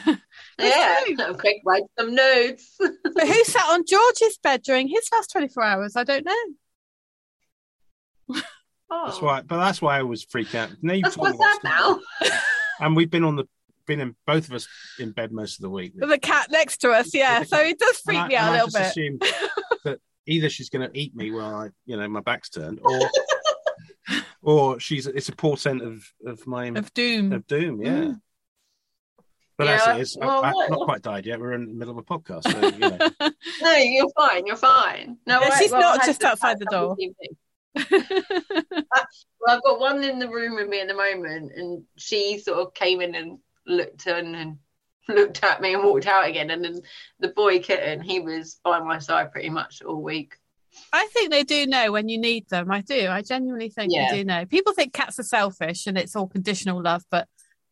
on. 0.08 0.22
Wow. 0.60 0.66
yeah. 0.66 1.16
true. 1.16 1.34
Quick, 1.36 1.58
write 1.66 1.84
some 2.00 2.16
notes. 2.16 2.76
But 2.80 3.28
who 3.28 3.44
sat 3.46 3.66
on 3.70 3.86
George's 3.86 4.38
bed 4.42 4.62
during 4.64 4.88
his 4.88 5.08
last 5.12 5.32
24 5.32 5.64
hours? 5.64 5.96
I 5.96 6.04
don't 6.04 6.26
know. 6.26 6.36
Oh, 8.90 9.06
That's 9.08 9.22
why, 9.22 9.42
but 9.42 9.58
that's 9.58 9.82
why 9.82 10.00
I 10.00 10.04
was 10.04 10.24
freaked 10.24 10.56
out. 10.56 10.70
Now 10.82 10.94
you 10.94 11.04
That's 11.04 11.18
what's 11.18 11.38
what's 11.38 11.62
that 11.64 12.00
now. 12.22 12.30
And 12.80 12.96
we've 12.96 13.10
been 13.10 13.26
on 13.26 13.36
the 13.36 13.46
been 13.86 14.00
in 14.00 14.16
both 14.26 14.48
of 14.48 14.54
us 14.54 14.68
in 15.00 15.12
bed 15.12 15.32
most 15.32 15.58
of 15.58 15.62
the 15.64 15.70
week. 15.70 15.94
With 15.96 16.10
the 16.10 16.18
cat 16.18 16.48
next 16.52 16.78
to 16.80 16.92
us, 16.92 17.14
yeah. 17.14 17.44
So 17.44 17.58
it 17.58 17.80
does 17.80 17.98
freak 18.00 18.18
And 18.18 18.26
I- 18.26 18.28
me 18.30 18.36
out 18.36 18.48
and 18.48 18.48
a 18.48 18.50
I 18.50 18.64
little 18.64 18.68
just 18.68 18.78
bit. 18.78 18.88
assumed 18.88 19.22
that 19.86 20.00
either 20.26 20.50
she's 20.50 20.70
going 20.70 20.90
to 20.90 20.98
eat 20.98 21.16
me 21.16 21.32
while 21.32 21.56
I, 21.56 21.70
you 21.86 21.98
know, 21.98 22.08
my 22.08 22.22
back's 22.22 22.50
turned, 22.50 22.80
or 22.82 23.00
or 24.42 24.80
she's 24.80 25.08
it's 25.08 25.30
a 25.30 25.36
portent 25.36 25.82
of 25.82 26.04
of 26.26 26.46
my 26.48 26.68
Of 26.68 26.94
doom. 26.94 27.34
of 27.34 27.46
doom. 27.48 27.82
Yeah. 27.82 27.92
Mm. 27.92 28.22
But 29.58 29.68
Yeah, 29.68 29.74
as 29.76 29.88
it 29.98 30.02
is, 30.02 30.18
well, 30.20 30.44
I, 30.44 30.52
what- 30.52 30.64
I've 30.66 30.70
not 30.72 30.86
quite 30.86 31.02
died 31.02 31.26
yet. 31.26 31.40
We're 31.40 31.54
in 31.54 31.66
the 31.68 31.74
middle 31.74 31.98
of 31.98 31.98
a 31.98 32.04
podcast, 32.04 32.44
so 32.52 32.68
you 32.68 32.78
know. 32.80 33.32
No, 33.62 33.74
you're 33.76 34.10
fine. 34.16 34.46
You're 34.46 34.56
fine. 34.56 35.18
No, 35.26 35.42
Yeah, 35.42 35.58
she's 35.58 35.72
well, 35.72 35.82
not 35.82 36.04
I 36.04 36.06
just 36.06 36.24
outside 36.24 36.60
the 36.60 36.66
door. 36.66 36.96
Uh, 37.78 39.04
well, 39.40 39.56
I've 39.56 39.64
got 39.64 39.80
one 39.80 40.04
in 40.04 40.18
the 40.20 40.30
room 40.30 40.56
with 40.56 40.68
me 40.68 40.82
at 40.82 40.88
the 40.88 40.94
moment, 40.96 41.52
and 41.56 41.84
she 41.98 42.40
sort 42.40 42.60
of 42.60 42.74
came 42.74 43.02
in 43.02 43.14
and 43.16 43.38
looked 43.68 44.08
in 44.08 44.34
and 44.36 44.58
looked 45.10 45.44
at 45.44 45.62
me 45.62 45.74
and 45.74 45.84
walked 45.84 46.08
out 46.08 46.28
again. 46.28 46.50
And 46.50 46.64
then 46.64 46.82
the 47.20 47.28
boy 47.30 47.60
kitten, 47.60 48.02
he 48.02 48.20
was 48.20 48.60
by 48.64 48.80
my 48.80 49.00
side 49.00 49.32
pretty 49.32 49.50
much 49.50 49.82
all 49.84 50.02
week. 50.02 50.36
I 50.94 51.08
think 51.14 51.32
they 51.32 51.44
do 51.44 51.66
know 51.66 51.92
when 51.92 52.10
you 52.10 52.20
need 52.20 52.48
them. 52.50 52.72
I 52.72 52.82
do. 52.82 53.08
I 53.10 53.22
genuinely 53.22 53.70
think 53.70 53.92
Yeah. 53.94 54.12
they 54.12 54.18
do 54.20 54.24
know. 54.26 54.46
People 54.46 54.74
think 54.74 54.94
cats 54.94 55.20
are 55.20 55.24
selfish 55.24 55.88
and 55.88 55.98
it's 55.98 56.16
all 56.16 56.28
conditional 56.28 56.82
love, 56.82 57.04
but 57.10 57.28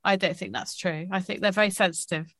I 0.06 0.16
don't 0.16 0.38
think 0.38 0.54
that's 0.54 0.78
true. 0.78 1.08
I 1.12 1.20
think 1.20 1.42
they're 1.42 1.52
very 1.52 1.72
sensitive. 1.72 2.34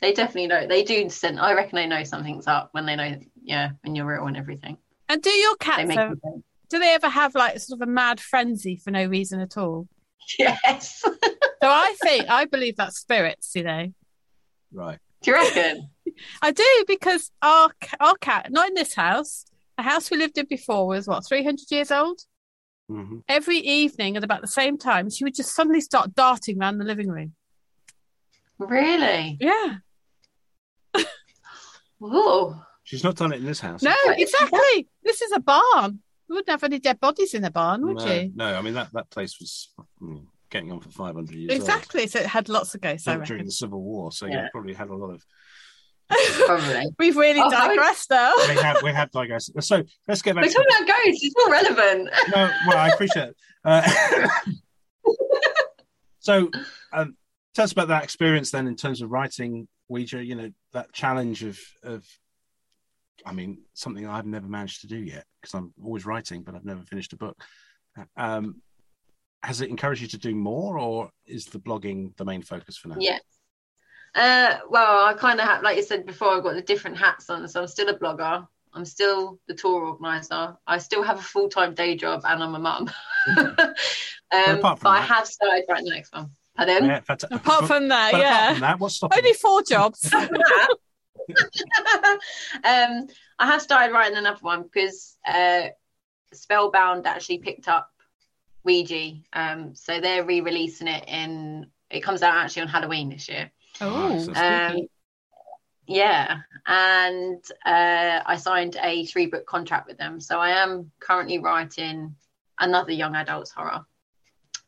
They 0.00 0.12
definitely 0.12 0.48
know. 0.48 0.66
They 0.66 0.82
do. 0.82 1.08
Send, 1.10 1.38
I 1.38 1.52
reckon 1.52 1.76
they 1.76 1.86
know 1.86 2.04
something's 2.04 2.46
up 2.46 2.70
when 2.72 2.86
they 2.86 2.96
know, 2.96 3.18
yeah, 3.42 3.70
when 3.82 3.94
you're 3.94 4.06
real 4.06 4.26
and 4.26 4.36
everything. 4.36 4.78
And 5.08 5.22
do 5.22 5.30
your 5.30 5.56
cats 5.56 5.86
make 5.86 5.98
ever, 5.98 6.16
do 6.70 6.78
they 6.78 6.94
ever 6.94 7.08
have 7.08 7.34
like 7.34 7.60
sort 7.60 7.80
of 7.80 7.88
a 7.88 7.90
mad 7.90 8.18
frenzy 8.18 8.76
for 8.76 8.90
no 8.90 9.06
reason 9.06 9.40
at 9.40 9.56
all? 9.56 9.86
Yes. 10.38 11.04
So 11.62 11.70
I 11.70 11.94
think 12.02 12.28
I 12.28 12.44
believe 12.44 12.76
that's 12.76 12.98
spirits, 12.98 13.52
you 13.54 13.62
know. 13.62 13.90
right. 14.70 14.98
do 15.22 15.30
you 15.30 15.34
reckon? 15.34 15.88
I 16.42 16.50
do 16.50 16.84
because 16.86 17.30
our 17.40 17.70
our 18.00 18.16
cat, 18.16 18.52
not 18.52 18.68
in 18.68 18.74
this 18.74 18.92
house, 18.92 19.46
the 19.78 19.82
house 19.82 20.10
we 20.10 20.18
lived 20.18 20.36
in 20.36 20.44
before 20.44 20.86
was 20.86 21.08
what 21.08 21.26
three 21.26 21.42
hundred 21.42 21.70
years 21.70 21.90
old. 21.90 22.20
Hmm 22.88 23.18
Every 23.28 23.58
evening 23.58 24.16
at 24.16 24.24
about 24.24 24.40
the 24.42 24.46
same 24.48 24.76
time, 24.78 25.10
she 25.10 25.24
would 25.24 25.34
just 25.34 25.54
suddenly 25.54 25.80
start 25.80 26.14
darting 26.14 26.60
around 26.60 26.78
the 26.78 26.84
living 26.84 27.08
room. 27.08 27.34
Really? 28.58 29.36
Yeah, 29.40 29.76
Oh, 32.02 32.62
She's 32.82 33.02
not 33.02 33.16
done 33.16 33.32
it 33.32 33.36
in 33.38 33.46
this 33.46 33.60
house. 33.60 33.82
no, 33.82 33.94
exactly. 34.08 34.88
This 35.02 35.22
is 35.22 35.32
a 35.32 35.40
barn. 35.40 36.00
You 36.28 36.34
wouldn't 36.36 36.50
have 36.50 36.64
any 36.64 36.78
dead 36.78 37.00
bodies 37.00 37.32
in 37.34 37.42
the 37.42 37.50
barn, 37.50 37.82
would 37.86 37.96
no, 37.96 38.12
you? 38.12 38.32
no, 38.34 38.54
I 38.54 38.60
mean 38.62 38.74
that 38.74 38.92
that 38.92 39.10
place 39.10 39.38
was 39.40 39.72
mm, 40.02 40.24
getting 40.50 40.70
on 40.72 40.80
for 40.80 40.90
500 40.90 41.34
years 41.34 41.54
Exactly. 41.54 42.06
So 42.06 42.18
it 42.20 42.26
had 42.26 42.48
lots 42.48 42.74
of 42.74 42.80
ghosts. 42.82 43.08
I. 43.08 43.12
During 43.14 43.20
reckon. 43.30 43.46
the 43.46 43.52
Civil 43.52 43.82
War, 43.82 44.12
so 44.12 44.26
Yeah. 44.26 44.42
you 44.44 44.48
probably 44.52 44.74
had 44.74 44.88
a 44.88 44.94
lot 44.94 45.10
of. 45.14 45.24
Probably. 46.08 46.86
We've 46.98 47.16
really 47.16 47.40
Oh, 47.40 47.50
digressed 47.50 48.10
now. 48.10 48.34
we 48.48 48.54
have, 48.56 48.82
we 48.82 48.90
had 48.92 49.10
digress. 49.10 49.50
So 49.60 49.82
let's 50.08 50.22
get 50.22 50.34
back. 50.34 50.44
We're 50.44 50.48
to 50.50 50.54
talking 50.54 50.84
about 50.86 50.96
ghosts. 51.04 51.24
It's 51.24 51.34
more 51.38 51.50
relevant. 51.50 52.10
no, 52.34 52.50
well, 52.68 52.78
I 52.78 52.88
appreciate 52.88 53.28
it. 53.30 53.36
Uh, 53.64 54.28
so, 56.18 56.50
um, 56.92 57.16
tell 57.54 57.64
us 57.64 57.72
about 57.72 57.88
that 57.88 58.04
experience 58.04 58.50
then 58.50 58.66
in 58.66 58.76
terms 58.76 59.02
of 59.02 59.10
writing 59.10 59.68
Ouija. 59.88 60.22
You 60.24 60.34
know, 60.34 60.50
that 60.72 60.92
challenge 60.92 61.42
of 61.44 61.58
of, 61.82 62.04
I 63.24 63.32
mean, 63.32 63.62
something 63.74 64.06
I've 64.06 64.26
never 64.26 64.46
managed 64.46 64.82
to 64.82 64.86
do 64.86 64.98
yet 64.98 65.24
because 65.40 65.54
I'm 65.54 65.72
always 65.82 66.06
writing, 66.06 66.42
but 66.42 66.54
I've 66.54 66.64
never 66.64 66.82
finished 66.82 67.12
a 67.12 67.16
book. 67.16 67.36
Um, 68.16 68.60
has 69.42 69.60
it 69.60 69.68
encouraged 69.70 70.02
you 70.02 70.08
to 70.08 70.18
do 70.18 70.34
more, 70.34 70.78
or 70.78 71.10
is 71.26 71.46
the 71.46 71.58
blogging 71.58 72.16
the 72.16 72.24
main 72.24 72.42
focus 72.42 72.76
for 72.76 72.88
now? 72.88 72.96
Yes. 72.98 73.20
Uh, 74.14 74.58
well, 74.70 75.04
I 75.06 75.14
kind 75.14 75.40
of 75.40 75.46
have, 75.46 75.62
like 75.62 75.76
you 75.76 75.82
said 75.82 76.06
before, 76.06 76.28
I've 76.36 76.42
got 76.42 76.54
the 76.54 76.62
different 76.62 76.96
hats 76.96 77.28
on. 77.30 77.46
So 77.48 77.60
I'm 77.60 77.66
still 77.66 77.88
a 77.88 77.98
blogger. 77.98 78.46
I'm 78.72 78.84
still 78.84 79.38
the 79.46 79.54
tour 79.54 79.84
organizer. 79.86 80.56
I 80.66 80.78
still 80.78 81.02
have 81.02 81.18
a 81.18 81.22
full 81.22 81.48
time 81.48 81.74
day 81.74 81.96
job, 81.96 82.22
and 82.24 82.42
I'm 82.42 82.54
a 82.54 82.58
mum. 82.58 82.90
um, 83.36 83.46
apart 83.48 84.60
but 84.60 84.78
from 84.78 84.92
I 84.92 85.00
have 85.00 85.26
started 85.26 85.64
writing 85.68 85.86
the 85.86 85.90
next 85.92 86.12
one. 86.12 86.30
Pardon? 86.56 86.84
Yeah, 86.84 87.00
fanta- 87.00 87.34
Apart 87.34 87.60
but- 87.60 87.66
from 87.68 87.88
that, 87.88 88.12
but 88.12 88.20
apart 88.20 88.32
yeah. 88.34 88.52
from 88.52 88.60
that, 88.60 88.80
what's 88.80 88.94
stopping? 88.96 89.18
Only 89.18 89.32
four 89.34 89.62
jobs. 89.62 90.12
um, 90.12 90.28
I 92.62 93.46
have 93.46 93.62
started 93.62 93.92
writing 93.92 94.16
another 94.18 94.38
one 94.40 94.62
because 94.62 95.16
uh, 95.26 95.68
Spellbound 96.32 97.06
actually 97.06 97.38
picked 97.38 97.68
up 97.68 97.90
Ouija. 98.64 99.12
Um, 99.32 99.74
so 99.74 100.00
they're 100.00 100.24
re-releasing 100.24 100.88
it 100.88 101.04
in. 101.08 101.66
It 101.90 102.00
comes 102.00 102.22
out 102.22 102.36
actually 102.36 102.62
on 102.62 102.68
Halloween 102.68 103.08
this 103.10 103.28
year. 103.28 103.50
Oh, 103.80 104.28
Um, 104.34 104.86
yeah, 105.86 106.38
and 106.66 107.42
uh, 107.66 108.20
I 108.24 108.36
signed 108.36 108.76
a 108.82 109.04
three 109.06 109.26
book 109.26 109.46
contract 109.46 109.86
with 109.86 109.98
them. 109.98 110.20
So 110.20 110.38
I 110.38 110.50
am 110.50 110.90
currently 111.00 111.38
writing 111.38 112.14
another 112.58 112.92
young 112.92 113.14
adults 113.16 113.50
horror 113.50 113.84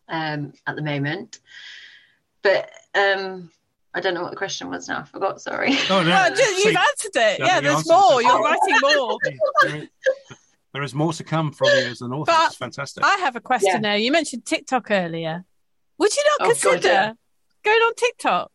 um, 0.09 0.53
at 0.67 0.77
the 0.77 0.83
moment. 0.83 1.41
But 2.43 2.71
um, 2.95 3.51
I 3.95 4.01
don't 4.01 4.15
know 4.15 4.23
what 4.23 4.31
the 4.31 4.37
question 4.37 4.69
was 4.69 4.89
now. 4.89 5.01
I 5.01 5.05
forgot. 5.05 5.41
Sorry. 5.41 5.73
Oh, 5.91 6.03
no, 6.03 6.09
well, 6.11 6.31
just, 6.35 6.65
you've 6.65 6.77
answered 6.77 7.13
it. 7.17 7.39
Yeah, 7.39 7.47
Yeah, 7.47 7.61
there's 7.61 7.89
more. 7.89 8.23
You're 8.23 8.41
writing 8.43 8.77
more. 8.83 9.19
there 9.63 9.77
is- 9.77 9.89
there 10.73 10.83
is 10.83 10.95
more 10.95 11.15
to 11.15 11.25
come 11.25 11.53
from 11.53 11.69
you 11.69 11.87
as 11.87 12.03
an 12.03 12.13
author. 12.13 12.27
But 12.33 12.49
it's 12.49 12.57
fantastic. 12.57 13.03
I 13.03 13.17
have 13.21 13.35
a 13.35 13.41
question 13.41 13.81
now. 13.81 13.95
You 13.95 14.13
mentioned 14.13 14.45
TikTok 14.45 14.91
earlier. 14.91 15.43
Would 15.97 16.15
you 16.15 16.23
not 16.39 16.47
Oh, 16.47 16.53
God, 16.53 16.61
consider 16.61 16.89
yeah. 16.93 17.13
going 17.65 17.79
on 17.81 17.95
TikTok? 17.95 18.53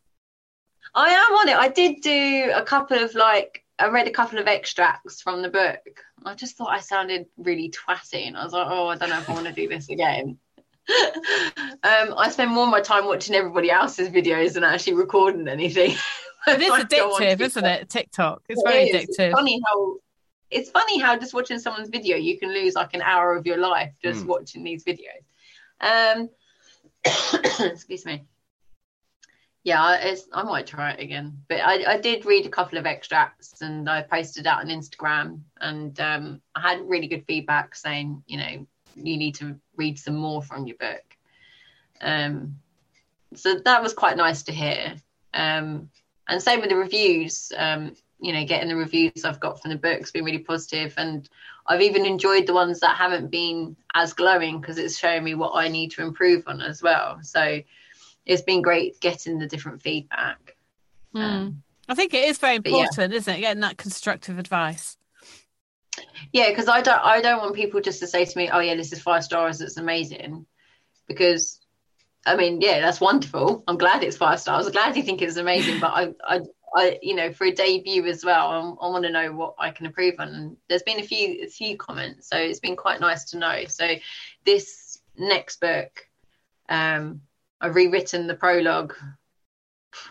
I 0.93 1.09
am 1.09 1.33
on 1.37 1.49
it. 1.49 1.55
I 1.57 1.69
did 1.69 2.01
do 2.01 2.51
a 2.55 2.63
couple 2.63 2.97
of 2.97 3.15
like 3.15 3.63
I 3.79 3.87
read 3.89 4.07
a 4.07 4.11
couple 4.11 4.39
of 4.39 4.47
extracts 4.47 5.21
from 5.21 5.41
the 5.41 5.49
book. 5.49 5.79
I 6.25 6.35
just 6.35 6.55
thought 6.57 6.69
I 6.69 6.79
sounded 6.79 7.25
really 7.37 7.71
twatty, 7.71 8.27
and 8.27 8.37
I 8.37 8.43
was 8.43 8.53
like, 8.53 8.67
oh, 8.69 8.87
I 8.87 8.97
don't 8.97 9.09
know 9.09 9.17
if 9.19 9.29
I 9.29 9.33
want 9.33 9.47
to 9.47 9.53
do 9.53 9.67
this 9.67 9.89
again. 9.89 10.37
um, 11.83 12.13
I 12.17 12.29
spend 12.31 12.51
more 12.51 12.65
of 12.65 12.69
my 12.71 12.81
time 12.81 13.05
watching 13.05 13.35
everybody 13.35 13.71
else's 13.71 14.09
videos 14.09 14.53
than 14.53 14.63
actually 14.63 14.93
recording 14.93 15.47
anything. 15.47 15.95
It 16.47 16.59
is 16.59 16.71
I 16.71 16.83
go 16.85 17.13
on 17.13 17.21
addictive, 17.21 17.39
isn't 17.39 17.65
it? 17.65 17.87
TikTok. 17.87 18.41
It's 18.49 18.59
It 18.59 18.67
very 18.67 18.83
is. 18.85 19.03
It's 19.09 19.17
addictive. 19.19 19.31
funny 19.33 19.61
how 19.63 19.95
it's 20.49 20.71
funny 20.71 20.97
how 20.97 21.15
just 21.15 21.35
watching 21.35 21.59
someone's 21.59 21.89
video 21.89 22.17
you 22.17 22.39
can 22.39 22.51
lose 22.51 22.73
like 22.73 22.95
an 22.95 23.03
hour 23.03 23.35
of 23.35 23.45
your 23.45 23.57
life 23.57 23.93
just 24.03 24.23
Mm. 24.23 24.27
watching 24.27 24.63
these 24.63 24.83
videos. 24.83 25.21
Um, 25.81 26.29
excuse 27.71 28.07
me. 28.07 28.23
Yeah, 29.63 29.81
I- 29.81 30.43
might 30.43 30.65
try 30.65 30.91
it 30.91 30.99
again, 30.99 31.43
but 31.47 31.59
I, 31.59 31.93
I 31.93 31.97
did 31.99 32.25
read 32.25 32.45
a 32.47 32.49
couple 32.49 32.79
of 32.79 32.87
extracts 32.87 33.61
and 33.61 33.87
I 33.87 34.01
posted 34.01 34.47
out 34.47 34.61
on 34.61 34.67
Instagram, 34.69 35.41
and 35.59 35.99
um, 35.99 36.41
I 36.55 36.61
had 36.61 36.89
really 36.89 37.07
good 37.07 37.25
feedback 37.27 37.75
saying, 37.75 38.23
you 38.25 38.37
know, 38.37 38.67
you 38.95 39.17
need 39.17 39.35
to 39.35 39.59
read 39.75 39.99
some 39.99 40.15
more 40.15 40.41
from 40.41 40.65
your 40.65 40.77
book. 40.77 41.03
Um, 42.01 42.57
so 43.35 43.59
that 43.59 43.83
was 43.83 43.93
quite 43.93 44.17
nice 44.17 44.43
to 44.43 44.51
hear. 44.51 44.95
Um, 45.33 45.89
and 46.27 46.41
same 46.41 46.61
with 46.61 46.69
the 46.69 46.75
reviews. 46.75 47.51
Um, 47.55 47.95
you 48.19 48.33
know, 48.33 48.45
getting 48.45 48.69
the 48.69 48.75
reviews 48.75 49.25
I've 49.25 49.39
got 49.39 49.61
from 49.61 49.71
the 49.71 49.77
books 49.77 50.11
been 50.11 50.25
really 50.25 50.39
positive, 50.39 50.93
and 50.97 51.27
I've 51.65 51.81
even 51.81 52.05
enjoyed 52.05 52.47
the 52.47 52.53
ones 52.53 52.79
that 52.79 52.95
haven't 52.95 53.31
been 53.31 53.75
as 53.93 54.13
glowing 54.13 54.59
because 54.59 54.77
it's 54.77 54.97
showing 54.97 55.23
me 55.23 55.35
what 55.35 55.53
I 55.55 55.67
need 55.67 55.91
to 55.91 56.03
improve 56.03 56.43
on 56.47 56.61
as 56.61 56.81
well. 56.81 57.19
So 57.23 57.61
it's 58.25 58.41
been 58.41 58.61
great 58.61 58.99
getting 58.99 59.39
the 59.39 59.47
different 59.47 59.81
feedback. 59.81 60.55
Mm. 61.15 61.21
Um, 61.21 61.63
I 61.89 61.95
think 61.95 62.13
it 62.13 62.29
is 62.29 62.37
very 62.37 62.55
important, 62.55 63.11
yeah. 63.11 63.17
isn't 63.17 63.35
it? 63.35 63.39
Getting 63.41 63.61
that 63.61 63.77
constructive 63.77 64.39
advice. 64.39 64.97
Yeah, 66.31 66.49
because 66.49 66.69
I 66.69 66.81
don't 66.81 67.01
I 67.03 67.21
don't 67.21 67.39
want 67.39 67.55
people 67.55 67.81
just 67.81 67.99
to 67.99 68.07
say 68.07 68.23
to 68.23 68.37
me, 68.37 68.49
"Oh 68.49 68.59
yeah, 68.59 68.75
this 68.75 68.93
is 68.93 69.01
five 69.01 69.23
stars. 69.23 69.59
It's 69.59 69.77
amazing," 69.77 70.45
because 71.07 71.61
I 72.25 72.35
mean, 72.35 72.61
yeah, 72.61 72.81
that's 72.81 73.01
wonderful. 73.01 73.63
I'm 73.67 73.77
glad 73.77 74.03
it's 74.03 74.17
five 74.17 74.39
stars. 74.39 74.67
I'm 74.67 74.71
glad 74.71 74.95
you 74.95 75.03
think 75.03 75.21
it's 75.21 75.37
amazing, 75.37 75.79
but 75.79 75.91
I, 75.91 76.13
I, 76.23 76.39
I, 76.75 76.99
you 77.01 77.15
know, 77.15 77.33
for 77.33 77.45
a 77.45 77.51
debut 77.51 78.05
as 78.05 78.23
well, 78.23 78.77
I, 78.81 78.85
I 78.85 78.89
want 78.89 79.05
to 79.05 79.11
know 79.11 79.31
what 79.33 79.55
I 79.57 79.71
can 79.71 79.87
improve 79.87 80.15
on. 80.19 80.27
And 80.29 80.57
there's 80.69 80.83
been 80.83 80.99
a 80.99 81.03
few, 81.03 81.43
a 81.43 81.47
few 81.47 81.77
comments, 81.77 82.29
so 82.29 82.37
it's 82.37 82.59
been 82.59 82.75
quite 82.75 82.99
nice 82.99 83.25
to 83.31 83.39
know. 83.39 83.65
So 83.67 83.95
this 84.45 84.99
next 85.17 85.59
book, 85.61 86.07
um, 86.69 87.21
I've 87.61 87.75
rewritten 87.75 88.27
the 88.27 88.35
prologue. 88.35 88.95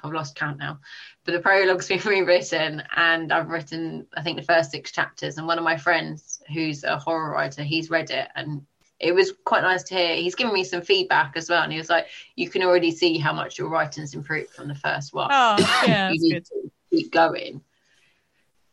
I've 0.05 0.13
lost 0.13 0.37
count 0.37 0.59
now, 0.59 0.79
but 1.25 1.33
the 1.33 1.41
prologue's 1.41 1.89
been 1.89 2.01
rewritten, 2.01 2.83
and 2.97 3.33
I've 3.33 3.49
written, 3.49 4.07
I 4.17 4.23
think, 4.23 4.39
the 4.39 4.45
first 4.45 4.71
six 4.71 4.93
chapters. 4.93 5.37
And 5.37 5.47
one 5.47 5.59
of 5.59 5.65
my 5.65 5.77
friends, 5.77 6.43
who's 6.53 6.85
a 6.85 6.99
horror 6.99 7.33
writer, 7.33 7.63
he's 7.63 7.91
read 7.91 8.11
it, 8.11 8.29
and 8.37 8.63
it 9.01 9.15
was 9.15 9.33
quite 9.45 9.63
nice 9.63 9.83
to 9.85 9.95
hear. 9.95 10.15
He's 10.17 10.35
given 10.35 10.53
me 10.53 10.65
some 10.65 10.83
feedback 10.83 11.33
as 11.37 11.49
well, 11.49 11.63
and 11.63 11.73
he 11.73 11.79
was 11.79 11.89
like, 11.91 12.07
"You 12.37 12.49
can 12.49 12.63
already 12.63 12.91
see 12.91 13.19
how 13.19 13.33
much 13.33 13.59
your 13.59 13.69
writing's 13.69 14.15
improved 14.15 14.51
from 14.51 14.69
the 14.69 14.75
first 14.75 15.13
one. 15.13 15.31
Oh, 15.33 15.57
yeah, 15.87 16.11
you 16.11 16.21
need 16.21 16.33
good. 16.33 16.45
to 16.47 16.71
keep 16.91 17.13
going." 17.13 17.63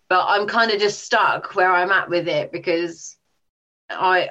But 0.10 0.26
I'm 0.28 0.48
kind 0.48 0.72
of 0.72 0.80
just 0.80 1.04
stuck 1.04 1.56
where 1.56 1.72
I'm 1.72 1.92
at 1.92 2.10
with 2.10 2.28
it 2.28 2.52
because 2.52 3.18
I, 3.90 4.30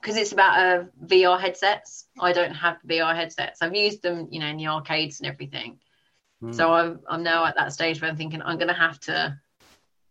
because 0.00 0.16
it's 0.16 0.32
about 0.32 0.58
uh, 0.58 0.84
VR 1.04 1.40
headsets. 1.40 2.06
I 2.18 2.32
don't 2.32 2.54
have 2.54 2.78
VR 2.86 3.14
headsets. 3.14 3.62
I've 3.62 3.74
used 3.74 4.02
them, 4.02 4.28
you 4.30 4.40
know, 4.40 4.46
in 4.46 4.56
the 4.56 4.66
arcades 4.66 5.20
and 5.20 5.28
everything. 5.28 5.78
Mm. 6.42 6.54
So 6.54 6.72
I'm 6.72 7.00
I'm 7.08 7.22
now 7.22 7.44
at 7.44 7.56
that 7.56 7.72
stage 7.72 8.00
where 8.00 8.10
I'm 8.10 8.16
thinking 8.16 8.42
I'm 8.42 8.58
going 8.58 8.68
to 8.68 8.74
have 8.74 8.98
to 9.00 9.38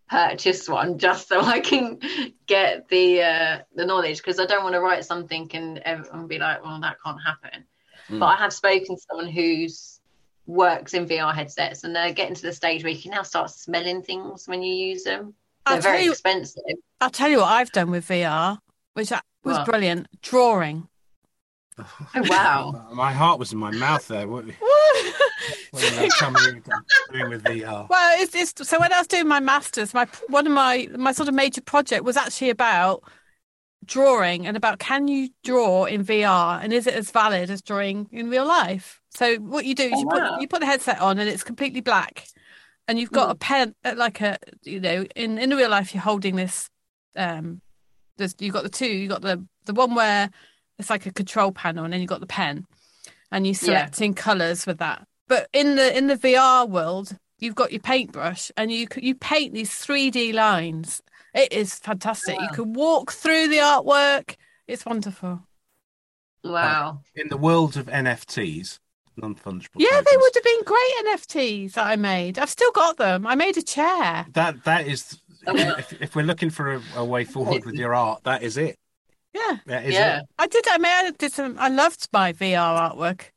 purchase 0.09 0.67
one 0.67 0.97
just 0.97 1.27
so 1.27 1.41
I 1.41 1.59
can 1.59 1.99
get 2.45 2.87
the 2.89 3.21
uh, 3.21 3.59
the 3.75 3.85
knowledge 3.85 4.17
because 4.17 4.39
I 4.39 4.45
don't 4.45 4.63
want 4.63 4.73
to 4.73 4.81
write 4.81 5.05
something 5.05 5.49
and 5.53 5.79
everyone 5.79 6.27
be 6.27 6.39
like, 6.39 6.63
well, 6.63 6.79
that 6.81 6.97
can't 7.03 7.19
happen. 7.25 7.65
Mm. 8.09 8.19
But 8.19 8.25
I 8.25 8.35
have 8.37 8.53
spoken 8.53 8.95
to 8.95 9.01
someone 9.09 9.27
who's 9.27 9.99
works 10.47 10.93
in 10.93 11.07
VR 11.07 11.33
headsets 11.33 11.83
and 11.83 11.95
they're 11.95 12.13
getting 12.13 12.35
to 12.35 12.41
the 12.41 12.53
stage 12.53 12.83
where 12.83 12.91
you 12.91 13.01
can 13.01 13.11
now 13.11 13.23
start 13.23 13.49
smelling 13.51 14.01
things 14.01 14.47
when 14.47 14.61
you 14.61 14.73
use 14.73 15.03
them. 15.03 15.33
They're 15.65 15.75
I'll 15.75 15.81
very 15.81 16.05
you, 16.05 16.11
expensive. 16.11 16.63
I'll 16.99 17.09
tell 17.09 17.29
you 17.29 17.37
what 17.37 17.51
I've 17.51 17.71
done 17.71 17.91
with 17.91 18.07
VR, 18.07 18.57
which 18.93 19.11
was 19.43 19.57
what? 19.57 19.65
brilliant. 19.65 20.07
Drawing. 20.21 20.87
Oh 21.79 21.85
wow! 22.27 22.87
my 22.93 23.11
heart 23.11 23.39
was 23.39 23.53
in 23.53 23.59
my 23.59 23.71
mouth 23.71 24.07
there. 24.07 24.27
What, 24.27 24.45
what 25.71 25.83
are 25.83 26.05
doing 27.11 27.29
with 27.29 27.43
VR? 27.43 27.87
Well, 27.89 28.21
it's, 28.21 28.35
it's 28.35 28.67
so 28.67 28.79
when 28.79 28.93
I 28.93 28.99
was 28.99 29.07
doing 29.07 29.27
my 29.27 29.39
masters, 29.39 29.93
my 29.93 30.07
one 30.27 30.45
of 30.45 30.53
my 30.53 30.87
my 30.95 31.11
sort 31.11 31.29
of 31.29 31.35
major 31.35 31.61
project 31.61 32.03
was 32.03 32.17
actually 32.17 32.49
about 32.49 33.03
drawing 33.85 34.45
and 34.45 34.55
about 34.55 34.77
can 34.77 35.07
you 35.07 35.29
draw 35.43 35.85
in 35.85 36.05
VR 36.05 36.63
and 36.63 36.71
is 36.71 36.85
it 36.85 36.93
as 36.93 37.09
valid 37.09 37.49
as 37.49 37.61
drawing 37.61 38.07
in 38.11 38.29
real 38.29 38.45
life? 38.45 39.01
So 39.09 39.37
what 39.37 39.65
you 39.65 39.73
do 39.73 39.83
is 39.83 39.93
oh, 39.95 39.99
you 39.99 40.05
wow. 40.07 40.33
put 40.33 40.41
you 40.41 40.47
put 40.47 40.59
the 40.59 40.65
headset 40.65 40.99
on 40.99 41.19
and 41.19 41.29
it's 41.29 41.43
completely 41.43 41.81
black, 41.81 42.27
and 42.87 42.99
you've 42.99 43.11
got 43.11 43.29
mm. 43.29 43.31
a 43.31 43.35
pen 43.35 43.75
uh, 43.85 43.93
like 43.95 44.21
a 44.21 44.37
you 44.63 44.79
know 44.79 45.05
in 45.15 45.37
in 45.37 45.49
real 45.51 45.69
life 45.69 45.93
you're 45.93 46.03
holding 46.03 46.35
this 46.35 46.69
um 47.15 47.61
there's 48.21 48.35
you've 48.39 48.53
got 48.53 48.63
the 48.63 48.69
two 48.69 48.87
you 48.87 49.07
got 49.07 49.21
the 49.21 49.45
the 49.65 49.73
one 49.73 49.95
where 49.95 50.29
it's 50.79 50.89
like 50.89 51.05
a 51.05 51.13
control 51.13 51.51
panel, 51.51 51.83
and 51.83 51.93
then 51.93 52.01
you've 52.01 52.09
got 52.09 52.19
the 52.19 52.27
pen, 52.27 52.65
and 53.31 53.45
you're 53.45 53.53
selecting 53.53 54.13
yeah. 54.13 54.21
colours 54.21 54.65
with 54.65 54.79
that. 54.79 55.05
But 55.27 55.47
in 55.53 55.75
the 55.75 55.95
in 55.95 56.07
the 56.07 56.15
VR 56.15 56.67
world, 56.67 57.15
you've 57.39 57.55
got 57.55 57.71
your 57.71 57.81
paintbrush, 57.81 58.51
and 58.57 58.71
you 58.71 58.87
you 58.97 59.15
paint 59.15 59.53
these 59.53 59.69
3D 59.69 60.33
lines. 60.33 61.01
It 61.33 61.53
is 61.53 61.75
fantastic. 61.75 62.37
Wow. 62.37 62.43
You 62.43 62.49
can 62.49 62.73
walk 62.73 63.11
through 63.11 63.47
the 63.47 63.57
artwork. 63.57 64.35
It's 64.67 64.85
wonderful. 64.85 65.41
Wow! 66.43 67.01
in 67.15 67.27
the 67.29 67.37
world 67.37 67.77
of 67.77 67.85
NFTs, 67.85 68.79
non-fungible. 69.21 69.69
Yeah, 69.75 69.89
tokens, 69.89 70.07
they 70.09 70.17
would 70.17 70.31
have 70.35 70.43
been 70.43 70.63
great 70.63 70.91
NFTs 71.05 71.73
that 71.73 71.87
I 71.87 71.95
made. 71.95 72.39
I've 72.39 72.49
still 72.49 72.71
got 72.71 72.97
them. 72.97 73.27
I 73.27 73.35
made 73.35 73.57
a 73.57 73.61
chair. 73.61 74.25
That 74.33 74.63
that 74.65 74.87
is. 74.87 75.17
if, 75.47 76.01
if 76.01 76.15
we're 76.15 76.25
looking 76.25 76.51
for 76.51 76.73
a, 76.73 76.81
a 76.97 77.05
way 77.05 77.23
forward 77.23 77.65
with 77.65 77.73
your 77.75 77.95
art, 77.95 78.23
that 78.25 78.43
is 78.43 78.57
it. 78.57 78.77
Yeah. 79.33 79.57
yeah. 79.65 80.19
It? 80.19 80.25
I 80.37 80.47
did. 80.47 80.65
I 80.69 80.77
mean, 80.77 80.91
I 80.91 81.11
did 81.17 81.31
some. 81.31 81.57
I 81.57 81.69
loved 81.69 82.09
my 82.11 82.33
VR 82.33 82.93
artwork. 82.93 83.31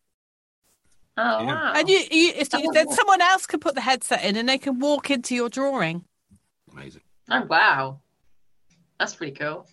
Oh 1.17 1.41
yeah. 1.41 1.47
wow! 1.47 1.73
And 1.77 1.89
you, 1.89 1.99
you 2.11 2.33
if 2.35 2.53
you, 2.53 2.73
then 2.73 2.91
someone 2.91 3.21
else 3.21 3.47
can 3.47 3.61
put 3.61 3.77
the 3.77 3.81
headset 3.81 4.25
in 4.25 4.37
and 4.37 4.49
they 4.49 4.59
can 4.59 4.81
walk 4.81 5.11
into 5.11 5.35
your 5.35 5.49
drawing. 5.49 6.05
Amazing. 6.73 7.03
Oh 7.31 7.47
wow, 7.49 8.01
that's 8.99 9.15
pretty 9.15 9.33
cool. 9.33 9.69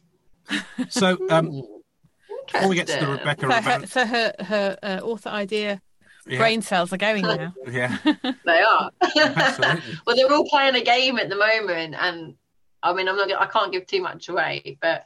So, 0.90 1.18
um, 1.30 1.64
before 2.52 2.70
we 2.70 2.76
get 2.76 2.88
to 2.88 3.00
the 3.00 3.12
Rebecca, 3.12 3.42
so 3.42 3.62
her, 3.62 3.86
so 3.88 4.06
her, 4.06 4.34
her 4.40 4.78
uh, 4.84 5.00
author 5.02 5.30
idea 5.30 5.82
yeah. 6.27 6.38
brain 6.38 6.61
cells 6.61 6.93
are 6.93 6.98
going 6.98 7.23
now. 7.23 7.53
Yeah, 7.69 7.98
they 8.45 8.61
are. 8.61 8.91
well, 10.06 10.15
they're 10.15 10.31
all 10.31 10.48
playing 10.48 10.76
a 10.76 10.84
game 10.84 11.18
at 11.18 11.30
the 11.30 11.35
moment, 11.35 11.95
and 11.98 12.35
I 12.84 12.93
mean, 12.93 13.07
I'm 13.07 13.15
not. 13.15 13.31
I 13.31 13.45
can't 13.48 13.72
give 13.72 13.88
too 13.88 14.02
much 14.02 14.30
away, 14.30 14.77
but 14.81 15.06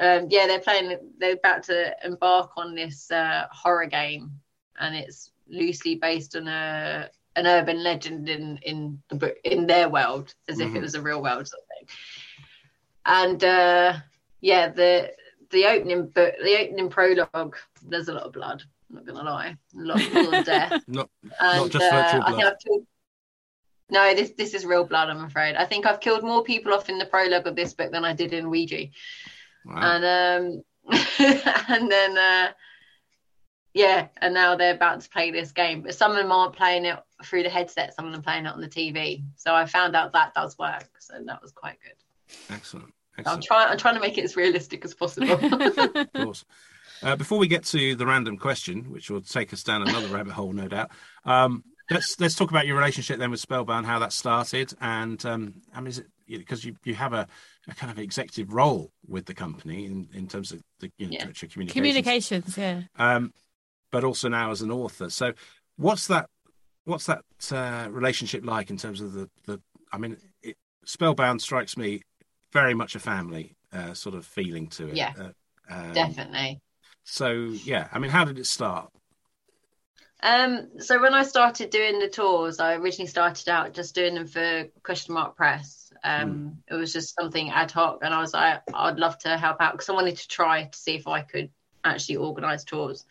um, 0.00 0.26
yeah, 0.30 0.46
they're 0.46 0.60
playing. 0.60 0.96
They're 1.18 1.34
about 1.34 1.64
to 1.64 1.94
embark 2.04 2.52
on 2.56 2.74
this 2.74 3.10
uh, 3.10 3.46
horror 3.50 3.86
game, 3.86 4.32
and 4.78 4.94
it's 4.94 5.30
loosely 5.48 5.96
based 5.96 6.36
on 6.36 6.48
a 6.48 7.10
an 7.36 7.46
urban 7.46 7.82
legend 7.82 8.28
in 8.28 8.58
in 8.62 9.02
the 9.08 9.16
book 9.16 9.36
in 9.44 9.66
their 9.66 9.88
world, 9.88 10.34
as 10.48 10.56
mm-hmm. 10.56 10.62
if 10.62 10.68
it 10.68 10.72
mm-hmm. 10.74 10.82
was 10.82 10.94
a 10.94 11.02
real 11.02 11.22
world 11.22 11.46
sort 11.48 11.62
of 11.62 11.68
thing. 11.68 11.96
And 13.06 13.44
uh, 13.44 13.96
yeah, 14.40 14.68
the 14.68 15.12
the 15.50 15.66
opening 15.66 16.06
book, 16.06 16.34
the 16.42 16.60
opening 16.60 16.88
prologue, 16.88 17.56
there's 17.86 18.08
a 18.08 18.14
lot 18.14 18.24
of 18.24 18.32
blood. 18.32 18.62
I'm 18.90 18.96
not 18.96 19.06
gonna 19.06 19.30
lie, 19.30 19.48
a 19.48 19.56
lot, 19.74 20.02
a 20.02 20.22
lot 20.22 20.38
of 20.40 20.44
death. 20.44 20.82
not, 20.88 21.08
and, 21.40 21.60
not 21.60 21.70
just 21.70 21.90
virtual 21.90 22.22
uh, 22.22 22.30
blood. 22.30 22.54
Killed, 22.66 22.86
no, 23.90 24.14
this 24.14 24.30
this 24.30 24.54
is 24.54 24.64
real 24.64 24.84
blood. 24.84 25.08
I'm 25.08 25.24
afraid. 25.24 25.56
I 25.56 25.64
think 25.64 25.86
I've 25.86 26.00
killed 26.00 26.22
more 26.22 26.42
people 26.42 26.72
off 26.72 26.88
in 26.88 26.98
the 26.98 27.06
prologue 27.06 27.46
of 27.46 27.56
this 27.56 27.74
book 27.74 27.92
than 27.92 28.04
I 28.04 28.14
did 28.14 28.32
in 28.32 28.50
Ouija. 28.50 28.86
Wow. 29.64 29.76
And 29.76 30.04
um, 30.04 30.62
and 31.68 31.90
then 31.90 32.18
uh, 32.18 32.52
yeah, 33.74 34.08
and 34.20 34.34
now 34.34 34.56
they're 34.56 34.74
about 34.74 35.00
to 35.02 35.08
play 35.08 35.30
this 35.30 35.52
game. 35.52 35.82
But 35.82 35.94
some 35.94 36.10
of 36.10 36.16
them 36.16 36.32
aren't 36.32 36.56
playing 36.56 36.86
it 36.86 36.98
through 37.24 37.44
the 37.44 37.50
headset. 37.50 37.94
Some 37.94 38.06
of 38.06 38.12
them 38.12 38.22
playing 38.22 38.46
it 38.46 38.52
on 38.52 38.60
the 38.60 38.68
TV. 38.68 39.22
So 39.36 39.54
I 39.54 39.66
found 39.66 39.94
out 39.94 40.12
that 40.12 40.34
does 40.34 40.58
work. 40.58 40.88
So 40.98 41.14
that 41.24 41.42
was 41.42 41.52
quite 41.52 41.78
good. 41.82 42.54
Excellent. 42.54 42.92
Excellent. 43.18 43.36
I'm 43.36 43.42
trying. 43.42 43.68
I'm 43.68 43.78
trying 43.78 43.94
to 43.94 44.00
make 44.00 44.18
it 44.18 44.24
as 44.24 44.36
realistic 44.36 44.84
as 44.84 44.94
possible. 44.94 45.32
of 45.32 46.12
course. 46.12 46.44
Uh, 47.02 47.16
before 47.16 47.38
we 47.38 47.48
get 47.48 47.64
to 47.64 47.94
the 47.94 48.06
random 48.06 48.36
question, 48.36 48.90
which 48.90 49.10
will 49.10 49.20
take 49.20 49.52
us 49.52 49.62
down 49.62 49.82
another 49.82 50.08
rabbit 50.08 50.32
hole, 50.32 50.52
no 50.52 50.68
doubt. 50.68 50.90
Um, 51.24 51.64
let's 51.90 52.18
let's 52.20 52.34
talk 52.34 52.50
about 52.50 52.66
your 52.66 52.76
relationship 52.76 53.18
then 53.18 53.30
with 53.30 53.40
Spellbound, 53.40 53.86
how 53.86 53.98
that 53.98 54.12
started, 54.12 54.72
and 54.80 55.24
um, 55.26 55.54
I 55.74 55.80
mean, 55.80 55.88
is 55.88 55.98
it 55.98 56.06
because 56.26 56.64
you 56.64 56.76
you 56.84 56.94
have 56.94 57.12
a 57.12 57.26
a 57.68 57.74
kind 57.74 57.90
of 57.90 57.98
executive 57.98 58.52
role 58.52 58.90
with 59.06 59.26
the 59.26 59.34
company 59.34 59.86
in, 59.86 60.08
in 60.14 60.26
terms 60.26 60.52
of 60.52 60.62
the 60.80 60.90
you 60.98 61.06
know, 61.06 61.12
yeah. 61.12 61.26
communications. 61.26 61.72
Communications, 61.72 62.58
yeah. 62.58 62.82
Um, 62.96 63.32
but 63.90 64.04
also 64.04 64.28
now 64.28 64.50
as 64.50 64.62
an 64.62 64.70
author. 64.70 65.10
So, 65.10 65.32
what's 65.76 66.06
that? 66.08 66.28
What's 66.84 67.06
that 67.06 67.24
uh, 67.52 67.88
relationship 67.90 68.44
like 68.44 68.70
in 68.70 68.76
terms 68.76 69.00
of 69.00 69.12
the 69.12 69.28
the? 69.46 69.60
I 69.92 69.98
mean, 69.98 70.16
it, 70.42 70.56
Spellbound 70.84 71.42
strikes 71.42 71.76
me 71.76 72.02
very 72.52 72.74
much 72.74 72.94
a 72.94 73.00
family 73.00 73.56
uh, 73.72 73.94
sort 73.94 74.14
of 74.14 74.24
feeling 74.24 74.68
to 74.68 74.88
it. 74.88 74.96
Yeah, 74.96 75.12
uh, 75.18 75.74
um, 75.74 75.92
definitely. 75.92 76.60
So, 77.10 77.32
yeah, 77.32 77.88
I 77.92 77.98
mean, 77.98 78.10
how 78.10 78.24
did 78.24 78.38
it 78.38 78.46
start? 78.46 78.90
Um, 80.22 80.68
so 80.78 81.00
when 81.00 81.14
I 81.14 81.22
started 81.22 81.70
doing 81.70 81.98
the 81.98 82.08
tours, 82.08 82.60
I 82.60 82.74
originally 82.74 83.08
started 83.08 83.48
out 83.48 83.72
just 83.72 83.94
doing 83.94 84.14
them 84.14 84.26
for 84.26 84.66
Question 84.82 85.14
Mark 85.14 85.36
Press, 85.36 85.80
um, 86.02 86.30
mm. 86.30 86.56
It 86.68 86.74
was 86.74 86.92
just 86.92 87.14
something 87.14 87.50
ad 87.50 87.70
hoc, 87.70 88.00
and 88.02 88.14
I 88.14 88.20
was 88.20 88.32
like, 88.32 88.62
I'd 88.72 88.98
love 88.98 89.18
to 89.18 89.36
help 89.36 89.60
out 89.60 89.72
because 89.72 89.88
I 89.88 89.94
wanted 89.94 90.16
to 90.16 90.28
try 90.28 90.64
to 90.64 90.78
see 90.78 90.94
if 90.94 91.06
I 91.06 91.22
could 91.22 91.50
actually 91.84 92.16
organise 92.16 92.64
tours. 92.64 93.04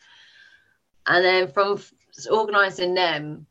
And 1.06 1.24
then 1.24 1.52
from 1.52 1.80
organising 2.30 2.94
them, 2.94 3.46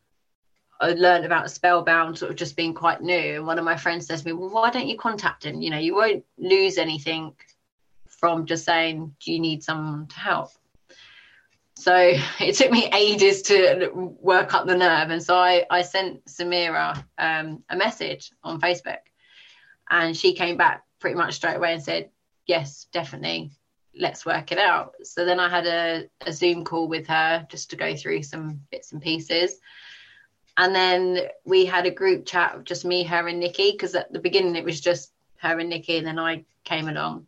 I 0.80 0.92
learned 0.92 1.26
about 1.26 1.52
Spellbound 1.52 2.18
sort 2.18 2.32
of 2.32 2.38
just 2.38 2.56
being 2.56 2.74
quite 2.74 3.02
new. 3.02 3.36
And 3.36 3.48
one 3.48 3.60
of 3.60 3.66
my 3.66 3.76
friends 3.76 4.08
says 4.08 4.22
to 4.22 4.28
me, 4.28 4.34
Well, 4.34 4.50
why 4.50 4.70
don't 4.70 4.88
you 4.88 4.98
contact 4.98 5.46
him? 5.46 5.62
You 5.62 5.72
know, 5.72 5.78
you 5.78 5.96
won't 5.96 6.24
lose 6.38 6.78
anything 6.78 7.34
from 8.20 8.46
just 8.46 8.66
saying, 8.66 9.16
Do 9.20 9.32
you 9.32 9.40
need 9.40 9.64
someone 9.64 10.08
to 10.08 10.20
help? 10.20 10.52
So 11.76 11.96
it 12.40 12.56
took 12.56 12.72
me 12.72 12.90
ages 12.94 13.42
to 13.44 13.90
work 13.94 14.54
up 14.54 14.68
the 14.68 14.78
nerve. 14.78 15.10
And 15.10 15.24
so 15.24 15.36
I, 15.36 15.66
I 15.70 15.82
sent 15.82 16.26
Samira 16.26 17.04
um, 17.18 17.64
a 17.70 17.76
message 17.76 18.32
on 18.44 18.60
Facebook 18.60 19.00
and 19.90 20.16
she 20.16 20.34
came 20.34 20.58
back 20.58 20.84
pretty 21.00 21.16
much 21.16 21.36
straight 21.36 21.56
away 21.56 21.74
and 21.74 21.84
said, 21.84 22.10
Yes, 22.46 22.88
definitely. 22.92 23.52
Let's 23.96 24.26
work 24.26 24.52
it 24.52 24.58
out. 24.58 24.96
So 25.04 25.26
then 25.26 25.40
I 25.40 25.50
had 25.50 25.68
a, 25.68 26.10
a 26.26 26.34
Zoom 26.34 26.64
call 26.64 26.88
with 26.88 27.08
her 27.08 27.46
just 27.50 27.70
to 27.72 27.76
go 27.76 27.96
through 27.96 28.24
some 28.24 28.62
bits 28.72 28.92
and 28.92 29.02
pieces. 29.02 29.60
And 30.58 30.76
then 30.76 31.20
we 31.46 31.66
had 31.66 31.86
a 31.86 31.92
group 31.92 32.26
chat 32.26 32.56
of 32.56 32.66
just 32.66 32.86
me, 32.86 33.04
her, 33.04 33.28
and 33.28 33.40
Nikki, 33.40 33.72
because 33.72 33.96
at 33.96 34.12
the 34.12 34.20
beginning 34.20 34.56
it 34.56 34.66
was 34.66 34.82
just 34.82 35.14
her 35.38 35.58
and 35.58 35.70
Nikki, 35.70 35.98
and 35.98 36.06
then 36.06 36.20
I 36.20 36.44
came 36.66 36.90
along. 36.90 37.28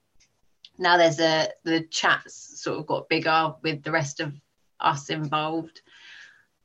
Now 0.78 0.98
there's 0.98 1.20
a 1.20 1.50
the 1.64 1.82
chats 1.82 2.62
sort 2.62 2.80
of 2.80 2.88
got 2.88 3.10
bigger 3.10 3.54
with 3.62 3.84
the 3.84 3.92
rest 3.92 4.20
of 4.20 4.34
us 4.80 5.10
involved. 5.10 5.82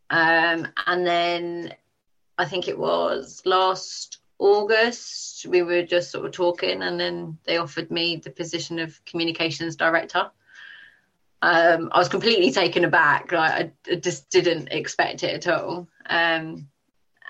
Um, 0.08 0.68
and 0.86 1.06
then 1.06 1.74
I 2.38 2.44
think 2.44 2.68
it 2.68 2.78
was 2.78 3.42
last 3.44 4.18
August, 4.38 5.46
we 5.46 5.62
were 5.62 5.82
just 5.82 6.10
sort 6.10 6.26
of 6.26 6.32
talking, 6.32 6.82
and 6.82 7.00
then 7.00 7.38
they 7.44 7.56
offered 7.56 7.90
me 7.90 8.16
the 8.16 8.30
position 8.30 8.78
of 8.78 9.02
communications 9.06 9.76
director. 9.76 10.30
Um, 11.42 11.90
I 11.92 11.98
was 11.98 12.08
completely 12.08 12.50
taken 12.50 12.84
aback. 12.84 13.32
Like 13.32 13.72
I, 13.88 13.94
just 13.96 14.30
didn't 14.30 14.68
expect 14.72 15.22
it 15.22 15.46
at 15.46 15.52
all. 15.52 15.88
Um, 16.08 16.68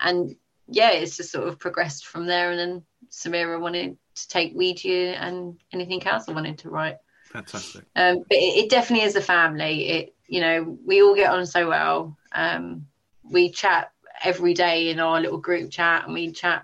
and 0.01 0.35
yeah, 0.67 0.91
it's 0.91 1.17
just 1.17 1.31
sort 1.31 1.47
of 1.47 1.59
progressed 1.59 2.05
from 2.05 2.25
there. 2.25 2.51
And 2.51 2.59
then 2.59 2.83
Samira 3.09 3.59
wanted 3.59 3.97
to 4.23 4.27
take 4.27 4.55
Ouija 4.55 5.17
and 5.21 5.57
anything 5.71 6.05
else 6.05 6.27
I 6.27 6.33
wanted 6.33 6.59
to 6.59 6.69
write. 6.69 6.97
Fantastic. 7.31 7.85
Um, 7.95 8.19
but 8.19 8.37
it, 8.37 8.65
it, 8.65 8.69
definitely 8.69 9.05
is 9.05 9.15
a 9.15 9.21
family. 9.21 9.89
It, 9.89 10.15
you 10.27 10.41
know, 10.41 10.77
we 10.85 11.01
all 11.01 11.15
get 11.15 11.31
on 11.31 11.45
so 11.45 11.67
well. 11.67 12.17
Um, 12.31 12.87
we 13.23 13.49
chat 13.49 13.91
every 14.23 14.53
day 14.53 14.89
in 14.89 14.99
our 14.99 15.19
little 15.19 15.37
group 15.37 15.69
chat, 15.71 16.05
and 16.05 16.13
we 16.13 16.31
chat 16.31 16.63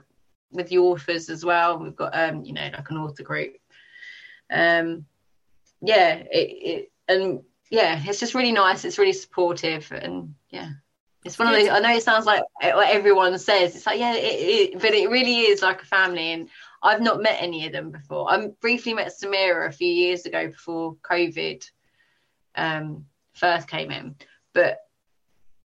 with 0.51 0.69
the 0.69 0.79
authors 0.79 1.29
as 1.29 1.43
well. 1.43 1.79
We've 1.79 1.95
got, 1.95 2.17
um, 2.17 2.43
you 2.43 2.53
know, 2.53 2.69
like 2.73 2.89
an 2.89 2.97
author 2.97 3.23
group. 3.23 3.55
Um, 4.51 5.05
yeah, 5.81 6.15
it, 6.15 6.27
it, 6.31 6.91
and 7.07 7.41
yeah, 7.69 8.01
it's 8.05 8.19
just 8.19 8.35
really 8.35 8.51
nice. 8.51 8.85
It's 8.85 8.97
really 8.97 9.13
supportive, 9.13 9.91
and 9.91 10.35
yeah, 10.49 10.69
it's 11.25 11.39
one 11.39 11.47
of 11.47 11.55
those. 11.55 11.69
I 11.69 11.79
know 11.79 11.95
it 11.95 12.03
sounds 12.03 12.25
like 12.25 12.43
what 12.61 12.89
everyone 12.89 13.37
says. 13.39 13.75
It's 13.75 13.85
like 13.85 13.99
yeah, 13.99 14.13
it, 14.13 14.19
it, 14.19 14.79
but 14.79 14.93
it 14.93 15.09
really 15.09 15.39
is 15.39 15.61
like 15.61 15.81
a 15.81 15.85
family, 15.85 16.31
and 16.31 16.49
I've 16.83 17.01
not 17.01 17.21
met 17.21 17.37
any 17.39 17.65
of 17.65 17.71
them 17.71 17.91
before. 17.91 18.29
I 18.29 18.47
briefly 18.59 18.93
met 18.93 19.13
Samira 19.13 19.67
a 19.67 19.71
few 19.71 19.87
years 19.87 20.25
ago 20.25 20.47
before 20.47 20.95
COVID 20.95 21.65
um, 22.55 23.05
first 23.33 23.69
came 23.69 23.89
in, 23.89 24.15
but 24.53 24.79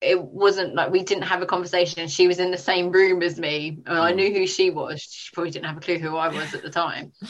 it 0.00 0.22
wasn't 0.22 0.76
like 0.76 0.92
we 0.92 1.02
didn't 1.02 1.24
have 1.24 1.42
a 1.42 1.46
conversation. 1.46 2.06
She 2.06 2.28
was 2.28 2.38
in 2.38 2.52
the 2.52 2.58
same 2.58 2.92
room 2.92 3.22
as 3.22 3.38
me, 3.38 3.80
and 3.84 3.98
I 3.98 4.10
hmm. 4.10 4.16
knew 4.16 4.32
who 4.32 4.46
she 4.46 4.70
was. 4.70 5.02
She 5.02 5.34
probably 5.34 5.50
didn't 5.50 5.66
have 5.66 5.76
a 5.76 5.80
clue 5.80 5.98
who 5.98 6.16
I 6.16 6.28
was 6.28 6.54
at 6.54 6.62
the 6.62 6.70
time. 6.70 7.12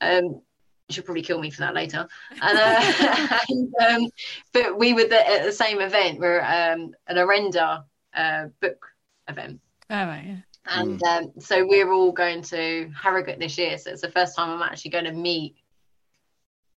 Um, 0.00 0.42
she'll 0.88 1.02
probably 1.02 1.22
kill 1.22 1.40
me 1.40 1.50
for 1.50 1.62
that 1.62 1.74
later. 1.74 2.06
And, 2.40 2.58
uh, 2.58 3.38
and 3.48 3.74
um, 3.84 4.10
but 4.52 4.78
we 4.78 4.92
were 4.92 5.12
at 5.12 5.44
the 5.44 5.50
same 5.50 5.80
event. 5.80 6.20
We're 6.20 6.40
um, 6.40 6.94
an 7.08 7.16
Orenda 7.16 7.82
uh, 8.14 8.44
book 8.60 8.86
event. 9.28 9.60
Oh 9.90 9.96
right, 9.96 10.24
yeah. 10.24 10.36
And 10.66 11.00
mm. 11.00 11.06
um, 11.06 11.32
so 11.38 11.66
we're 11.66 11.90
all 11.92 12.12
going 12.12 12.42
to 12.42 12.90
Harrogate 12.94 13.38
this 13.38 13.56
year. 13.58 13.78
So 13.78 13.90
it's 13.90 14.02
the 14.02 14.10
first 14.10 14.36
time 14.36 14.50
I'm 14.50 14.62
actually 14.62 14.90
going 14.90 15.04
to 15.04 15.12
meet 15.12 15.56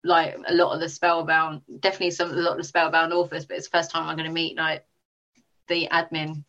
like 0.03 0.35
a 0.47 0.53
lot 0.53 0.73
of 0.73 0.79
the 0.79 0.89
spellbound, 0.89 1.61
definitely 1.79 2.11
some 2.11 2.31
a 2.31 2.33
lot 2.33 2.53
of 2.53 2.57
the 2.57 2.63
spellbound 2.63 3.13
authors, 3.13 3.45
but 3.45 3.57
it's 3.57 3.67
the 3.67 3.77
first 3.77 3.91
time 3.91 4.07
I'm 4.07 4.15
going 4.15 4.27
to 4.27 4.33
meet 4.33 4.57
like 4.57 4.85
the 5.67 5.87
admin 5.91 6.43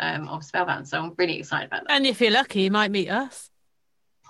um, 0.00 0.28
of 0.28 0.44
spellbound. 0.44 0.88
So 0.88 0.98
I'm 0.98 1.14
really 1.16 1.38
excited 1.38 1.66
about 1.66 1.86
that. 1.86 1.94
And 1.94 2.06
if 2.06 2.20
you're 2.20 2.30
lucky, 2.30 2.62
you 2.62 2.70
might 2.70 2.90
meet 2.90 3.08
us. 3.08 3.50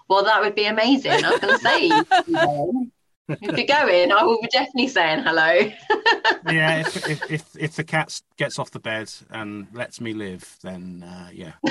Well, 0.09 0.25
that 0.25 0.41
would 0.43 0.55
be 0.55 0.67
amazing. 0.67 1.25
I 1.25 1.31
was 1.31 1.41
going 1.41 1.59
to 1.59 1.65
say, 1.65 2.91
if 3.29 3.41
you're 3.43 3.67
going, 3.67 4.13
I 4.13 4.23
will 4.25 4.41
be 4.41 4.49
definitely 4.49 4.89
saying 4.89 5.23
hello. 5.23 5.47
yeah, 6.51 6.81
if, 6.81 7.09
if, 7.09 7.31
if 7.31 7.57
if 7.59 7.77
the 7.77 7.85
cat 7.85 8.21
gets 8.37 8.59
off 8.59 8.71
the 8.71 8.81
bed 8.81 9.13
and 9.31 9.67
lets 9.73 10.01
me 10.01 10.13
live, 10.13 10.57
then 10.63 11.05
uh, 11.07 11.29
yeah. 11.33 11.53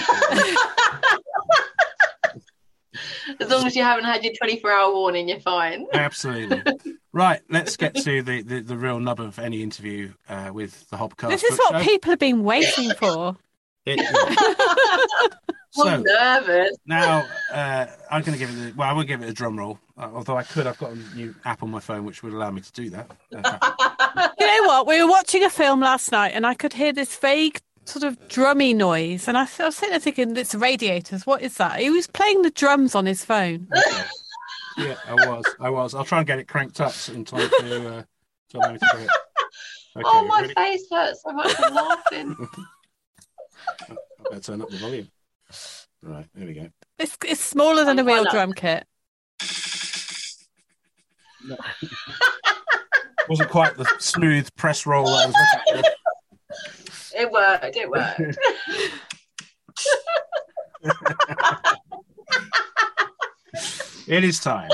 as 3.39 3.49
long 3.49 3.65
as 3.65 3.76
you 3.76 3.84
haven't 3.84 4.05
had 4.05 4.23
your 4.23 4.34
24 4.34 4.71
hour 4.71 4.93
warning, 4.93 5.27
you're 5.30 5.39
fine. 5.39 5.85
Absolutely. 5.93 6.63
Right, 7.11 7.41
let's 7.49 7.76
get 7.76 7.95
to 7.95 8.21
the, 8.21 8.43
the, 8.43 8.61
the 8.61 8.77
real 8.77 8.99
nub 8.99 9.19
of 9.19 9.39
any 9.39 9.63
interview 9.63 10.13
uh, 10.27 10.51
with 10.53 10.88
the 10.89 10.97
Hobcast. 10.97 11.30
This 11.30 11.43
is 11.43 11.57
what 11.57 11.81
show. 11.81 11.84
people 11.84 12.11
have 12.11 12.19
been 12.19 12.43
waiting 12.43 12.91
for. 12.91 13.35
It, 13.85 13.99
so, 15.71 15.87
I'm 15.87 16.03
nervous. 16.03 16.77
Now, 16.85 17.27
uh, 17.51 17.85
I'm 18.09 18.21
going 18.23 18.37
to 18.37 18.39
give 18.39 18.49
it. 18.49 18.73
A, 18.73 18.75
well, 18.75 18.89
I 18.89 18.93
won't 18.93 19.07
give 19.07 19.21
it 19.21 19.29
a 19.29 19.33
drum 19.33 19.57
roll. 19.57 19.79
Uh, 19.97 20.09
although 20.13 20.37
I 20.37 20.43
could, 20.43 20.65
I've 20.65 20.77
got 20.77 20.91
a 20.91 21.15
new 21.15 21.35
app 21.45 21.61
on 21.61 21.69
my 21.69 21.79
phone 21.79 22.05
which 22.05 22.23
would 22.23 22.33
allow 22.33 22.51
me 22.51 22.61
to 22.61 22.71
do 22.71 22.89
that. 22.89 23.11
you 23.31 24.47
know 24.47 24.67
what? 24.67 24.87
We 24.87 25.01
were 25.03 25.09
watching 25.09 25.43
a 25.43 25.49
film 25.49 25.81
last 25.81 26.11
night, 26.11 26.31
and 26.33 26.45
I 26.45 26.53
could 26.53 26.73
hear 26.73 26.93
this 26.93 27.15
vague 27.17 27.61
sort 27.85 28.03
of 28.03 28.17
drummy 28.27 28.75
noise, 28.75 29.27
and 29.27 29.37
I, 29.37 29.47
I 29.59 29.65
was 29.65 29.75
sitting 29.75 29.91
there 29.91 29.99
thinking, 29.99 30.35
"It's 30.37 30.55
radiators. 30.55 31.25
What 31.25 31.41
is 31.41 31.57
that?" 31.57 31.79
He 31.79 31.89
was 31.89 32.07
playing 32.07 32.41
the 32.41 32.51
drums 32.51 32.95
on 32.95 33.05
his 33.05 33.25
phone. 33.25 33.67
yeah, 34.77 34.95
I 35.07 35.13
was. 35.13 35.45
I 35.59 35.69
was. 35.69 35.93
I'll 35.93 36.05
try 36.05 36.19
and 36.19 36.27
get 36.27 36.39
it 36.39 36.47
cranked 36.47 36.79
up 36.81 36.93
in 37.13 37.25
time 37.25 37.49
to, 37.59 37.97
uh, 37.97 38.03
to 38.49 38.57
allow 38.57 38.71
me 38.71 38.79
to 38.79 38.89
do 38.93 38.97
it. 38.99 39.09
Okay, 39.97 40.03
oh, 40.05 40.23
my 40.27 40.41
ready? 40.41 40.53
face 40.53 40.85
hurts 40.89 41.23
so 41.23 41.31
much 41.33 41.51
from 41.53 41.73
laughing. 41.73 42.47
I 43.89 43.95
better 44.29 44.39
turn 44.39 44.61
up 44.61 44.69
the 44.69 44.77
volume. 44.77 45.09
Right, 46.01 46.26
there 46.34 46.47
we 46.47 46.53
go. 46.53 46.69
It's, 46.97 47.17
it's 47.26 47.41
smaller 47.41 47.85
than 47.85 47.99
a 47.99 48.03
real 48.03 48.26
drum 48.26 48.53
kit. 48.53 48.85
No. 51.45 51.55
wasn't 53.30 53.49
quite 53.49 53.77
the 53.77 53.85
smooth 53.99 54.53
press 54.55 54.85
roll 54.85 55.05
that 55.05 55.11
I 55.11 55.26
was 55.27 55.35
looking 55.35 55.84
for. 55.84 55.89
It 57.15 57.31
worked. 57.31 57.76
It 57.76 57.89
worked. 57.89 58.21
it 64.07 64.23
is 64.23 64.39
time. 64.39 64.69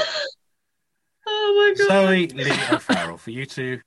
Oh 1.28 1.56
my 1.58 1.74
god. 1.78 1.88
Zoe 2.08 2.28
Lee 2.28 2.52
O'Farrell, 2.72 3.18
for 3.18 3.32
you 3.32 3.46
to 3.48 3.82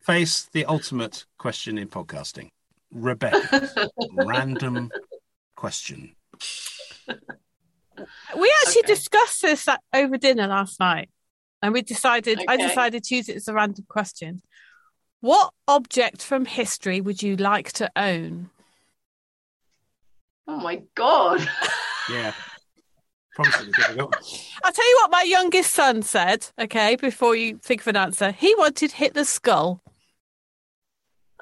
face 0.00 0.48
the 0.52 0.64
ultimate 0.64 1.26
question 1.38 1.78
in 1.78 1.86
podcasting. 1.88 2.48
Rebecca, 2.90 3.70
random 4.14 4.90
question. 5.58 6.14
We 8.36 8.54
actually 8.62 8.84
okay. 8.84 8.94
discussed 8.94 9.42
this 9.42 9.68
over 9.92 10.16
dinner 10.16 10.46
last 10.46 10.78
night, 10.78 11.10
and 11.60 11.74
we 11.74 11.82
decided. 11.82 12.38
Okay. 12.38 12.46
I 12.48 12.56
decided 12.56 13.02
to 13.04 13.16
use 13.16 13.28
it 13.28 13.36
as 13.36 13.48
a 13.48 13.54
random 13.54 13.84
question. 13.88 14.40
What 15.20 15.52
object 15.66 16.22
from 16.22 16.44
history 16.44 17.00
would 17.00 17.24
you 17.24 17.36
like 17.36 17.72
to 17.72 17.90
own? 17.96 18.50
Oh 20.46 20.58
my 20.58 20.82
god! 20.94 21.40
yeah, 22.10 22.32
I'll 23.38 24.72
tell 24.72 24.88
you 24.88 24.98
what 25.02 25.10
my 25.10 25.22
youngest 25.22 25.72
son 25.74 26.02
said. 26.02 26.46
Okay, 26.56 26.94
before 26.94 27.34
you 27.34 27.58
think 27.58 27.80
of 27.80 27.88
an 27.88 27.96
answer, 27.96 28.30
he 28.30 28.54
wanted 28.56 28.92
Hitler's 28.92 29.28
skull. 29.28 29.82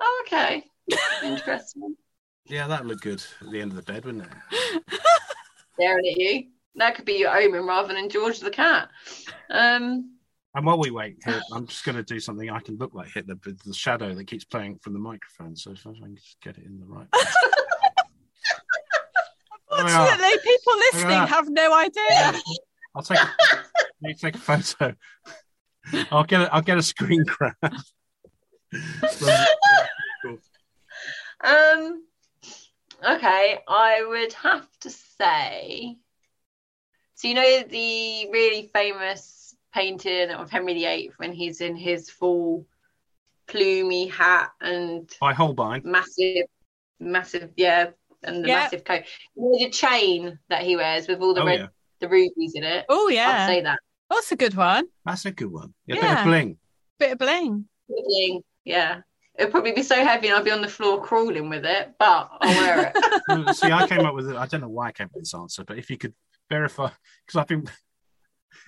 Oh, 0.00 0.24
okay. 0.26 0.64
Interesting. 1.22 1.96
Yeah, 2.48 2.66
that 2.68 2.82
would 2.82 2.88
look 2.88 3.00
good 3.00 3.22
at 3.40 3.50
the 3.50 3.60
end 3.60 3.72
of 3.72 3.76
the 3.76 3.82
bed, 3.82 4.04
wouldn't 4.04 4.24
it? 4.24 4.82
Staring 5.74 6.06
at 6.06 6.16
you. 6.16 6.44
That 6.76 6.94
could 6.94 7.04
be 7.04 7.14
your 7.14 7.36
omen 7.36 7.66
rather 7.66 7.92
than 7.94 8.08
George 8.08 8.40
the 8.40 8.50
cat. 8.50 8.88
Um, 9.50 10.16
and 10.54 10.64
while 10.64 10.78
we 10.78 10.90
wait, 10.90 11.18
here, 11.24 11.42
I'm 11.52 11.66
just 11.66 11.84
going 11.84 11.96
to 11.96 12.02
do 12.02 12.18
something 12.18 12.48
I 12.48 12.60
can 12.60 12.78
look 12.78 12.94
like 12.94 13.12
Hitler 13.12 13.34
with 13.44 13.62
the 13.62 13.74
shadow 13.74 14.14
that 14.14 14.26
keeps 14.26 14.44
playing 14.44 14.78
from 14.78 14.94
the 14.94 14.98
microphone. 14.98 15.54
So 15.54 15.72
if 15.72 15.86
I 15.86 15.92
can 15.92 16.16
just 16.16 16.40
get 16.40 16.56
it 16.56 16.64
in 16.64 16.80
the 16.80 16.86
right. 16.86 17.06
Unfortunately, 19.70 20.38
people 20.42 20.72
listening 20.92 21.26
have 21.26 21.50
no 21.50 21.74
idea. 21.74 22.40
I'll 22.94 23.02
take. 23.02 23.18
A, 23.18 23.30
you 24.00 24.14
take 24.14 24.36
a 24.36 24.38
photo. 24.38 24.94
I'll 26.10 26.24
get. 26.24 26.40
A, 26.40 26.54
I'll 26.54 26.62
get 26.62 26.78
a 26.78 26.82
screen 26.82 27.24
grab. 27.24 27.54
Um. 31.44 32.02
Okay, 33.04 33.58
I 33.68 34.04
would 34.06 34.32
have 34.34 34.66
to 34.80 34.90
say. 34.90 35.96
So 37.14 37.28
you 37.28 37.34
know 37.34 37.62
the 37.62 38.28
really 38.30 38.70
famous 38.72 39.54
painting 39.74 40.30
of 40.30 40.50
Henry 40.50 40.74
VIII 40.74 41.12
when 41.16 41.32
he's 41.32 41.60
in 41.60 41.76
his 41.76 42.10
full 42.10 42.66
plumy 43.46 44.08
hat 44.08 44.50
and 44.60 45.10
by 45.20 45.32
Holbein, 45.32 45.82
massive, 45.84 46.46
massive, 47.00 47.50
yeah, 47.56 47.90
and 48.22 48.44
the 48.44 48.48
massive 48.48 48.84
coat. 48.84 49.04
You 49.34 49.42
know 49.42 49.58
the 49.58 49.70
chain 49.70 50.38
that 50.48 50.62
he 50.62 50.76
wears 50.76 51.08
with 51.08 51.20
all 51.20 51.34
the 51.34 51.42
oh, 51.42 51.46
red, 51.46 51.60
yeah. 51.60 51.66
the 52.00 52.08
rubies 52.08 52.52
in 52.54 52.64
it. 52.64 52.86
Oh 52.88 53.08
yeah, 53.08 53.44
I'd 53.44 53.46
say 53.46 53.60
that. 53.62 53.78
That's 54.10 54.32
a 54.32 54.36
good 54.36 54.54
one. 54.54 54.86
That's 55.04 55.24
a 55.26 55.32
good 55.32 55.50
one. 55.50 55.74
Yeah, 55.86 55.96
yeah. 55.96 56.00
bit 56.02 56.18
of 56.18 56.24
bling. 56.24 56.58
Bit 56.98 57.12
of 57.12 57.18
bling. 57.18 57.68
Bit 57.88 57.98
of 57.98 58.04
bling. 58.04 58.42
Yeah 58.64 59.00
It'd 59.38 59.50
probably 59.50 59.72
be 59.72 59.82
so 59.82 59.96
heavy 59.96 60.28
and 60.28 60.36
I'd 60.36 60.44
be 60.44 60.50
on 60.50 60.62
the 60.62 60.68
floor 60.68 61.02
crawling 61.02 61.48
with 61.50 61.64
it, 61.64 61.94
but 61.98 62.30
I'll 62.40 62.54
wear 62.54 62.92
it. 63.28 63.56
See, 63.56 63.70
I 63.70 63.86
came 63.86 64.06
up 64.06 64.14
with 64.14 64.30
it. 64.30 64.36
I 64.36 64.46
don't 64.46 64.62
know 64.62 64.68
why 64.68 64.88
I 64.88 64.92
came 64.92 65.06
up 65.06 65.14
with 65.14 65.24
this 65.24 65.34
answer, 65.34 65.64
but 65.64 65.78
if 65.78 65.90
you 65.90 65.98
could 65.98 66.14
verify, 66.48 66.90
because 67.26 67.38
I've 67.38 67.46
been 67.46 67.68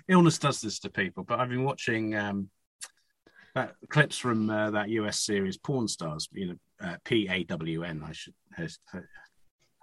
illness 0.08 0.38
does 0.38 0.60
this 0.60 0.78
to 0.80 0.90
people, 0.90 1.24
but 1.24 1.40
I've 1.40 1.48
been 1.48 1.64
watching 1.64 2.14
um, 2.14 2.50
that 3.54 3.74
clips 3.88 4.18
from 4.18 4.50
uh, 4.50 4.70
that 4.72 4.88
US 4.90 5.20
series 5.20 5.56
Pawn 5.56 5.88
Stars, 5.88 6.28
you 6.32 6.48
know, 6.48 6.54
uh, 6.80 6.96
P 7.04 7.28
A 7.28 7.44
W 7.44 7.82
N, 7.82 8.02
I 8.06 8.12
should 8.12 8.34
hasten 8.56 9.04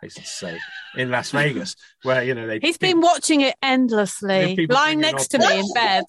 to 0.02 0.24
say, 0.24 0.60
in 0.96 1.10
Las 1.12 1.32
Vegas, 1.32 1.76
where 2.04 2.24
you 2.24 2.34
know 2.36 2.48
they 2.48 2.60
He's 2.60 2.78
been 2.78 3.02
watching 3.02 3.42
it 3.42 3.56
endlessly, 3.62 4.68
lying 4.70 5.00
next 5.00 5.30
to 5.30 5.40
me 5.40 5.60
in 5.60 5.66
bed. 5.74 6.04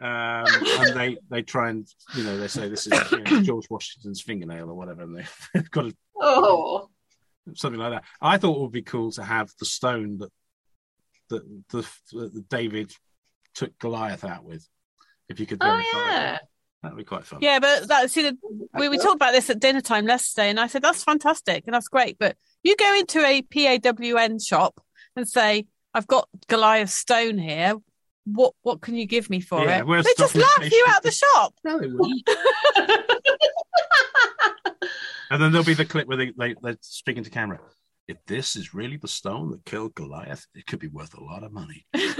Um, 0.00 0.46
and 0.80 0.96
they 0.96 1.16
they 1.30 1.42
try 1.42 1.70
and 1.70 1.86
you 2.16 2.24
know 2.24 2.38
they 2.38 2.48
say 2.48 2.68
this 2.68 2.86
is 2.86 3.12
you 3.12 3.18
know, 3.20 3.42
George 3.42 3.68
Washington's 3.68 4.20
fingernail 4.20 4.70
or 4.70 4.74
whatever, 4.74 5.02
and 5.02 5.16
they've 5.16 5.70
got 5.70 5.86
a, 5.86 5.94
Oh, 6.24 6.88
something 7.54 7.80
like 7.80 7.92
that. 7.92 8.04
I 8.20 8.38
thought 8.38 8.56
it 8.56 8.60
would 8.60 8.72
be 8.72 8.82
cool 8.82 9.10
to 9.12 9.24
have 9.24 9.50
the 9.58 9.64
stone 9.66 10.18
that 10.18 10.30
that 11.30 11.42
the, 11.70 11.86
that 12.12 12.48
David 12.48 12.92
took 13.54 13.76
Goliath 13.78 14.24
out 14.24 14.44
with. 14.44 14.66
If 15.28 15.40
you 15.40 15.46
could 15.46 15.58
oh 15.60 15.76
yeah. 15.76 15.82
that, 15.92 16.42
that'd 16.82 16.96
be 16.96 17.04
quite 17.04 17.24
fun. 17.24 17.40
Yeah, 17.42 17.58
but 17.58 17.88
that 17.88 18.10
see, 18.10 18.22
the, 18.22 18.38
we 18.74 18.88
we 18.88 18.98
talked 18.98 19.16
about 19.16 19.32
this 19.32 19.50
at 19.50 19.60
dinner 19.60 19.80
time 19.80 20.06
yesterday, 20.06 20.50
and 20.50 20.60
I 20.60 20.68
said 20.68 20.82
that's 20.82 21.02
fantastic 21.02 21.64
and 21.66 21.74
that's 21.74 21.88
great. 21.88 22.18
But 22.18 22.36
you 22.62 22.76
go 22.76 22.94
into 22.94 23.24
a 23.24 23.42
PAWN 23.42 24.38
shop 24.38 24.80
and 25.16 25.28
say, 25.28 25.66
"I've 25.92 26.06
got 26.06 26.28
Goliath 26.48 26.90
stone 26.90 27.38
here. 27.38 27.74
What 28.24 28.54
what 28.62 28.80
can 28.80 28.94
you 28.94 29.04
give 29.06 29.28
me 29.30 29.40
for 29.40 29.64
Yeah, 29.64 29.78
it?" 29.78 29.86
where's 29.86 30.04
They 30.04 30.12
just 30.16 30.34
laugh 30.36 30.70
you 30.70 30.84
out 30.88 31.02
the 31.02 31.10
shop. 31.10 31.54
No, 31.64 31.78
they 31.80 31.88
wouldn't. 31.88 32.22
and 35.30 35.42
then 35.42 35.50
there'll 35.52 35.64
be 35.64 35.74
the 35.74 35.84
clip 35.84 36.06
where 36.08 36.16
they, 36.16 36.32
they 36.38 36.54
they're 36.62 36.76
speaking 36.80 37.24
to 37.24 37.30
camera. 37.30 37.58
If 38.08 38.18
this 38.26 38.56
is 38.56 38.74
really 38.74 38.96
the 38.96 39.08
stone 39.08 39.50
that 39.50 39.64
killed 39.64 39.94
Goliath, 39.94 40.46
it 40.54 40.66
could 40.66 40.78
be 40.80 40.88
worth 40.88 41.14
a 41.14 41.22
lot 41.22 41.42
of 41.44 41.52
money. 41.52 41.86
if, 41.94 42.18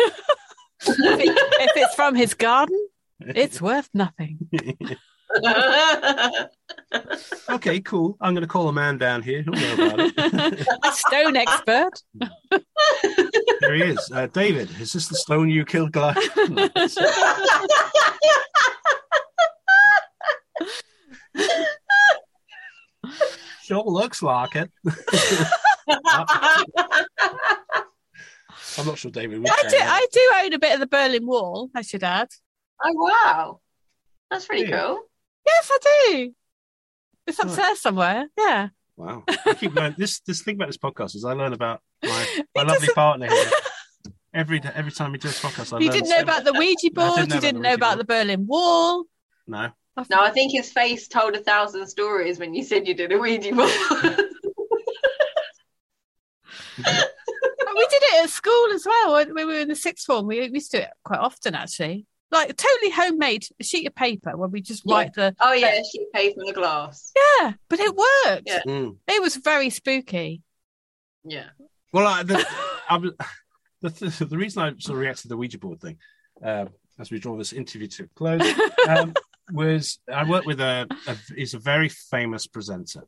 it- 0.81 1.39
if 1.61 1.71
it's 1.77 1.95
from 1.95 2.15
his 2.15 2.35
garden, 2.35 2.79
it's 3.21 3.61
worth 3.69 3.89
nothing. 3.93 4.39
okay, 7.51 7.81
cool. 7.81 8.17
I'm 8.21 8.35
going 8.35 8.43
to 8.43 8.49
call 8.49 8.69
a 8.69 8.73
man 8.73 8.99
down 8.99 9.23
here. 9.23 9.43
He'll 9.43 9.55
know 9.55 9.75
about 9.75 10.01
it. 10.01 10.67
a 10.85 10.93
stone 10.93 11.37
expert. 11.37 11.91
There 13.63 13.75
he 13.75 13.83
is. 13.83 14.11
Uh, 14.13 14.27
David, 14.27 14.69
is 14.81 14.93
this 14.93 15.09
the 15.09 15.15
stone 15.17 15.49
you 15.49 15.65
killed 15.65 15.93
Goliath? 15.93 16.19
No, 22.95 23.09
sure 23.63 23.85
looks 23.85 24.23
like 24.23 24.57
it. 24.57 24.71
I'm 28.79 28.87
not 28.87 28.99
sure 28.99 29.11
David 29.11 29.39
would 29.41 29.51
I 29.51 29.63
do. 29.69 29.77
I 29.81 30.07
do 30.13 30.33
own 30.45 30.53
a 30.55 30.59
bit 30.59 30.75
of 30.75 30.81
the 30.81 30.87
Berlin 30.87 31.27
Wall. 31.27 31.71
I 31.75 31.83
should 31.83 32.03
add. 32.03 32.29
oh 32.85 32.93
wow, 32.93 33.61
that's 34.31 34.47
pretty 34.47 34.69
Yeah. 34.69 34.81
cool. 34.87 35.01
Yes, 35.47 35.71
I 35.73 35.79
do. 36.11 36.35
It's 37.27 37.39
upstairs 37.39 37.81
somewhere. 37.81 38.27
Yeah. 38.37 38.69
Wow. 38.97 39.25
I 39.29 39.55
keep 39.55 39.75
learning 39.75 39.97
this 39.99 40.21
this 40.21 40.43
thing 40.43 40.57
about 40.57 40.69
this 40.69 40.77
podcast 40.77 41.15
is 41.17 41.25
I 41.25 41.33
learn 41.33 41.53
about 41.53 41.81
my, 42.03 42.27
my 42.55 42.63
lovely 42.63 42.81
doesn't- 42.89 42.95
partner 42.95 43.29
here. 43.29 43.51
Every 44.35 44.63
every 44.75 44.93
time 44.93 45.13
we 45.13 45.19
do 45.19 45.29
a 45.29 45.31
podcast, 45.31 45.75
I 45.75 45.79
you 45.79 45.89
learn 45.91 45.93
didn't 45.95 46.09
know 46.09 46.17
so 46.17 46.23
about 46.23 46.45
the 46.45 46.55
Ouija 46.55 46.91
board. 46.95 47.17
didn't 47.17 47.35
you 47.35 47.41
didn't 47.41 47.61
the 47.61 47.69
know 47.69 47.75
about 47.75 47.99
the 47.99 48.05
Berlin 48.05 48.47
Wall. 48.47 49.05
No. 49.47 49.69
No, 50.09 50.23
I 50.23 50.31
think 50.31 50.53
his 50.53 50.73
face 50.73 51.07
told 51.07 51.35
a 51.35 51.39
thousand 51.39 51.87
stories 51.87 52.39
when 52.39 52.55
you 52.55 52.65
said 52.65 52.89
you 52.89 52.95
did 52.95 53.13
a 53.13 53.19
Ouija 53.19 53.55
board. 53.55 53.69
we 56.79 56.85
did 56.85 58.03
it 58.03 58.25
at 58.25 58.31
school 58.31 58.73
as 58.73 58.87
well 58.87 59.13
when 59.15 59.35
we 59.35 59.45
were 59.45 59.59
in 59.59 59.69
the 59.69 59.77
sixth 59.77 60.07
form. 60.07 60.27
We 60.27 60.41
we 60.49 60.55
used 60.55 60.71
to 60.71 60.79
do 60.79 60.83
it 60.85 60.91
quite 61.05 61.21
often 61.21 61.55
actually. 61.55 62.07
Like 62.33 62.57
totally 62.57 62.91
homemade, 62.91 63.47
a 63.61 63.65
sheet 63.65 63.87
of 63.87 63.95
paper 63.95 64.37
where 64.37 64.49
we 64.49 64.63
just 64.63 64.83
Yeah. 64.87 64.95
write 64.95 65.13
the 65.15 65.37
oh 65.41 65.53
yeah, 65.53 65.79
she 65.93 66.07
paid 66.15 66.35
from 66.35 66.47
the 66.47 66.53
glass. 66.55 67.13
yeah, 67.41 67.53
but 67.69 67.79
it 67.79 67.95
worked. 67.95 68.43
Yeah. 68.47 68.61
Mm. 68.67 68.97
It 69.07 69.21
was 69.23 69.37
very 69.37 69.69
spooky. 69.71 70.41
Yeah. 71.25 71.51
Well, 71.93 72.07
I, 72.07 72.23
the, 72.23 72.45
I, 72.89 72.97
was- 72.97 73.13
the, 73.83 73.91
the, 73.91 74.25
the 74.25 74.39
reason 74.39 74.63
I 74.63 74.71
sort 74.79 74.97
of 74.97 75.03
reacted 75.03 75.23
to 75.23 75.29
the 75.29 75.37
Ouija 75.37 75.59
board 75.59 75.81
thing, 75.81 75.99
um, 76.43 76.71
as 76.99 77.11
we 77.11 77.19
draw 77.19 77.37
this 77.37 77.53
interview 77.53 77.87
to 77.89 78.05
a 78.05 78.07
close, 78.15 78.43
um, 78.89 79.13
was 79.53 79.99
I 80.11 80.25
work 80.29 80.47
with 80.47 80.61
a, 80.61 80.87
a 81.07 81.17
he's 81.37 81.53
a 81.55 81.59
very 81.59 81.89
famous 81.91 82.47
presenter, 82.47 83.03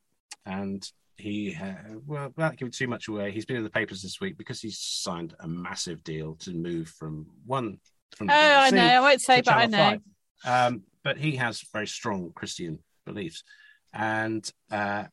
and 0.45 0.87
he 1.17 1.57
uh, 1.61 1.95
well 2.07 2.27
without 2.37 2.57
giving 2.59 2.73
too 2.73 2.89
much 2.89 3.09
away, 3.09 3.31
he's 3.31 3.47
been 3.47 3.57
in 3.57 3.63
the 3.65 3.71
papers 3.71 4.03
this 4.03 4.21
week 4.21 4.37
because 4.37 4.61
he's 4.61 4.79
signed 4.79 5.33
a 5.41 5.49
massive 5.49 6.05
deal 6.05 6.35
to 6.41 6.53
move 6.53 6.89
from 6.89 7.27
one 7.47 7.79
from 7.85 7.94
Oh, 8.21 8.27
the 8.27 8.33
I 8.33 8.71
BBC 8.71 8.75
know. 8.75 8.83
I 8.87 9.01
won't 9.01 9.21
say, 9.21 9.41
but 9.43 9.55
I 9.55 9.67
know. 9.67 9.99
Um, 10.45 10.83
but 11.03 11.19
he 11.19 11.37
has 11.37 11.63
very 11.73 11.87
strong 11.87 12.33
Christian 12.35 12.79
beliefs, 13.07 13.45
and 13.93 14.51
uh, 14.71 15.05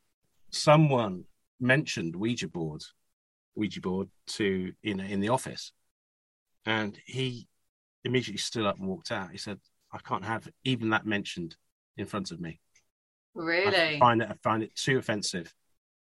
someone 0.51 1.25
mentioned 1.59 2.15
Ouija 2.15 2.47
board, 2.47 2.81
Ouija 3.55 3.81
board 3.81 4.09
to 4.27 4.71
in 4.83 4.99
in 4.99 5.19
the 5.19 5.29
office, 5.29 5.71
and 6.65 6.97
he 7.05 7.47
immediately 8.03 8.37
stood 8.37 8.65
up 8.65 8.77
and 8.79 8.87
walked 8.87 9.11
out. 9.11 9.31
He 9.31 9.37
said, 9.37 9.59
"I 9.91 9.99
can't 9.99 10.25
have 10.25 10.47
even 10.63 10.89
that 10.89 11.05
mentioned 11.05 11.55
in 11.97 12.05
front 12.05 12.31
of 12.31 12.39
me. 12.39 12.59
Really, 13.33 13.67
I 13.67 13.69
Really? 13.69 13.99
find 13.99 14.21
it 14.21 14.29
I 14.29 14.35
find 14.43 14.63
it 14.63 14.75
too 14.75 14.97
offensive. 14.97 15.53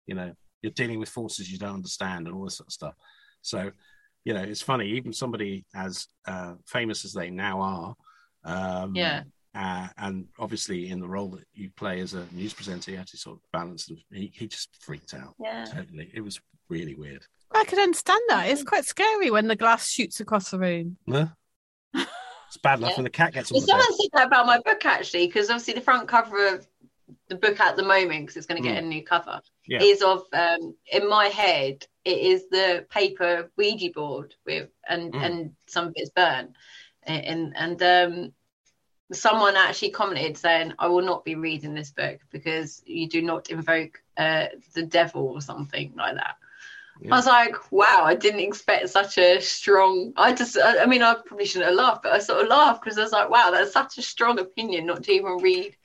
You 0.06 0.14
know, 0.14 0.32
you're 0.62 0.72
dealing 0.72 0.98
with 1.00 1.08
forces 1.08 1.50
you 1.50 1.58
don't 1.58 1.74
understand 1.74 2.26
and 2.26 2.34
all 2.36 2.44
this 2.44 2.56
sort 2.56 2.68
of 2.68 2.72
stuff. 2.72 2.94
So." 3.42 3.72
You 4.24 4.34
know, 4.34 4.42
it's 4.42 4.62
funny. 4.62 4.86
Even 4.90 5.12
somebody 5.12 5.64
as 5.74 6.06
uh, 6.26 6.54
famous 6.66 7.04
as 7.04 7.12
they 7.12 7.30
now 7.30 7.60
are, 7.60 7.94
um, 8.44 8.94
Yeah. 8.94 9.22
uh, 9.54 9.88
and 9.96 10.26
obviously 10.38 10.90
in 10.90 11.00
the 11.00 11.08
role 11.08 11.28
that 11.30 11.44
you 11.54 11.70
play 11.76 12.00
as 12.00 12.14
a 12.14 12.26
news 12.32 12.52
presenter, 12.52 12.90
you 12.90 12.96
have 12.98 13.06
to 13.06 13.16
sort 13.16 13.36
of 13.38 13.42
balance. 13.52 13.88
And 13.88 13.98
he, 14.10 14.30
he 14.34 14.46
just 14.46 14.70
freaked 14.80 15.14
out 15.14 15.34
Yeah. 15.40 15.64
totally. 15.64 16.10
It 16.12 16.20
was 16.20 16.40
really 16.68 16.94
weird. 16.94 17.24
I 17.52 17.64
could 17.64 17.78
understand 17.78 18.20
that. 18.28 18.48
It's 18.50 18.62
quite 18.62 18.84
scary 18.84 19.30
when 19.30 19.48
the 19.48 19.56
glass 19.56 19.88
shoots 19.88 20.20
across 20.20 20.50
the 20.50 20.58
room. 20.58 20.96
Huh? 21.08 21.26
It's 22.48 22.56
bad 22.62 22.78
enough 22.78 22.92
Yeah. 22.92 22.96
when 22.96 23.04
the 23.04 23.10
cat 23.10 23.34
gets 23.34 23.52
on 23.52 23.56
Well, 23.56 23.60
the 23.60 23.66
bed. 23.66 23.80
someone 23.80 23.98
said 23.98 24.08
that 24.14 24.26
about 24.28 24.46
my 24.46 24.58
book 24.60 24.82
actually, 24.86 25.26
because 25.26 25.50
obviously 25.50 25.74
the 25.74 25.82
front 25.82 26.08
cover 26.08 26.46
of 26.54 26.66
the 27.28 27.34
book 27.34 27.60
at 27.60 27.76
the 27.76 27.82
moment, 27.82 28.22
because 28.22 28.36
it's 28.38 28.46
going 28.46 28.62
to 28.62 28.66
get 28.66 28.82
a 28.82 28.86
new 28.86 29.02
cover, 29.02 29.40
Yeah. 29.66 29.82
is 29.82 30.00
of 30.02 30.22
um, 30.32 30.74
in 30.92 31.08
my 31.08 31.26
head 31.28 31.86
it 32.08 32.18
is 32.32 32.48
the 32.48 32.86
paper 32.88 33.50
Ouija 33.56 33.90
board 33.90 34.34
with 34.46 34.70
and 34.88 35.12
Mm. 35.12 35.24
and 35.24 35.56
some 35.66 35.92
bits 35.94 36.10
burnt, 36.10 36.56
and 37.02 37.54
and 37.56 37.82
um, 37.82 38.32
someone 39.12 39.56
actually 39.56 39.90
commented 39.90 40.36
saying 40.36 40.72
I 40.78 40.88
will 40.88 41.02
not 41.02 41.24
be 41.24 41.34
reading 41.34 41.74
this 41.74 41.90
book 41.90 42.18
because 42.30 42.82
you 42.86 43.08
do 43.08 43.22
not 43.22 43.50
invoke 43.50 44.02
uh, 44.16 44.46
the 44.74 44.82
devil 44.82 45.28
or 45.28 45.40
something 45.40 45.92
like 45.96 46.14
that. 46.14 46.36
Yeah. 47.00 47.14
I 47.14 47.16
was 47.16 47.26
like, 47.26 47.70
wow, 47.70 48.02
I 48.04 48.14
didn't 48.16 48.40
expect 48.40 48.88
such 48.88 49.18
a 49.18 49.40
strong. 49.40 50.12
I 50.16 50.32
just, 50.32 50.58
I, 50.58 50.82
I 50.82 50.86
mean, 50.86 51.02
I 51.02 51.14
probably 51.14 51.46
shouldn't 51.46 51.70
have 51.70 51.78
laughed, 51.78 52.02
but 52.02 52.12
I 52.12 52.18
sort 52.18 52.42
of 52.42 52.48
laughed 52.48 52.82
because 52.82 52.98
I 52.98 53.02
was 53.02 53.12
like, 53.12 53.30
wow, 53.30 53.50
that's 53.52 53.72
such 53.72 53.98
a 53.98 54.02
strong 54.02 54.38
opinion 54.40 54.86
not 54.86 55.04
to 55.04 55.12
even 55.12 55.38
read 55.38 55.76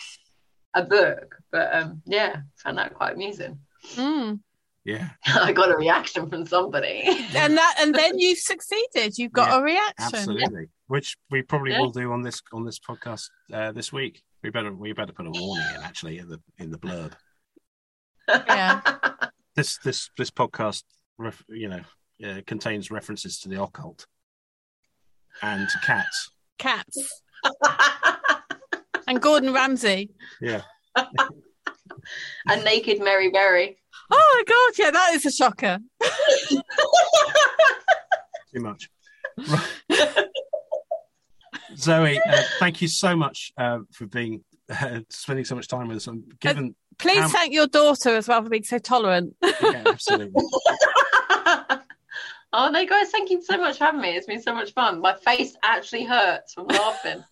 a 0.74 0.84
book. 0.84 1.38
But 1.52 1.74
um, 1.76 2.02
yeah, 2.06 2.42
found 2.56 2.80
that 2.80 2.96
quite 2.96 3.14
amusing. 3.14 3.60
Mm. 3.96 4.40
Yeah, 4.86 5.10
I 5.26 5.54
got 5.54 5.72
a 5.72 5.78
reaction 5.78 6.30
from 6.30 6.46
somebody. 6.46 7.04
And 7.36 7.58
that, 7.58 7.76
and 7.80 7.96
then 7.96 8.20
you've 8.20 8.38
succeeded. 8.40 9.18
You've 9.18 9.32
got 9.32 9.50
Yeah, 9.50 9.60
a 9.60 9.62
reaction. 9.64 9.94
absolutely. 10.00 10.66
Which 10.88 11.16
we 11.32 11.42
probably 11.42 11.72
Yeah. 11.72 11.80
will 11.80 11.92
do 11.92 12.12
on 12.12 12.22
this 12.22 12.42
on 12.52 12.66
this 12.66 12.80
podcast 12.80 13.30
uh, 13.54 13.72
this 13.72 13.94
week. 13.94 14.22
We 14.44 14.50
better 14.50 14.74
we 14.74 14.92
better 14.94 15.14
put 15.14 15.26
a 15.26 15.32
warning 15.32 15.66
in 15.76 15.82
actually 15.82 16.18
in 16.20 16.28
the 16.28 16.40
in 16.58 16.70
the 16.72 16.78
blurb. 16.78 17.14
Yeah. 18.28 18.82
This 19.56 19.78
this 19.78 20.10
this 20.18 20.32
podcast, 20.32 20.82
ref, 21.20 21.44
you 21.48 21.70
know, 21.70 21.82
uh, 22.28 22.42
contains 22.48 22.90
references 22.90 23.40
to 23.42 23.50
the 23.50 23.62
occult 23.62 24.08
and 25.44 25.70
cats. 25.86 26.32
Cats 26.58 27.22
and 29.06 29.22
Gordon 29.22 29.54
Ramsay. 29.54 30.10
Yeah, 30.42 30.64
and 32.48 32.64
naked 32.64 33.00
Mary 33.00 33.30
Berry. 33.30 33.78
Oh 34.12 34.18
my 34.36 34.44
god, 34.48 34.78
yeah, 34.84 34.92
that 34.92 35.14
is 35.16 35.26
a 35.26 35.32
shocker. 35.32 35.80
too 38.54 38.62
much. 38.62 38.90
Right. 39.48 40.28
Zoe, 41.76 42.20
uh, 42.20 42.42
thank 42.60 42.82
you 42.82 42.88
so 42.88 43.16
much 43.16 43.52
uh, 43.58 43.80
for 43.92 44.06
being 44.06 44.44
uh, 44.70 45.00
spending 45.10 45.46
so 45.46 45.56
much 45.56 45.68
time 45.68 45.88
with 45.88 45.98
us. 45.98 46.08
And 46.08 46.24
given, 46.40 46.76
Please 47.00 47.24
Um, 47.24 47.30
thank 47.32 47.54
your 47.54 47.68
daughter 47.68 48.16
as 48.16 48.28
well 48.28 48.44
for 48.44 48.50
being 48.50 48.64
so 48.64 48.78
tolerant. 48.78 49.36
yeah, 49.42 49.84
absolutely. 49.86 50.34
oh 52.54 52.70
no, 52.70 52.86
guys, 52.86 53.10
thank 53.10 53.30
you 53.32 53.42
so 53.42 53.58
much 53.58 53.78
for 53.78 53.86
having 53.86 54.02
me. 54.02 54.10
It's 54.16 54.28
been 54.28 54.42
so 54.42 54.54
much 54.54 54.74
fun. 54.74 55.02
My 55.02 55.16
face 55.16 55.56
actually 55.64 56.06
hurts 56.06 56.54
from 56.54 56.68
laughing. 56.68 57.24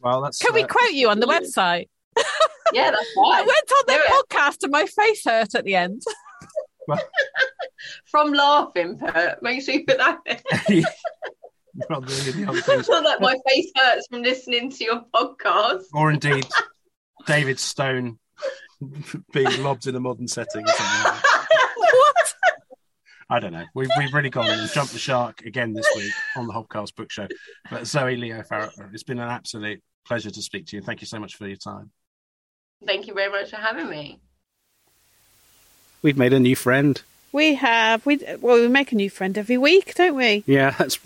Well, 0.00 0.20
that's 0.22 0.38
Can 0.38 0.54
we 0.54 0.64
uh, 0.64 0.66
quote 0.66 0.92
you 0.92 1.08
on 1.08 1.20
the 1.20 1.26
website? 1.26 1.88
Yeah, 2.72 2.90
that's 2.90 3.10
why. 3.14 3.38
I 3.38 3.40
went 3.40 3.50
on 3.50 3.84
Do 3.86 3.92
their 3.92 4.02
it. 4.04 4.28
podcast 4.30 4.62
and 4.62 4.72
my 4.72 4.86
face 4.86 5.24
hurt 5.24 5.54
at 5.54 5.64
the 5.64 5.76
end. 5.76 6.02
From 8.10 8.32
laughing, 8.32 8.98
Pert. 8.98 9.42
Make 9.42 9.62
sure 9.62 9.74
you 9.74 9.84
put 9.84 9.98
that 9.98 10.18
in. 10.26 10.84
Rather 11.88 12.06
than 12.06 12.42
the 12.42 12.48
other 12.48 12.58
I 12.58 12.60
things. 12.62 12.88
like 12.88 13.20
my 13.20 13.36
face 13.48 13.70
hurts 13.76 14.06
from 14.10 14.22
listening 14.22 14.70
to 14.70 14.84
your 14.84 15.02
podcast. 15.14 15.84
Or 15.94 16.10
indeed, 16.10 16.46
David 17.26 17.58
Stone 17.58 18.18
being 19.32 19.62
lobbed 19.62 19.86
in 19.86 19.94
a 19.94 20.00
modern 20.00 20.28
setting. 20.28 20.62
Or 20.62 20.66
like 20.66 21.22
what? 21.76 22.34
I 23.30 23.40
don't 23.40 23.52
know. 23.52 23.64
We've, 23.74 23.88
we've 23.96 24.12
really 24.12 24.30
gone 24.30 24.48
and 24.50 24.68
jumped 24.70 24.92
the 24.92 24.98
shark 24.98 25.42
again 25.42 25.72
this 25.72 25.88
week 25.96 26.12
on 26.36 26.46
the 26.46 26.52
Hobcast 26.52 26.94
Book 26.96 27.10
Show. 27.10 27.28
But 27.70 27.86
Zoe 27.86 28.16
Lee 28.16 28.32
O'Farrell, 28.32 28.70
it's 28.92 29.04
been 29.04 29.18
an 29.18 29.28
absolute 29.30 29.80
pleasure 30.06 30.30
to 30.30 30.42
speak 30.42 30.66
to 30.66 30.76
you. 30.76 30.82
Thank 30.82 31.00
you 31.00 31.06
so 31.06 31.18
much 31.18 31.36
for 31.36 31.46
your 31.46 31.56
time. 31.56 31.90
Thank 32.86 33.06
you 33.06 33.14
very 33.14 33.30
much 33.30 33.50
for 33.50 33.56
having 33.56 33.88
me. 33.88 34.18
We've 36.02 36.18
made 36.18 36.32
a 36.32 36.40
new 36.40 36.56
friend. 36.56 37.00
We 37.30 37.54
have 37.54 38.04
we 38.04 38.20
well 38.40 38.56
we 38.60 38.68
make 38.68 38.92
a 38.92 38.96
new 38.96 39.08
friend 39.08 39.38
every 39.38 39.56
week, 39.56 39.94
don't 39.94 40.16
we? 40.16 40.44
Yeah, 40.46 40.70
that's 40.78 40.98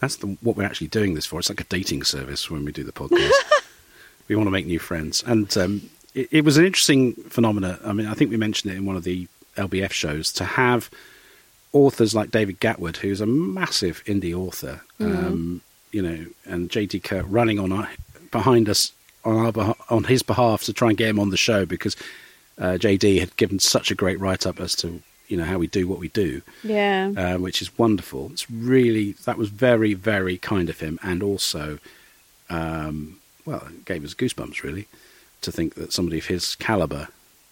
that's 0.00 0.16
the, 0.16 0.28
what 0.40 0.56
we're 0.56 0.64
actually 0.64 0.86
doing 0.88 1.14
this 1.14 1.26
for. 1.26 1.38
It's 1.38 1.48
like 1.48 1.60
a 1.60 1.64
dating 1.64 2.04
service 2.04 2.50
when 2.50 2.64
we 2.64 2.72
do 2.72 2.84
the 2.84 2.92
podcast. 2.92 3.32
we 4.28 4.36
want 4.36 4.46
to 4.46 4.52
make 4.52 4.66
new 4.66 4.78
friends, 4.78 5.22
and 5.26 5.54
um, 5.58 5.90
it, 6.14 6.28
it 6.30 6.44
was 6.44 6.56
an 6.56 6.64
interesting 6.64 7.14
phenomena. 7.14 7.78
I 7.84 7.92
mean, 7.92 8.06
I 8.06 8.14
think 8.14 8.30
we 8.30 8.36
mentioned 8.36 8.72
it 8.72 8.76
in 8.76 8.86
one 8.86 8.96
of 8.96 9.04
the 9.04 9.28
LBF 9.56 9.90
shows 9.90 10.32
to 10.34 10.44
have 10.44 10.88
authors 11.72 12.14
like 12.14 12.30
David 12.30 12.60
Gatward, 12.60 12.96
who's 12.96 13.20
a 13.20 13.26
massive 13.26 14.02
indie 14.06 14.34
author, 14.34 14.80
um, 15.00 15.60
you 15.92 16.00
know, 16.00 16.26
and 16.46 16.70
JD 16.70 17.04
Kirk 17.04 17.26
running 17.28 17.58
on 17.58 17.72
our, 17.72 17.90
behind 18.30 18.68
us 18.68 18.92
on 19.24 19.56
our 19.56 19.76
on 19.90 20.04
his 20.04 20.22
behalf 20.22 20.62
to 20.64 20.72
try 20.72 20.88
and 20.88 20.96
get 20.98 21.08
him 21.08 21.18
on 21.20 21.30
the 21.30 21.36
show 21.36 21.64
because 21.66 21.96
uh, 22.58 22.76
JD 22.78 23.20
had 23.20 23.36
given 23.36 23.58
such 23.58 23.90
a 23.90 23.94
great 23.94 24.18
write 24.20 24.46
up 24.46 24.60
as 24.60 24.74
to 24.76 25.02
you 25.28 25.36
know 25.36 25.44
how 25.44 25.58
we 25.58 25.66
do 25.66 25.86
what 25.86 25.98
we 25.98 26.08
do 26.08 26.40
Yeah. 26.64 27.12
uh, 27.16 27.38
which 27.38 27.60
is 27.60 27.76
wonderful. 27.78 28.30
It's 28.32 28.50
really 28.50 29.12
that 29.24 29.36
was 29.38 29.48
very 29.50 29.94
very 29.94 30.38
kind 30.38 30.68
of 30.70 30.80
him, 30.80 30.98
and 31.02 31.22
also, 31.22 31.78
um, 32.50 33.18
well, 33.44 33.66
it 33.68 33.84
gave 33.84 34.04
us 34.04 34.14
goosebumps 34.14 34.62
really 34.62 34.86
to 35.42 35.52
think 35.52 35.74
that 35.74 35.92
somebody 35.92 36.18
of 36.18 36.26
his 36.26 36.54
caliber 36.56 37.08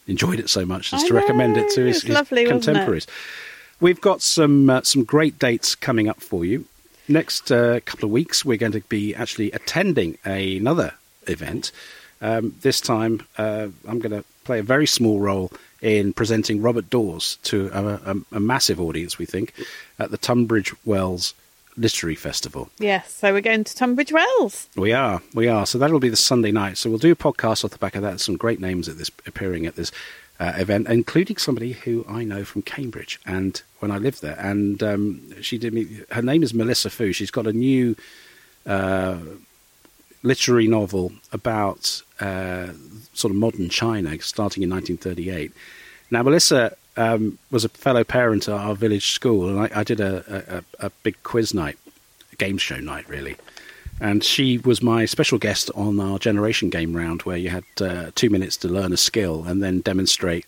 enjoyed 0.07 0.41
it 0.41 0.49
so 0.51 0.65
much 0.65 0.93
as 0.93 1.05
I 1.05 1.09
to 1.09 1.15
recommend 1.15 1.57
it 1.57 1.71
to 1.75 1.85
his, 1.85 2.03
his 2.03 2.11
lovely, 2.15 2.43
it? 2.43 2.49
contemporaries. 2.49 3.07
We've 3.81 4.01
got 4.01 4.23
some 4.23 4.71
uh, 4.71 4.83
some 4.83 5.05
great 5.05 5.39
dates 5.39 5.75
coming 5.75 6.09
up 6.09 6.21
for 6.21 6.45
you. 6.45 6.65
Next 7.09 7.53
uh, 7.53 7.81
couple 7.85 8.07
of 8.07 8.11
weeks, 8.11 8.45
we're 8.45 8.57
going 8.57 8.73
to 8.73 8.81
be 8.81 9.15
actually 9.15 9.53
attending 9.53 10.19
another 10.25 10.95
event. 11.27 11.73
Um, 12.21 12.55
this 12.63 12.81
time, 12.81 13.23
uh, 13.39 13.69
I'm 13.87 13.99
going 13.99 14.13
to 14.13 14.25
play 14.45 14.59
a 14.59 14.63
very 14.63 14.87
small 14.87 15.21
role 15.21 15.53
in 15.83 16.13
presenting 16.13 16.63
Robert 16.63 16.89
Daws 16.89 17.37
to 17.45 17.71
a, 17.73 18.13
a, 18.13 18.17
a 18.37 18.41
massive 18.41 18.81
audience, 18.81 19.19
we 19.19 19.27
think, 19.27 19.53
at 19.99 20.11
the 20.11 20.19
Tunbridge 20.19 20.75
Wells 20.85 21.35
Literary 21.77 22.15
Festival. 22.15 22.71
Yes. 22.79 23.13
So 23.13 23.33
we're 23.33 23.43
going 23.43 23.65
to 23.65 23.75
Tunbridge 23.75 24.13
Wells. 24.13 24.69
We 24.77 24.93
are, 24.93 25.21
we 25.35 25.49
are. 25.49 25.67
So 25.67 25.79
that'll 25.79 26.01
be 26.01 26.09
the 26.09 26.17
Sunday 26.17 26.53
night. 26.53 26.79
So 26.79 26.89
we'll 26.89 26.99
do 26.99 27.13
a 27.13 27.17
podcast 27.17 27.65
off 27.65 27.73
the 27.73 27.79
back 27.79 27.97
of 27.97 28.03
that. 28.03 28.21
Some 28.21 28.37
great 28.37 28.61
names 28.61 28.89
at 28.89 28.97
this 28.97 29.11
appearing 29.27 29.67
at 29.67 29.77
this 29.77 29.93
uh, 30.41 30.55
event, 30.57 30.89
including 30.89 31.37
somebody 31.37 31.73
who 31.73 32.05
I 32.09 32.25
know 32.25 32.45
from 32.45 32.63
Cambridge 32.63 33.21
and 33.27 33.61
when 33.81 33.91
I 33.91 33.99
lived 33.99 34.23
there. 34.23 34.39
And 34.39 34.83
um, 34.83 35.43
she 35.43 35.59
did 35.59 35.75
me. 35.75 36.01
Her 36.11 36.23
name 36.23 36.43
is 36.43 36.55
Melissa 36.55 36.89
Fu. 36.89 37.13
She's 37.13 37.31
got 37.31 37.47
a 37.47 37.53
new 37.53 37.97
uh, 38.65 39.19
literary 40.27 40.67
novel 40.67 41.13
about 41.33 42.03
uh, 42.21 42.69
sort 43.15 43.31
of 43.31 43.37
modern 43.37 43.69
China, 43.69 44.19
starting 44.21 44.63
in 44.63 44.71
1938. 44.71 45.53
Now, 46.11 46.23
Melissa 46.23 46.77
um, 46.97 47.39
was 47.51 47.65
a 47.65 47.69
fellow 47.69 48.05
parent 48.05 48.49
at 48.49 48.55
our 48.55 48.75
village 48.75 49.11
school, 49.11 49.49
and 49.49 49.59
I, 49.61 49.81
I 49.81 49.85
did 49.85 50.01
a, 50.01 50.63
a, 50.81 50.87
a 50.87 50.91
big 51.03 51.23
quiz 51.23 51.55
night, 51.55 51.79
a 52.33 52.37
game 52.37 52.59
show 52.59 52.79
night, 52.79 53.09
really. 53.09 53.37
And 54.01 54.23
she 54.23 54.59
was 54.59 54.83
my 54.83 55.07
special 55.07 55.39
guest 55.39 55.71
on 55.75 55.99
our 56.01 56.19
generation 56.19 56.69
game 56.71 56.95
round, 56.95 57.23
where 57.23 57.37
you 57.37 57.49
had 57.51 57.65
uh, 57.81 58.11
two 58.15 58.29
minutes 58.31 58.57
to 58.59 58.69
learn 58.69 58.93
a 58.93 58.97
skill 58.97 59.45
and 59.45 59.63
then 59.63 59.81
demonstrate 59.81 60.47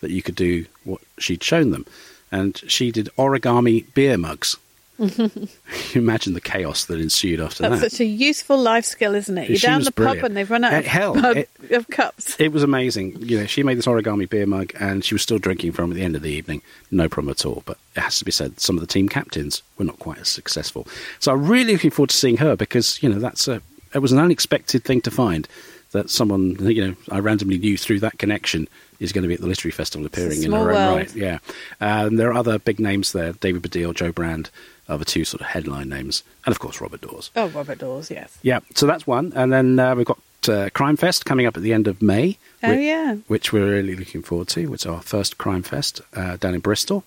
that 0.00 0.10
you 0.10 0.22
could 0.22 0.34
do 0.34 0.66
what 0.84 1.00
she'd 1.18 1.42
shown 1.42 1.70
them. 1.70 1.86
And 2.30 2.60
she 2.66 2.90
did 2.90 3.08
origami 3.16 3.92
beer 3.94 4.18
mugs. 4.18 4.56
imagine 5.94 6.34
the 6.34 6.40
chaos 6.40 6.86
that 6.86 7.00
ensued 7.00 7.40
after 7.40 7.62
That's 7.68 7.80
that. 7.82 7.90
such 7.92 8.00
a 8.00 8.04
useful 8.04 8.58
life 8.58 8.84
skill, 8.84 9.14
isn't 9.14 9.36
it? 9.38 9.48
You're 9.48 9.58
She 9.58 9.66
down 9.66 9.82
the 9.82 9.92
pub 9.92 9.94
brilliant. 10.04 10.26
and 10.26 10.36
they've 10.36 10.50
run 10.50 10.64
out 10.64 10.72
Uh, 10.74 10.78
of, 10.78 10.84
hell, 10.86 11.24
it- 11.36 11.48
of 11.70 11.88
cups. 11.88 12.36
It 12.38 12.52
was 12.52 12.62
amazing. 12.62 13.16
You 13.22 13.40
know, 13.40 13.46
she 13.46 13.62
made 13.62 13.78
this 13.78 13.86
origami 13.86 14.28
beer 14.28 14.46
mug, 14.46 14.72
and 14.78 15.04
she 15.04 15.14
was 15.14 15.22
still 15.22 15.38
drinking 15.38 15.72
from 15.72 15.90
it 15.90 15.94
at 15.94 15.96
the 15.96 16.02
end 16.04 16.16
of 16.16 16.22
the 16.22 16.30
evening. 16.30 16.62
No 16.90 17.08
problem 17.08 17.30
at 17.30 17.44
all. 17.46 17.62
But 17.66 17.78
it 17.96 18.00
has 18.00 18.18
to 18.18 18.24
be 18.24 18.30
said, 18.32 18.60
some 18.60 18.76
of 18.76 18.80
the 18.80 18.86
team 18.86 19.08
captains 19.08 19.62
were 19.76 19.84
not 19.84 19.98
quite 19.98 20.18
as 20.18 20.28
successful. 20.28 20.86
So 21.20 21.32
I'm 21.32 21.46
really 21.46 21.72
looking 21.74 21.90
forward 21.90 22.10
to 22.10 22.16
seeing 22.16 22.38
her 22.38 22.56
because 22.56 23.02
you 23.02 23.08
know 23.08 23.18
that's 23.18 23.48
a 23.48 23.62
it 23.94 24.00
was 24.00 24.12
an 24.12 24.18
unexpected 24.18 24.84
thing 24.84 25.00
to 25.02 25.10
find 25.10 25.48
that 25.92 26.10
someone 26.10 26.56
you 26.60 26.86
know 26.86 26.94
I 27.10 27.18
randomly 27.20 27.56
knew 27.58 27.78
through 27.78 28.00
that 28.00 28.18
connection 28.18 28.68
is 29.00 29.12
going 29.12 29.22
to 29.22 29.28
be 29.28 29.34
at 29.34 29.40
the 29.40 29.46
literary 29.46 29.70
festival 29.72 30.04
appearing 30.06 30.42
in 30.42 30.50
her 30.52 30.58
own 30.58 30.66
world. 30.66 30.96
right. 30.98 31.14
Yeah, 31.16 31.38
um, 31.80 32.16
there 32.16 32.28
are 32.30 32.34
other 32.34 32.58
big 32.58 32.80
names 32.80 33.12
there: 33.12 33.32
David 33.34 33.62
Baddiel, 33.62 33.94
Jo 33.94 34.12
Brand, 34.12 34.50
are 34.88 34.98
the 34.98 35.04
two 35.04 35.24
sort 35.24 35.40
of 35.40 35.48
headline 35.48 35.88
names, 35.88 36.22
and 36.46 36.52
of 36.52 36.58
course 36.60 36.80
Robert 36.80 37.00
Daws. 37.00 37.30
Oh, 37.36 37.48
Robert 37.48 37.78
Daws, 37.78 38.10
yes. 38.10 38.38
Yeah, 38.42 38.60
so 38.74 38.86
that's 38.86 39.06
one, 39.06 39.32
and 39.36 39.52
then 39.52 39.78
uh, 39.78 39.94
we've 39.94 40.06
got 40.06 40.18
uh, 40.48 40.70
Crime 40.72 40.96
Fest 40.96 41.24
coming 41.24 41.46
up 41.46 41.56
at 41.56 41.62
the 41.62 41.72
end 41.72 41.86
of 41.86 42.00
May. 42.00 42.38
Oh, 42.62 42.68
whi- 42.68 42.80
yeah. 42.80 43.14
which 43.26 43.52
we're 43.52 43.68
really 43.70 43.94
looking 43.96 44.22
forward 44.22 44.48
to. 44.48 44.72
It's 44.74 44.86
our 44.86 45.00
first 45.02 45.38
Crime 45.38 45.62
Fest 45.62 46.00
uh, 46.14 46.36
down 46.36 46.54
in 46.54 46.60
Bristol. 46.60 47.04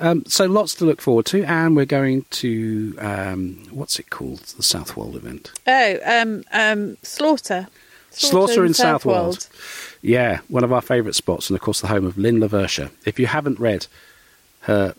Um, 0.00 0.24
so 0.26 0.46
lots 0.46 0.76
to 0.76 0.84
look 0.84 1.00
forward 1.00 1.26
to, 1.26 1.42
and 1.42 1.74
we're 1.74 1.84
going 1.84 2.24
to 2.30 2.94
um, 3.00 3.66
what's 3.72 3.98
it 3.98 4.10
called? 4.10 4.38
The 4.40 4.62
Southwold 4.62 5.16
event. 5.16 5.50
Oh, 5.66 5.98
um, 6.06 6.44
um, 6.52 6.96
Slaughter. 7.02 7.66
Slaughter 8.12 8.64
in 8.64 8.74
Southwold. 8.74 9.42
Southwold. 9.42 9.98
Yeah, 10.00 10.38
one 10.48 10.62
of 10.62 10.72
our 10.72 10.80
favourite 10.80 11.16
spots, 11.16 11.50
and 11.50 11.56
of 11.56 11.62
course 11.62 11.80
the 11.80 11.88
home 11.88 12.06
of 12.06 12.16
Lin 12.16 12.38
Le 12.38 12.48
Versha. 12.48 12.90
If 13.04 13.18
you 13.18 13.26
haven't 13.26 13.58
read 13.58 13.86
her 14.62 14.94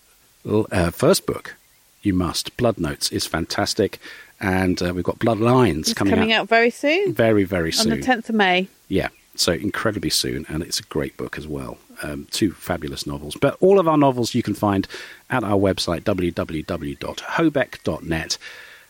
uh, 0.46 0.92
first 0.92 1.26
book, 1.26 1.56
you 2.02 2.14
must. 2.14 2.56
Blood 2.58 2.80
Notes 2.80 3.12
is 3.12 3.26
fantastic, 3.26 4.00
and 4.40 4.82
uh, 4.82 4.94
we've 4.94 5.04
got 5.04 5.20
Bloodlines 5.20 5.80
It's 5.80 5.94
coming, 5.94 6.14
coming, 6.14 6.34
out 6.34 6.48
very 6.48 6.70
soon, 6.70 7.14
very 7.14 7.44
very 7.44 7.72
soon 7.72 7.94
on 7.94 8.00
the 8.00 8.06
10th 8.06 8.30
of 8.30 8.36
May. 8.36 8.68
Yeah, 8.88 9.10
so 9.36 9.54
incredibly 9.54 10.10
soon, 10.10 10.46
and 10.50 10.64
it's 10.64 10.80
a 10.80 10.84
great 10.84 11.18
book 11.18 11.38
as 11.38 11.48
well. 11.48 11.78
Um, 12.02 12.28
two 12.32 12.54
fabulous 12.54 13.06
novels. 13.06 13.36
But 13.36 13.58
all 13.60 13.80
of 13.80 13.88
our 13.88 13.98
novels 13.98 14.34
you 14.34 14.42
can 14.42 14.54
find 14.54 14.88
at 15.30 15.44
our 15.44 15.58
website, 15.58 16.04
www.hobeck.net, 16.04 18.38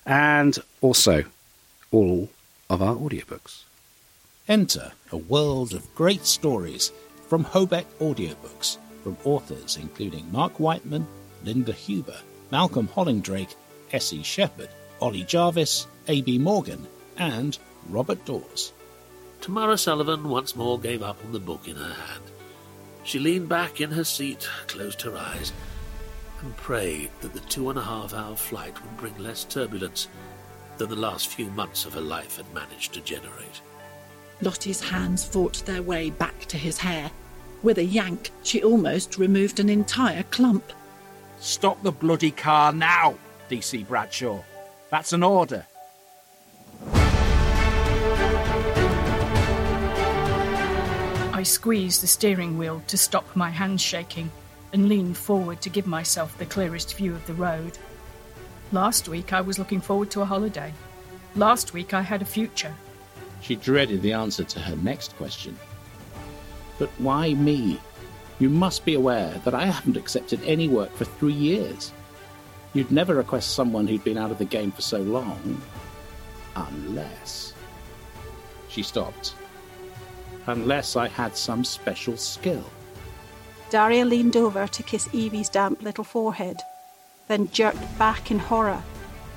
and 0.06 0.60
also 0.82 1.24
all 1.92 2.30
of 2.70 2.82
our 2.82 2.96
audiobooks. 2.96 3.64
Enter 4.48 4.92
a 5.12 5.18
world 5.18 5.74
of 5.74 5.94
great 5.96 6.26
stories 6.26 6.92
from 7.28 7.46
Hobeck 7.46 7.86
Audiobooks 8.00 8.78
from 9.04 9.18
authors 9.24 9.78
including 9.78 10.32
Mark 10.32 10.60
Whiteman, 10.60 11.08
Linda 11.44 11.72
Huber, 11.72 12.20
Malcolm 12.52 12.88
Hollingdrake, 12.88 13.56
S.E. 13.92 14.24
Shepherd, 14.24 14.70
Ollie 15.02 15.24
Jarvis, 15.24 15.88
A.B. 16.08 16.40
Morgan, 16.40 16.88
and 17.18 17.58
Robert 17.90 18.24
Daws. 18.26 18.74
Tamara 19.42 19.78
Sullivan 19.78 20.30
once 20.30 20.56
more 20.56 20.80
gave 20.80 21.02
up 21.04 21.18
on 21.24 21.32
the 21.32 21.40
book 21.40 21.68
in 21.68 21.76
her 21.76 21.94
hand. 21.94 22.24
She 23.04 23.20
leaned 23.20 23.50
back 23.50 23.80
in 23.82 23.92
her 23.92 24.04
seat, 24.04 24.48
closed 24.68 25.02
her 25.04 25.16
eyes, 25.16 25.54
and 26.42 26.56
prayed 26.58 27.12
that 27.22 27.34
the 27.34 27.40
two 27.42 27.70
and 27.70 27.80
a 27.80 27.84
half 27.84 28.14
hour 28.14 28.36
flight 28.36 28.82
would 28.82 28.98
bring 28.98 29.18
less 29.18 29.44
turbulence 29.46 30.08
than 30.78 30.90
the 30.90 30.96
last 30.96 31.28
few 31.28 31.50
months 31.52 31.86
of 31.86 31.94
her 31.94 32.02
life 32.02 32.38
had 32.38 32.54
managed 32.54 32.94
to 32.94 33.02
generate. 33.02 33.62
Lottie's 34.42 34.82
hands 34.82 35.26
fought 35.26 35.64
their 35.66 35.82
way 35.82 36.10
back 36.10 36.40
to 36.46 36.58
his 36.58 36.78
hair. 36.78 37.12
With 37.62 37.78
a 37.78 37.84
yank, 37.84 38.32
she 38.44 38.64
almost 38.64 39.18
removed 39.18 39.60
an 39.60 39.70
entire 39.70 40.24
clump. 40.24 40.72
Stop 41.40 41.82
the 41.84 41.92
bloody 41.92 42.32
car 42.32 42.74
now, 42.74 43.16
DC 43.50 43.88
Bradshaw. 43.88 44.42
That's 44.92 45.14
an 45.14 45.24
order. 45.24 45.66
I 51.32 51.44
squeezed 51.44 52.04
the 52.04 52.08
steering 52.08 52.58
wheel 52.58 52.84
to 52.88 52.98
stop 52.98 53.34
my 53.36 53.50
hands 53.50 53.82
shaking 53.82 54.30
and 54.74 54.90
leaned 54.90 55.16
forward 55.16 55.62
to 55.62 55.70
give 55.70 55.88
myself 55.88 56.38
the 56.38 56.46
clearest 56.46 56.96
view 56.96 57.16
of 57.16 57.26
the 57.28 57.34
road. 57.34 57.78
Last 58.74 59.08
week 59.08 59.32
I 59.32 59.40
was 59.40 59.58
looking 59.58 59.80
forward 59.80 60.12
to 60.12 60.22
a 60.22 60.26
holiday. 60.26 60.74
Last 61.36 61.74
week 61.74 61.94
I 61.94 62.02
had 62.02 62.22
a 62.22 62.26
future. 62.26 62.76
She 63.42 63.56
dreaded 63.56 64.02
the 64.02 64.12
answer 64.12 64.44
to 64.44 64.60
her 64.60 64.76
next 64.76 65.16
question. 65.16 65.58
But 66.78 66.90
why 66.98 67.34
me? 67.34 67.80
You 68.40 68.50
must 68.50 68.86
be 68.86 68.94
aware 68.96 69.34
that 69.44 69.54
I 69.54 69.66
haven't 69.66 69.98
accepted 69.98 70.42
any 70.44 70.68
work 70.68 70.96
for 70.96 71.06
three 71.06 71.34
years. 71.34 71.92
You'd 72.74 72.92
never 72.92 73.16
request 73.16 73.52
someone 73.54 73.86
who'd 73.88 74.04
been 74.04 74.18
out 74.18 74.32
of 74.32 74.38
the 74.38 74.46
game 74.46 74.72
for 74.72 74.82
so 74.82 75.00
long. 75.00 75.62
Unless. 76.56 77.54
She 78.70 78.84
stopped. 78.84 79.36
unless 80.48 80.96
I 80.96 81.08
had 81.08 81.36
some 81.38 81.64
special 81.64 82.18
skill. 82.18 82.64
Daria 83.70 84.04
leaned 84.06 84.36
over 84.36 84.68
to 84.68 84.84
kiss 84.84 85.08
Evie's 85.14 85.50
damp 85.50 85.84
little 85.84 86.04
forehead, 86.04 86.58
then 87.28 87.50
jerked 87.52 87.98
back 88.00 88.32
in 88.32 88.40
horror 88.40 88.82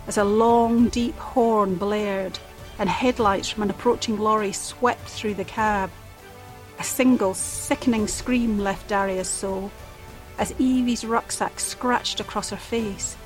as 0.06 0.16
a 0.16 0.24
long, 0.24 0.88
deep 0.88 1.16
horn 1.16 1.74
blared 1.74 2.38
and 2.78 2.88
headlights 2.88 3.50
from 3.50 3.62
an 3.64 3.70
approaching 3.70 4.18
lorry 4.18 4.52
swept 4.52 5.06
through 5.08 5.34
the 5.34 5.44
cab. 5.44 5.90
A 6.82 6.84
single 6.84 7.32
sickening 7.32 8.08
scream 8.08 8.58
left 8.58 8.88
Daria's 8.88 9.28
soul 9.28 9.70
as 10.36 10.50
Evie's 10.58 11.04
rucksack 11.04 11.60
scratched 11.60 12.18
across 12.18 12.50
her 12.50 12.56
face. 12.56 13.16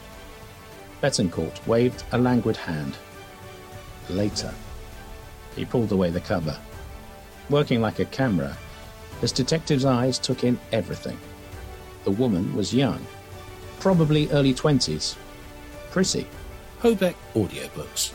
Betancourt 1.03 1.67
waved 1.67 2.05
a 2.13 2.19
languid 2.19 2.59
hand. 2.59 2.99
Later, 4.11 4.53
he 5.55 5.65
pulled 5.65 5.91
away 5.91 6.11
the 6.11 6.21
cover. 6.21 6.55
Working 7.49 7.81
like 7.81 7.99
a 7.99 8.05
camera, 8.05 8.55
his 9.23 9.33
detective's 9.33 9.87
eyes 9.87 10.19
took 10.19 10.45
in 10.45 10.61
everything. 10.71 11.19
The 12.05 12.11
woman 12.11 12.55
was 12.55 12.75
young, 12.75 13.07
probably 13.81 14.29
early 14.33 14.53
20s. 14.53 15.17
Pretty. 15.93 16.27
Hobeck 16.83 17.15
Audiobooks. 17.35 18.13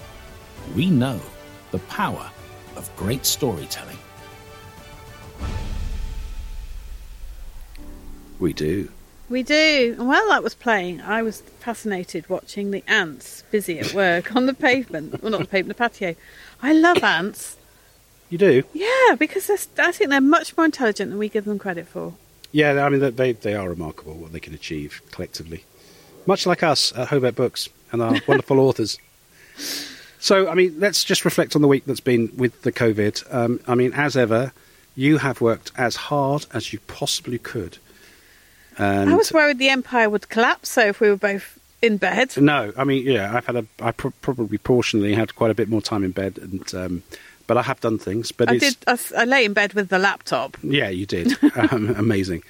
We 0.76 0.92
know 0.92 1.20
the 1.72 1.80
power 1.80 2.30
of 2.76 2.96
great 2.96 3.26
storytelling. 3.26 3.98
We 8.42 8.52
do. 8.54 8.90
We 9.30 9.44
do. 9.44 9.96
And 9.98 10.08
while 10.10 10.28
that 10.30 10.44
was 10.44 10.56
playing, 10.56 11.00
I 11.00 11.22
was 11.22 11.40
fascinated 11.60 12.28
watching 12.30 12.72
the 12.72 12.84
ants 12.88 13.44
busy 13.52 13.80
at 13.80 13.94
work 13.94 14.36
on 14.36 14.46
the 14.48 14.54
pavement. 14.54 15.22
Well, 15.24 15.32
not 15.32 15.40
the 15.42 15.48
pavement, 15.48 15.78
the 15.78 15.82
patio. 15.82 16.16
I 16.62 16.74
love 16.74 17.02
ants. 17.04 17.56
You 18.30 18.38
do? 18.38 18.64
Yeah, 18.74 19.16
because 19.18 19.48
they're- 19.48 19.86
I 19.86 19.92
think 19.94 20.10
they're 20.10 20.20
much 20.20 20.58
more 20.58 20.66
intelligent 20.66 21.12
than 21.12 21.20
we 21.20 21.30
give 21.30 21.46
them 21.46 21.60
credit 21.60 21.88
for. 21.88 22.16
Yeah, 22.52 22.84
I 22.86 22.90
mean, 22.90 23.16
they, 23.16 23.32
they 23.32 23.54
are 23.54 23.70
remarkable 23.70 24.16
what 24.16 24.34
they 24.34 24.40
can 24.42 24.54
achieve 24.54 25.02
collectively. 25.12 25.64
Much 26.26 26.46
like 26.46 26.64
us 26.64 26.92
at 26.98 27.08
Hobeck 27.10 27.36
Books 27.36 27.70
and 27.92 28.02
our 28.02 28.16
wonderful 28.28 28.60
authors. 28.60 28.98
So, 30.20 30.50
I 30.50 30.56
mean, 30.56 30.76
let's 30.80 31.04
just 31.04 31.26
reflect 31.26 31.56
on 31.56 31.62
the 31.62 31.68
week 31.68 31.86
that's 31.86 32.00
been 32.00 32.32
with 32.36 32.62
the 32.64 32.72
COVID. 32.72 33.34
Um, 33.34 33.60
I 33.68 33.76
mean, 33.76 33.94
as 33.94 34.18
ever, 34.18 34.52
you 34.96 35.20
have 35.20 35.40
worked 35.42 35.72
as 35.78 35.96
hard 35.96 36.46
as 36.54 36.74
you 36.74 36.80
possibly 36.88 37.38
could. 37.38 37.78
And 38.82 39.12
I 39.12 39.16
was 39.16 39.32
worried 39.32 39.60
the 39.60 39.70
empire 39.70 40.10
would 40.10 40.30
collapse, 40.30 40.70
so 40.70 40.88
if 40.88 41.00
we 41.00 41.10
were 41.10 41.16
both 41.16 41.60
in 41.82 41.98
bed. 41.98 42.36
No, 42.38 42.74
I 42.78 42.84
mean, 42.84 43.06
yeah, 43.06 43.36
I've 43.36 43.46
had 43.46 43.56
a, 43.56 43.66
I 43.80 43.92
pro- 43.92 44.14
probably 44.22 44.58
proportionally 44.58 45.14
had 45.14 45.36
quite 45.36 45.52
a 45.52 45.54
bit 45.54 45.70
more 45.70 45.82
time 45.82 46.04
in 46.04 46.12
bed, 46.12 46.40
and 46.42 46.74
um, 46.74 47.04
but 47.48 47.58
I 47.58 47.64
have 47.64 47.80
done 47.80 48.00
things. 48.00 48.32
But 48.32 48.50
I 48.50 48.58
did. 48.58 48.78
I, 48.88 48.98
I 49.18 49.26
lay 49.26 49.46
in 49.46 49.54
bed 49.54 49.74
with 49.74 49.90
the 49.90 50.00
laptop. 50.00 50.58
Yeah, 50.64 50.90
you 50.90 51.06
did. 51.06 51.38
um, 51.72 51.94
amazing 51.96 52.44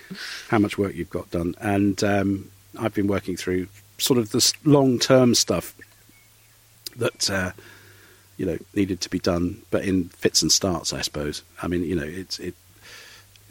how 0.49 0.59
much 0.59 0.77
work 0.77 0.95
you've 0.95 1.09
got 1.09 1.31
done. 1.31 1.55
And 1.59 2.03
um, 2.03 2.51
I've 2.79 2.93
been 2.93 3.07
working 3.07 3.35
through 3.35 3.67
sort 3.97 4.19
of 4.19 4.31
this 4.31 4.53
long 4.65 4.99
term 4.99 5.35
stuff 5.35 5.75
that, 6.97 7.29
uh, 7.29 7.51
you 8.37 8.45
know, 8.45 8.57
needed 8.75 9.01
to 9.01 9.09
be 9.09 9.19
done, 9.19 9.61
but 9.71 9.83
in 9.83 10.09
fits 10.09 10.41
and 10.41 10.51
starts, 10.51 10.93
I 10.93 11.01
suppose. 11.01 11.43
I 11.61 11.67
mean, 11.67 11.83
you 11.83 11.95
know, 11.95 12.05
it's 12.05 12.39
it, 12.39 12.55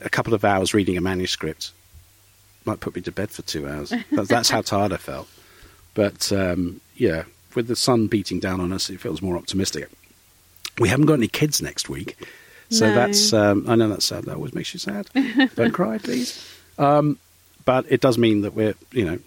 a 0.03 0.09
couple 0.09 0.35
of 0.35 0.45
hours 0.45 0.73
reading 0.73 0.97
a 0.97 1.01
manuscript 1.01 1.73
might 2.65 2.81
put 2.81 2.95
me 2.95 3.03
to 3.03 3.13
bed 3.13 3.31
for 3.31 3.43
two 3.43 3.69
hours. 3.69 3.93
That's, 4.11 4.29
that's 4.29 4.51
how 4.51 4.63
tired 4.63 4.93
I 4.93 4.97
felt. 4.99 5.29
But, 5.95 6.31
um, 6.33 6.81
yeah, 6.97 7.25
with 7.55 7.67
the 7.69 7.77
sun 7.77 8.07
beating 8.07 8.39
down 8.41 8.61
on 8.61 8.73
us, 8.73 8.91
it 8.91 9.01
feels 9.01 9.21
more 9.23 9.37
optimistic. 9.37 9.89
We 10.79 10.89
haven't 10.89 11.07
got 11.07 11.15
any 11.15 11.29
kids 11.29 11.61
next 11.61 11.89
week. 11.89 12.17
So 12.71 12.87
No. 12.89 12.95
that's, 12.95 13.33
um, 13.33 13.65
I 13.69 13.75
know 13.75 13.89
that's 13.89 14.05
sad. 14.05 14.25
That 14.25 14.37
always 14.37 14.55
makes 14.55 14.73
you 14.73 14.79
sad. 14.79 15.09
Don't 15.57 15.73
cry, 15.81 15.99
please. 15.99 16.47
Um, 16.79 17.19
but 17.65 17.85
it 17.89 18.01
does 18.01 18.17
mean 18.19 18.43
that 18.43 18.55
we're, 18.55 18.75
you 18.93 19.05
know, 19.05 19.19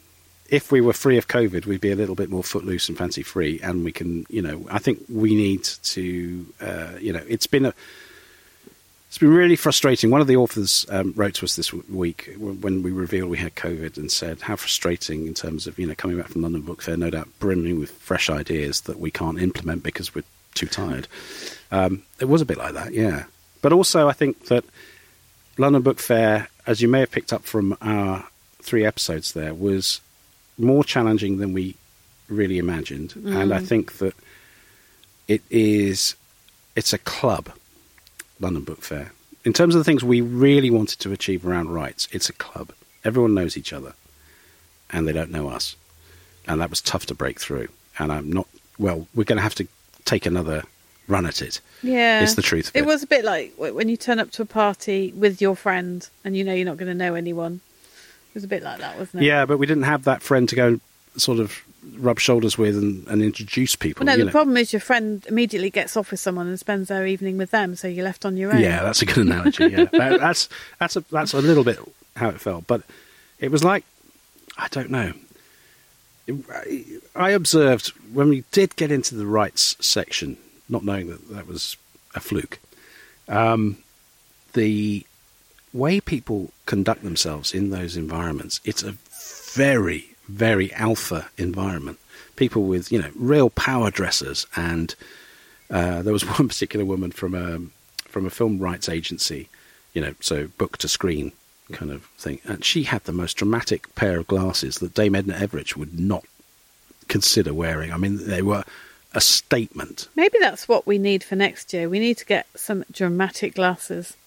if 0.49 0.71
we 0.71 0.81
were 0.81 0.93
free 0.93 1.17
of 1.17 1.27
COVID, 1.27 1.65
we'd 1.65 1.81
be 1.81 1.91
a 1.91 1.95
little 1.95 2.15
bit 2.15 2.29
more 2.29 2.43
footloose 2.43 2.87
and 2.87 2.97
fancy 2.97 3.23
free. 3.23 3.59
And 3.61 3.83
we 3.83 3.91
can, 3.91 4.25
you 4.29 4.41
know, 4.41 4.65
I 4.71 4.79
think 4.79 5.03
we 5.09 5.35
need 5.35 5.63
to, 5.63 6.45
uh, 6.61 6.91
you 6.99 7.11
know, 7.11 7.23
it's 7.27 7.47
been 7.47 7.65
a, 7.65 7.73
it's 9.13 9.19
been 9.19 9.29
really 9.31 9.55
frustrating. 9.55 10.09
One 10.09 10.21
of 10.21 10.27
the 10.27 10.37
authors 10.37 10.87
um, 10.89 11.13
wrote 11.15 11.35
to 11.35 11.45
us 11.45 11.55
this 11.55 11.67
w- 11.67 11.85
week 11.95 12.33
when 12.39 12.81
we 12.81 12.89
revealed 12.91 13.29
we 13.29 13.37
had 13.37 13.53
COVID 13.53 13.95
and 13.97 14.11
said 14.11 14.41
how 14.41 14.55
frustrating 14.55 15.27
in 15.27 15.35
terms 15.35 15.67
of 15.67 15.77
you 15.77 15.85
know 15.85 15.93
coming 15.93 16.17
back 16.17 16.29
from 16.29 16.41
London 16.41 16.61
Book 16.63 16.81
Fair, 16.81 16.97
no 16.97 17.11
doubt 17.11 17.29
brimming 17.37 17.79
with 17.79 17.91
fresh 17.91 18.27
ideas 18.27 18.81
that 18.81 18.97
we 18.99 19.11
can't 19.11 19.39
implement 19.39 19.83
because 19.83 20.15
we're 20.15 20.23
too 20.55 20.65
tired. 20.65 21.07
Um, 21.71 22.01
it 22.19 22.25
was 22.25 22.41
a 22.41 22.45
bit 22.45 22.57
like 22.57 22.73
that, 22.73 22.93
yeah. 22.95 23.25
But 23.61 23.71
also, 23.71 24.09
I 24.09 24.13
think 24.13 24.45
that 24.45 24.65
London 25.59 25.83
Book 25.83 25.99
Fair, 25.99 26.47
as 26.65 26.81
you 26.81 26.87
may 26.87 27.01
have 27.01 27.11
picked 27.11 27.31
up 27.31 27.43
from 27.43 27.77
our 27.83 28.25
three 28.63 28.83
episodes 28.83 29.33
there, 29.33 29.53
was 29.53 30.01
more 30.57 30.83
challenging 30.83 31.37
than 31.37 31.53
we 31.53 31.75
really 32.29 32.57
imagined, 32.57 33.13
and 33.15 33.53
I 33.53 33.59
Mm. 33.59 33.67
think 33.67 33.97
that 33.99 34.15
it 35.27 35.43
is 35.51 36.15
it's 36.75 36.93
a 36.93 36.97
club 36.97 37.51
London 38.43 38.63
Book 38.63 38.81
Fair. 38.81 39.11
In 39.45 39.53
terms 39.53 39.73
of 39.75 39.79
the 39.79 39.83
things 39.83 40.03
we 40.03 40.21
really 40.21 40.69
wanted 40.69 40.99
to 40.99 41.11
achieve 41.11 41.45
around 41.45 41.69
rights, 41.69 42.07
it's 42.11 42.29
a 42.29 42.33
club. 42.33 42.71
Everyone 43.03 43.33
knows 43.33 43.57
each 43.57 43.73
other, 43.73 43.93
and 44.91 45.07
they 45.07 45.11
don't 45.13 45.31
know 45.31 45.49
us, 45.49 45.75
and 46.47 46.61
that 46.61 46.69
was 46.69 46.81
tough 46.81 47.05
to 47.07 47.15
break 47.15 47.39
through. 47.39 47.67
And 47.99 48.11
I'm 48.11 48.31
not 48.31 48.47
well. 48.77 49.07
We're 49.15 49.23
going 49.25 49.37
to 49.37 49.43
have 49.43 49.55
to 49.55 49.67
take 50.05 50.25
another 50.25 50.63
run 51.07 51.25
at 51.25 51.41
it. 51.41 51.59
Yeah, 51.81 52.21
It's 52.21 52.35
the 52.35 52.41
truth 52.41 52.69
of 52.69 52.75
It 52.75 52.79
it. 52.79 52.85
was 52.85 53.03
a 53.03 53.07
bit 53.07 53.25
like 53.25 53.53
when 53.57 53.89
you 53.89 53.97
turn 53.97 54.19
up 54.19 54.31
to 54.31 54.41
a 54.41 54.45
party 54.45 55.11
with 55.15 55.41
your 55.41 55.55
friend 55.55 56.07
and 56.23 56.37
you 56.37 56.43
know 56.45 56.53
you're 56.53 56.65
not 56.65 56.77
going 56.77 56.87
to 56.87 56.93
know 56.93 57.13
anyone. 57.15 57.59
It 58.29 58.35
was 58.35 58.43
a 58.45 58.47
bit 58.47 58.63
like 58.63 58.79
that, 58.79 58.97
wasn't 58.97 59.21
it? 59.23 59.27
Yeah, 59.27 59.45
but 59.45 59.57
we 59.57 59.65
didn't 59.67 59.83
have 59.83 60.05
that 60.05 60.21
friend 60.21 60.47
to 60.49 60.55
go 60.55 60.79
sort 61.17 61.39
of 61.39 61.61
rub 61.97 62.19
shoulders 62.19 62.57
with 62.57 62.77
and, 62.77 63.07
and 63.07 63.21
introduce 63.21 63.75
people. 63.75 64.05
Well, 64.05 64.15
no, 64.15 64.19
the 64.19 64.25
know. 64.25 64.31
problem 64.31 64.57
is 64.57 64.73
your 64.73 64.79
friend 64.79 65.25
immediately 65.27 65.69
gets 65.69 65.95
off 65.97 66.11
with 66.11 66.19
someone 66.19 66.47
and 66.47 66.59
spends 66.59 66.87
their 66.89 67.05
evening 67.05 67.37
with 67.37 67.51
them, 67.51 67.75
so 67.75 67.87
you're 67.87 68.05
left 68.05 68.25
on 68.25 68.37
your 68.37 68.53
own. 68.53 68.59
Yeah, 68.61 68.83
that's 68.83 69.01
a 69.01 69.05
good 69.05 69.17
analogy. 69.25 69.65
Yeah, 69.67 69.85
That- 69.91 70.19
that's 70.19 70.49
that's 70.79 70.95
a 70.95 71.01
that's 71.11 71.33
a 71.33 71.41
little 71.41 71.63
bit 71.63 71.79
how 72.15 72.29
it 72.29 72.39
felt, 72.39 72.67
but 72.67 72.83
it 73.39 73.51
was 73.51 73.63
like 73.63 73.83
I 74.57 74.67
don't 74.69 74.89
know. 74.89 75.13
I 77.15 77.31
observed 77.31 77.89
when 78.13 78.29
we 78.29 78.43
did 78.51 78.75
get 78.75 78.91
into 78.91 79.15
the 79.15 79.25
rights 79.25 79.75
section, 79.85 80.37
not 80.69 80.83
knowing 80.85 81.07
that 81.07 81.27
that 81.29 81.47
was 81.47 81.75
a 82.15 82.19
fluke. 82.21 82.59
Um, 83.27 83.77
the 84.53 85.05
way 85.73 85.99
people 85.99 86.51
conduct 86.65 87.03
themselves 87.03 87.53
in 87.53 87.71
those 87.71 87.97
environments, 87.97 88.61
it's 88.63 88.83
a 88.83 88.95
very, 89.53 90.12
very 90.27 90.71
alpha 90.73 91.29
environment. 91.37 91.99
People 92.35 92.63
with, 92.63 92.91
you 92.91 92.99
know, 92.99 93.11
real 93.15 93.49
power 93.49 93.91
dressers, 93.91 94.47
and 94.55 94.95
uh, 95.69 96.01
there 96.01 96.13
was 96.13 96.23
one 96.39 96.47
particular 96.47 96.85
woman 96.85 97.11
from 97.11 97.35
a 97.35 97.59
from 98.07 98.25
a 98.25 98.29
film 98.29 98.59
rights 98.59 98.87
agency, 98.89 99.49
you 99.93 100.01
know, 100.01 100.13
so 100.19 100.47
book 100.59 100.77
to 100.77 100.87
screen 100.87 101.31
kind 101.71 101.91
of 101.91 102.03
thing, 102.17 102.39
and 102.45 102.63
she 102.63 102.83
had 102.83 103.03
the 103.05 103.11
most 103.11 103.37
dramatic 103.37 103.93
pair 103.95 104.19
of 104.19 104.27
glasses 104.27 104.79
that 104.79 104.93
Dame 104.93 105.15
Edna 105.15 105.33
Everage 105.33 105.75
would 105.75 105.99
not 105.99 106.23
consider 107.07 107.53
wearing. 107.53 107.91
I 107.91 107.97
mean, 107.97 108.27
they 108.27 108.41
were 108.41 108.63
a 109.13 109.21
statement. 109.21 110.07
Maybe 110.15 110.37
that's 110.39 110.67
what 110.67 110.87
we 110.87 110.97
need 110.97 111.23
for 111.23 111.35
next 111.35 111.73
year. 111.73 111.87
We 111.89 111.99
need 111.99 112.17
to 112.17 112.25
get 112.25 112.47
some 112.55 112.83
dramatic 112.91 113.55
glasses. 113.55 114.17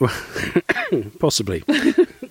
Possibly. 1.18 1.64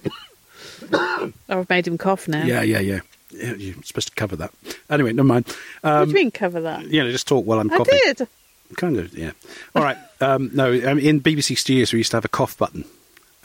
Oh, 0.93 1.31
I've 1.49 1.69
made 1.69 1.87
him 1.87 1.97
cough 1.97 2.27
now. 2.27 2.43
Yeah, 2.43 2.61
yeah, 2.61 2.79
yeah. 2.79 2.99
yeah. 3.31 3.53
You're 3.53 3.83
supposed 3.83 4.09
to 4.09 4.15
cover 4.15 4.35
that. 4.37 4.51
Anyway, 4.89 5.13
never 5.13 5.27
mind. 5.27 5.47
Um, 5.83 5.99
what 5.99 6.05
do 6.05 6.09
you 6.11 6.15
mean 6.15 6.31
cover 6.31 6.61
that? 6.61 6.85
You 6.87 7.03
know, 7.03 7.11
just 7.11 7.27
talk 7.27 7.45
while 7.45 7.59
I'm 7.59 7.71
I 7.71 7.77
coughing. 7.77 7.99
did. 8.05 8.27
Kind 8.75 8.97
of, 8.97 9.17
yeah. 9.17 9.31
All 9.75 9.83
right. 9.83 9.97
Um, 10.19 10.49
no, 10.53 10.71
um, 10.89 10.99
in 10.99 11.21
BBC 11.21 11.57
Studios, 11.57 11.93
we 11.93 11.99
used 11.99 12.11
to 12.11 12.17
have 12.17 12.25
a 12.25 12.29
cough 12.29 12.57
button, 12.57 12.83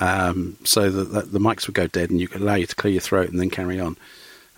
um, 0.01 0.56
so 0.64 0.90
that, 0.90 1.12
that 1.12 1.32
the 1.32 1.39
mics 1.39 1.66
would 1.66 1.74
go 1.74 1.86
dead, 1.86 2.10
and 2.10 2.20
you 2.20 2.27
could 2.28 2.40
allow 2.40 2.55
you 2.55 2.66
to 2.66 2.74
clear 2.74 2.93
your 2.93 3.01
throat 3.01 3.31
and 3.31 3.39
then 3.39 3.51
carry 3.51 3.78
on. 3.78 3.97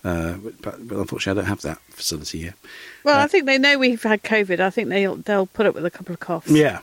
Uh, 0.03 0.37
but, 0.61 0.87
but 0.87 0.97
unfortunately, 0.97 1.39
I 1.39 1.43
don't 1.43 1.49
have 1.49 1.61
that 1.61 1.79
facility 1.89 2.39
here. 2.41 2.55
Well, 3.03 3.19
I 3.19 3.27
think 3.27 3.45
they 3.45 3.57
know 3.57 3.77
we've 3.77 4.01
had 4.01 4.23
COVID. 4.23 4.59
I 4.59 4.69
think 4.69 4.89
they'll 4.89 5.15
they'll 5.17 5.47
put 5.47 5.65
up 5.65 5.73
with 5.75 5.85
a 5.85 5.91
couple 5.91 6.13
of 6.13 6.19
coughs. 6.19 6.49
Yeah. 6.49 6.79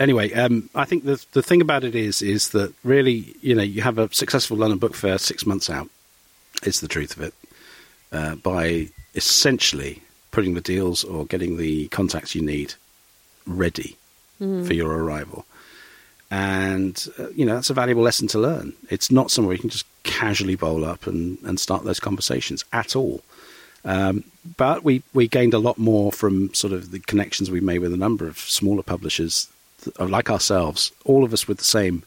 Anyway, 0.00 0.32
um, 0.32 0.68
I 0.74 0.84
think 0.86 1.04
the 1.04 1.24
the 1.32 1.42
thing 1.42 1.60
about 1.60 1.84
it 1.84 1.94
is 1.94 2.22
is 2.22 2.48
that 2.50 2.72
really, 2.82 3.36
you 3.42 3.54
know, 3.54 3.62
you 3.62 3.82
have 3.82 3.98
a 3.98 4.12
successful 4.12 4.56
London 4.56 4.78
Book 4.78 4.94
Fair 4.96 5.18
six 5.18 5.44
months 5.46 5.68
out. 5.70 5.88
It's 6.62 6.80
the 6.80 6.88
truth 6.88 7.16
of 7.16 7.22
it. 7.22 7.34
Uh, 8.10 8.34
by 8.36 8.88
essentially 9.14 10.02
putting 10.32 10.54
the 10.54 10.60
deals 10.60 11.04
or 11.04 11.26
getting 11.26 11.56
the 11.58 11.86
contacts 11.88 12.34
you 12.34 12.42
need 12.42 12.74
ready 13.46 13.96
Mm. 14.40 14.66
for 14.66 14.72
your 14.72 14.90
arrival, 14.90 15.44
and 16.30 17.06
uh, 17.18 17.28
you 17.36 17.44
know 17.44 17.54
that's 17.56 17.68
a 17.68 17.74
valuable 17.74 18.02
lesson 18.02 18.26
to 18.28 18.38
learn. 18.38 18.72
It's 18.88 19.10
not 19.10 19.30
somewhere 19.30 19.54
you 19.54 19.60
can 19.60 19.68
just 19.68 19.84
casually 20.02 20.56
bowl 20.56 20.82
up 20.82 21.06
and, 21.06 21.36
and 21.44 21.60
start 21.60 21.84
those 21.84 22.00
conversations 22.00 22.64
at 22.72 22.96
all. 22.96 23.20
Um, 23.84 24.24
but 24.56 24.82
we, 24.82 25.02
we 25.12 25.28
gained 25.28 25.52
a 25.52 25.58
lot 25.58 25.76
more 25.76 26.10
from 26.10 26.54
sort 26.54 26.72
of 26.72 26.90
the 26.90 27.00
connections 27.00 27.50
we 27.50 27.60
made 27.60 27.80
with 27.80 27.92
a 27.92 27.98
number 27.98 28.26
of 28.26 28.38
smaller 28.38 28.82
publishers 28.82 29.46
like 29.98 30.30
ourselves, 30.30 30.92
all 31.04 31.24
of 31.24 31.32
us 31.32 31.48
with 31.48 31.58
the 31.58 31.64
same 31.64 32.02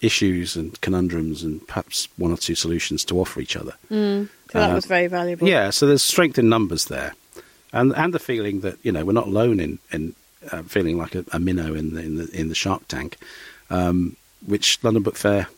issues 0.00 0.56
and 0.56 0.80
conundrums 0.80 1.42
and 1.42 1.66
perhaps 1.66 2.08
one 2.16 2.30
or 2.30 2.36
two 2.36 2.54
solutions 2.54 3.04
to 3.04 3.18
offer 3.20 3.40
each 3.40 3.56
other. 3.56 3.74
Mm. 3.90 4.28
So 4.52 4.58
that 4.58 4.70
Uh, 4.70 4.74
was 4.74 4.86
very 4.86 5.08
valuable. 5.08 5.48
Yeah, 5.48 5.70
so 5.70 5.86
there's 5.86 6.02
strength 6.02 6.38
in 6.38 6.48
numbers 6.48 6.84
there, 6.86 7.14
and 7.72 7.92
and 7.96 8.14
the 8.14 8.18
feeling 8.18 8.60
that 8.60 8.76
you 8.82 8.92
know 8.92 9.04
we're 9.04 9.12
not 9.12 9.26
alone 9.26 9.60
in 9.60 9.78
in 9.90 10.14
uh, 10.52 10.62
feeling 10.62 10.96
like 10.96 11.14
a, 11.14 11.24
a 11.32 11.38
minnow 11.38 11.74
in 11.74 11.94
the 11.94 12.02
in 12.02 12.16
the 12.16 12.40
in 12.40 12.48
the 12.48 12.54
shark 12.54 12.86
tank, 12.88 13.16
um, 13.70 14.16
which 14.46 14.78
London 14.82 15.02
Book 15.02 15.16
Fair, 15.16 15.48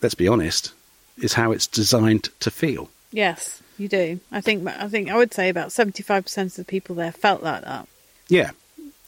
let's 0.00 0.14
be 0.16 0.26
honest, 0.26 0.72
is 1.18 1.34
how 1.34 1.52
it's 1.52 1.66
designed 1.66 2.30
to 2.40 2.50
feel. 2.50 2.88
Yes, 3.12 3.60
you 3.78 3.88
do. 3.88 4.18
I 4.32 4.40
think 4.40 4.66
I 4.66 4.88
think 4.88 5.10
I 5.10 5.16
would 5.16 5.34
say 5.34 5.50
about 5.50 5.70
seventy 5.70 6.02
five 6.02 6.24
percent 6.24 6.52
of 6.52 6.56
the 6.56 6.70
people 6.70 6.96
there 6.96 7.12
felt 7.12 7.42
like 7.42 7.62
that. 7.64 7.86
Yeah, 8.28 8.52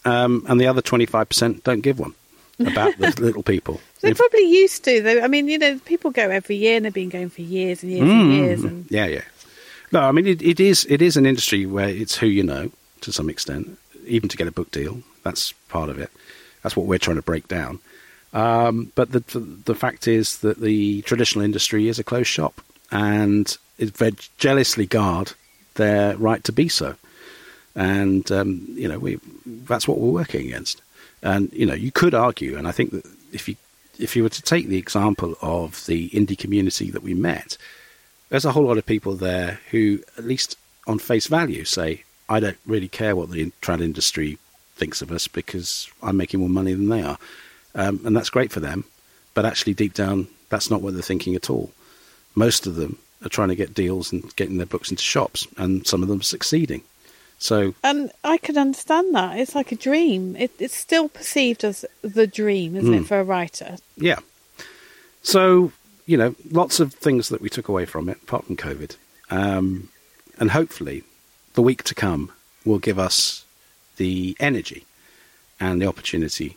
um, 0.05 0.44
and 0.48 0.60
the 0.60 0.66
other 0.66 0.82
twenty 0.82 1.06
five 1.06 1.28
percent 1.28 1.64
don't 1.64 1.81
give 1.81 1.98
one 1.98 2.14
about 2.60 2.97
the 2.98 3.14
little 3.20 3.43
people. 3.43 3.81
They 4.01 4.10
If- 4.10 4.18
probably 4.18 4.48
used 4.48 4.85
to. 4.85 5.02
They, 5.02 5.20
I 5.22 5.28
mean, 5.28 5.48
you 5.48 5.59
know, 5.59 5.78
people 5.85 6.10
go 6.10 6.28
every 6.31 6.56
year 6.56 6.76
and 6.76 6.85
they've 6.85 6.93
been 6.94 7.09
going 7.09 7.31
for 7.31 7.43
years 7.43 7.82
and 7.82 7.90
years 7.93 8.10
and 8.10 8.22
Mm, 8.22 8.36
years. 8.36 8.64
And 8.64 8.86
Yeah, 8.90 9.06
yeah. 9.06 9.22
No, 9.93 10.01
I 10.01 10.12
mean 10.12 10.26
it, 10.26 10.43
it 10.43 10.60
is 10.60 10.86
it 10.89 11.01
is 11.02 11.16
an 11.16 11.26
industry 11.26 11.66
where 11.66 11.89
it's 11.89 12.16
who 12.16 12.26
you 12.26 12.43
know 12.43 12.70
to 13.02 13.12
some 13.12 13.28
extent. 13.31 13.78
Even 14.06 14.28
to 14.28 14.36
get 14.36 14.47
a 14.47 14.52
book 14.52 14.70
deal, 14.70 15.01
that's 15.22 15.52
part 15.68 15.89
of 15.89 15.98
it. 15.98 16.10
That's 16.62 16.76
what 16.76 16.86
we're 16.86 16.98
trying 16.98 17.16
to 17.16 17.22
break 17.22 17.48
down. 17.48 17.78
Um, 18.35 18.93
but 18.94 19.12
the, 19.12 19.20
the 19.20 19.40
the 19.40 19.74
fact 19.74 20.06
is 20.09 20.39
that 20.39 20.60
the 20.60 21.02
traditional 21.02 21.44
industry 21.44 21.89
is 21.89 21.98
a 21.98 22.05
closed 22.05 22.28
shop, 22.28 22.60
and 22.90 23.56
it 23.78 23.97
very 23.97 24.14
jealously 24.39 24.86
guard 24.86 25.32
their 25.76 26.16
right 26.16 26.43
to 26.44 26.52
be 26.52 26.68
so. 26.68 26.97
And 27.74 28.30
um, 28.30 28.66
you 28.68 28.88
know, 28.88 28.98
we 28.98 29.18
that's 29.46 29.88
what 29.88 29.98
we're 29.98 30.10
working 30.10 30.46
against. 30.46 30.80
And 31.22 31.52
you 31.52 31.66
know, 31.66 31.74
you 31.74 31.90
could 31.90 32.14
argue, 32.14 32.56
and 32.56 32.68
I 32.68 32.72
think 32.72 32.90
that 32.92 33.06
if 33.32 33.48
you 33.48 33.56
if 33.98 34.16
you 34.16 34.22
were 34.22 34.28
to 34.28 34.42
take 34.42 34.68
the 34.68 34.78
example 34.78 35.36
of 35.40 35.84
the 35.86 36.10
indie 36.10 36.38
community 36.38 36.90
that 36.90 37.02
we 37.02 37.14
met, 37.14 37.56
there's 38.28 38.44
a 38.44 38.52
whole 38.52 38.64
lot 38.64 38.78
of 38.78 38.86
people 38.86 39.14
there 39.14 39.60
who, 39.70 40.01
at 40.18 40.24
least 40.24 40.56
on 40.86 40.98
face 40.98 41.26
value, 41.26 41.64
say, 41.64 42.05
I 42.28 42.40
don't 42.40 42.59
really 42.66 42.88
care 42.88 43.14
what 43.14 43.30
the 43.30 43.51
trad 43.62 43.80
industry 43.80 44.38
thinks 44.76 45.02
of 45.02 45.12
us 45.12 45.28
because 45.28 45.88
I'm 46.02 46.16
making 46.16 46.40
more 46.40 46.48
money 46.48 46.74
than 46.74 46.88
they 46.88 47.02
are. 47.02 47.18
Um, 47.74 48.01
and 48.05 48.16
that's 48.16 48.30
great 48.30 48.52
for 48.52 48.60
them. 48.60 48.84
But 49.34 49.44
actually, 49.44 49.74
deep 49.74 49.94
down, 49.94 50.28
that's 50.48 50.70
not 50.70 50.80
what 50.80 50.94
they're 50.94 51.02
thinking 51.02 51.34
at 51.34 51.51
all. 51.51 51.72
Most 52.34 52.66
of 52.66 52.76
them 52.76 52.98
are 53.24 53.28
trying 53.28 53.48
to 53.48 53.56
get 53.56 53.74
deals 53.74 54.12
and 54.12 54.34
getting 54.36 54.59
their 54.59 54.66
books 54.66 54.90
into 54.90 55.02
shops, 55.02 55.46
and 55.56 55.86
some 55.86 56.02
of 56.02 56.09
them 56.09 56.20
are 56.20 56.24
succeeding. 56.24 56.82
So, 57.39 57.74
and 57.82 58.11
I 58.23 58.39
could 58.39 58.56
understand 58.56 59.15
that. 59.15 59.39
It's 59.39 59.55
like 59.55 59.70
a 59.73 59.77
dream. 59.77 60.35
It, 60.36 60.52
it's 60.59 60.77
still 60.77 61.09
perceived 61.09 61.62
as 61.65 61.85
the 62.02 62.27
dream, 62.27 62.74
isn't 62.77 62.90
Mm. 62.94 63.01
it, 63.02 63.06
for 63.06 63.20
a 63.20 63.24
writer? 63.24 63.77
yeah. 63.97 64.19
So, 65.23 65.73
you 66.06 66.16
know, 66.16 66.35
lots 66.51 66.81
of 66.81 66.93
things 66.94 67.28
that 67.31 67.40
we 67.40 67.48
took 67.48 67.69
away 67.69 67.85
from 67.86 68.09
it, 68.09 68.19
apart 68.23 68.44
from 68.47 68.56
COVID. 68.56 68.97
Um, 69.31 69.89
and 70.39 70.51
hopefully, 70.51 71.02
the 71.55 71.62
week 71.62 71.82
to 71.85 71.94
come 71.94 72.31
will 72.65 72.78
give 72.78 72.98
us 72.98 73.44
the 73.97 74.36
energy 74.40 74.85
and 75.61 75.81
the 75.81 75.86
opportunity 75.86 76.56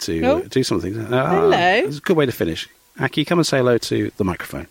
to 0.00 0.22
Oh. 0.24 0.40
do 0.42 0.62
something. 0.62 0.98
Uh, 0.98 1.30
Hello. 1.30 1.58
It's 1.86 1.98
a 1.98 2.00
good 2.00 2.16
way 2.16 2.26
to 2.26 2.32
finish. 2.32 2.68
Aki, 3.00 3.24
come 3.26 3.38
and 3.38 3.46
say 3.46 3.58
hello 3.58 3.76
to 3.78 4.10
the 4.16 4.24
microphone. 4.24 4.66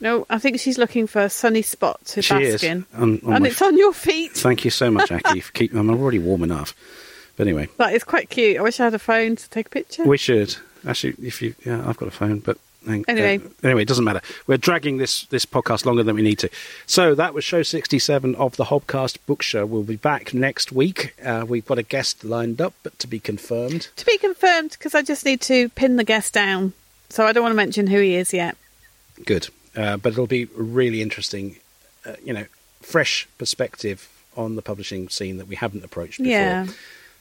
No, 0.00 0.26
I 0.30 0.38
think 0.38 0.58
she's 0.60 0.78
looking 0.78 1.06
for 1.06 1.20
a 1.20 1.30
sunny 1.30 1.62
spot 1.62 2.04
to 2.06 2.22
She 2.22 2.32
bask 2.34 2.42
is. 2.42 2.62
in. 2.62 2.86
On- 2.94 3.20
on 3.24 3.34
and 3.36 3.46
it's 3.46 3.60
on 3.62 3.76
your 3.76 3.92
feet. 3.92 4.32
Thank 4.32 4.64
you 4.64 4.70
so 4.70 4.90
much, 4.90 5.12
Aki. 5.12 5.40
for 5.46 5.52
keep, 5.52 5.74
I'm 5.74 5.90
already 5.90 6.18
warm 6.18 6.42
enough. 6.42 6.74
But 7.36 7.46
anyway, 7.46 7.68
That 7.78 7.94
is 7.94 8.04
quite 8.04 8.28
cute. 8.30 8.58
I 8.58 8.62
wish 8.62 8.80
I 8.80 8.84
had 8.84 8.94
a 8.94 8.98
phone 8.98 9.36
to 9.36 9.50
take 9.50 9.66
a 9.66 9.70
picture. 9.70 10.04
we 10.04 10.18
should 10.18 10.56
actually. 10.86 11.14
If 11.22 11.40
you, 11.42 11.54
yeah, 11.64 11.82
I've 11.86 11.96
got 11.96 12.08
a 12.08 12.12
phone, 12.12 12.38
but 12.40 12.58
Anyway. 12.88 13.36
uh, 13.38 13.48
anyway, 13.62 13.82
it 13.82 13.88
doesn't 13.88 14.04
matter. 14.06 14.22
We're 14.46 14.56
dragging 14.56 14.96
this 14.96 15.24
this 15.26 15.44
podcast 15.44 15.84
longer 15.84 16.02
than 16.02 16.16
we 16.16 16.22
need 16.22 16.38
to. 16.38 16.48
So 16.86 17.14
that 17.14 17.34
was 17.34 17.44
show 17.44 17.62
67 17.62 18.34
of 18.36 18.56
the 18.56 18.64
Hobcast 18.64 19.18
Book 19.26 19.42
Show. 19.42 19.66
We'll 19.66 19.82
be 19.82 19.96
back 19.96 20.32
next 20.32 20.72
week. 20.72 21.14
Uh, 21.22 21.44
we've 21.46 21.66
got 21.66 21.76
a 21.78 21.82
guest 21.82 22.24
lined 22.24 22.58
up, 22.58 22.72
but 22.82 22.98
to 23.00 23.06
be 23.06 23.20
confirmed. 23.20 23.88
To 23.96 24.06
be 24.06 24.16
confirmed, 24.16 24.70
because 24.70 24.94
I 24.94 25.02
just 25.02 25.26
need 25.26 25.42
to 25.42 25.68
pin 25.70 25.96
the 25.96 26.04
guest 26.04 26.32
down. 26.32 26.72
So 27.10 27.26
I 27.26 27.32
don't 27.32 27.42
want 27.42 27.52
to 27.52 27.56
mention 27.56 27.86
who 27.86 28.00
he 28.00 28.14
is 28.14 28.32
yet. 28.32 28.56
Good, 29.26 29.48
uh, 29.76 29.96
but 29.96 30.12
it'll 30.12 30.26
be 30.26 30.46
really 30.54 31.02
interesting. 31.02 31.56
Uh, 32.06 32.14
you 32.24 32.32
know, 32.32 32.46
fresh 32.80 33.28
perspective 33.36 34.08
on 34.34 34.56
the 34.56 34.62
publishing 34.62 35.10
scene 35.10 35.36
that 35.36 35.46
we 35.46 35.54
haven't 35.56 35.84
approached 35.84 36.18
before. 36.18 36.32
Yeah. 36.32 36.66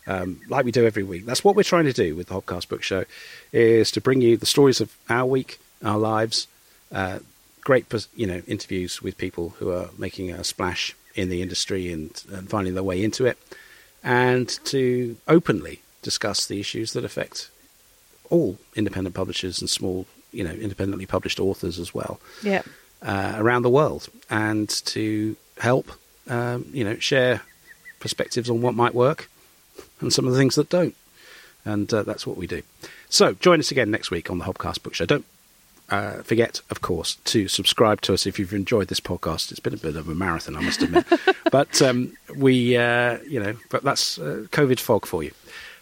um, 0.07 0.41
like 0.49 0.65
we 0.65 0.71
do 0.71 0.85
every 0.85 1.03
week. 1.03 1.25
That's 1.25 1.43
what 1.43 1.55
we're 1.55 1.63
trying 1.63 1.85
to 1.85 1.93
do 1.93 2.15
with 2.15 2.27
the 2.27 2.35
Hobcast 2.35 2.67
Book 2.67 2.81
Show, 2.81 3.05
is 3.51 3.91
to 3.91 4.01
bring 4.01 4.21
you 4.21 4.37
the 4.37 4.45
stories 4.45 4.81
of 4.81 4.95
our 5.09 5.25
week, 5.25 5.59
our 5.83 5.97
lives, 5.97 6.47
uh, 6.91 7.19
great, 7.61 7.85
you 8.15 8.25
know, 8.25 8.41
interviews 8.47 9.01
with 9.01 9.17
people 9.17 9.49
who 9.59 9.71
are 9.71 9.89
making 9.97 10.31
a 10.31 10.43
splash 10.43 10.95
in 11.15 11.29
the 11.29 11.41
industry 11.41 11.91
and, 11.91 12.23
and 12.31 12.49
finding 12.49 12.73
their 12.73 12.83
way 12.83 13.03
into 13.03 13.25
it, 13.25 13.37
and 14.03 14.47
to 14.65 15.17
openly 15.27 15.81
discuss 16.01 16.45
the 16.47 16.59
issues 16.59 16.93
that 16.93 17.03
affect 17.03 17.51
all 18.29 18.57
independent 18.75 19.15
publishers 19.15 19.59
and 19.59 19.69
small, 19.69 20.05
you 20.31 20.43
know, 20.43 20.51
independently 20.51 21.05
published 21.05 21.39
authors 21.39 21.79
as 21.79 21.93
well 21.93 22.19
Yeah. 22.43 22.61
uh, 23.01 23.33
around 23.37 23.63
the 23.63 23.69
world, 23.69 24.09
and 24.29 24.69
to 24.87 25.35
help, 25.59 25.91
um, 26.27 26.65
you 26.71 26.83
know, 26.83 26.97
share 26.99 27.41
perspectives 27.99 28.49
on 28.49 28.61
what 28.61 28.73
might 28.75 28.93
work 28.93 29.29
and 29.99 30.13
some 30.13 30.25
of 30.27 30.33
the 30.33 30.39
things 30.39 30.55
that 30.55 30.69
don't. 30.69 30.95
And 31.65 31.93
uh, 31.93 32.03
that's 32.03 32.25
what 32.25 32.37
we 32.37 32.47
do. 32.47 32.61
So 33.09 33.33
join 33.33 33.59
us 33.59 33.71
again 33.71 33.91
next 33.91 34.11
week 34.11 34.29
on 34.31 34.37
the 34.37 34.45
Hobcast 34.45 34.81
Book 34.83 34.93
Show. 34.93 35.05
Don't 35.05 35.25
uh, 35.89 36.21
forget, 36.23 36.61
of 36.69 36.81
course, 36.81 37.15
to 37.25 37.47
subscribe 37.47 37.99
to 38.01 38.13
us 38.13 38.25
if 38.25 38.39
you've 38.39 38.53
enjoyed 38.53 38.87
this 38.87 38.99
podcast. 39.01 39.51
It's 39.51 39.59
been 39.59 39.73
a 39.73 39.77
bit 39.77 39.95
of 39.95 40.07
a 40.07 40.15
marathon, 40.15 40.55
I 40.55 40.61
must 40.61 40.81
admit, 40.83 41.05
but 41.51 41.81
um, 41.81 42.13
we, 42.35 42.77
uh, 42.77 43.17
you 43.27 43.39
know, 43.41 43.55
but 43.69 43.83
that's 43.83 44.17
uh, 44.19 44.45
COVID 44.51 44.79
fog 44.79 45.05
for 45.05 45.23
you. 45.23 45.31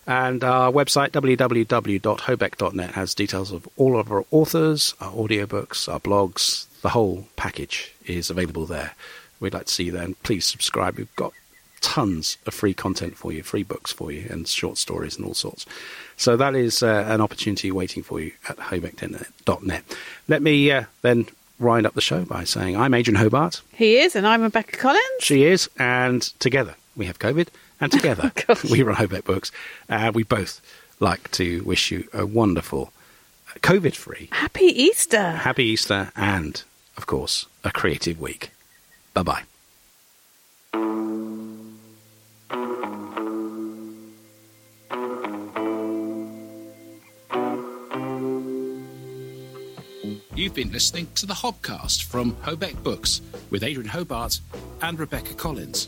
And 0.07 0.41
our 0.41 0.71
website, 0.71 1.09
www.hobeck.net, 1.11 2.91
has 2.91 3.13
details 3.13 3.51
of 3.51 3.67
all 3.75 3.99
of 3.99 4.09
our 4.09 4.25
authors, 4.31 4.95
our 5.01 5.11
audiobooks, 5.11 5.91
our 5.91 5.99
blogs. 5.99 6.65
The 6.81 6.89
whole 6.89 7.27
package 7.35 7.93
is 8.05 8.29
available 8.29 8.65
there. 8.65 8.95
We'd 9.41 9.53
like 9.53 9.65
to 9.65 9.73
see 9.73 9.83
you 9.85 9.91
there, 9.91 10.03
and 10.03 10.23
please 10.23 10.45
subscribe. 10.45 10.95
We've 10.97 11.15
got 11.17 11.33
tons 11.81 12.37
of 12.45 12.53
free 12.53 12.73
content 12.73 13.17
for 13.17 13.33
you, 13.33 13.43
free 13.43 13.63
books 13.63 13.91
for 13.91 14.11
you, 14.11 14.27
and 14.29 14.47
short 14.47 14.77
stories 14.77 15.17
and 15.17 15.25
all 15.25 15.33
sorts. 15.33 15.65
So 16.15 16.37
that 16.37 16.55
is 16.55 16.81
uh, 16.81 17.05
an 17.07 17.19
opportunity 17.19 17.71
waiting 17.71 18.01
for 18.01 18.19
you 18.19 18.31
at 18.47 18.57
hobeck.net. 18.57 19.83
Let 20.27 20.41
me 20.41 20.71
uh, 20.71 20.83
then 21.01 21.27
wind 21.59 21.85
up 21.85 21.93
the 21.93 22.01
show 22.01 22.23
by 22.23 22.45
saying 22.45 22.77
I'm 22.77 22.93
Adrian 22.93 23.15
Hobart. 23.15 23.61
He 23.73 23.97
is, 23.97 24.15
and 24.15 24.25
I'm 24.25 24.41
Rebecca 24.41 24.77
Collins. 24.77 25.03
She 25.19 25.43
is, 25.43 25.69
and 25.77 26.21
together 26.39 26.75
we 26.95 27.05
have 27.05 27.19
COVID, 27.19 27.49
and 27.79 27.91
together 27.91 28.31
we 28.71 28.81
run 28.83 28.95
Hobeck 28.95 29.23
Books. 29.25 29.51
And 29.89 30.15
we 30.15 30.23
both 30.23 30.61
like 30.99 31.29
to 31.31 31.63
wish 31.63 31.91
you 31.91 32.07
a 32.13 32.25
wonderful, 32.25 32.91
uh, 33.49 33.59
COVID 33.59 33.95
free, 33.95 34.29
Happy 34.31 34.65
Easter. 34.65 35.31
happy 35.31 35.65
Easter, 35.65 36.11
and, 36.15 36.63
of 36.97 37.05
course, 37.05 37.45
a 37.63 37.71
creative 37.71 38.19
week. 38.19 38.51
Bye 39.13 39.23
bye. 39.23 39.43
You've 50.35 50.53
been 50.53 50.71
listening 50.71 51.07
to 51.15 51.25
the 51.25 51.33
Hobcast 51.33 52.03
from 52.03 52.33
Hobeck 52.37 52.81
Books 52.83 53.21
with 53.49 53.63
Adrian 53.63 53.89
Hobart 53.89 54.39
and 54.83 54.99
Rebecca 54.99 55.33
Collins. 55.33 55.87